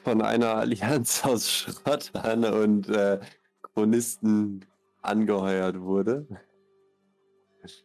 von 0.02 0.20
einer 0.20 0.56
Allianz 0.56 1.22
aus 1.24 1.48
Schrottern 1.48 2.44
und 2.44 2.88
äh, 2.88 3.20
Chronisten 3.62 4.64
angeheuert 5.02 5.80
wurde. 5.80 6.26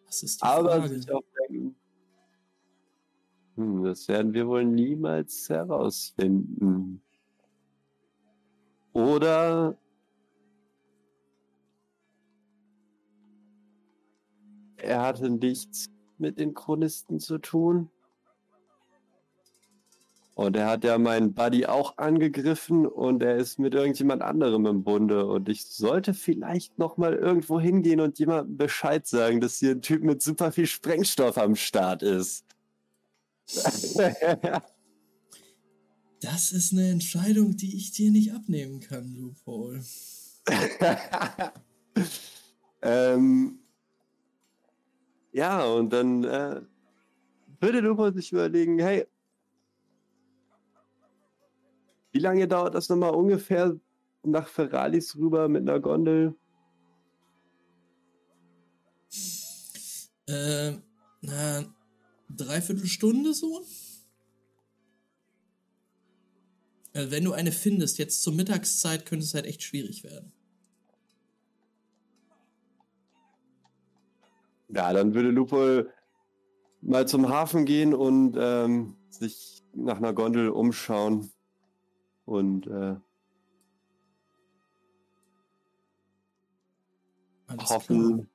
Das 0.06 0.24
ist 0.24 0.42
die 0.42 0.46
Aber 0.46 0.72
Frage. 0.72 0.90
sich 0.90 1.12
auch 1.12 1.24
denken, 1.48 1.76
hm, 3.56 3.84
das 3.84 4.08
werden 4.08 4.34
wir 4.34 4.48
wohl 4.48 4.66
niemals 4.66 5.50
herausfinden. 5.50 7.02
Oder 8.94 9.78
er 14.78 15.02
hatte 15.02 15.30
nichts 15.30 15.86
mit 16.18 16.40
den 16.40 16.54
Chronisten 16.54 17.20
zu 17.20 17.38
tun. 17.38 17.90
Und 20.40 20.56
er 20.56 20.68
hat 20.68 20.86
ja 20.86 20.98
meinen 20.98 21.34
Buddy 21.34 21.66
auch 21.66 21.98
angegriffen 21.98 22.88
und 22.88 23.22
er 23.22 23.36
ist 23.36 23.60
mit 23.60 23.74
irgendjemand 23.74 24.22
anderem 24.22 24.66
im 24.68 24.86
Bunde. 24.86 25.26
Und 25.26 25.50
ich 25.50 25.66
sollte 25.66 26.14
vielleicht 26.14 26.80
noch 26.80 26.96
mal 26.96 27.14
irgendwo 27.14 27.60
hingehen 27.60 28.00
und 28.00 28.20
jemandem 28.20 28.56
Bescheid 28.56 29.06
sagen, 29.06 29.42
dass 29.42 29.60
hier 29.60 29.72
ein 29.72 29.82
Typ 29.82 30.02
mit 30.02 30.22
super 30.22 30.54
viel 30.54 30.66
Sprengstoff 30.66 31.38
am 31.38 31.58
Start 31.58 32.04
ist. 32.04 32.46
Das 36.22 36.52
ist 36.52 36.74
eine 36.74 36.90
Entscheidung, 36.90 37.56
die 37.56 37.78
ich 37.78 37.94
dir 37.94 38.12
nicht 38.12 38.34
abnehmen 38.34 38.82
kann, 38.82 39.16
du 39.16 39.34
Paul. 39.46 39.82
ähm, 42.82 43.60
ja, 45.32 45.64
und 45.64 45.94
dann 45.94 46.26
äh, 46.26 46.60
würde 47.62 47.80
Lupo 47.80 48.12
sich 48.12 48.34
überlegen, 48.34 48.80
hey, 48.80 49.08
wie 52.12 52.20
lange 52.20 52.48
dauert 52.48 52.76
das 52.76 52.90
nochmal 52.90 53.14
ungefähr 53.14 53.80
nach 54.24 54.48
Ferralis 54.48 55.16
rüber 55.16 55.48
mit 55.48 55.62
einer 55.62 55.80
Gondel? 55.80 56.36
Äh, 60.28 60.74
na, 61.22 61.66
dreiviertel 62.30 62.86
Stunde 62.86 63.34
so? 63.34 63.66
Also 66.94 67.12
wenn 67.12 67.24
du 67.24 67.34
eine 67.34 67.52
findest, 67.52 67.98
jetzt 67.98 68.24
zur 68.24 68.34
Mittagszeit 68.34 69.06
könnte 69.06 69.26
es 69.26 69.34
halt 69.34 69.46
echt 69.46 69.64
schwierig 69.64 70.04
werden. 70.04 70.32
Ja, 74.70 74.94
dann 74.94 75.14
würde 75.16 75.30
Lupo 75.30 75.84
mal 76.82 77.08
zum 77.08 77.30
Hafen 77.30 77.66
gehen 77.66 77.94
und 77.94 78.36
ähm, 78.40 78.96
sich 79.10 79.64
nach 79.74 79.98
einer 79.98 80.14
Gondel 80.14 80.50
umschauen 80.50 81.32
und 82.30 82.68
äh, 82.68 82.96
Alles 87.48 87.66
klar. 87.66 87.70
hoffen, 87.70 88.30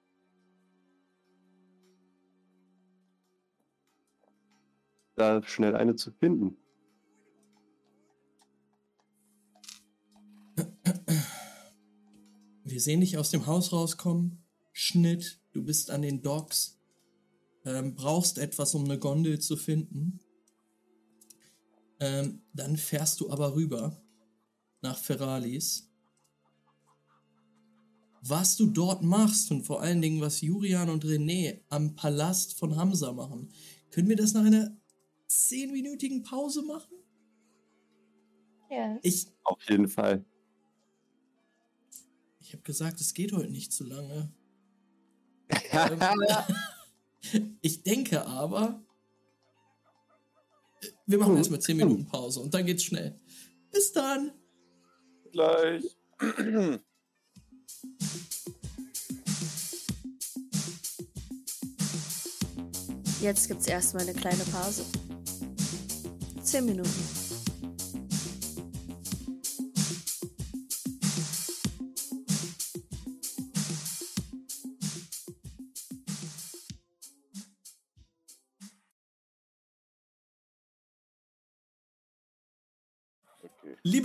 da 5.15 5.43
schnell 5.45 5.77
eine 5.77 5.95
zu 5.95 6.11
finden. 6.11 6.57
Wir 12.65 12.81
sehen 12.81 13.01
dich 13.01 13.17
aus 13.17 13.31
dem 13.31 13.47
Haus 13.47 13.73
rauskommen. 13.73 14.43
Schnitt, 14.73 15.41
du 15.53 15.63
bist 15.63 15.93
an 15.93 16.03
den 16.03 16.23
Docks. 16.23 16.81
Ähm, 17.65 17.95
brauchst 17.95 18.39
etwas, 18.39 18.75
um 18.75 18.85
eine 18.85 18.99
Gondel 18.99 19.39
zu 19.39 19.57
finden. 19.57 20.19
Ähm, 22.01 22.43
dann 22.53 22.77
fährst 22.77 23.21
du 23.21 23.31
aber 23.31 23.55
rüber 23.55 24.01
nach 24.83 24.99
Ferralis. 24.99 25.91
Was 28.23 28.57
du 28.57 28.67
dort 28.67 29.03
machst 29.03 29.51
und 29.51 29.65
vor 29.65 29.83
allen 29.83 30.01
Dingen, 30.01 30.21
was 30.21 30.41
Jurian 30.41 30.89
und 30.89 31.05
René 31.05 31.61
am 31.69 31.95
Palast 31.95 32.59
von 32.59 32.77
Hamza 32.77 33.13
machen, 33.13 33.53
können 33.91 34.09
wir 34.09 34.17
das 34.17 34.33
nach 34.33 34.45
einer 34.45 34.77
zehnminütigen 35.27 36.23
Pause 36.23 36.63
machen? 36.63 36.97
Ja. 38.71 38.99
Ich, 39.03 39.27
Auf 39.43 39.63
jeden 39.69 39.89
Fall. 39.89 40.25
ich 42.41 42.53
habe 42.53 42.63
gesagt, 42.63 43.01
es 43.01 43.15
geht 43.15 43.33
heute 43.33 43.51
nicht 43.51 43.73
zu 43.73 43.85
lange. 43.85 44.33
Ähm, 45.71 46.01
ich 47.61 47.83
denke 47.83 48.25
aber, 48.27 48.84
wir 51.07 51.19
machen 51.19 51.37
erstmal 51.37 51.61
10 51.61 51.77
Minuten 51.77 52.07
Pause 52.07 52.41
und 52.41 52.53
dann 52.55 52.65
geht's 52.67 52.85
schnell. 52.85 53.19
Bis 53.71 53.93
dann. 53.93 54.33
Gleich. 55.33 55.85
Jetzt 63.21 63.49
gibt's 63.49 63.67
erstmal 63.67 64.03
eine 64.03 64.13
kleine 64.13 64.45
Pause. 64.45 64.85
Zehn 66.43 66.67
Minuten. 66.67 67.24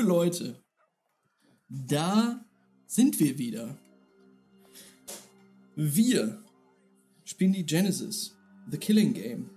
Leute, 0.09 0.55
da 1.69 2.43
sind 2.87 3.19
wir 3.19 3.37
wieder. 3.37 3.77
Wir 5.75 6.43
spielen 7.23 7.53
die 7.53 7.63
Genesis, 7.63 8.35
The 8.71 8.79
Killing 8.79 9.13
Game. 9.13 9.51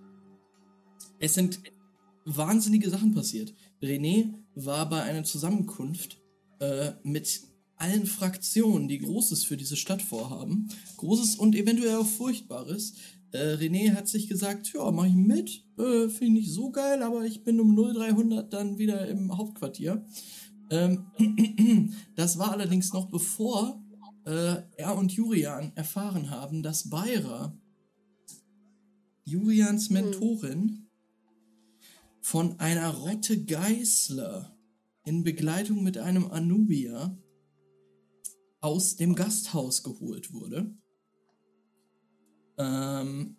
Es 1.19 1.33
sind 1.33 1.63
wahnsinnige 2.27 2.91
Sachen 2.91 3.15
passiert. 3.15 3.55
René 3.81 4.35
war 4.55 4.91
bei 4.91 5.03
einer 5.03 5.25
Zusammenkunft 5.25 6.21
äh, 6.61 6.93
mit 7.03 7.45
allen 7.77 8.05
Fraktionen, 8.05 8.89
die 8.89 8.99
Großes 8.99 9.45
für 9.45 9.57
diese 9.57 9.77
Stadt 9.77 10.03
vorhaben. 10.03 10.69
Großes 10.99 11.37
und 11.37 11.55
eventuell 11.55 11.97
auch 11.97 12.07
Furchtbares. 12.07 12.93
Äh, 13.33 13.55
René 13.55 13.95
hat 13.95 14.09
sich 14.09 14.29
gesagt, 14.29 14.73
ja, 14.75 14.91
mach 14.91 15.07
ich 15.07 15.15
mit. 15.15 15.65
Äh, 15.79 16.09
Finde 16.09 16.41
ich 16.41 16.47
nicht 16.47 16.53
so 16.53 16.71
geil, 16.71 17.03
aber 17.03 17.25
ich 17.25 17.45
bin 17.45 17.61
um 17.61 17.75
0300 17.75 18.53
dann 18.53 18.79
wieder 18.79 19.09
im 19.09 19.37
Hauptquartier. 19.37 20.05
Ähm, 20.71 21.07
das 22.15 22.39
war 22.39 22.53
allerdings 22.53 22.93
noch 22.93 23.11
bevor 23.11 23.83
äh, 24.27 24.63
er 24.77 24.97
und 24.97 25.13
Jurian 25.13 25.73
erfahren 25.75 26.31
haben, 26.31 26.63
dass 26.63 26.91
Beira, 26.91 27.59
Jurians 29.25 29.91
Mentorin, 29.91 30.89
von 32.21 32.61
einer 32.61 32.89
Rotte 32.89 33.45
Geißler 33.45 34.57
in 35.05 35.25
Begleitung 35.25 35.83
mit 35.83 35.99
einem 35.99 36.31
Anubier 36.31 37.19
aus 38.61 38.97
dem 38.97 39.15
Gasthaus 39.17 39.83
geholt 39.83 40.33
wurde. 40.33 40.73
Ähm, 42.59 43.37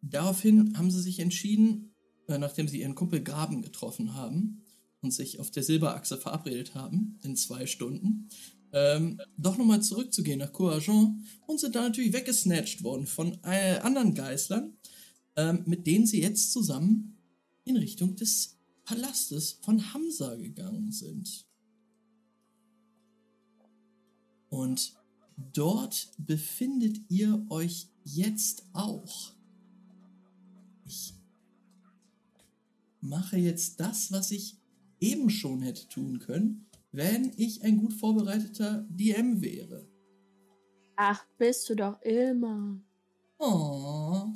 daraufhin 0.00 0.76
haben 0.76 0.90
sie 0.90 1.02
sich 1.02 1.18
entschieden, 1.18 1.94
äh, 2.28 2.38
nachdem 2.38 2.68
sie 2.68 2.80
ihren 2.80 2.94
Kumpel 2.94 3.22
Graben 3.22 3.62
getroffen 3.62 4.14
haben 4.14 4.62
und 5.00 5.12
sich 5.12 5.40
auf 5.40 5.50
der 5.50 5.62
Silberachse 5.62 6.18
verabredet 6.18 6.74
haben, 6.74 7.18
in 7.22 7.36
zwei 7.36 7.66
Stunden, 7.66 8.28
ähm, 8.72 9.20
doch 9.36 9.58
nochmal 9.58 9.82
zurückzugehen 9.82 10.38
nach 10.38 10.52
Couragent 10.52 11.20
und 11.46 11.60
sind 11.60 11.74
da 11.74 11.82
natürlich 11.82 12.12
weggesnatcht 12.12 12.82
worden 12.82 13.06
von 13.06 13.38
äh, 13.44 13.78
anderen 13.80 14.14
Geißlern, 14.14 14.72
ähm, 15.36 15.62
mit 15.66 15.86
denen 15.86 16.06
sie 16.06 16.22
jetzt 16.22 16.52
zusammen 16.52 17.18
in 17.64 17.76
Richtung 17.76 18.16
des 18.16 18.58
Palastes 18.84 19.58
von 19.62 19.92
Hamza 19.92 20.34
gegangen 20.36 20.90
sind. 20.90 21.46
Und 24.48 24.94
dort 25.36 26.12
befindet 26.18 26.98
ihr 27.08 27.44
euch 27.50 27.88
jetzt 28.04 28.64
auch. 28.72 29.32
Ich 30.84 31.14
mache 33.00 33.36
jetzt 33.36 33.80
das, 33.80 34.12
was 34.12 34.30
ich 34.30 34.56
eben 35.00 35.30
schon 35.30 35.62
hätte 35.62 35.88
tun 35.88 36.18
können, 36.18 36.66
wenn 36.92 37.32
ich 37.36 37.62
ein 37.62 37.78
gut 37.78 37.92
vorbereiteter 37.92 38.86
DM 38.88 39.40
wäre. 39.40 39.88
Ach, 40.96 41.24
bist 41.38 41.68
du 41.68 41.74
doch 41.74 42.00
immer. 42.02 42.80
Oh. 43.38 44.28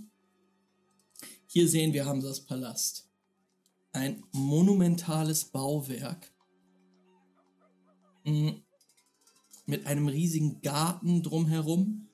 Hier 1.47 1.68
sehen 1.68 1.93
wir 1.93 2.05
Hamsas 2.06 2.40
Palast. 2.40 3.09
Ein 3.93 4.24
monumentales 4.32 5.44
Bauwerk. 5.44 6.31
Mm. 8.24 8.65
Mit 9.66 9.86
einem 9.86 10.09
riesigen 10.09 10.62
Garten 10.62 11.22
drumherum. 11.22 12.09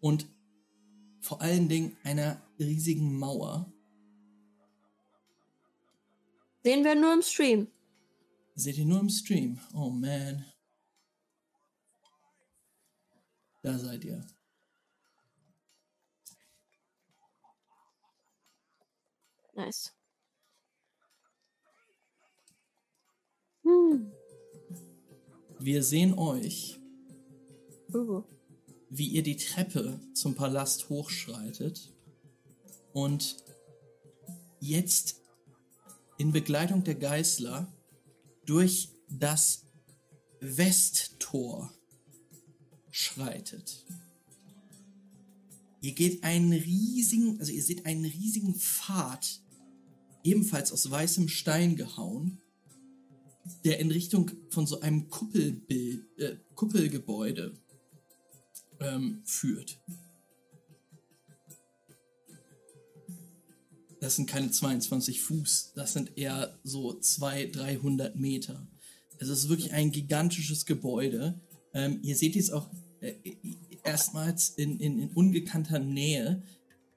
Und 0.00 0.26
vor 1.20 1.40
allen 1.40 1.68
Dingen 1.68 1.96
einer 2.02 2.42
riesigen 2.58 3.18
Mauer. 3.18 3.72
Sehen 6.64 6.84
wir 6.84 6.94
nur 6.94 7.12
im 7.14 7.22
Stream. 7.22 7.68
Seht 8.54 8.78
ihr 8.78 8.84
nur 8.84 9.00
im 9.00 9.08
Stream. 9.08 9.60
Oh 9.74 9.90
man. 9.90 10.44
Da 13.62 13.78
seid 13.78 14.04
ihr. 14.04 14.26
Nice. 19.54 19.92
Hm. 23.62 24.12
Wir 25.64 25.84
sehen 25.84 26.18
euch, 26.18 26.80
Uh. 27.94 28.24
wie 28.90 29.06
ihr 29.06 29.22
die 29.22 29.36
Treppe 29.36 30.00
zum 30.12 30.34
Palast 30.34 30.88
hochschreitet 30.88 31.92
und 32.92 33.36
jetzt 34.58 35.20
in 36.18 36.32
Begleitung 36.32 36.82
der 36.82 36.96
Geißler 36.96 37.72
durch 38.44 38.88
das 39.08 39.66
Westtor 40.40 41.72
schreitet. 42.90 43.86
Ihr 45.80 45.92
geht 45.92 46.24
einen 46.24 46.52
riesigen, 46.52 47.38
also 47.38 47.52
ihr 47.52 47.62
seht 47.62 47.86
einen 47.86 48.04
riesigen 48.04 48.56
Pfad, 48.56 49.40
ebenfalls 50.24 50.72
aus 50.72 50.90
weißem 50.90 51.28
Stein 51.28 51.76
gehauen, 51.76 52.41
der 53.64 53.78
in 53.80 53.90
Richtung 53.90 54.30
von 54.50 54.66
so 54.66 54.80
einem 54.80 55.08
Kuppelbild, 55.08 56.18
äh, 56.18 56.36
Kuppelgebäude 56.54 57.54
ähm, 58.80 59.22
führt. 59.24 59.80
Das 64.00 64.16
sind 64.16 64.26
keine 64.26 64.50
22 64.50 65.22
Fuß, 65.22 65.72
das 65.74 65.92
sind 65.92 66.18
eher 66.18 66.58
so 66.64 66.98
200, 66.98 67.54
300 67.54 68.16
Meter. 68.16 68.66
Es 69.18 69.28
ist 69.28 69.48
wirklich 69.48 69.72
ein 69.72 69.92
gigantisches 69.92 70.66
Gebäude. 70.66 71.40
Ähm, 71.72 72.00
ihr 72.02 72.16
seht 72.16 72.34
jetzt 72.34 72.52
auch 72.52 72.68
äh, 73.00 73.14
erstmals 73.84 74.50
in, 74.50 74.80
in, 74.80 74.98
in 74.98 75.10
ungekannter 75.10 75.78
Nähe 75.78 76.42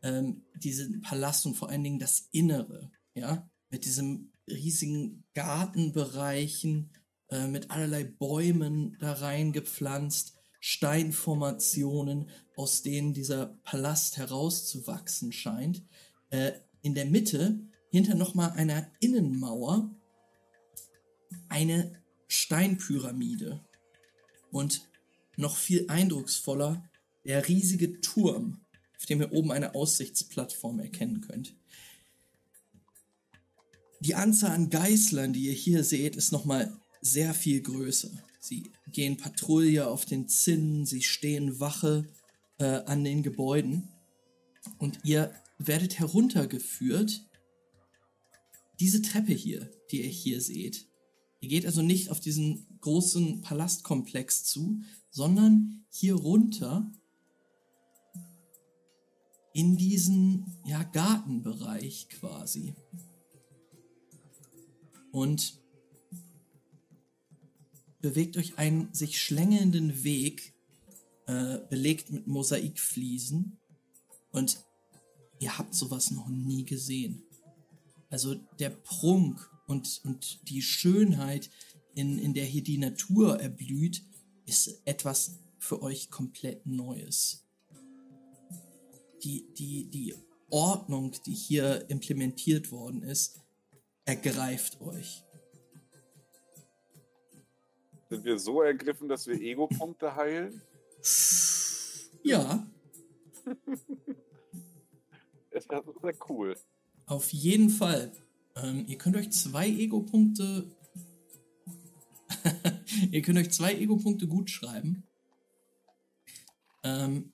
ähm, 0.01 0.41
diesen 0.55 1.01
Palast 1.01 1.45
und 1.45 1.55
vor 1.55 1.69
allen 1.69 1.83
Dingen 1.83 1.99
das 1.99 2.27
Innere, 2.31 2.91
ja, 3.13 3.49
mit 3.69 3.85
diesem 3.85 4.31
riesigen 4.47 5.23
Gartenbereichen, 5.33 6.91
äh, 7.29 7.47
mit 7.47 7.71
allerlei 7.71 8.03
Bäumen 8.03 8.97
da 8.99 9.13
reingepflanzt, 9.13 10.33
Steinformationen, 10.59 12.29
aus 12.55 12.81
denen 12.81 13.13
dieser 13.13 13.57
Palast 13.63 14.17
herauszuwachsen 14.17 15.31
scheint. 15.31 15.83
Äh, 16.29 16.53
in 16.81 16.95
der 16.95 17.05
Mitte, 17.05 17.59
hinter 17.89 18.15
nochmal 18.15 18.51
einer 18.51 18.91
Innenmauer, 18.99 19.95
eine 21.49 22.03
Steinpyramide. 22.27 23.63
Und 24.51 24.87
noch 25.35 25.55
viel 25.57 25.89
eindrucksvoller, 25.89 26.89
der 27.25 27.47
riesige 27.47 28.01
Turm, 28.01 28.61
auf 28.97 29.05
dem 29.05 29.21
ihr 29.21 29.31
oben 29.33 29.51
eine 29.51 29.75
Aussichtsplattform 29.75 30.79
erkennen 30.79 31.21
könnt. 31.21 31.55
Die 34.05 34.13
Anzahl 34.13 34.51
an 34.51 34.69
Geißlern, 34.69 35.33
die 35.33 35.47
ihr 35.47 35.53
hier 35.53 35.83
seht, 35.83 36.15
ist 36.15 36.31
nochmal 36.31 36.79
sehr 37.01 37.33
viel 37.33 37.59
größer. 37.61 38.11
Sie 38.39 38.71
gehen 38.91 39.17
Patrouille 39.17 39.87
auf 39.87 40.05
den 40.05 40.27
Zinnen, 40.29 40.85
sie 40.85 41.01
stehen 41.01 41.59
Wache 41.59 42.07
äh, 42.59 42.65
an 42.65 43.03
den 43.03 43.23
Gebäuden 43.23 43.89
und 44.77 44.99
ihr 45.05 45.33
werdet 45.57 45.97
heruntergeführt. 45.97 47.25
Diese 48.79 49.01
Treppe 49.01 49.33
hier, 49.33 49.71
die 49.89 50.03
ihr 50.03 50.09
hier 50.09 50.39
seht. 50.39 50.85
Ihr 51.39 51.49
geht 51.49 51.65
also 51.65 51.81
nicht 51.81 52.11
auf 52.11 52.19
diesen 52.19 52.67
großen 52.81 53.41
Palastkomplex 53.41 54.43
zu, 54.43 54.81
sondern 55.09 55.83
hier 55.89 56.13
runter 56.13 56.91
in 59.53 59.77
diesen 59.77 60.45
ja, 60.63 60.83
Gartenbereich 60.83 62.07
quasi. 62.09 62.75
Und 65.15 65.61
bewegt 68.01 68.35
euch 68.35 68.57
einen 68.57 68.93
sich 68.93 69.17
schlängelnden 69.17 70.03
Weg, 70.03 70.53
äh, 71.25 71.59
belegt 71.69 72.11
mit 72.11 72.27
Mosaikfliesen. 72.27 73.57
Und 74.33 74.59
ihr 75.39 75.57
habt 75.57 75.73
sowas 75.73 76.11
noch 76.11 76.27
nie 76.27 76.65
gesehen. 76.65 77.23
Also 78.09 78.35
der 78.59 78.71
Prunk 78.71 79.49
und, 79.67 80.01
und 80.03 80.49
die 80.49 80.61
Schönheit, 80.61 81.49
in, 81.93 82.19
in 82.19 82.33
der 82.33 82.43
hier 82.43 82.63
die 82.63 82.77
Natur 82.77 83.39
erblüht, 83.39 84.03
ist 84.45 84.81
etwas 84.83 85.39
für 85.59 85.81
euch 85.81 86.11
komplett 86.11 86.65
Neues. 86.65 87.47
Die, 89.23 89.47
die, 89.57 89.89
die 89.89 90.13
Ordnung, 90.49 91.15
die 91.25 91.33
hier 91.33 91.89
implementiert 91.89 92.69
worden 92.73 93.01
ist, 93.01 93.39
ergreift 94.05 94.79
euch. 94.81 95.23
Sind 98.09 98.23
wir 98.23 98.37
so 98.37 98.61
ergriffen, 98.61 99.09
dass 99.09 99.27
wir 99.27 99.39
Ego-Punkte 99.41 100.15
heilen? 100.15 100.61
Ja. 102.23 102.65
Das 105.51 105.69
wäre 105.69 105.85
sehr 106.01 106.15
cool. 106.27 106.57
Auf 107.05 107.31
jeden 107.31 107.69
Fall. 107.69 108.11
Ähm, 108.57 108.83
ihr 108.89 108.97
könnt 108.97 109.15
euch 109.15 109.31
zwei 109.31 109.69
Ego-Punkte. 109.69 110.69
ihr 113.11 113.21
könnt 113.21 113.39
euch 113.39 113.51
zwei 113.51 113.73
Ego-Punkte 113.73 114.27
gut 114.27 114.49
schreiben. 114.49 115.07
Ähm, 116.83 117.31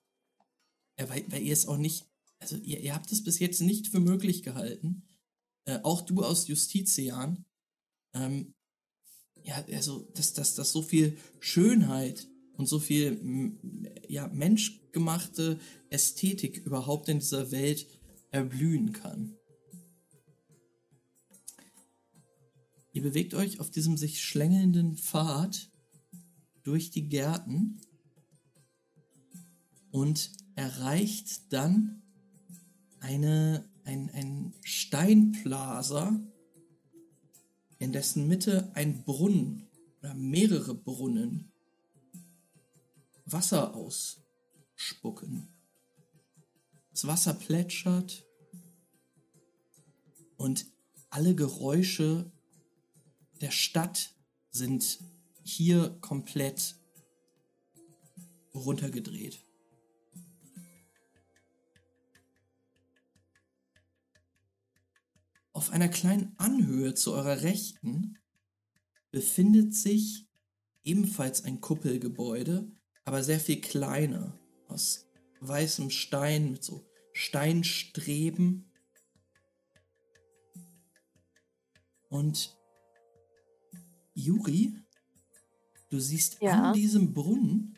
ja, 0.99 1.09
weil, 1.09 1.25
weil 1.31 1.41
ihr 1.41 1.53
es 1.53 1.67
auch 1.67 1.77
nicht. 1.77 2.05
Also, 2.37 2.57
ihr, 2.57 2.79
ihr 2.79 2.93
habt 2.93 3.11
es 3.11 3.23
bis 3.23 3.39
jetzt 3.39 3.61
nicht 3.61 3.87
für 3.87 3.99
möglich 3.99 4.43
gehalten. 4.43 5.01
Äh, 5.65 5.79
auch 5.83 6.01
du 6.01 6.23
aus 6.23 6.47
Justitian. 6.47 7.45
Ähm, 8.13 8.53
ja, 9.43 9.63
also, 9.71 10.07
dass, 10.15 10.33
dass, 10.33 10.55
dass 10.55 10.71
so 10.71 10.81
viel 10.81 11.17
Schönheit 11.39 12.27
und 12.53 12.67
so 12.67 12.79
viel 12.79 13.57
ja, 14.07 14.27
menschgemachte 14.27 15.59
Ästhetik 15.89 16.57
überhaupt 16.57 17.09
in 17.09 17.19
dieser 17.19 17.51
Welt 17.51 17.87
erblühen 18.29 18.93
kann. 18.93 19.37
Ihr 22.93 23.01
bewegt 23.01 23.33
euch 23.33 23.59
auf 23.59 23.71
diesem 23.71 23.97
sich 23.97 24.21
schlängelnden 24.21 24.97
Pfad 24.97 25.71
durch 26.63 26.91
die 26.91 27.07
Gärten 27.07 27.79
und 29.91 30.31
erreicht 30.55 31.51
dann 31.53 32.03
eine, 32.99 33.70
ein, 33.85 34.09
ein 34.11 34.53
Steinplaza, 34.63 36.19
in 37.79 37.91
dessen 37.91 38.27
Mitte 38.27 38.71
ein 38.75 39.03
Brunnen 39.03 39.67
oder 39.99 40.13
mehrere 40.13 40.75
Brunnen 40.75 41.51
Wasser 43.25 43.75
ausspucken. 43.75 45.47
Das 46.91 47.07
Wasser 47.07 47.33
plätschert 47.33 48.25
und 50.37 50.65
alle 51.09 51.35
Geräusche 51.35 52.31
der 53.41 53.51
Stadt 53.51 54.13
sind 54.51 54.99
hier 55.43 55.97
komplett 56.01 56.75
runtergedreht. 58.53 59.43
Auf 65.61 65.69
einer 65.69 65.89
kleinen 65.89 66.33
Anhöhe 66.39 66.95
zu 66.95 67.13
eurer 67.13 67.43
Rechten 67.43 68.17
befindet 69.11 69.75
sich 69.75 70.25
ebenfalls 70.83 71.45
ein 71.45 71.61
Kuppelgebäude, 71.61 72.71
aber 73.05 73.23
sehr 73.23 73.39
viel 73.39 73.61
kleiner, 73.61 74.39
aus 74.67 75.05
weißem 75.39 75.91
Stein 75.91 76.49
mit 76.49 76.63
so 76.63 76.83
Steinstreben. 77.13 78.71
Und 82.09 82.57
Juri, 84.15 84.73
du 85.91 85.99
siehst 85.99 86.41
Ja. 86.41 86.69
an 86.69 86.73
diesem 86.73 87.13
Brunnen 87.13 87.77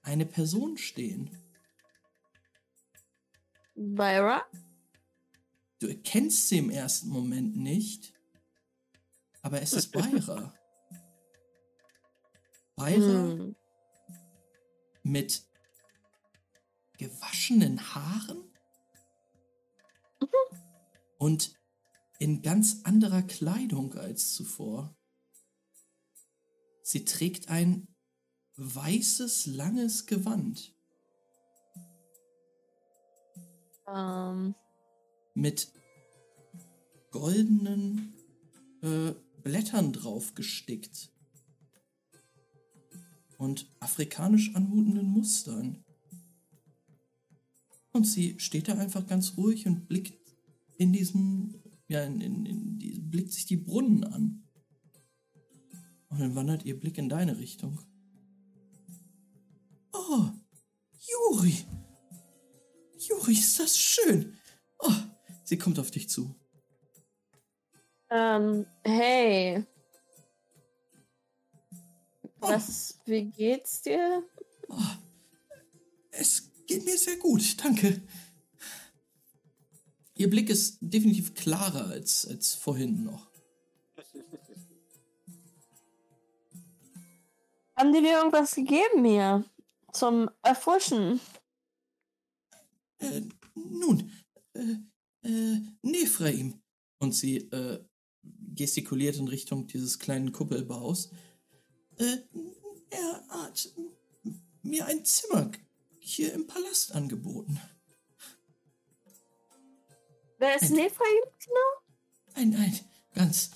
eine 0.00 0.24
Person 0.24 0.78
stehen. 0.78 1.28
Byra? 3.74 4.46
Du 5.80 5.86
erkennst 5.88 6.48
sie 6.48 6.58
im 6.58 6.70
ersten 6.70 7.08
Moment 7.08 7.56
nicht, 7.56 8.12
aber 9.42 9.62
es 9.62 9.72
ist 9.72 9.92
Beira. 9.92 10.54
Beira 12.76 13.32
Hm. 13.32 13.56
mit 15.02 15.42
gewaschenen 16.98 17.94
Haaren 17.94 18.44
und 21.18 21.54
in 22.18 22.42
ganz 22.42 22.82
anderer 22.84 23.22
Kleidung 23.22 23.94
als 23.94 24.34
zuvor. 24.34 24.94
Sie 26.82 27.06
trägt 27.06 27.48
ein 27.48 27.88
weißes, 28.56 29.46
langes 29.46 30.04
Gewand 30.04 30.74
Ähm, 33.92 34.54
mit 35.34 35.72
goldenen 37.10 38.14
äh, 38.82 39.12
Blättern 39.42 39.92
drauf 39.92 40.34
gestickt 40.34 41.10
und 43.38 43.70
afrikanisch 43.80 44.54
anmutenden 44.54 45.06
Mustern. 45.06 45.84
Und 47.92 48.04
sie 48.04 48.38
steht 48.38 48.68
da 48.68 48.74
einfach 48.74 49.06
ganz 49.06 49.36
ruhig 49.36 49.66
und 49.66 49.88
blickt 49.88 50.18
in 50.76 50.92
diesen, 50.92 51.62
ja, 51.88 52.04
in, 52.04 52.20
in, 52.20 52.46
in 52.46 53.10
blickt 53.10 53.32
sich 53.32 53.46
die 53.46 53.56
Brunnen 53.56 54.04
an. 54.04 54.42
Und 56.08 56.20
dann 56.20 56.34
wandert 56.34 56.64
ihr 56.64 56.78
Blick 56.78 56.98
in 56.98 57.08
deine 57.08 57.38
Richtung. 57.38 57.80
Oh, 59.92 60.30
Juri! 60.98 61.54
Juri, 62.98 63.32
ist 63.32 63.58
das 63.58 63.78
schön! 63.78 64.36
Oh, 65.50 65.52
sie 65.52 65.58
kommt 65.58 65.80
auf 65.80 65.90
dich 65.90 66.08
zu. 66.08 66.32
ähm, 68.10 68.66
hey. 68.84 69.66
Oh. 72.40 72.48
Was, 72.48 73.00
wie 73.04 73.24
geht's 73.24 73.82
dir? 73.82 74.22
Es 76.12 76.50
geht 76.68 76.84
mir 76.84 76.96
sehr 76.96 77.16
gut, 77.16 77.42
danke. 77.64 78.00
Ihr 80.14 80.30
Blick 80.30 80.50
ist 80.50 80.78
definitiv 80.80 81.34
klarer 81.34 81.88
als, 81.88 82.28
als 82.28 82.54
vorhin 82.54 83.02
noch. 83.04 83.28
Haben 87.74 87.92
die 87.92 88.02
dir 88.02 88.18
irgendwas 88.18 88.54
gegeben 88.54 89.04
hier? 89.04 89.44
Zum 89.92 90.30
Erfrischen? 90.42 91.20
Äh, 92.98 93.22
nun, 93.54 94.12
äh, 94.52 94.76
äh, 95.22 95.60
Nephraim. 95.82 96.60
Und 96.98 97.14
sie 97.14 97.38
äh, 97.38 97.82
gestikuliert 98.54 99.16
in 99.16 99.28
Richtung 99.28 99.66
dieses 99.66 99.98
kleinen 99.98 100.32
Kuppelbaus. 100.32 101.10
Äh, 101.96 102.18
er 102.90 103.24
hat 103.28 103.72
mir 104.62 104.86
ein 104.86 105.04
Zimmer 105.04 105.50
hier 105.98 106.32
im 106.34 106.46
Palast 106.46 106.92
angeboten. 106.92 107.58
Wer 110.38 110.56
ist 110.56 110.64
Ein- 110.64 110.72
Nephraim? 110.72 111.22
Ein, 112.34 112.54
ein 112.56 112.80
ganz, 113.14 113.50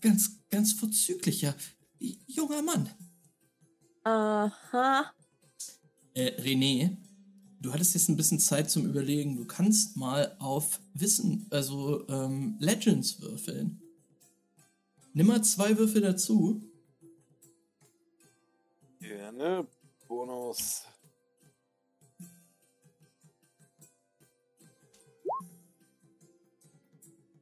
ganz, 0.00 0.30
ganz 0.50 0.72
vorzüglicher 0.72 1.54
junger 2.26 2.62
Mann. 2.62 2.88
Aha. 4.04 5.12
Äh, 6.14 6.40
René, 6.40 6.96
du 7.60 7.72
hattest 7.72 7.94
jetzt 7.94 8.08
ein 8.08 8.16
bisschen 8.16 8.40
Zeit 8.40 8.70
zum 8.70 8.86
Überlegen. 8.86 9.36
Du 9.36 9.44
kannst 9.44 9.96
mal 9.96 10.34
auf 10.38 10.80
Wissen, 10.94 11.46
also 11.50 12.06
ähm, 12.08 12.56
Legends 12.58 13.20
würfeln. 13.20 13.80
Nimm 15.12 15.26
mal 15.26 15.42
zwei 15.42 15.76
Würfel 15.76 16.02
dazu. 16.02 16.62
Gerne. 18.98 19.66
Bonus. 20.08 20.84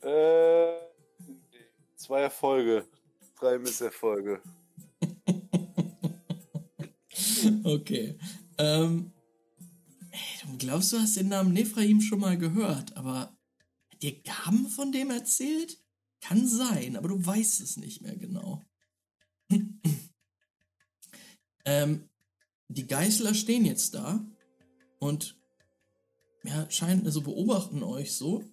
Äh, 0.01 0.73
nee. 0.73 0.77
zwei 1.97 2.23
Erfolge. 2.23 2.87
Drei 3.39 3.59
Misserfolge. 3.59 4.41
Okay. 7.65 8.19
Ähm, 8.59 9.13
ey, 10.19 10.47
du 10.47 10.57
glaubst, 10.59 10.93
du 10.93 10.99
hast 10.99 11.17
den 11.17 11.29
Namen 11.29 11.53
Nephraim 11.53 12.01
schon 12.01 12.21
mal 12.21 12.37
gehört, 12.39 12.97
aber 12.97 13.37
hat 13.91 14.03
dir 14.03 14.21
Gaben 14.23 14.69
von 14.69 14.93
dem 14.93 15.11
erzählt? 15.11 15.79
Kann 16.21 16.49
sein, 16.49 16.97
aber 16.97 17.09
du 17.09 17.25
weißt 17.25 17.61
es 17.61 17.77
nicht 17.77 18.03
mehr 18.03 18.17
genau. 18.17 18.65
ähm, 21.65 22.09
die 22.69 22.87
Geißler 22.87 23.35
stehen 23.35 23.65
jetzt 23.65 23.95
da 23.95 24.25
und 24.99 25.37
ja, 26.45 26.69
scheinen, 26.71 27.07
also 27.07 27.21
beobachten 27.21 27.83
euch 27.83 28.13
so. 28.15 28.45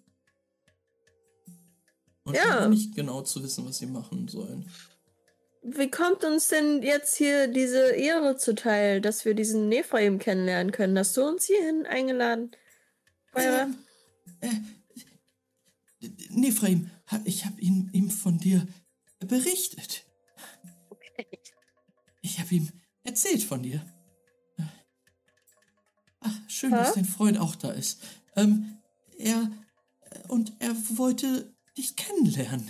Und 2.24 2.36
Ja. 2.36 2.68
nicht 2.68 2.96
genau 2.96 3.22
zu 3.22 3.44
wissen, 3.44 3.66
was 3.66 3.78
sie 3.78 3.86
machen 3.86 4.28
sollen. 4.28 4.70
Wie 5.68 5.90
kommt 5.90 6.24
uns 6.24 6.50
denn 6.50 6.84
jetzt 6.84 7.16
hier 7.16 7.48
diese 7.48 7.90
Ehre 7.94 8.38
zuteil, 8.38 9.02
dass 9.02 9.26
wir 9.26 9.34
diesen 9.34 9.68
Nephraim 9.68 10.20
kennenlernen 10.20 10.72
können? 10.72 10.98
Hast 10.98 11.18
du 11.18 11.24
uns 11.28 11.46
hierhin 11.46 11.88
eingeladen? 11.88 12.52
Äh, 13.34 13.66
äh, 14.42 14.50
Nephraim, 16.30 16.92
ha- 17.08 17.22
ich 17.26 17.46
habe 17.46 17.60
ihm, 17.60 17.90
ihm 17.94 18.12
von 18.12 18.38
dir 18.38 18.68
berichtet. 19.20 20.06
Ich 22.22 22.40
habe 22.40 22.54
ihm 22.54 22.70
erzählt 23.04 23.42
von 23.44 23.64
dir. 23.64 23.84
Äh, 24.60 24.64
Ach, 26.20 26.40
schön, 26.48 26.72
Hä? 26.74 26.78
dass 26.78 26.94
dein 26.94 27.06
Freund 27.06 27.40
auch 27.40 27.56
da 27.56 27.72
ist. 27.72 28.04
Ähm, 28.36 28.78
er 29.18 29.52
äh, 30.12 30.28
und 30.28 30.54
er 30.60 30.76
wollte 30.98 31.56
dich 31.76 31.96
kennenlernen. 31.96 32.70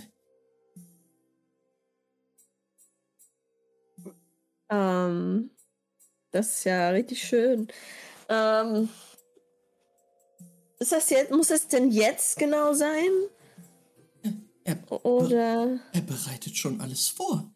Ähm, 4.68 5.50
das 6.30 6.58
ist 6.58 6.64
ja 6.64 6.90
richtig 6.90 7.22
schön. 7.22 7.68
Ähm, 8.28 8.88
ist 10.78 10.92
das 10.92 11.10
jetzt, 11.10 11.30
muss 11.30 11.50
es 11.50 11.68
denn 11.68 11.90
jetzt 11.90 12.38
genau 12.38 12.72
sein? 12.74 13.10
Er, 14.64 14.78
Oder 15.04 15.78
er 15.92 16.00
bereitet 16.00 16.56
schon 16.56 16.80
alles 16.80 17.08
vor. 17.08 17.48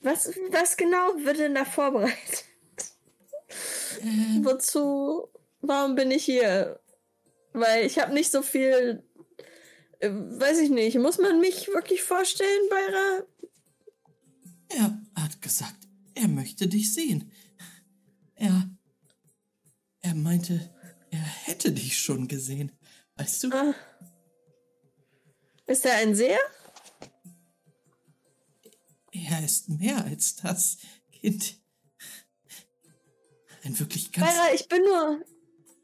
was, 0.00 0.28
was 0.50 0.76
genau 0.76 1.14
wird 1.24 1.38
denn 1.38 1.54
da 1.54 1.64
vorbereitet? 1.64 2.44
Äh, 4.00 4.44
Wozu? 4.44 5.28
Warum 5.60 5.94
bin 5.94 6.10
ich 6.10 6.24
hier? 6.24 6.80
Weil 7.52 7.86
ich 7.86 7.98
habe 8.00 8.12
nicht 8.12 8.32
so 8.32 8.42
viel. 8.42 9.04
Äh, 10.00 10.10
weiß 10.10 10.58
ich 10.58 10.70
nicht. 10.70 10.98
Muss 10.98 11.18
man 11.18 11.40
mich 11.40 11.68
wirklich 11.68 12.02
vorstellen, 12.02 12.68
Beira? 12.68 13.22
er 14.70 14.98
hat 15.22 15.40
gesagt, 15.40 15.83
er 16.14 16.28
möchte 16.28 16.68
dich 16.68 16.92
sehen. 16.92 17.30
Er, 18.34 18.70
er 20.00 20.14
meinte, 20.14 20.74
er 21.10 21.20
hätte 21.20 21.72
dich 21.72 21.98
schon 21.98 22.28
gesehen. 22.28 22.72
Weißt 23.16 23.44
du? 23.44 23.52
Ah. 23.52 23.74
Ist 25.66 25.86
er 25.86 25.96
ein 25.96 26.14
Seher? 26.14 26.40
Er 29.12 29.44
ist 29.44 29.68
mehr 29.68 30.04
als 30.04 30.36
das, 30.36 30.78
Kind. 31.12 31.56
Ein 33.62 33.78
wirklich 33.78 34.12
ganz. 34.12 34.26
Beira, 34.26 34.54
ich 34.54 34.68
bin 34.68 34.82
nur. 34.82 35.24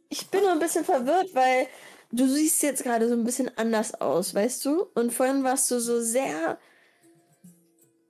Ich 0.08 0.26
bin 0.26 0.40
nur 0.40 0.52
ein 0.52 0.58
bisschen 0.58 0.84
verwirrt, 0.84 1.32
weil 1.34 1.68
du 2.10 2.28
siehst 2.28 2.62
jetzt 2.62 2.82
gerade 2.82 3.08
so 3.08 3.14
ein 3.14 3.24
bisschen 3.24 3.56
anders 3.56 3.94
aus, 3.94 4.34
weißt 4.34 4.64
du? 4.64 4.82
Und 4.94 5.12
vorhin 5.12 5.44
warst 5.44 5.70
du 5.70 5.80
so 5.80 6.00
sehr 6.02 6.58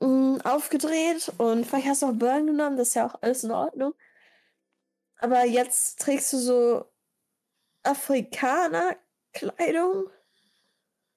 mh, 0.01 0.39
aufgedreht 0.45 1.33
und 1.39 1.65
vielleicht 1.67 1.87
hast 1.89 2.03
du 2.03 2.07
auch 2.07 2.13
Burn 2.15 2.47
genommen, 2.47 2.77
das 2.77 2.89
ist 2.89 2.95
ja 2.95 3.07
auch 3.09 3.21
alles 3.23 3.45
in 3.45 3.51
Ordnung. 3.53 3.93
Aber 5.17 5.45
jetzt 5.45 5.99
trägst 6.01 6.33
du 6.33 6.39
so 6.39 6.85
Afrikaner-Kleidung. 7.83 10.09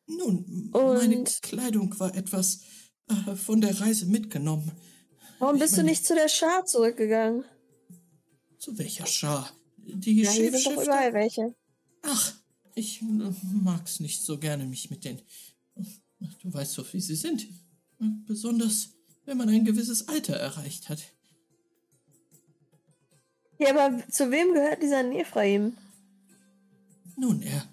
Nun, 0.08 0.70
meine 0.74 1.20
Und- 1.20 1.42
Kleidung 1.42 1.98
war 2.00 2.14
etwas 2.16 2.62
äh, 3.10 3.36
von 3.36 3.62
der 3.62 3.80
Reise 3.80 4.06
mitgenommen. 4.06 4.72
Warum 5.40 5.56
Ich 5.56 5.62
bist 5.62 5.74
du 5.74 5.78
meine- 5.78 5.90
nicht 5.92 6.06
zu 6.06 6.14
der 6.16 6.28
Schar 6.28 6.66
zurückgegangen? 6.66 7.46
Zu 8.60 8.78
welcher 8.78 9.06
Schar? 9.06 9.52
Die 9.78 10.22
Ja, 10.22 10.32
hier 10.32 10.52
sind 10.58 10.78
doch 10.78 10.84
überall 10.84 11.14
welche. 11.14 11.56
Ach, 12.02 12.34
ich 12.76 13.02
äh, 13.02 13.06
mag's 13.64 14.00
nicht 14.00 14.22
so 14.24 14.38
gerne, 14.38 14.66
mich 14.66 14.90
mit 14.90 15.04
den. 15.06 15.22
Du 16.42 16.54
weißt 16.54 16.78
doch, 16.78 16.94
wie 16.94 17.02
sie 17.02 17.16
sind. 17.16 17.46
Besonders, 18.26 18.94
wenn 19.26 19.38
man 19.38 19.50
ein 19.50 19.66
gewisses 19.66 20.08
Alter 20.08 20.36
erreicht 20.36 20.90
hat. 20.90 21.04
Ja, 23.60 23.70
aber 23.70 24.08
zu 24.10 24.32
wem 24.32 24.54
gehört 24.54 24.82
dieser 24.82 25.04
Nephraim? 25.04 25.78
Nun, 27.16 27.42
er. 27.42 27.68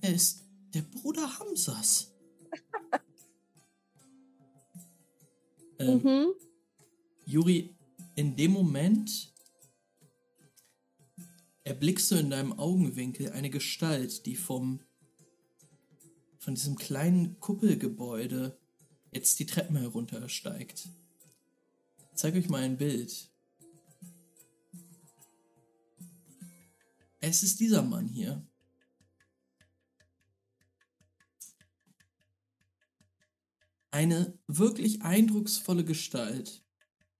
Er 0.00 0.14
ist 0.14 0.42
der 0.74 0.82
Bruder 0.82 1.38
Hamsas. 1.38 2.12
ähm, 5.78 6.02
Mhm. 6.02 6.26
Juri, 7.24 7.74
in 8.16 8.36
dem 8.36 8.52
Moment 8.52 9.32
erblickst 11.64 12.10
du 12.10 12.16
in 12.16 12.30
deinem 12.30 12.52
Augenwinkel 12.52 13.30
eine 13.30 13.50
Gestalt, 13.50 14.26
die 14.26 14.36
vom 14.36 14.80
von 16.42 16.56
diesem 16.56 16.74
kleinen 16.74 17.38
Kuppelgebäude 17.38 18.58
jetzt 19.12 19.38
die 19.38 19.46
Treppen 19.46 19.76
heruntersteigt. 19.76 20.88
Ich 21.98 22.16
zeig 22.16 22.34
euch 22.34 22.48
mal 22.48 22.62
ein 22.62 22.78
Bild. 22.78 23.30
Es 27.20 27.42
ist 27.42 27.60
dieser 27.60 27.82
Mann 27.82 28.08
hier. 28.08 28.44
Eine 33.92 34.38
wirklich 34.48 35.02
eindrucksvolle 35.02 35.84
Gestalt. 35.84 36.64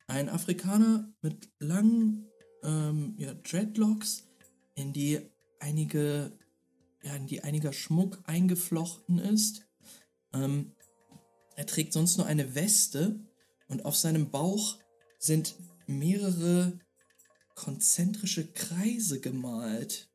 Ein 0.06 0.28
Afrikaner 0.28 1.14
mit 1.20 1.52
langen 1.58 2.28
ähm, 2.64 3.14
ja, 3.18 3.34
Dreadlocks, 3.34 4.26
in 4.74 4.92
die 4.92 5.20
einige, 5.60 6.36
ja, 7.02 7.14
in 7.14 7.26
die 7.26 7.44
einiger 7.44 7.72
Schmuck 7.72 8.18
eingeflochten 8.24 9.18
ist. 9.18 9.68
Ähm, 10.32 10.74
er 11.56 11.66
trägt 11.66 11.92
sonst 11.92 12.16
nur 12.16 12.26
eine 12.26 12.54
Weste 12.54 13.20
und 13.68 13.84
auf 13.84 13.96
seinem 13.96 14.30
Bauch 14.30 14.78
sind 15.18 15.54
mehrere 15.86 16.78
konzentrische 17.54 18.50
Kreise 18.52 19.20
gemalt. 19.20 20.10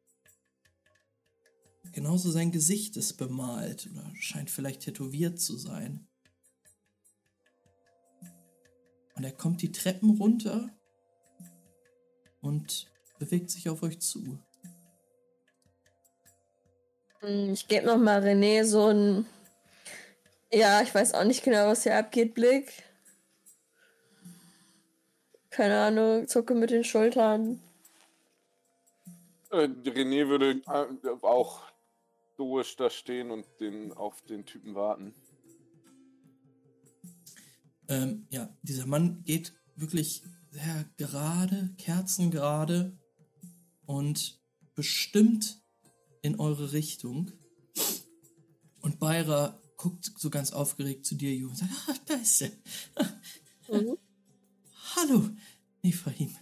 Genauso 1.94 2.32
sein 2.32 2.52
Gesicht 2.52 2.98
ist 2.98 3.18
bemalt 3.18 3.90
oder 3.92 4.12
scheint 4.16 4.50
vielleicht 4.50 4.82
tätowiert 4.82 5.40
zu 5.40 5.58
sein. 5.58 6.08
Und 9.16 9.24
er 9.24 9.32
kommt 9.32 9.62
die 9.62 9.72
Treppen 9.72 10.18
runter 10.18 10.70
und 12.42 12.88
bewegt 13.18 13.50
sich 13.50 13.70
auf 13.70 13.82
euch 13.82 14.00
zu. 14.00 14.40
Hm, 17.22 17.54
Ich 17.54 17.68
gebe 17.68 17.88
noch 17.88 17.98
mal 17.98 18.22
René 18.22 18.64
so 18.64 18.88
ein. 18.88 19.26
Ja, 20.52 20.82
ich 20.82 20.94
weiß 20.96 21.14
auch 21.14 21.26
nicht 21.26 21.44
genau, 21.44 21.68
was 21.68 21.84
hier 21.84 21.98
abgeht, 21.98 22.34
Blick. 22.34 22.84
Keine 25.50 25.80
Ahnung, 25.80 26.28
zucke 26.28 26.56
mit 26.56 26.70
den 26.70 26.84
Schultern. 26.84 27.62
Äh, 29.50 29.68
René 29.68 30.28
würde 30.28 30.62
äh, 30.68 31.26
auch 31.26 31.64
stoisch 32.34 32.76
da 32.76 32.90
stehen 32.90 33.32
und 33.32 33.46
den, 33.60 33.92
auf 33.94 34.22
den 34.22 34.46
Typen 34.46 34.76
warten. 34.76 35.14
Ähm, 37.90 38.28
ja, 38.30 38.50
dieser 38.62 38.86
Mann 38.86 39.24
geht 39.24 39.54
wirklich 39.76 40.24
sehr 40.52 40.86
gerade, 40.98 41.74
kerzengerade 41.78 42.98
und 43.86 44.40
bestimmt 44.76 45.62
in 46.22 46.40
eure 46.40 46.74
Richtung. 46.74 47.32
Und 48.82 49.00
Beira 49.00 49.60
guckt 49.78 50.12
so 50.18 50.30
ganz 50.30 50.52
aufgeregt 50.52 51.06
zu 51.06 51.16
dir, 51.16 51.34
Ju, 51.34 51.50
und 51.50 51.56
sagt, 51.58 51.72
ah, 51.88 51.94
da 52.06 52.14
ist 52.16 52.38
sie. 52.40 52.52
Mhm. 53.70 53.98
Hallo, 54.96 55.30
Ephraim. 55.84 56.34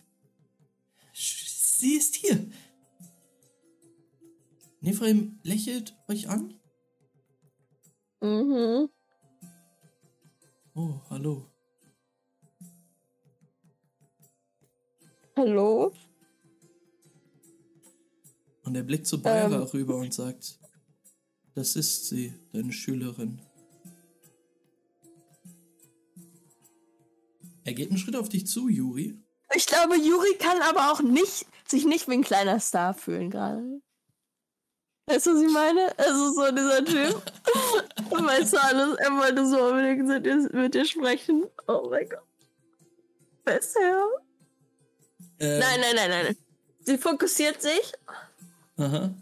Sie 1.12 1.96
ist 1.96 2.14
hier. 2.14 2.52
Ephraim 4.84 5.40
lächelt 5.42 5.98
euch 6.08 6.30
an. 6.30 6.54
Mhm. 8.22 8.90
Oh, 10.76 11.02
hallo. 11.10 11.52
Hallo? 15.36 15.92
Und 18.62 18.76
er 18.76 18.84
blickt 18.84 19.08
zu 19.08 19.20
Beira 19.20 19.56
Ähm. 19.56 19.64
rüber 19.64 19.96
und 19.98 20.14
sagt, 20.14 20.60
das 21.56 21.76
ist 21.76 22.08
sie, 22.08 22.34
deine 22.54 22.72
Schülerin. 22.72 23.42
Er 27.64 27.74
geht 27.74 27.90
einen 27.90 27.98
Schritt 27.98 28.16
auf 28.16 28.30
dich 28.30 28.46
zu, 28.46 28.70
Juri. 28.70 29.20
Ich 29.56 29.66
glaube, 29.66 29.98
Juri 29.98 30.36
kann 30.38 30.62
aber 30.62 30.92
auch 30.92 31.02
nicht, 31.02 31.48
sich 31.68 31.86
nicht 31.86 32.08
wie 32.08 32.14
ein 32.14 32.24
kleiner 32.24 32.60
Star 32.60 32.94
fühlen 32.94 33.32
gerade. 33.32 33.82
Weißt 35.08 35.28
du, 35.28 35.36
was 35.36 35.42
ich 35.42 35.52
meine? 35.52 35.98
Also 35.98 36.34
so 36.34 36.52
dieser 36.52 36.84
Typ. 36.84 37.22
weißt 38.12 38.54
du 38.54 38.62
alles, 38.62 38.98
er 38.98 39.12
wollte 39.12 39.48
so 39.48 39.68
unbedingt 39.68 40.54
mit 40.54 40.74
dir, 40.74 40.86
sprechen. 40.86 41.46
Oh 41.68 41.88
mein 41.90 42.10
Gott. 42.10 42.24
Besser. 43.44 44.10
Äh, 45.40 45.60
Nein, 45.60 45.80
nein, 45.80 45.96
nein, 45.96 46.10
nein. 46.10 46.38
Sie 46.82 46.98
fokussiert 46.98 47.62
sich. 47.62 47.94
Aha. 48.78 49.14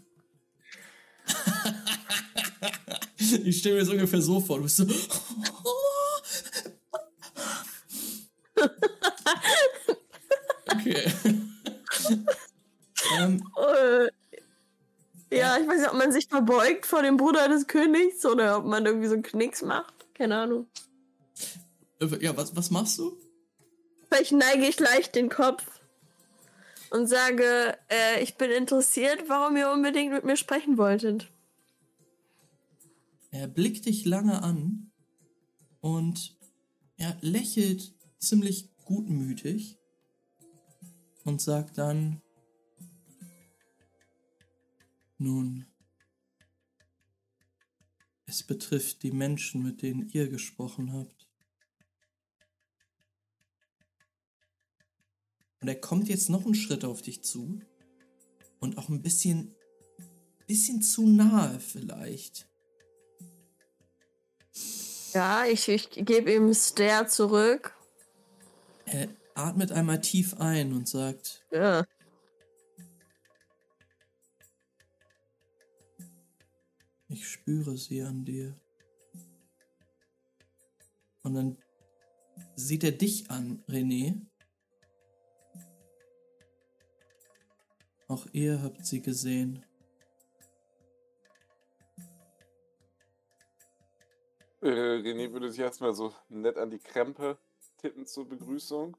ich 3.44 3.58
stelle 3.58 3.76
mir 3.76 3.80
das 3.82 3.90
ungefähr 3.90 4.20
so 4.20 4.40
vor. 4.40 4.58
Du 4.58 4.64
bist 4.64 4.76
so. 4.76 4.84
okay. 10.72 11.04
ähm, 13.18 13.42
Äh, 13.56 14.08
ja, 15.36 15.56
ich 15.58 15.66
weiß 15.66 15.80
nicht, 15.80 15.90
ob 15.90 15.98
man 15.98 16.12
sich 16.12 16.28
verbeugt 16.28 16.86
vor 16.86 17.02
dem 17.02 17.16
Bruder 17.16 17.48
des 17.48 17.66
Königs 17.66 18.24
oder 18.24 18.58
ob 18.58 18.66
man 18.66 18.86
irgendwie 18.86 19.08
so 19.08 19.14
einen 19.14 19.22
Knicks 19.22 19.62
macht. 19.62 19.94
Keine 20.14 20.36
Ahnung. 20.36 20.66
äh, 22.00 22.06
ja, 22.20 22.36
was, 22.36 22.54
was 22.56 22.70
machst 22.70 22.98
du? 22.98 23.18
Vielleicht 24.08 24.32
neige 24.32 24.66
ich 24.66 24.78
leicht 24.78 25.14
den 25.16 25.28
Kopf 25.28 25.64
und 26.90 27.08
sage, 27.08 27.76
äh, 27.88 28.22
ich 28.22 28.36
bin 28.36 28.50
interessiert, 28.50 29.24
warum 29.28 29.56
ihr 29.56 29.70
unbedingt 29.72 30.12
mit 30.12 30.24
mir 30.24 30.36
sprechen 30.36 30.78
wolltet. 30.78 31.28
Er 33.34 33.48
blickt 33.48 33.86
dich 33.86 34.04
lange 34.04 34.44
an 34.44 34.92
und 35.80 36.38
er 36.96 37.18
lächelt 37.20 37.92
ziemlich 38.20 38.72
gutmütig 38.84 39.76
und 41.24 41.40
sagt 41.40 41.76
dann, 41.76 42.22
nun, 45.18 45.66
es 48.26 48.44
betrifft 48.44 49.02
die 49.02 49.10
Menschen, 49.10 49.64
mit 49.64 49.82
denen 49.82 50.08
ihr 50.10 50.28
gesprochen 50.28 50.92
habt. 50.92 51.28
Und 55.60 55.66
er 55.66 55.80
kommt 55.80 56.08
jetzt 56.08 56.30
noch 56.30 56.44
einen 56.44 56.54
Schritt 56.54 56.84
auf 56.84 57.02
dich 57.02 57.24
zu 57.24 57.60
und 58.60 58.78
auch 58.78 58.88
ein 58.90 59.02
bisschen, 59.02 59.52
bisschen 60.46 60.82
zu 60.82 61.08
nahe 61.08 61.58
vielleicht. 61.58 62.48
Ja, 65.12 65.44
ich, 65.46 65.68
ich 65.68 65.90
gebe 65.90 66.32
ihm 66.32 66.52
Stare 66.54 67.06
zurück. 67.06 67.72
Er 68.86 69.08
atmet 69.34 69.72
einmal 69.72 70.00
tief 70.00 70.34
ein 70.38 70.72
und 70.72 70.88
sagt, 70.88 71.44
Ja. 71.50 71.84
ich 77.08 77.28
spüre 77.28 77.76
sie 77.76 78.02
an 78.02 78.24
dir. 78.24 78.58
Und 81.22 81.34
dann 81.34 81.56
sieht 82.56 82.84
er 82.84 82.92
dich 82.92 83.30
an, 83.30 83.62
René. 83.68 84.20
Auch 88.08 88.26
ihr 88.32 88.60
habt 88.62 88.84
sie 88.84 89.00
gesehen. 89.00 89.64
Äh, 94.64 95.02
René 95.02 95.30
würde 95.30 95.50
sich 95.50 95.60
erstmal 95.60 95.92
so 95.92 96.14
nett 96.30 96.56
an 96.56 96.70
die 96.70 96.78
Krempe 96.78 97.36
tippen 97.76 98.06
zur 98.06 98.26
Begrüßung. 98.26 98.96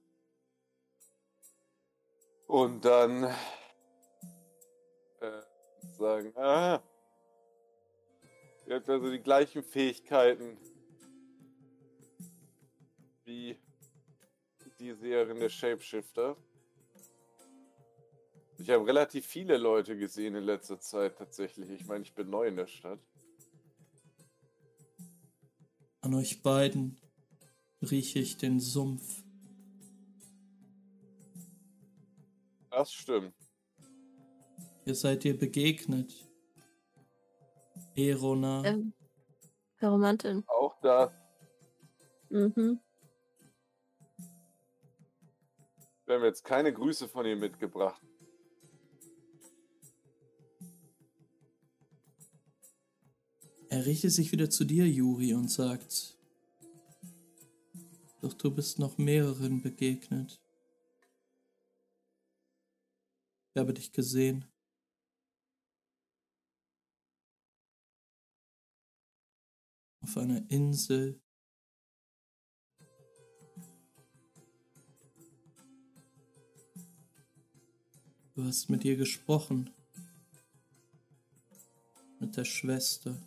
Und 2.46 2.86
dann 2.86 3.24
äh, 5.22 5.42
sagen, 5.98 6.38
ah, 6.38 6.84
ihr 8.68 8.76
habt 8.76 8.88
also 8.88 9.10
die 9.10 9.18
gleichen 9.18 9.64
Fähigkeiten 9.64 10.60
wie 13.24 13.58
die 14.80 14.94
Seherin 14.94 15.40
der 15.40 15.50
Shapeshifter. 15.50 16.38
Ich 18.60 18.70
habe 18.70 18.86
relativ 18.86 19.26
viele 19.26 19.58
Leute 19.58 19.98
gesehen 19.98 20.36
in 20.36 20.44
letzter 20.44 20.80
Zeit 20.80 21.18
tatsächlich. 21.18 21.72
Ich 21.72 21.88
meine, 21.88 22.04
ich 22.04 22.14
bin 22.14 22.30
neu 22.30 22.46
in 22.46 22.56
der 22.56 22.68
Stadt. 22.68 23.00
An 26.06 26.14
euch 26.14 26.44
beiden 26.44 27.02
rieche 27.82 28.20
ich 28.20 28.38
den 28.38 28.60
Sumpf. 28.60 29.24
Das 32.70 32.94
stimmt. 32.94 33.34
Ihr 34.86 34.94
seid 34.94 35.26
ihr 35.26 35.36
begegnet. 35.36 36.14
Erona. 37.96 38.64
Ähm, 38.66 38.94
Romantin. 39.82 40.44
Auch 40.46 40.80
das. 40.80 41.12
Mhm. 42.30 42.80
Wir 46.06 46.16
haben 46.16 46.24
jetzt 46.24 46.44
keine 46.44 46.72
Grüße 46.72 47.08
von 47.08 47.26
ihr 47.26 47.36
mitgebracht. 47.36 48.00
Er 53.76 53.86
richtet 53.86 54.14
sich 54.14 54.32
wieder 54.32 54.50
zu 54.50 54.64
dir, 54.64 54.88
Juri, 54.90 55.34
und 55.34 55.52
sagt, 55.52 56.18
doch 58.22 58.32
du 58.32 58.50
bist 58.50 58.80
noch 58.80 58.98
mehreren 58.98 59.62
begegnet. 59.62 60.42
Ich 63.50 63.60
habe 63.60 63.74
dich 63.74 63.92
gesehen. 63.92 64.46
Auf 70.00 70.16
einer 70.16 70.50
Insel. 70.50 71.22
Du 78.36 78.46
hast 78.46 78.70
mit 78.70 78.86
ihr 78.86 78.96
gesprochen. 78.96 79.70
Mit 82.22 82.38
der 82.38 82.46
Schwester. 82.46 83.22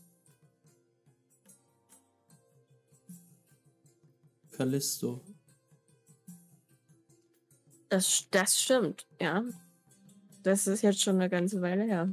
Callisto. 4.59 5.25
Das, 7.89 8.27
das 8.33 8.61
stimmt, 8.61 9.07
ja. 9.21 9.45
Das 10.43 10.67
ist 10.67 10.83
jetzt 10.83 11.01
schon 11.01 11.15
eine 11.15 11.31
ganze 11.31 11.63
Weile 11.63 11.85
her. 11.85 12.13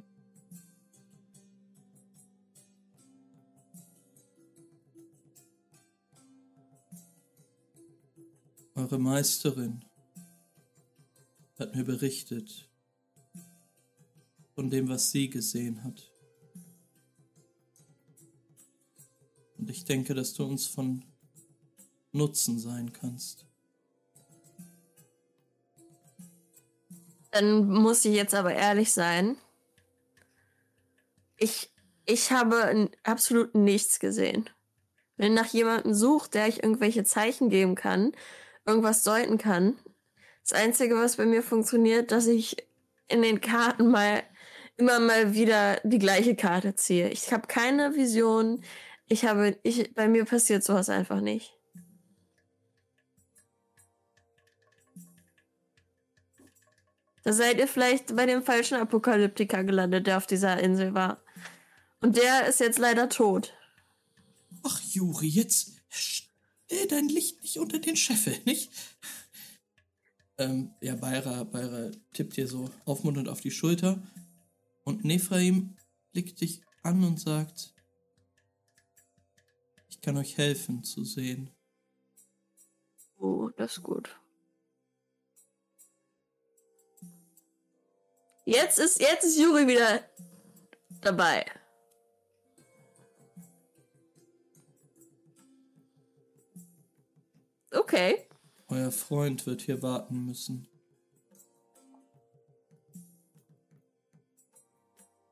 Eure 8.75 8.99
Meisterin 8.99 9.83
hat 11.57 11.75
mir 11.75 11.83
berichtet 11.83 12.69
von 14.53 14.69
dem, 14.69 14.87
was 14.87 15.09
sie 15.09 15.31
gesehen 15.31 15.83
hat. 15.83 16.11
Und 19.57 19.67
ich 19.71 19.83
denke, 19.83 20.13
dass 20.13 20.35
du 20.35 20.45
uns 20.45 20.67
von 20.67 21.03
Nutzen 22.15 22.59
sein 22.59 22.93
kannst. 22.93 23.45
Dann 27.31 27.67
muss 27.67 28.05
ich 28.05 28.15
jetzt 28.15 28.33
aber 28.33 28.53
ehrlich 28.53 28.93
sein. 28.93 29.37
Ich, 31.37 31.69
ich 32.05 32.31
habe 32.31 32.89
absolut 33.03 33.55
nichts 33.55 33.99
gesehen. 33.99 34.49
Wenn 35.17 35.33
nach 35.33 35.47
jemandem 35.47 35.93
sucht, 35.93 36.33
der 36.33 36.47
ich 36.47 36.63
irgendwelche 36.63 37.03
Zeichen 37.03 37.49
geben 37.49 37.75
kann, 37.75 38.13
irgendwas 38.65 39.03
deuten 39.03 39.37
kann, 39.37 39.77
Das 40.43 40.53
Einzige, 40.53 40.95
was 40.95 41.17
bei 41.17 41.25
mir 41.25 41.41
funktioniert, 41.43 42.11
dass 42.11 42.27
ich 42.27 42.55
in 43.07 43.21
den 43.23 43.41
Karten 43.41 43.89
mal 43.89 44.23
immer 44.77 44.99
mal 44.99 45.33
wieder 45.33 45.79
die 45.83 45.99
gleiche 45.99 46.35
Karte 46.35 46.75
ziehe. 46.75 47.09
Ich 47.09 47.31
habe 47.33 47.47
keine 47.47 47.95
Vision. 47.95 48.63
Ich 49.07 49.25
habe, 49.25 49.57
ich, 49.63 49.93
bei 49.93 50.07
mir 50.07 50.25
passiert 50.25 50.63
sowas 50.63 50.89
einfach 50.89 51.21
nicht. 51.21 51.54
Da 57.25 57.33
seid 57.33 57.57
ihr 57.57 57.67
vielleicht 57.67 58.15
bei 58.15 58.27
dem 58.27 58.43
falschen 58.43 58.75
Apokalyptiker 58.75 59.63
gelandet, 59.63 60.05
der 60.05 60.17
auf 60.17 60.27
dieser 60.27 60.59
Insel 60.59 60.93
war. 60.93 61.23
Und 61.99 62.17
der 62.17 62.45
ist 62.45 62.59
jetzt 62.59 62.77
leider 62.77 63.09
tot. 63.09 63.51
Ach, 64.61 64.79
Juri, 64.81 65.27
jetzt 65.27 65.81
stell 65.89 66.87
dein 66.87 67.09
Licht 67.09 67.41
nicht 67.41 67.57
unter 67.57 67.79
den 67.79 67.95
Scheffel, 67.95 68.37
nicht? 68.45 68.71
Ähm, 70.37 70.75
ja, 70.81 70.95
Beira, 70.95 71.45
Beira 71.45 71.89
tippt 72.13 72.37
dir 72.37 72.47
so 72.47 72.69
aufmunternd 72.85 73.27
auf 73.27 73.41
die 73.41 73.51
Schulter. 73.51 74.03
Und 74.83 75.03
Nephraim 75.03 75.75
blickt 76.11 76.41
dich 76.41 76.61
an 76.83 77.03
und 77.03 77.19
sagt, 77.19 77.73
ich 79.89 79.99
kann 79.99 80.15
euch 80.17 80.37
helfen 80.37 80.83
zu 80.83 81.03
sehen. 81.03 81.49
Oh, 83.17 83.49
das 83.57 83.77
ist 83.77 83.83
gut. 83.83 84.15
Jetzt 88.45 88.77
ist, 88.77 89.01
jetzt 89.01 89.23
ist 89.23 89.39
Juri 89.39 89.67
wieder 89.67 90.03
dabei. 91.01 91.43
Okay. 97.71 98.27
Euer 98.67 98.91
Freund 98.91 99.45
wird 99.47 99.63
hier 99.63 99.81
warten 99.81 100.25
müssen. 100.25 100.67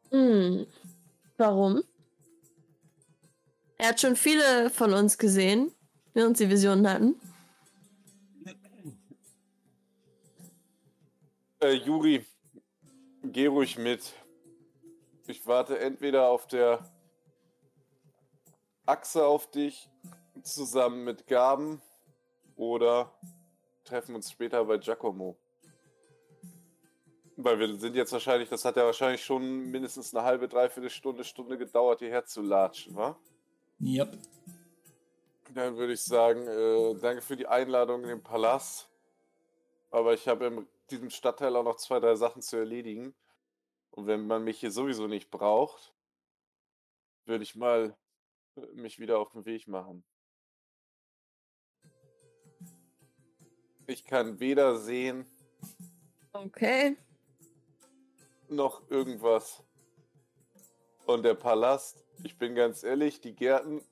Hm. 0.09 0.65
Warum? 1.37 1.83
Er 3.77 3.89
hat 3.89 4.01
schon 4.01 4.15
viele 4.15 4.69
von 4.71 4.93
uns 4.93 5.17
gesehen, 5.17 5.71
wir 6.13 6.25
uns 6.25 6.39
die 6.39 6.49
Visionen 6.49 6.87
hatten. 6.87 7.15
Äh, 11.59 11.73
Juri, 11.73 12.25
geh 13.33 13.47
ruhig 13.47 13.77
mit. 13.77 14.13
Ich 15.25 15.45
warte 15.47 15.79
entweder 15.79 16.29
auf 16.29 16.47
der 16.47 16.91
Achse 18.85 19.25
auf 19.25 19.49
dich 19.49 19.89
zusammen 20.43 21.03
mit 21.03 21.25
Gaben 21.27 21.81
oder 22.55 23.11
treffen 23.85 24.15
uns 24.15 24.31
später 24.31 24.63
bei 24.65 24.77
Giacomo. 24.77 25.37
Weil 27.35 27.57
wir 27.57 27.79
sind 27.79 27.95
jetzt 27.95 28.11
wahrscheinlich, 28.13 28.49
das 28.49 28.63
hat 28.63 28.77
ja 28.77 28.85
wahrscheinlich 28.85 29.25
schon 29.25 29.71
mindestens 29.71 30.13
eine 30.13 30.23
halbe, 30.23 30.47
dreiviertel 30.47 30.91
Stunde, 30.91 31.23
Stunde 31.23 31.57
gedauert, 31.57 31.99
hierher 31.99 32.25
zu 32.25 32.41
latschen, 32.41 32.95
wa? 32.95 33.17
Yep. 33.81 34.15
Dann 35.55 35.77
würde 35.77 35.93
ich 35.93 36.03
sagen, 36.03 36.47
äh, 36.47 36.99
danke 36.99 37.21
für 37.23 37.35
die 37.35 37.47
Einladung 37.47 38.03
in 38.03 38.09
den 38.09 38.23
Palast. 38.23 38.89
Aber 39.89 40.13
ich 40.13 40.27
habe 40.27 40.45
in 40.45 40.67
diesem 40.91 41.09
Stadtteil 41.09 41.55
auch 41.55 41.63
noch 41.63 41.77
zwei, 41.77 41.99
drei 41.99 42.15
Sachen 42.15 42.41
zu 42.43 42.57
erledigen. 42.57 43.15
Und 43.93 44.07
wenn 44.07 44.25
man 44.25 44.43
mich 44.43 44.59
hier 44.59 44.71
sowieso 44.71 45.05
nicht 45.05 45.29
braucht, 45.29 45.93
würde 47.25 47.43
ich 47.43 47.55
mal 47.55 47.95
äh, 48.55 48.65
mich 48.73 48.97
wieder 48.97 49.19
auf 49.19 49.33
den 49.33 49.45
Weg 49.45 49.67
machen. 49.67 50.03
Ich 53.85 54.03
kann 54.05 54.39
weder 54.39 54.77
sehen 54.77 55.27
Okay. 56.31 56.97
noch 58.47 58.89
irgendwas. 58.89 59.63
Und 61.05 61.21
der 61.21 61.35
Palast, 61.35 62.03
ich 62.23 62.39
bin 62.39 62.55
ganz 62.55 62.81
ehrlich, 62.81 63.21
die 63.21 63.35
Gärten 63.35 63.83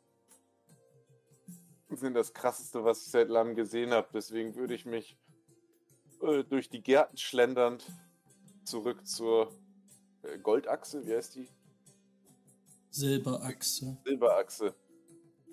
sind 1.90 2.16
das 2.16 2.34
krasseste, 2.34 2.84
was 2.84 3.06
ich 3.06 3.12
seit 3.12 3.30
langem 3.30 3.56
gesehen 3.56 3.92
habe. 3.92 4.10
Deswegen 4.12 4.56
würde 4.56 4.74
ich 4.74 4.86
mich 4.86 5.20
äh, 6.24 6.44
durch 6.44 6.70
die 6.70 6.82
Gärten 6.82 7.18
schlendernd 7.18 7.86
zurück 8.64 9.06
zur 9.06 9.54
Goldachse, 10.44 11.06
wie 11.06 11.16
heißt 11.16 11.36
die? 11.36 11.48
Silberachse. 12.90 13.98
Silberachse 14.06 14.76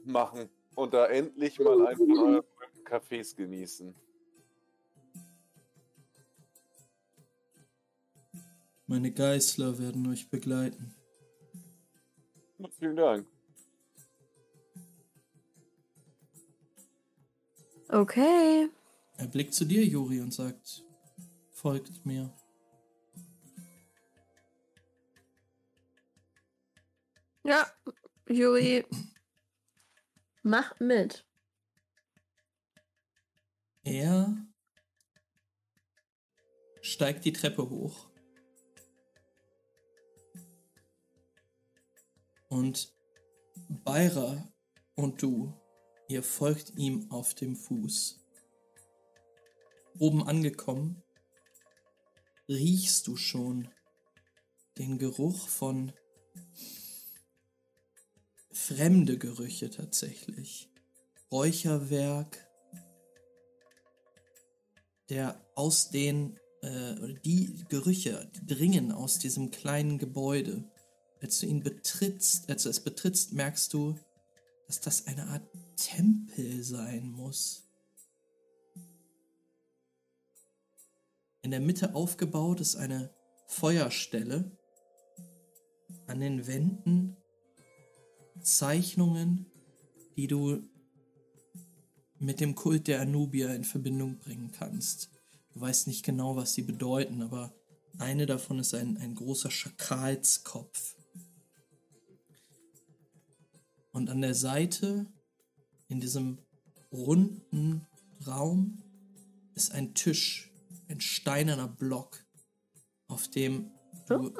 machen 0.04 0.48
und 0.74 0.94
da 0.94 1.06
endlich 1.06 1.58
mal 1.58 1.86
einen 1.86 1.96
von 1.96 2.10
euren 2.18 2.44
berühmten 2.44 2.84
Cafés 2.84 3.36
genießen. 3.36 3.94
Meine 8.86 9.12
Geißler 9.12 9.78
werden 9.78 10.06
euch 10.06 10.30
begleiten. 10.30 10.94
Vielen 12.78 12.96
Dank. 12.96 13.26
Okay. 17.90 18.70
Er 19.16 19.26
blickt 19.26 19.54
zu 19.54 19.64
dir, 19.64 19.84
Juri, 19.84 20.20
und 20.20 20.32
sagt, 20.32 20.84
folgt 21.50 22.04
mir. 22.04 22.32
Ja, 27.48 27.66
Juri. 28.28 28.84
Mach 30.42 30.78
mit. 30.80 31.26
Er 33.84 34.36
steigt 36.82 37.24
die 37.24 37.32
Treppe 37.32 37.70
hoch. 37.70 38.10
Und 42.48 42.94
Beira 43.70 44.52
und 44.94 45.22
du, 45.22 45.58
ihr 46.06 46.22
folgt 46.22 46.76
ihm 46.76 47.10
auf 47.10 47.32
dem 47.32 47.56
Fuß. 47.56 48.20
Oben 49.98 50.22
angekommen, 50.22 51.02
riechst 52.46 53.06
du 53.06 53.16
schon 53.16 53.72
den 54.76 54.98
Geruch 54.98 55.48
von 55.48 55.94
fremde 58.68 59.16
Gerüche 59.16 59.70
tatsächlich. 59.70 60.68
Räucherwerk, 61.32 62.46
der 65.08 65.40
aus 65.54 65.90
den, 65.90 66.38
äh, 66.60 67.14
die 67.24 67.64
Gerüche 67.70 68.30
die 68.34 68.46
dringen 68.46 68.92
aus 68.92 69.18
diesem 69.18 69.50
kleinen 69.50 69.98
Gebäude. 69.98 70.70
Als 71.20 71.40
du 71.40 71.46
ihn 71.46 71.62
betrittst, 71.62 72.50
als 72.50 72.64
du 72.64 72.68
es 72.68 72.80
betrittst, 72.80 73.32
merkst 73.32 73.72
du, 73.72 73.98
dass 74.66 74.80
das 74.80 75.06
eine 75.06 75.28
Art 75.28 75.48
Tempel 75.76 76.62
sein 76.62 77.10
muss. 77.10 77.64
In 81.40 81.50
der 81.50 81.60
Mitte 81.60 81.94
aufgebaut 81.94 82.60
ist 82.60 82.76
eine 82.76 83.14
Feuerstelle. 83.46 84.52
An 86.06 86.20
den 86.20 86.46
Wänden 86.46 87.16
Zeichnungen, 88.42 89.46
die 90.16 90.26
du 90.26 90.62
mit 92.18 92.40
dem 92.40 92.54
Kult 92.54 92.88
der 92.88 93.00
Anubier 93.00 93.54
in 93.54 93.64
Verbindung 93.64 94.18
bringen 94.18 94.50
kannst. 94.50 95.10
Du 95.52 95.60
weißt 95.60 95.86
nicht 95.86 96.04
genau, 96.04 96.36
was 96.36 96.52
sie 96.52 96.62
bedeuten, 96.62 97.22
aber 97.22 97.54
eine 97.98 98.26
davon 98.26 98.58
ist 98.58 98.74
ein, 98.74 98.96
ein 98.98 99.14
großer 99.14 99.50
Schakalskopf. 99.50 100.96
Und 103.92 104.10
an 104.10 104.20
der 104.20 104.34
Seite, 104.34 105.06
in 105.88 106.00
diesem 106.00 106.38
runden 106.92 107.86
Raum, 108.26 108.82
ist 109.54 109.72
ein 109.72 109.94
Tisch, 109.94 110.52
ein 110.88 111.00
steinerner 111.00 111.68
Block, 111.68 112.24
auf 113.08 113.28
dem 113.28 113.70
du 114.08 114.32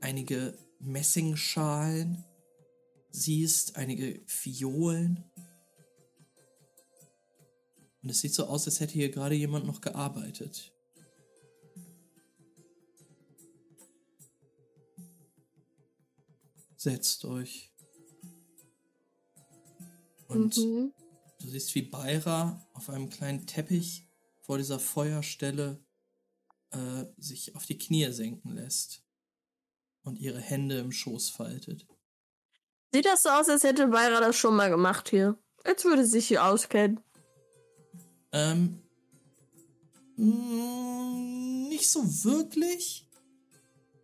einige 0.00 0.58
Messingschalen 0.78 2.24
siehst, 3.10 3.76
einige 3.76 4.22
Fiolen. 4.26 5.24
Und 8.02 8.10
es 8.10 8.20
sieht 8.20 8.34
so 8.34 8.46
aus, 8.46 8.66
als 8.66 8.80
hätte 8.80 8.94
hier 8.94 9.10
gerade 9.10 9.34
jemand 9.34 9.66
noch 9.66 9.80
gearbeitet. 9.80 10.72
Setzt 16.76 17.24
euch. 17.26 17.70
Und 20.28 20.56
mhm. 20.56 20.92
du 21.40 21.48
siehst, 21.48 21.74
wie 21.74 21.82
Beira 21.82 22.66
auf 22.72 22.88
einem 22.88 23.10
kleinen 23.10 23.46
Teppich 23.46 24.06
vor 24.40 24.58
dieser 24.58 24.78
Feuerstelle 24.78 25.84
äh, 26.70 27.04
sich 27.18 27.54
auf 27.54 27.66
die 27.66 27.76
Knie 27.76 28.10
senken 28.12 28.54
lässt 28.54 29.04
und 30.02 30.18
ihre 30.18 30.40
Hände 30.40 30.78
im 30.78 30.92
Schoß 30.92 31.30
faltet. 31.30 31.86
Sieht 32.92 33.06
das 33.06 33.22
so 33.22 33.28
aus, 33.30 33.48
als 33.48 33.62
hätte 33.62 33.86
Beira 33.88 34.20
das 34.20 34.36
schon 34.36 34.56
mal 34.56 34.70
gemacht 34.70 35.08
hier. 35.08 35.38
Als 35.64 35.84
würde 35.84 36.04
sie 36.04 36.12
sich 36.12 36.28
hier 36.28 36.44
auskennen. 36.44 37.00
Ähm, 38.32 38.80
Mm, 40.20 41.68
nicht 41.70 41.90
so 41.90 42.02
wirklich. 42.24 43.08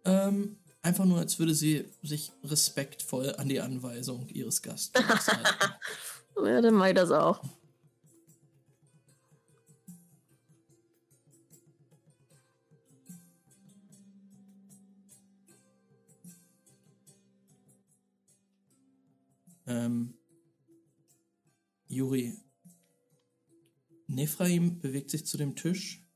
Ähm, 0.07 0.57
einfach 0.81 1.05
nur, 1.05 1.19
als 1.19 1.39
würde 1.39 1.55
sie 1.55 1.85
sich 2.03 2.33
respektvoll 2.43 3.35
an 3.37 3.51
die 3.51 3.61
Anweisung 3.61 4.27
ihres 4.29 4.63
Gastgebers 4.63 5.29
halten. 5.29 5.45
Ja, 6.45 6.61
dann 6.61 6.75
mach 6.75 6.89
ich 6.89 6.95
das 6.95 7.11
auch. 7.11 7.41
Ähm, 19.67 20.15
Juri, 21.89 22.37
Nephraim 24.07 24.79
bewegt 24.81 25.11
sich 25.11 25.27
zu 25.27 25.37
dem 25.37 25.57
Tisch 25.57 26.07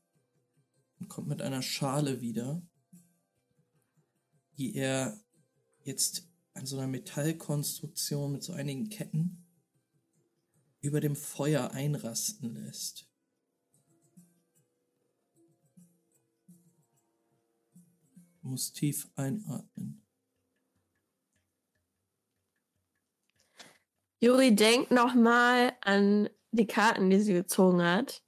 und 0.99 1.09
kommt 1.09 1.27
mit 1.27 1.41
einer 1.41 1.61
Schale 1.61 2.21
wieder, 2.21 2.61
die 4.57 4.75
er 4.75 5.19
jetzt 5.83 6.29
an 6.53 6.65
so 6.65 6.77
einer 6.77 6.87
Metallkonstruktion 6.87 8.31
mit 8.31 8.43
so 8.43 8.53
einigen 8.53 8.89
Ketten 8.89 9.45
über 10.81 10.99
dem 10.99 11.15
Feuer 11.15 11.71
einrasten 11.71 12.53
lässt. 12.55 13.07
Du 18.41 18.47
musst 18.47 18.75
tief 18.75 19.09
einatmen. 19.15 20.00
Juri 24.21 24.55
denkt 24.55 24.91
nochmal 24.91 25.73
an 25.81 26.29
die 26.51 26.67
Karten, 26.67 27.09
die 27.09 27.19
sie 27.19 27.33
gezogen 27.33 27.83
hat 27.83 28.21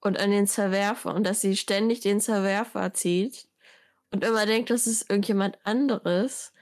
und 0.00 0.18
an 0.18 0.32
den 0.32 0.48
Zerwerfer 0.48 1.14
und 1.14 1.24
dass 1.24 1.40
sie 1.40 1.56
ständig 1.56 2.00
den 2.00 2.20
Zerwerfer 2.20 2.92
zieht 2.94 3.46
und 4.10 4.24
immer 4.24 4.44
denkt, 4.44 4.70
das 4.70 4.88
ist 4.88 5.08
irgendjemand 5.08 5.56
anderes. 5.62 6.52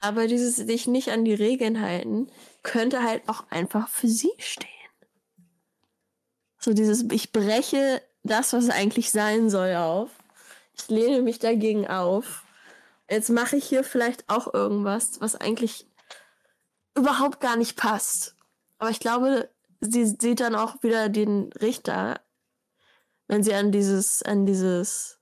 Aber 0.00 0.26
dieses 0.26 0.56
sich 0.56 0.88
nicht 0.88 1.10
an 1.10 1.24
die 1.24 1.34
Regeln 1.34 1.80
halten, 1.80 2.28
könnte 2.64 3.04
halt 3.04 3.28
auch 3.28 3.48
einfach 3.50 3.88
für 3.88 4.08
sie 4.08 4.32
stehen. 4.38 4.68
So 6.58 6.72
dieses, 6.72 7.04
ich 7.12 7.32
breche 7.32 8.02
das, 8.24 8.52
was 8.52 8.70
eigentlich 8.70 9.12
sein 9.12 9.50
soll, 9.50 9.76
auf. 9.76 10.10
Ich 10.76 10.88
lehne 10.88 11.22
mich 11.22 11.38
dagegen 11.38 11.86
auf. 11.86 12.44
Jetzt 13.08 13.30
mache 13.30 13.56
ich 13.56 13.64
hier 13.64 13.84
vielleicht 13.84 14.28
auch 14.28 14.52
irgendwas, 14.52 15.20
was 15.20 15.36
eigentlich 15.36 15.86
überhaupt 16.96 17.40
gar 17.40 17.56
nicht 17.56 17.76
passt. 17.76 18.36
Aber 18.78 18.90
ich 18.90 19.00
glaube, 19.00 19.50
sie 19.80 20.04
sieht 20.04 20.40
dann 20.40 20.54
auch 20.54 20.82
wieder 20.82 21.08
den 21.08 21.52
Richter, 21.60 22.20
wenn 23.28 23.42
sie 23.42 23.54
an 23.54 23.72
dieses, 23.72 24.22
an 24.22 24.46
dieses 24.46 25.18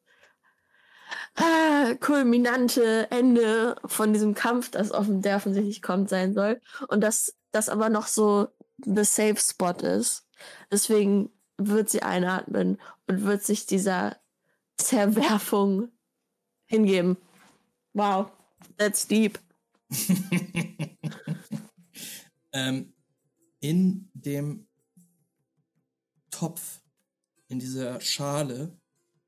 ah, 1.36 1.94
kulminante 2.00 3.10
Ende 3.10 3.76
von 3.84 4.12
diesem 4.12 4.34
Kampf, 4.34 4.70
das 4.70 4.92
offen, 4.92 5.22
der 5.22 5.36
offensichtlich 5.36 5.82
kommt, 5.82 6.08
sein 6.08 6.34
soll. 6.34 6.60
Und 6.88 7.00
dass 7.00 7.34
das 7.52 7.68
aber 7.68 7.88
noch 7.88 8.06
so 8.06 8.48
the 8.78 9.04
safe 9.04 9.36
spot 9.36 9.86
ist. 9.86 10.26
Deswegen 10.70 11.30
wird 11.56 11.88
sie 11.88 12.02
einatmen 12.02 12.80
und 13.06 13.24
wird 13.24 13.42
sich 13.44 13.66
dieser 13.66 14.16
Zerwerfung 14.76 15.90
hingeben. 16.66 17.16
Wow, 17.92 18.30
that's 18.76 19.06
deep. 19.06 19.38
ähm, 22.54 22.94
in 23.60 24.08
dem 24.14 24.66
Topf, 26.30 26.80
in 27.48 27.58
dieser 27.58 28.00
Schale, 28.00 28.80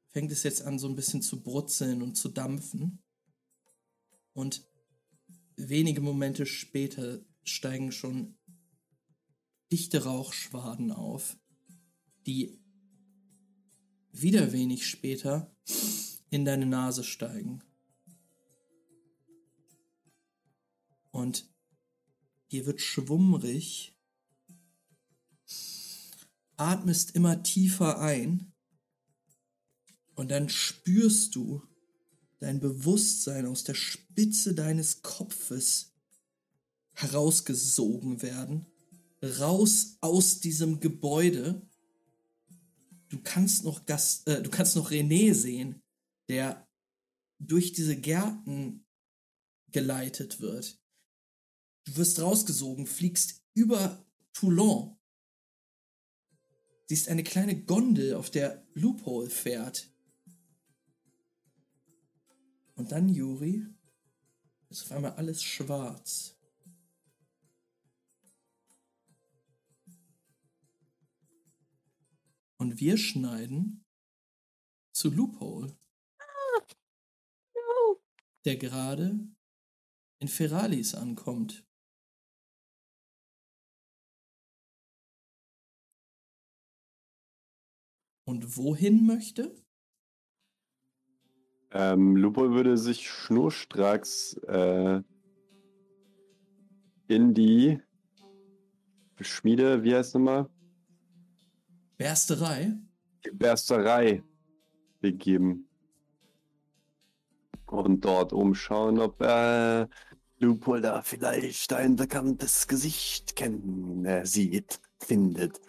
fängt 0.09 0.33
es 0.33 0.45
jetzt 0.45 0.63
an, 0.63 0.79
so 0.79 0.89
ein 0.89 0.97
bisschen 0.97 1.21
zu 1.21 1.43
brutzeln 1.43 2.01
und 2.01 2.15
zu 2.17 2.31
dampfen. 2.31 3.03
Und 4.33 4.67
wenige 5.57 6.01
Momente 6.01 6.47
später 6.47 7.21
steigen 7.45 7.93
schon 7.93 8.39
dichte 9.73 10.05
Rauchschwaden 10.05 10.93
auf, 10.93 11.37
die 12.27 12.59
wieder 14.13 14.53
wenig 14.53 14.87
später 14.87 15.55
in 16.31 16.45
deine 16.45 16.67
Nase 16.67 17.03
steigen. 17.03 17.63
Und 21.11 21.56
dir 22.51 22.67
wird 22.67 22.81
schwummrig, 22.81 23.97
atmest 26.57 27.15
immer 27.15 27.43
tiefer 27.43 28.01
ein 28.01 28.53
und 30.15 30.31
dann 30.31 30.49
spürst 30.49 31.35
du 31.35 31.63
dein 32.39 32.61
Bewusstsein 32.61 33.47
aus 33.47 33.65
der 33.65 33.75
Spitze 33.75 34.55
deines 34.55 35.03
Kopfes 35.03 35.95
herausgesogen 36.93 38.23
werden, 38.23 38.67
raus 39.23 39.99
aus 40.01 40.41
diesem 40.41 40.81
Gebäude. 40.81 41.69
Du 43.09 43.21
kannst 43.23 43.65
noch 43.65 43.87
Gast, 43.87 44.27
äh, 44.29 44.43
du 44.43 44.51
kannst 44.51 44.77
noch 44.77 44.91
René 44.91 45.35
sehen, 45.35 45.83
der 46.29 46.67
durch 47.39 47.73
diese 47.73 47.97
Gärten 47.97 48.87
geleitet 49.71 50.41
wird. 50.41 50.81
Du 51.87 51.97
wirst 51.97 52.21
rausgesogen, 52.21 52.87
fliegst 52.87 53.43
über 53.55 54.05
Toulon. 54.33 54.99
Siehst 56.89 57.09
eine 57.09 57.25
kleine 57.25 57.65
Gondel, 57.65 58.15
auf 58.15 58.31
der 58.31 58.67
Loophole 58.75 59.31
fährt. 59.31 59.91
Und 62.75 62.93
dann, 62.93 63.09
Juri, 63.09 63.67
ist 64.69 64.83
auf 64.83 64.93
einmal 64.93 65.13
alles 65.13 65.43
schwarz. 65.43 66.37
Und 72.59 72.81
wir 72.81 72.97
schneiden 72.97 73.85
zu 74.93 75.11
Loophole, 75.11 75.79
No. 77.55 78.03
der 78.45 78.57
gerade 78.57 79.19
in 80.19 80.29
Feralis 80.29 80.95
ankommt. 80.95 81.66
Und 88.27 88.57
wohin 88.57 89.07
möchte? 89.07 89.55
Ähm, 91.71 92.17
Lupo 92.17 92.51
würde 92.51 92.77
sich 92.77 93.09
schnurstracks 93.09 94.35
äh, 94.49 95.01
in 97.07 97.35
die 97.35 97.81
Schmiede, 99.21 99.85
wie 99.85 99.95
heißt 99.95 100.15
nochmal? 100.15 100.49
Bersterei? 101.97 102.73
Die 103.25 103.31
Bersterei 103.31 104.23
begeben. 105.01 105.69
Und 107.67 108.05
dort 108.05 108.33
umschauen, 108.33 108.99
ob 108.99 109.21
äh, 109.23 109.87
Lupo 110.39 110.79
da 110.79 111.01
vielleicht 111.03 111.73
ein 111.73 111.95
bekanntes 111.95 112.67
Gesicht 112.67 113.37
kennen, 113.37 114.05
äh, 114.05 114.27
sieht, 114.27 114.81
findet. 114.99 115.61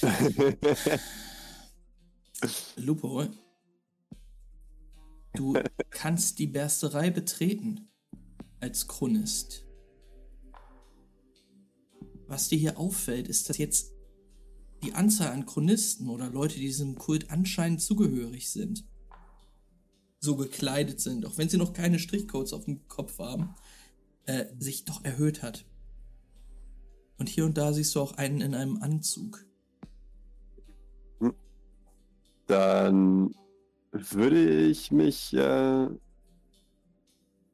Lupo, 2.76 3.26
du 5.34 5.54
kannst 5.90 6.38
die 6.38 6.46
Bersterei 6.46 7.10
betreten 7.10 7.88
als 8.60 8.86
Chronist. 8.86 9.66
Was 12.26 12.48
dir 12.48 12.58
hier 12.58 12.78
auffällt, 12.78 13.28
ist, 13.28 13.48
dass 13.48 13.58
jetzt 13.58 13.92
die 14.82 14.94
Anzahl 14.94 15.32
an 15.32 15.46
Chronisten 15.46 16.08
oder 16.08 16.30
Leute, 16.30 16.56
die 16.56 16.66
diesem 16.66 16.96
Kult 16.96 17.30
anscheinend 17.30 17.80
zugehörig 17.80 18.50
sind, 18.50 18.84
so 20.20 20.36
gekleidet 20.36 21.00
sind, 21.00 21.26
auch 21.26 21.38
wenn 21.38 21.48
sie 21.48 21.56
noch 21.56 21.72
keine 21.72 21.98
Strichcodes 21.98 22.52
auf 22.52 22.64
dem 22.64 22.86
Kopf 22.86 23.18
haben, 23.18 23.54
äh, 24.26 24.46
sich 24.58 24.84
doch 24.84 25.04
erhöht 25.04 25.42
hat. 25.42 25.64
Und 27.16 27.28
hier 27.28 27.44
und 27.44 27.56
da 27.56 27.72
siehst 27.72 27.94
du 27.94 28.00
auch 28.00 28.12
einen 28.12 28.40
in 28.40 28.54
einem 28.54 28.82
Anzug. 28.82 29.47
Dann 32.48 33.34
würde 33.92 34.66
ich 34.66 34.90
mich 34.90 35.34
äh, 35.34 35.88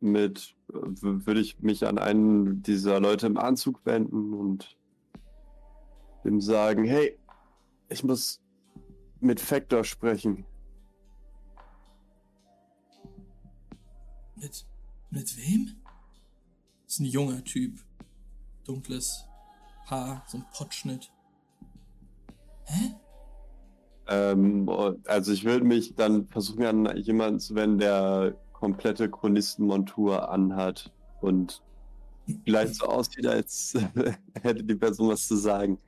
mit, 0.00 0.54
würde 0.68 1.40
ich 1.40 1.58
mich 1.60 1.86
an 1.86 1.98
einen 1.98 2.62
dieser 2.62 3.00
Leute 3.00 3.26
im 3.26 3.36
Anzug 3.36 3.84
wenden 3.84 4.32
und 4.32 4.78
ihm 6.24 6.40
sagen, 6.40 6.84
hey, 6.84 7.18
ich 7.88 8.04
muss 8.04 8.40
mit 9.20 9.40
Factor 9.40 9.82
sprechen. 9.82 10.46
Mit, 14.36 14.66
mit 15.10 15.36
wem? 15.36 15.74
Das 16.84 16.94
ist 16.94 17.00
ein 17.00 17.06
junger 17.06 17.42
Typ. 17.42 17.80
Dunkles 18.64 19.24
Haar, 19.86 20.24
so 20.28 20.38
ein 20.38 20.44
Pottschnitt. 20.52 21.10
Hä? 22.66 22.94
Ähm, 24.08 24.68
also 25.06 25.32
ich 25.32 25.44
würde 25.44 25.64
mich 25.64 25.94
dann 25.94 26.26
versuchen, 26.28 26.64
an 26.64 26.96
jemanden 26.96 27.40
zu 27.40 27.54
wenden, 27.54 27.78
der 27.78 28.36
komplette 28.52 29.10
Chronistenmontur 29.10 30.30
anhat 30.30 30.92
und 31.20 31.62
vielleicht 32.44 32.76
so 32.76 32.86
aussieht, 32.86 33.26
als 33.26 33.74
hätte 34.42 34.64
die 34.64 34.74
Person 34.74 35.08
was 35.08 35.26
zu 35.26 35.36
sagen. 35.36 35.78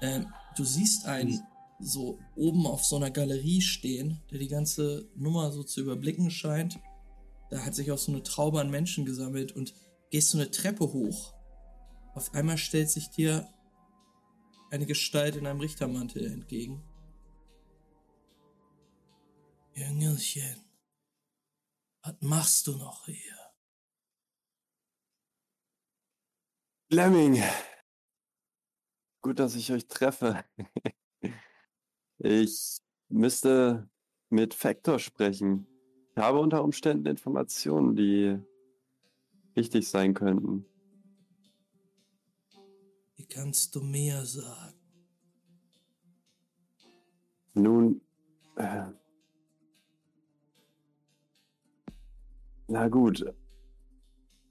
Ähm, 0.00 0.26
du 0.56 0.64
siehst 0.64 1.06
einen 1.06 1.40
so 1.80 2.18
oben 2.34 2.66
auf 2.66 2.84
so 2.84 2.96
einer 2.96 3.10
Galerie 3.10 3.60
stehen, 3.60 4.20
der 4.30 4.38
die 4.38 4.48
ganze 4.48 5.08
Nummer 5.14 5.52
so 5.52 5.62
zu 5.62 5.80
überblicken 5.80 6.30
scheint. 6.30 6.80
Da 7.50 7.64
hat 7.64 7.74
sich 7.74 7.90
auch 7.92 7.98
so 7.98 8.12
eine 8.12 8.22
Traube 8.22 8.60
an 8.60 8.70
Menschen 8.70 9.04
gesammelt 9.04 9.52
und 9.52 9.74
gehst 10.10 10.30
so 10.30 10.38
eine 10.38 10.50
Treppe 10.50 10.92
hoch. 10.92 11.34
Auf 12.14 12.34
einmal 12.34 12.58
stellt 12.58 12.90
sich 12.90 13.10
dir 13.10 13.46
eine 14.70 14.86
Gestalt 14.86 15.36
in 15.36 15.46
einem 15.46 15.60
Richtermantel 15.60 16.26
entgegen. 16.26 16.82
Jüngelchen, 19.78 20.60
was 22.02 22.16
machst 22.20 22.66
du 22.66 22.76
noch 22.76 23.06
hier? 23.06 23.38
Lemming, 26.90 27.40
gut, 29.20 29.38
dass 29.38 29.54
ich 29.54 29.70
euch 29.70 29.86
treffe. 29.86 30.44
Ich 32.18 32.80
müsste 33.08 33.88
mit 34.30 34.52
Factor 34.52 34.98
sprechen. 34.98 35.68
Ich 36.10 36.20
habe 36.20 36.40
unter 36.40 36.64
Umständen 36.64 37.06
Informationen, 37.06 37.94
die 37.94 38.36
wichtig 39.54 39.88
sein 39.88 40.12
könnten. 40.12 40.66
Wie 43.14 43.26
kannst 43.26 43.76
du 43.76 43.80
mehr 43.82 44.26
sagen? 44.26 44.74
Nun, 47.54 48.00
äh, 48.56 48.86
na 52.68 52.88
gut. 52.88 53.24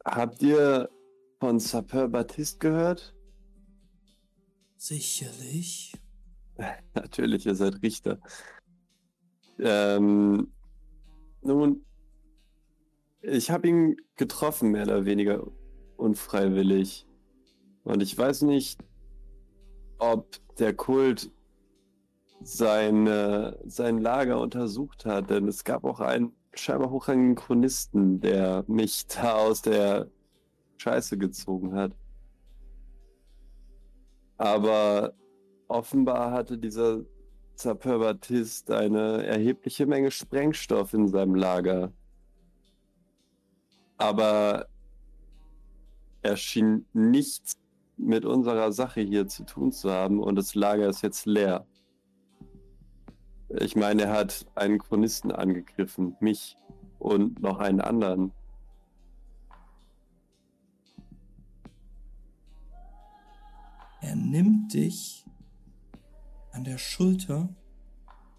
Habt 0.04 0.42
ihr 0.42 0.90
von 1.40 1.60
Sapeur 1.60 2.08
Baptiste 2.08 2.60
gehört? 2.60 3.16
Sicherlich. 4.78 5.94
Natürlich, 6.94 7.46
ihr 7.46 7.56
seid 7.56 7.82
Richter. 7.82 8.20
Ähm, 9.60 10.52
nun, 11.42 11.86
ich 13.22 13.52
habe 13.52 13.68
ihn 13.68 13.98
getroffen, 14.16 14.72
mehr 14.72 14.84
oder 14.84 15.06
weniger 15.06 15.46
unfreiwillig. 15.98 17.08
Und 17.84 18.02
ich 18.02 18.18
weiß 18.18 18.44
nicht, 18.44 18.84
ob 20.00 20.38
der 20.58 20.74
Kult 20.74 21.32
seine, 22.42 23.60
sein 23.66 23.98
Lager 24.00 24.40
untersucht 24.40 25.06
hat, 25.06 25.30
denn 25.30 25.48
es 25.48 25.64
gab 25.64 25.84
auch 25.84 26.00
einen 26.00 26.37
scheinbar 26.54 26.90
hochrangigen 26.90 27.36
Chronisten, 27.36 28.20
der 28.20 28.64
mich 28.68 29.08
da 29.08 29.36
aus 29.36 29.62
der 29.62 30.10
Scheiße 30.78 31.18
gezogen 31.18 31.74
hat. 31.74 31.94
Aber 34.38 35.14
offenbar 35.68 36.32
hatte 36.32 36.58
dieser 36.58 37.02
Sapeur 37.56 38.00
Baptiste 38.00 38.78
eine 38.78 39.26
erhebliche 39.26 39.88
Menge 39.88 40.12
Sprengstoff 40.12 40.94
in 40.94 41.08
seinem 41.08 41.34
Lager. 41.36 41.92
Aber 43.98 44.68
er 46.22 46.38
schien 46.38 46.86
nichts 46.94 47.54
mit 47.98 48.26
unserer 48.26 48.72
Sache 48.72 49.02
hier 49.02 49.28
zu 49.28 49.44
tun 49.44 49.72
zu 49.72 49.90
haben 49.90 50.22
und 50.22 50.36
das 50.36 50.54
Lager 50.54 50.88
ist 50.88 51.02
jetzt 51.02 51.26
leer. 51.26 51.66
Ich 53.50 53.76
meine, 53.76 54.04
er 54.04 54.14
hat 54.14 54.46
einen 54.56 54.78
Chronisten 54.78 55.32
angegriffen, 55.32 56.18
mich 56.20 56.58
und 57.00 57.42
noch 57.42 57.60
einen 57.60 57.80
anderen. 57.80 58.34
Er 64.02 64.16
nimmt 64.16 64.74
dich 64.74 65.26
an 66.52 66.64
der 66.66 66.78
Schulter 66.78 67.50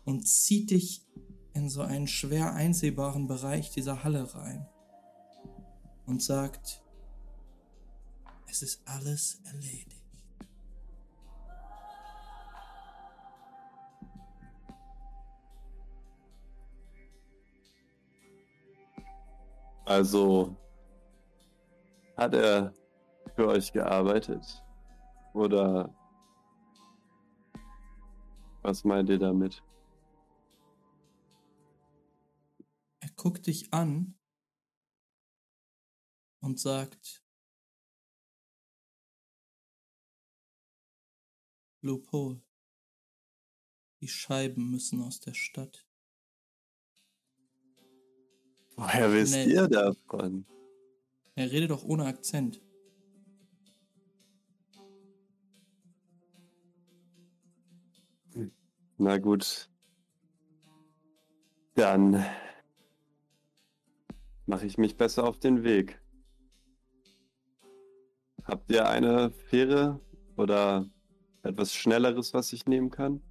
und 0.05 0.27
zieht 0.27 0.71
dich 0.71 1.07
in 1.55 1.69
so 1.69 1.83
einen 1.83 2.07
schwer 2.07 2.53
einsehbaren 2.55 3.27
Bereich 3.27 3.71
dieser 3.71 4.05
Halle 4.05 4.35
rein 4.35 4.67
und 6.07 6.23
sagt, 6.23 6.83
es 8.47 8.63
ist 8.63 8.83
alles 8.87 9.41
erledigt. 9.45 9.98
Also 19.89 20.55
hat 22.19 22.35
er 22.35 22.75
für 23.35 23.47
euch 23.49 23.73
gearbeitet? 23.73 24.45
Oder 25.33 25.95
was 28.61 28.85
meint 28.85 29.09
ihr 29.09 29.19
damit? 29.19 29.63
Er 33.01 33.09
guckt 33.17 33.47
dich 33.47 33.73
an 33.73 34.19
und 36.41 36.61
sagt, 36.61 37.25
Loophole, 41.81 42.43
die 44.03 44.09
Scheiben 44.09 44.71
müssen 44.71 45.03
aus 45.03 45.21
der 45.21 45.33
Stadt. 45.33 45.88
Woher 48.79 49.13
wisst 49.13 49.35
Nee. 49.35 49.55
ihr 49.55 49.67
davon? 49.67 50.47
Er 51.35 51.51
redet 51.51 51.71
doch 51.71 51.83
ohne 51.83 52.05
Akzent. 52.05 52.61
Na 58.99 59.19
gut. 59.19 59.69
Dann 61.75 62.25
mache 64.47 64.67
ich 64.67 64.79
mich 64.79 64.97
besser 64.97 65.25
auf 65.25 65.39
den 65.39 65.63
Weg. 65.63 66.01
Habt 68.45 68.71
ihr 68.73 68.89
eine 68.89 69.31
Fähre 69.31 70.01
oder 70.37 70.89
etwas 71.43 71.75
Schnelleres, 71.75 72.35
was 72.35 72.53
ich 72.53 72.67
nehmen 72.67 72.91
kann? 72.91 73.23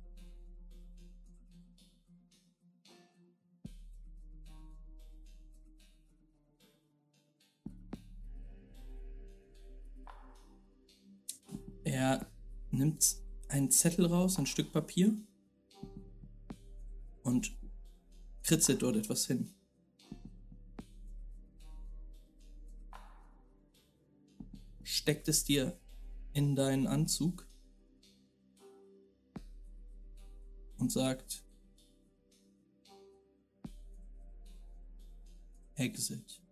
Er 11.97 12.31
nimmt 12.69 13.17
einen 13.49 13.71
Zettel 13.71 14.05
raus, 14.05 14.37
ein 14.37 14.45
Stück 14.45 14.71
Papier 14.71 15.17
und 17.23 17.57
kritzelt 18.43 18.83
dort 18.83 18.97
etwas 18.97 19.25
hin. 19.25 19.51
Steckt 24.83 25.27
es 25.27 25.43
dir 25.43 25.79
in 26.33 26.55
deinen 26.55 26.85
Anzug 26.85 27.47
und 30.77 30.91
sagt 30.91 31.43
Exit. 35.73 36.43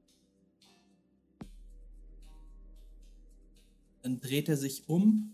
Dann 4.05 4.21
dreht 4.21 4.47
er 4.49 4.55
sich 4.55 4.87
um 4.87 5.33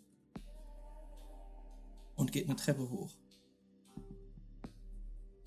und 2.15 2.31
geht 2.31 2.45
eine 2.47 2.55
Treppe 2.55 2.89
hoch. 2.89 3.17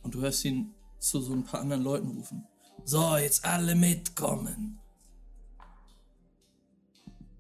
Und 0.03 0.15
du 0.15 0.21
hörst 0.21 0.45
ihn 0.45 0.75
zu 0.99 1.23
so 1.23 1.33
ein 1.33 1.43
paar 1.43 1.61
anderen 1.63 1.83
Leuten 1.83 2.09
rufen. 2.09 2.47
So, 2.85 3.17
jetzt 3.17 3.47
alle 3.47 3.77
mitkommen. 3.77 4.79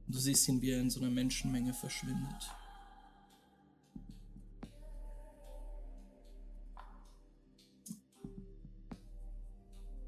Und 0.07 0.15
du 0.15 0.19
siehst 0.19 0.49
ihn, 0.49 0.63
wie 0.63 0.71
er 0.71 0.81
in 0.81 0.89
so 0.89 1.01
einer 1.01 1.11
Menschenmenge 1.11 1.75
verschwindet. 1.75 2.51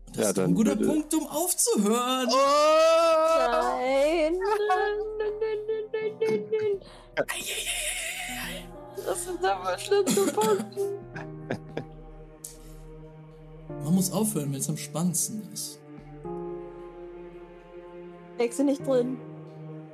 Und 0.06 0.16
das 0.16 0.24
Ja, 0.24 0.30
ist 0.30 0.38
ein 0.38 0.54
guter 0.54 0.76
Punkt, 0.76 1.12
um 1.12 1.26
aufzuhören. 1.26 2.28
Nein, 3.50 4.38
nein. 4.38 5.02
Das 9.06 9.26
ist 9.26 9.44
aber 9.44 9.78
schlimm 9.78 10.06
zu 10.06 10.26
punkten. 10.26 10.98
Man 13.84 13.94
muss 13.94 14.10
aufhören, 14.10 14.52
wenn 14.52 14.60
es 14.60 14.68
am 14.68 14.76
spannendsten 14.76 15.50
ist. 15.52 15.78
Steckst 18.34 18.58
du 18.58 18.64
nicht 18.64 18.86
drin. 18.86 19.18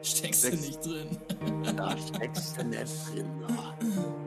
Steckst 0.03 0.45
du 0.45 0.51
nicht 0.51 0.85
drin. 0.85 1.19
Da 1.77 1.97
steckst 1.97 2.59
du 2.59 2.65
nicht 2.65 3.15
drin. 3.15 3.27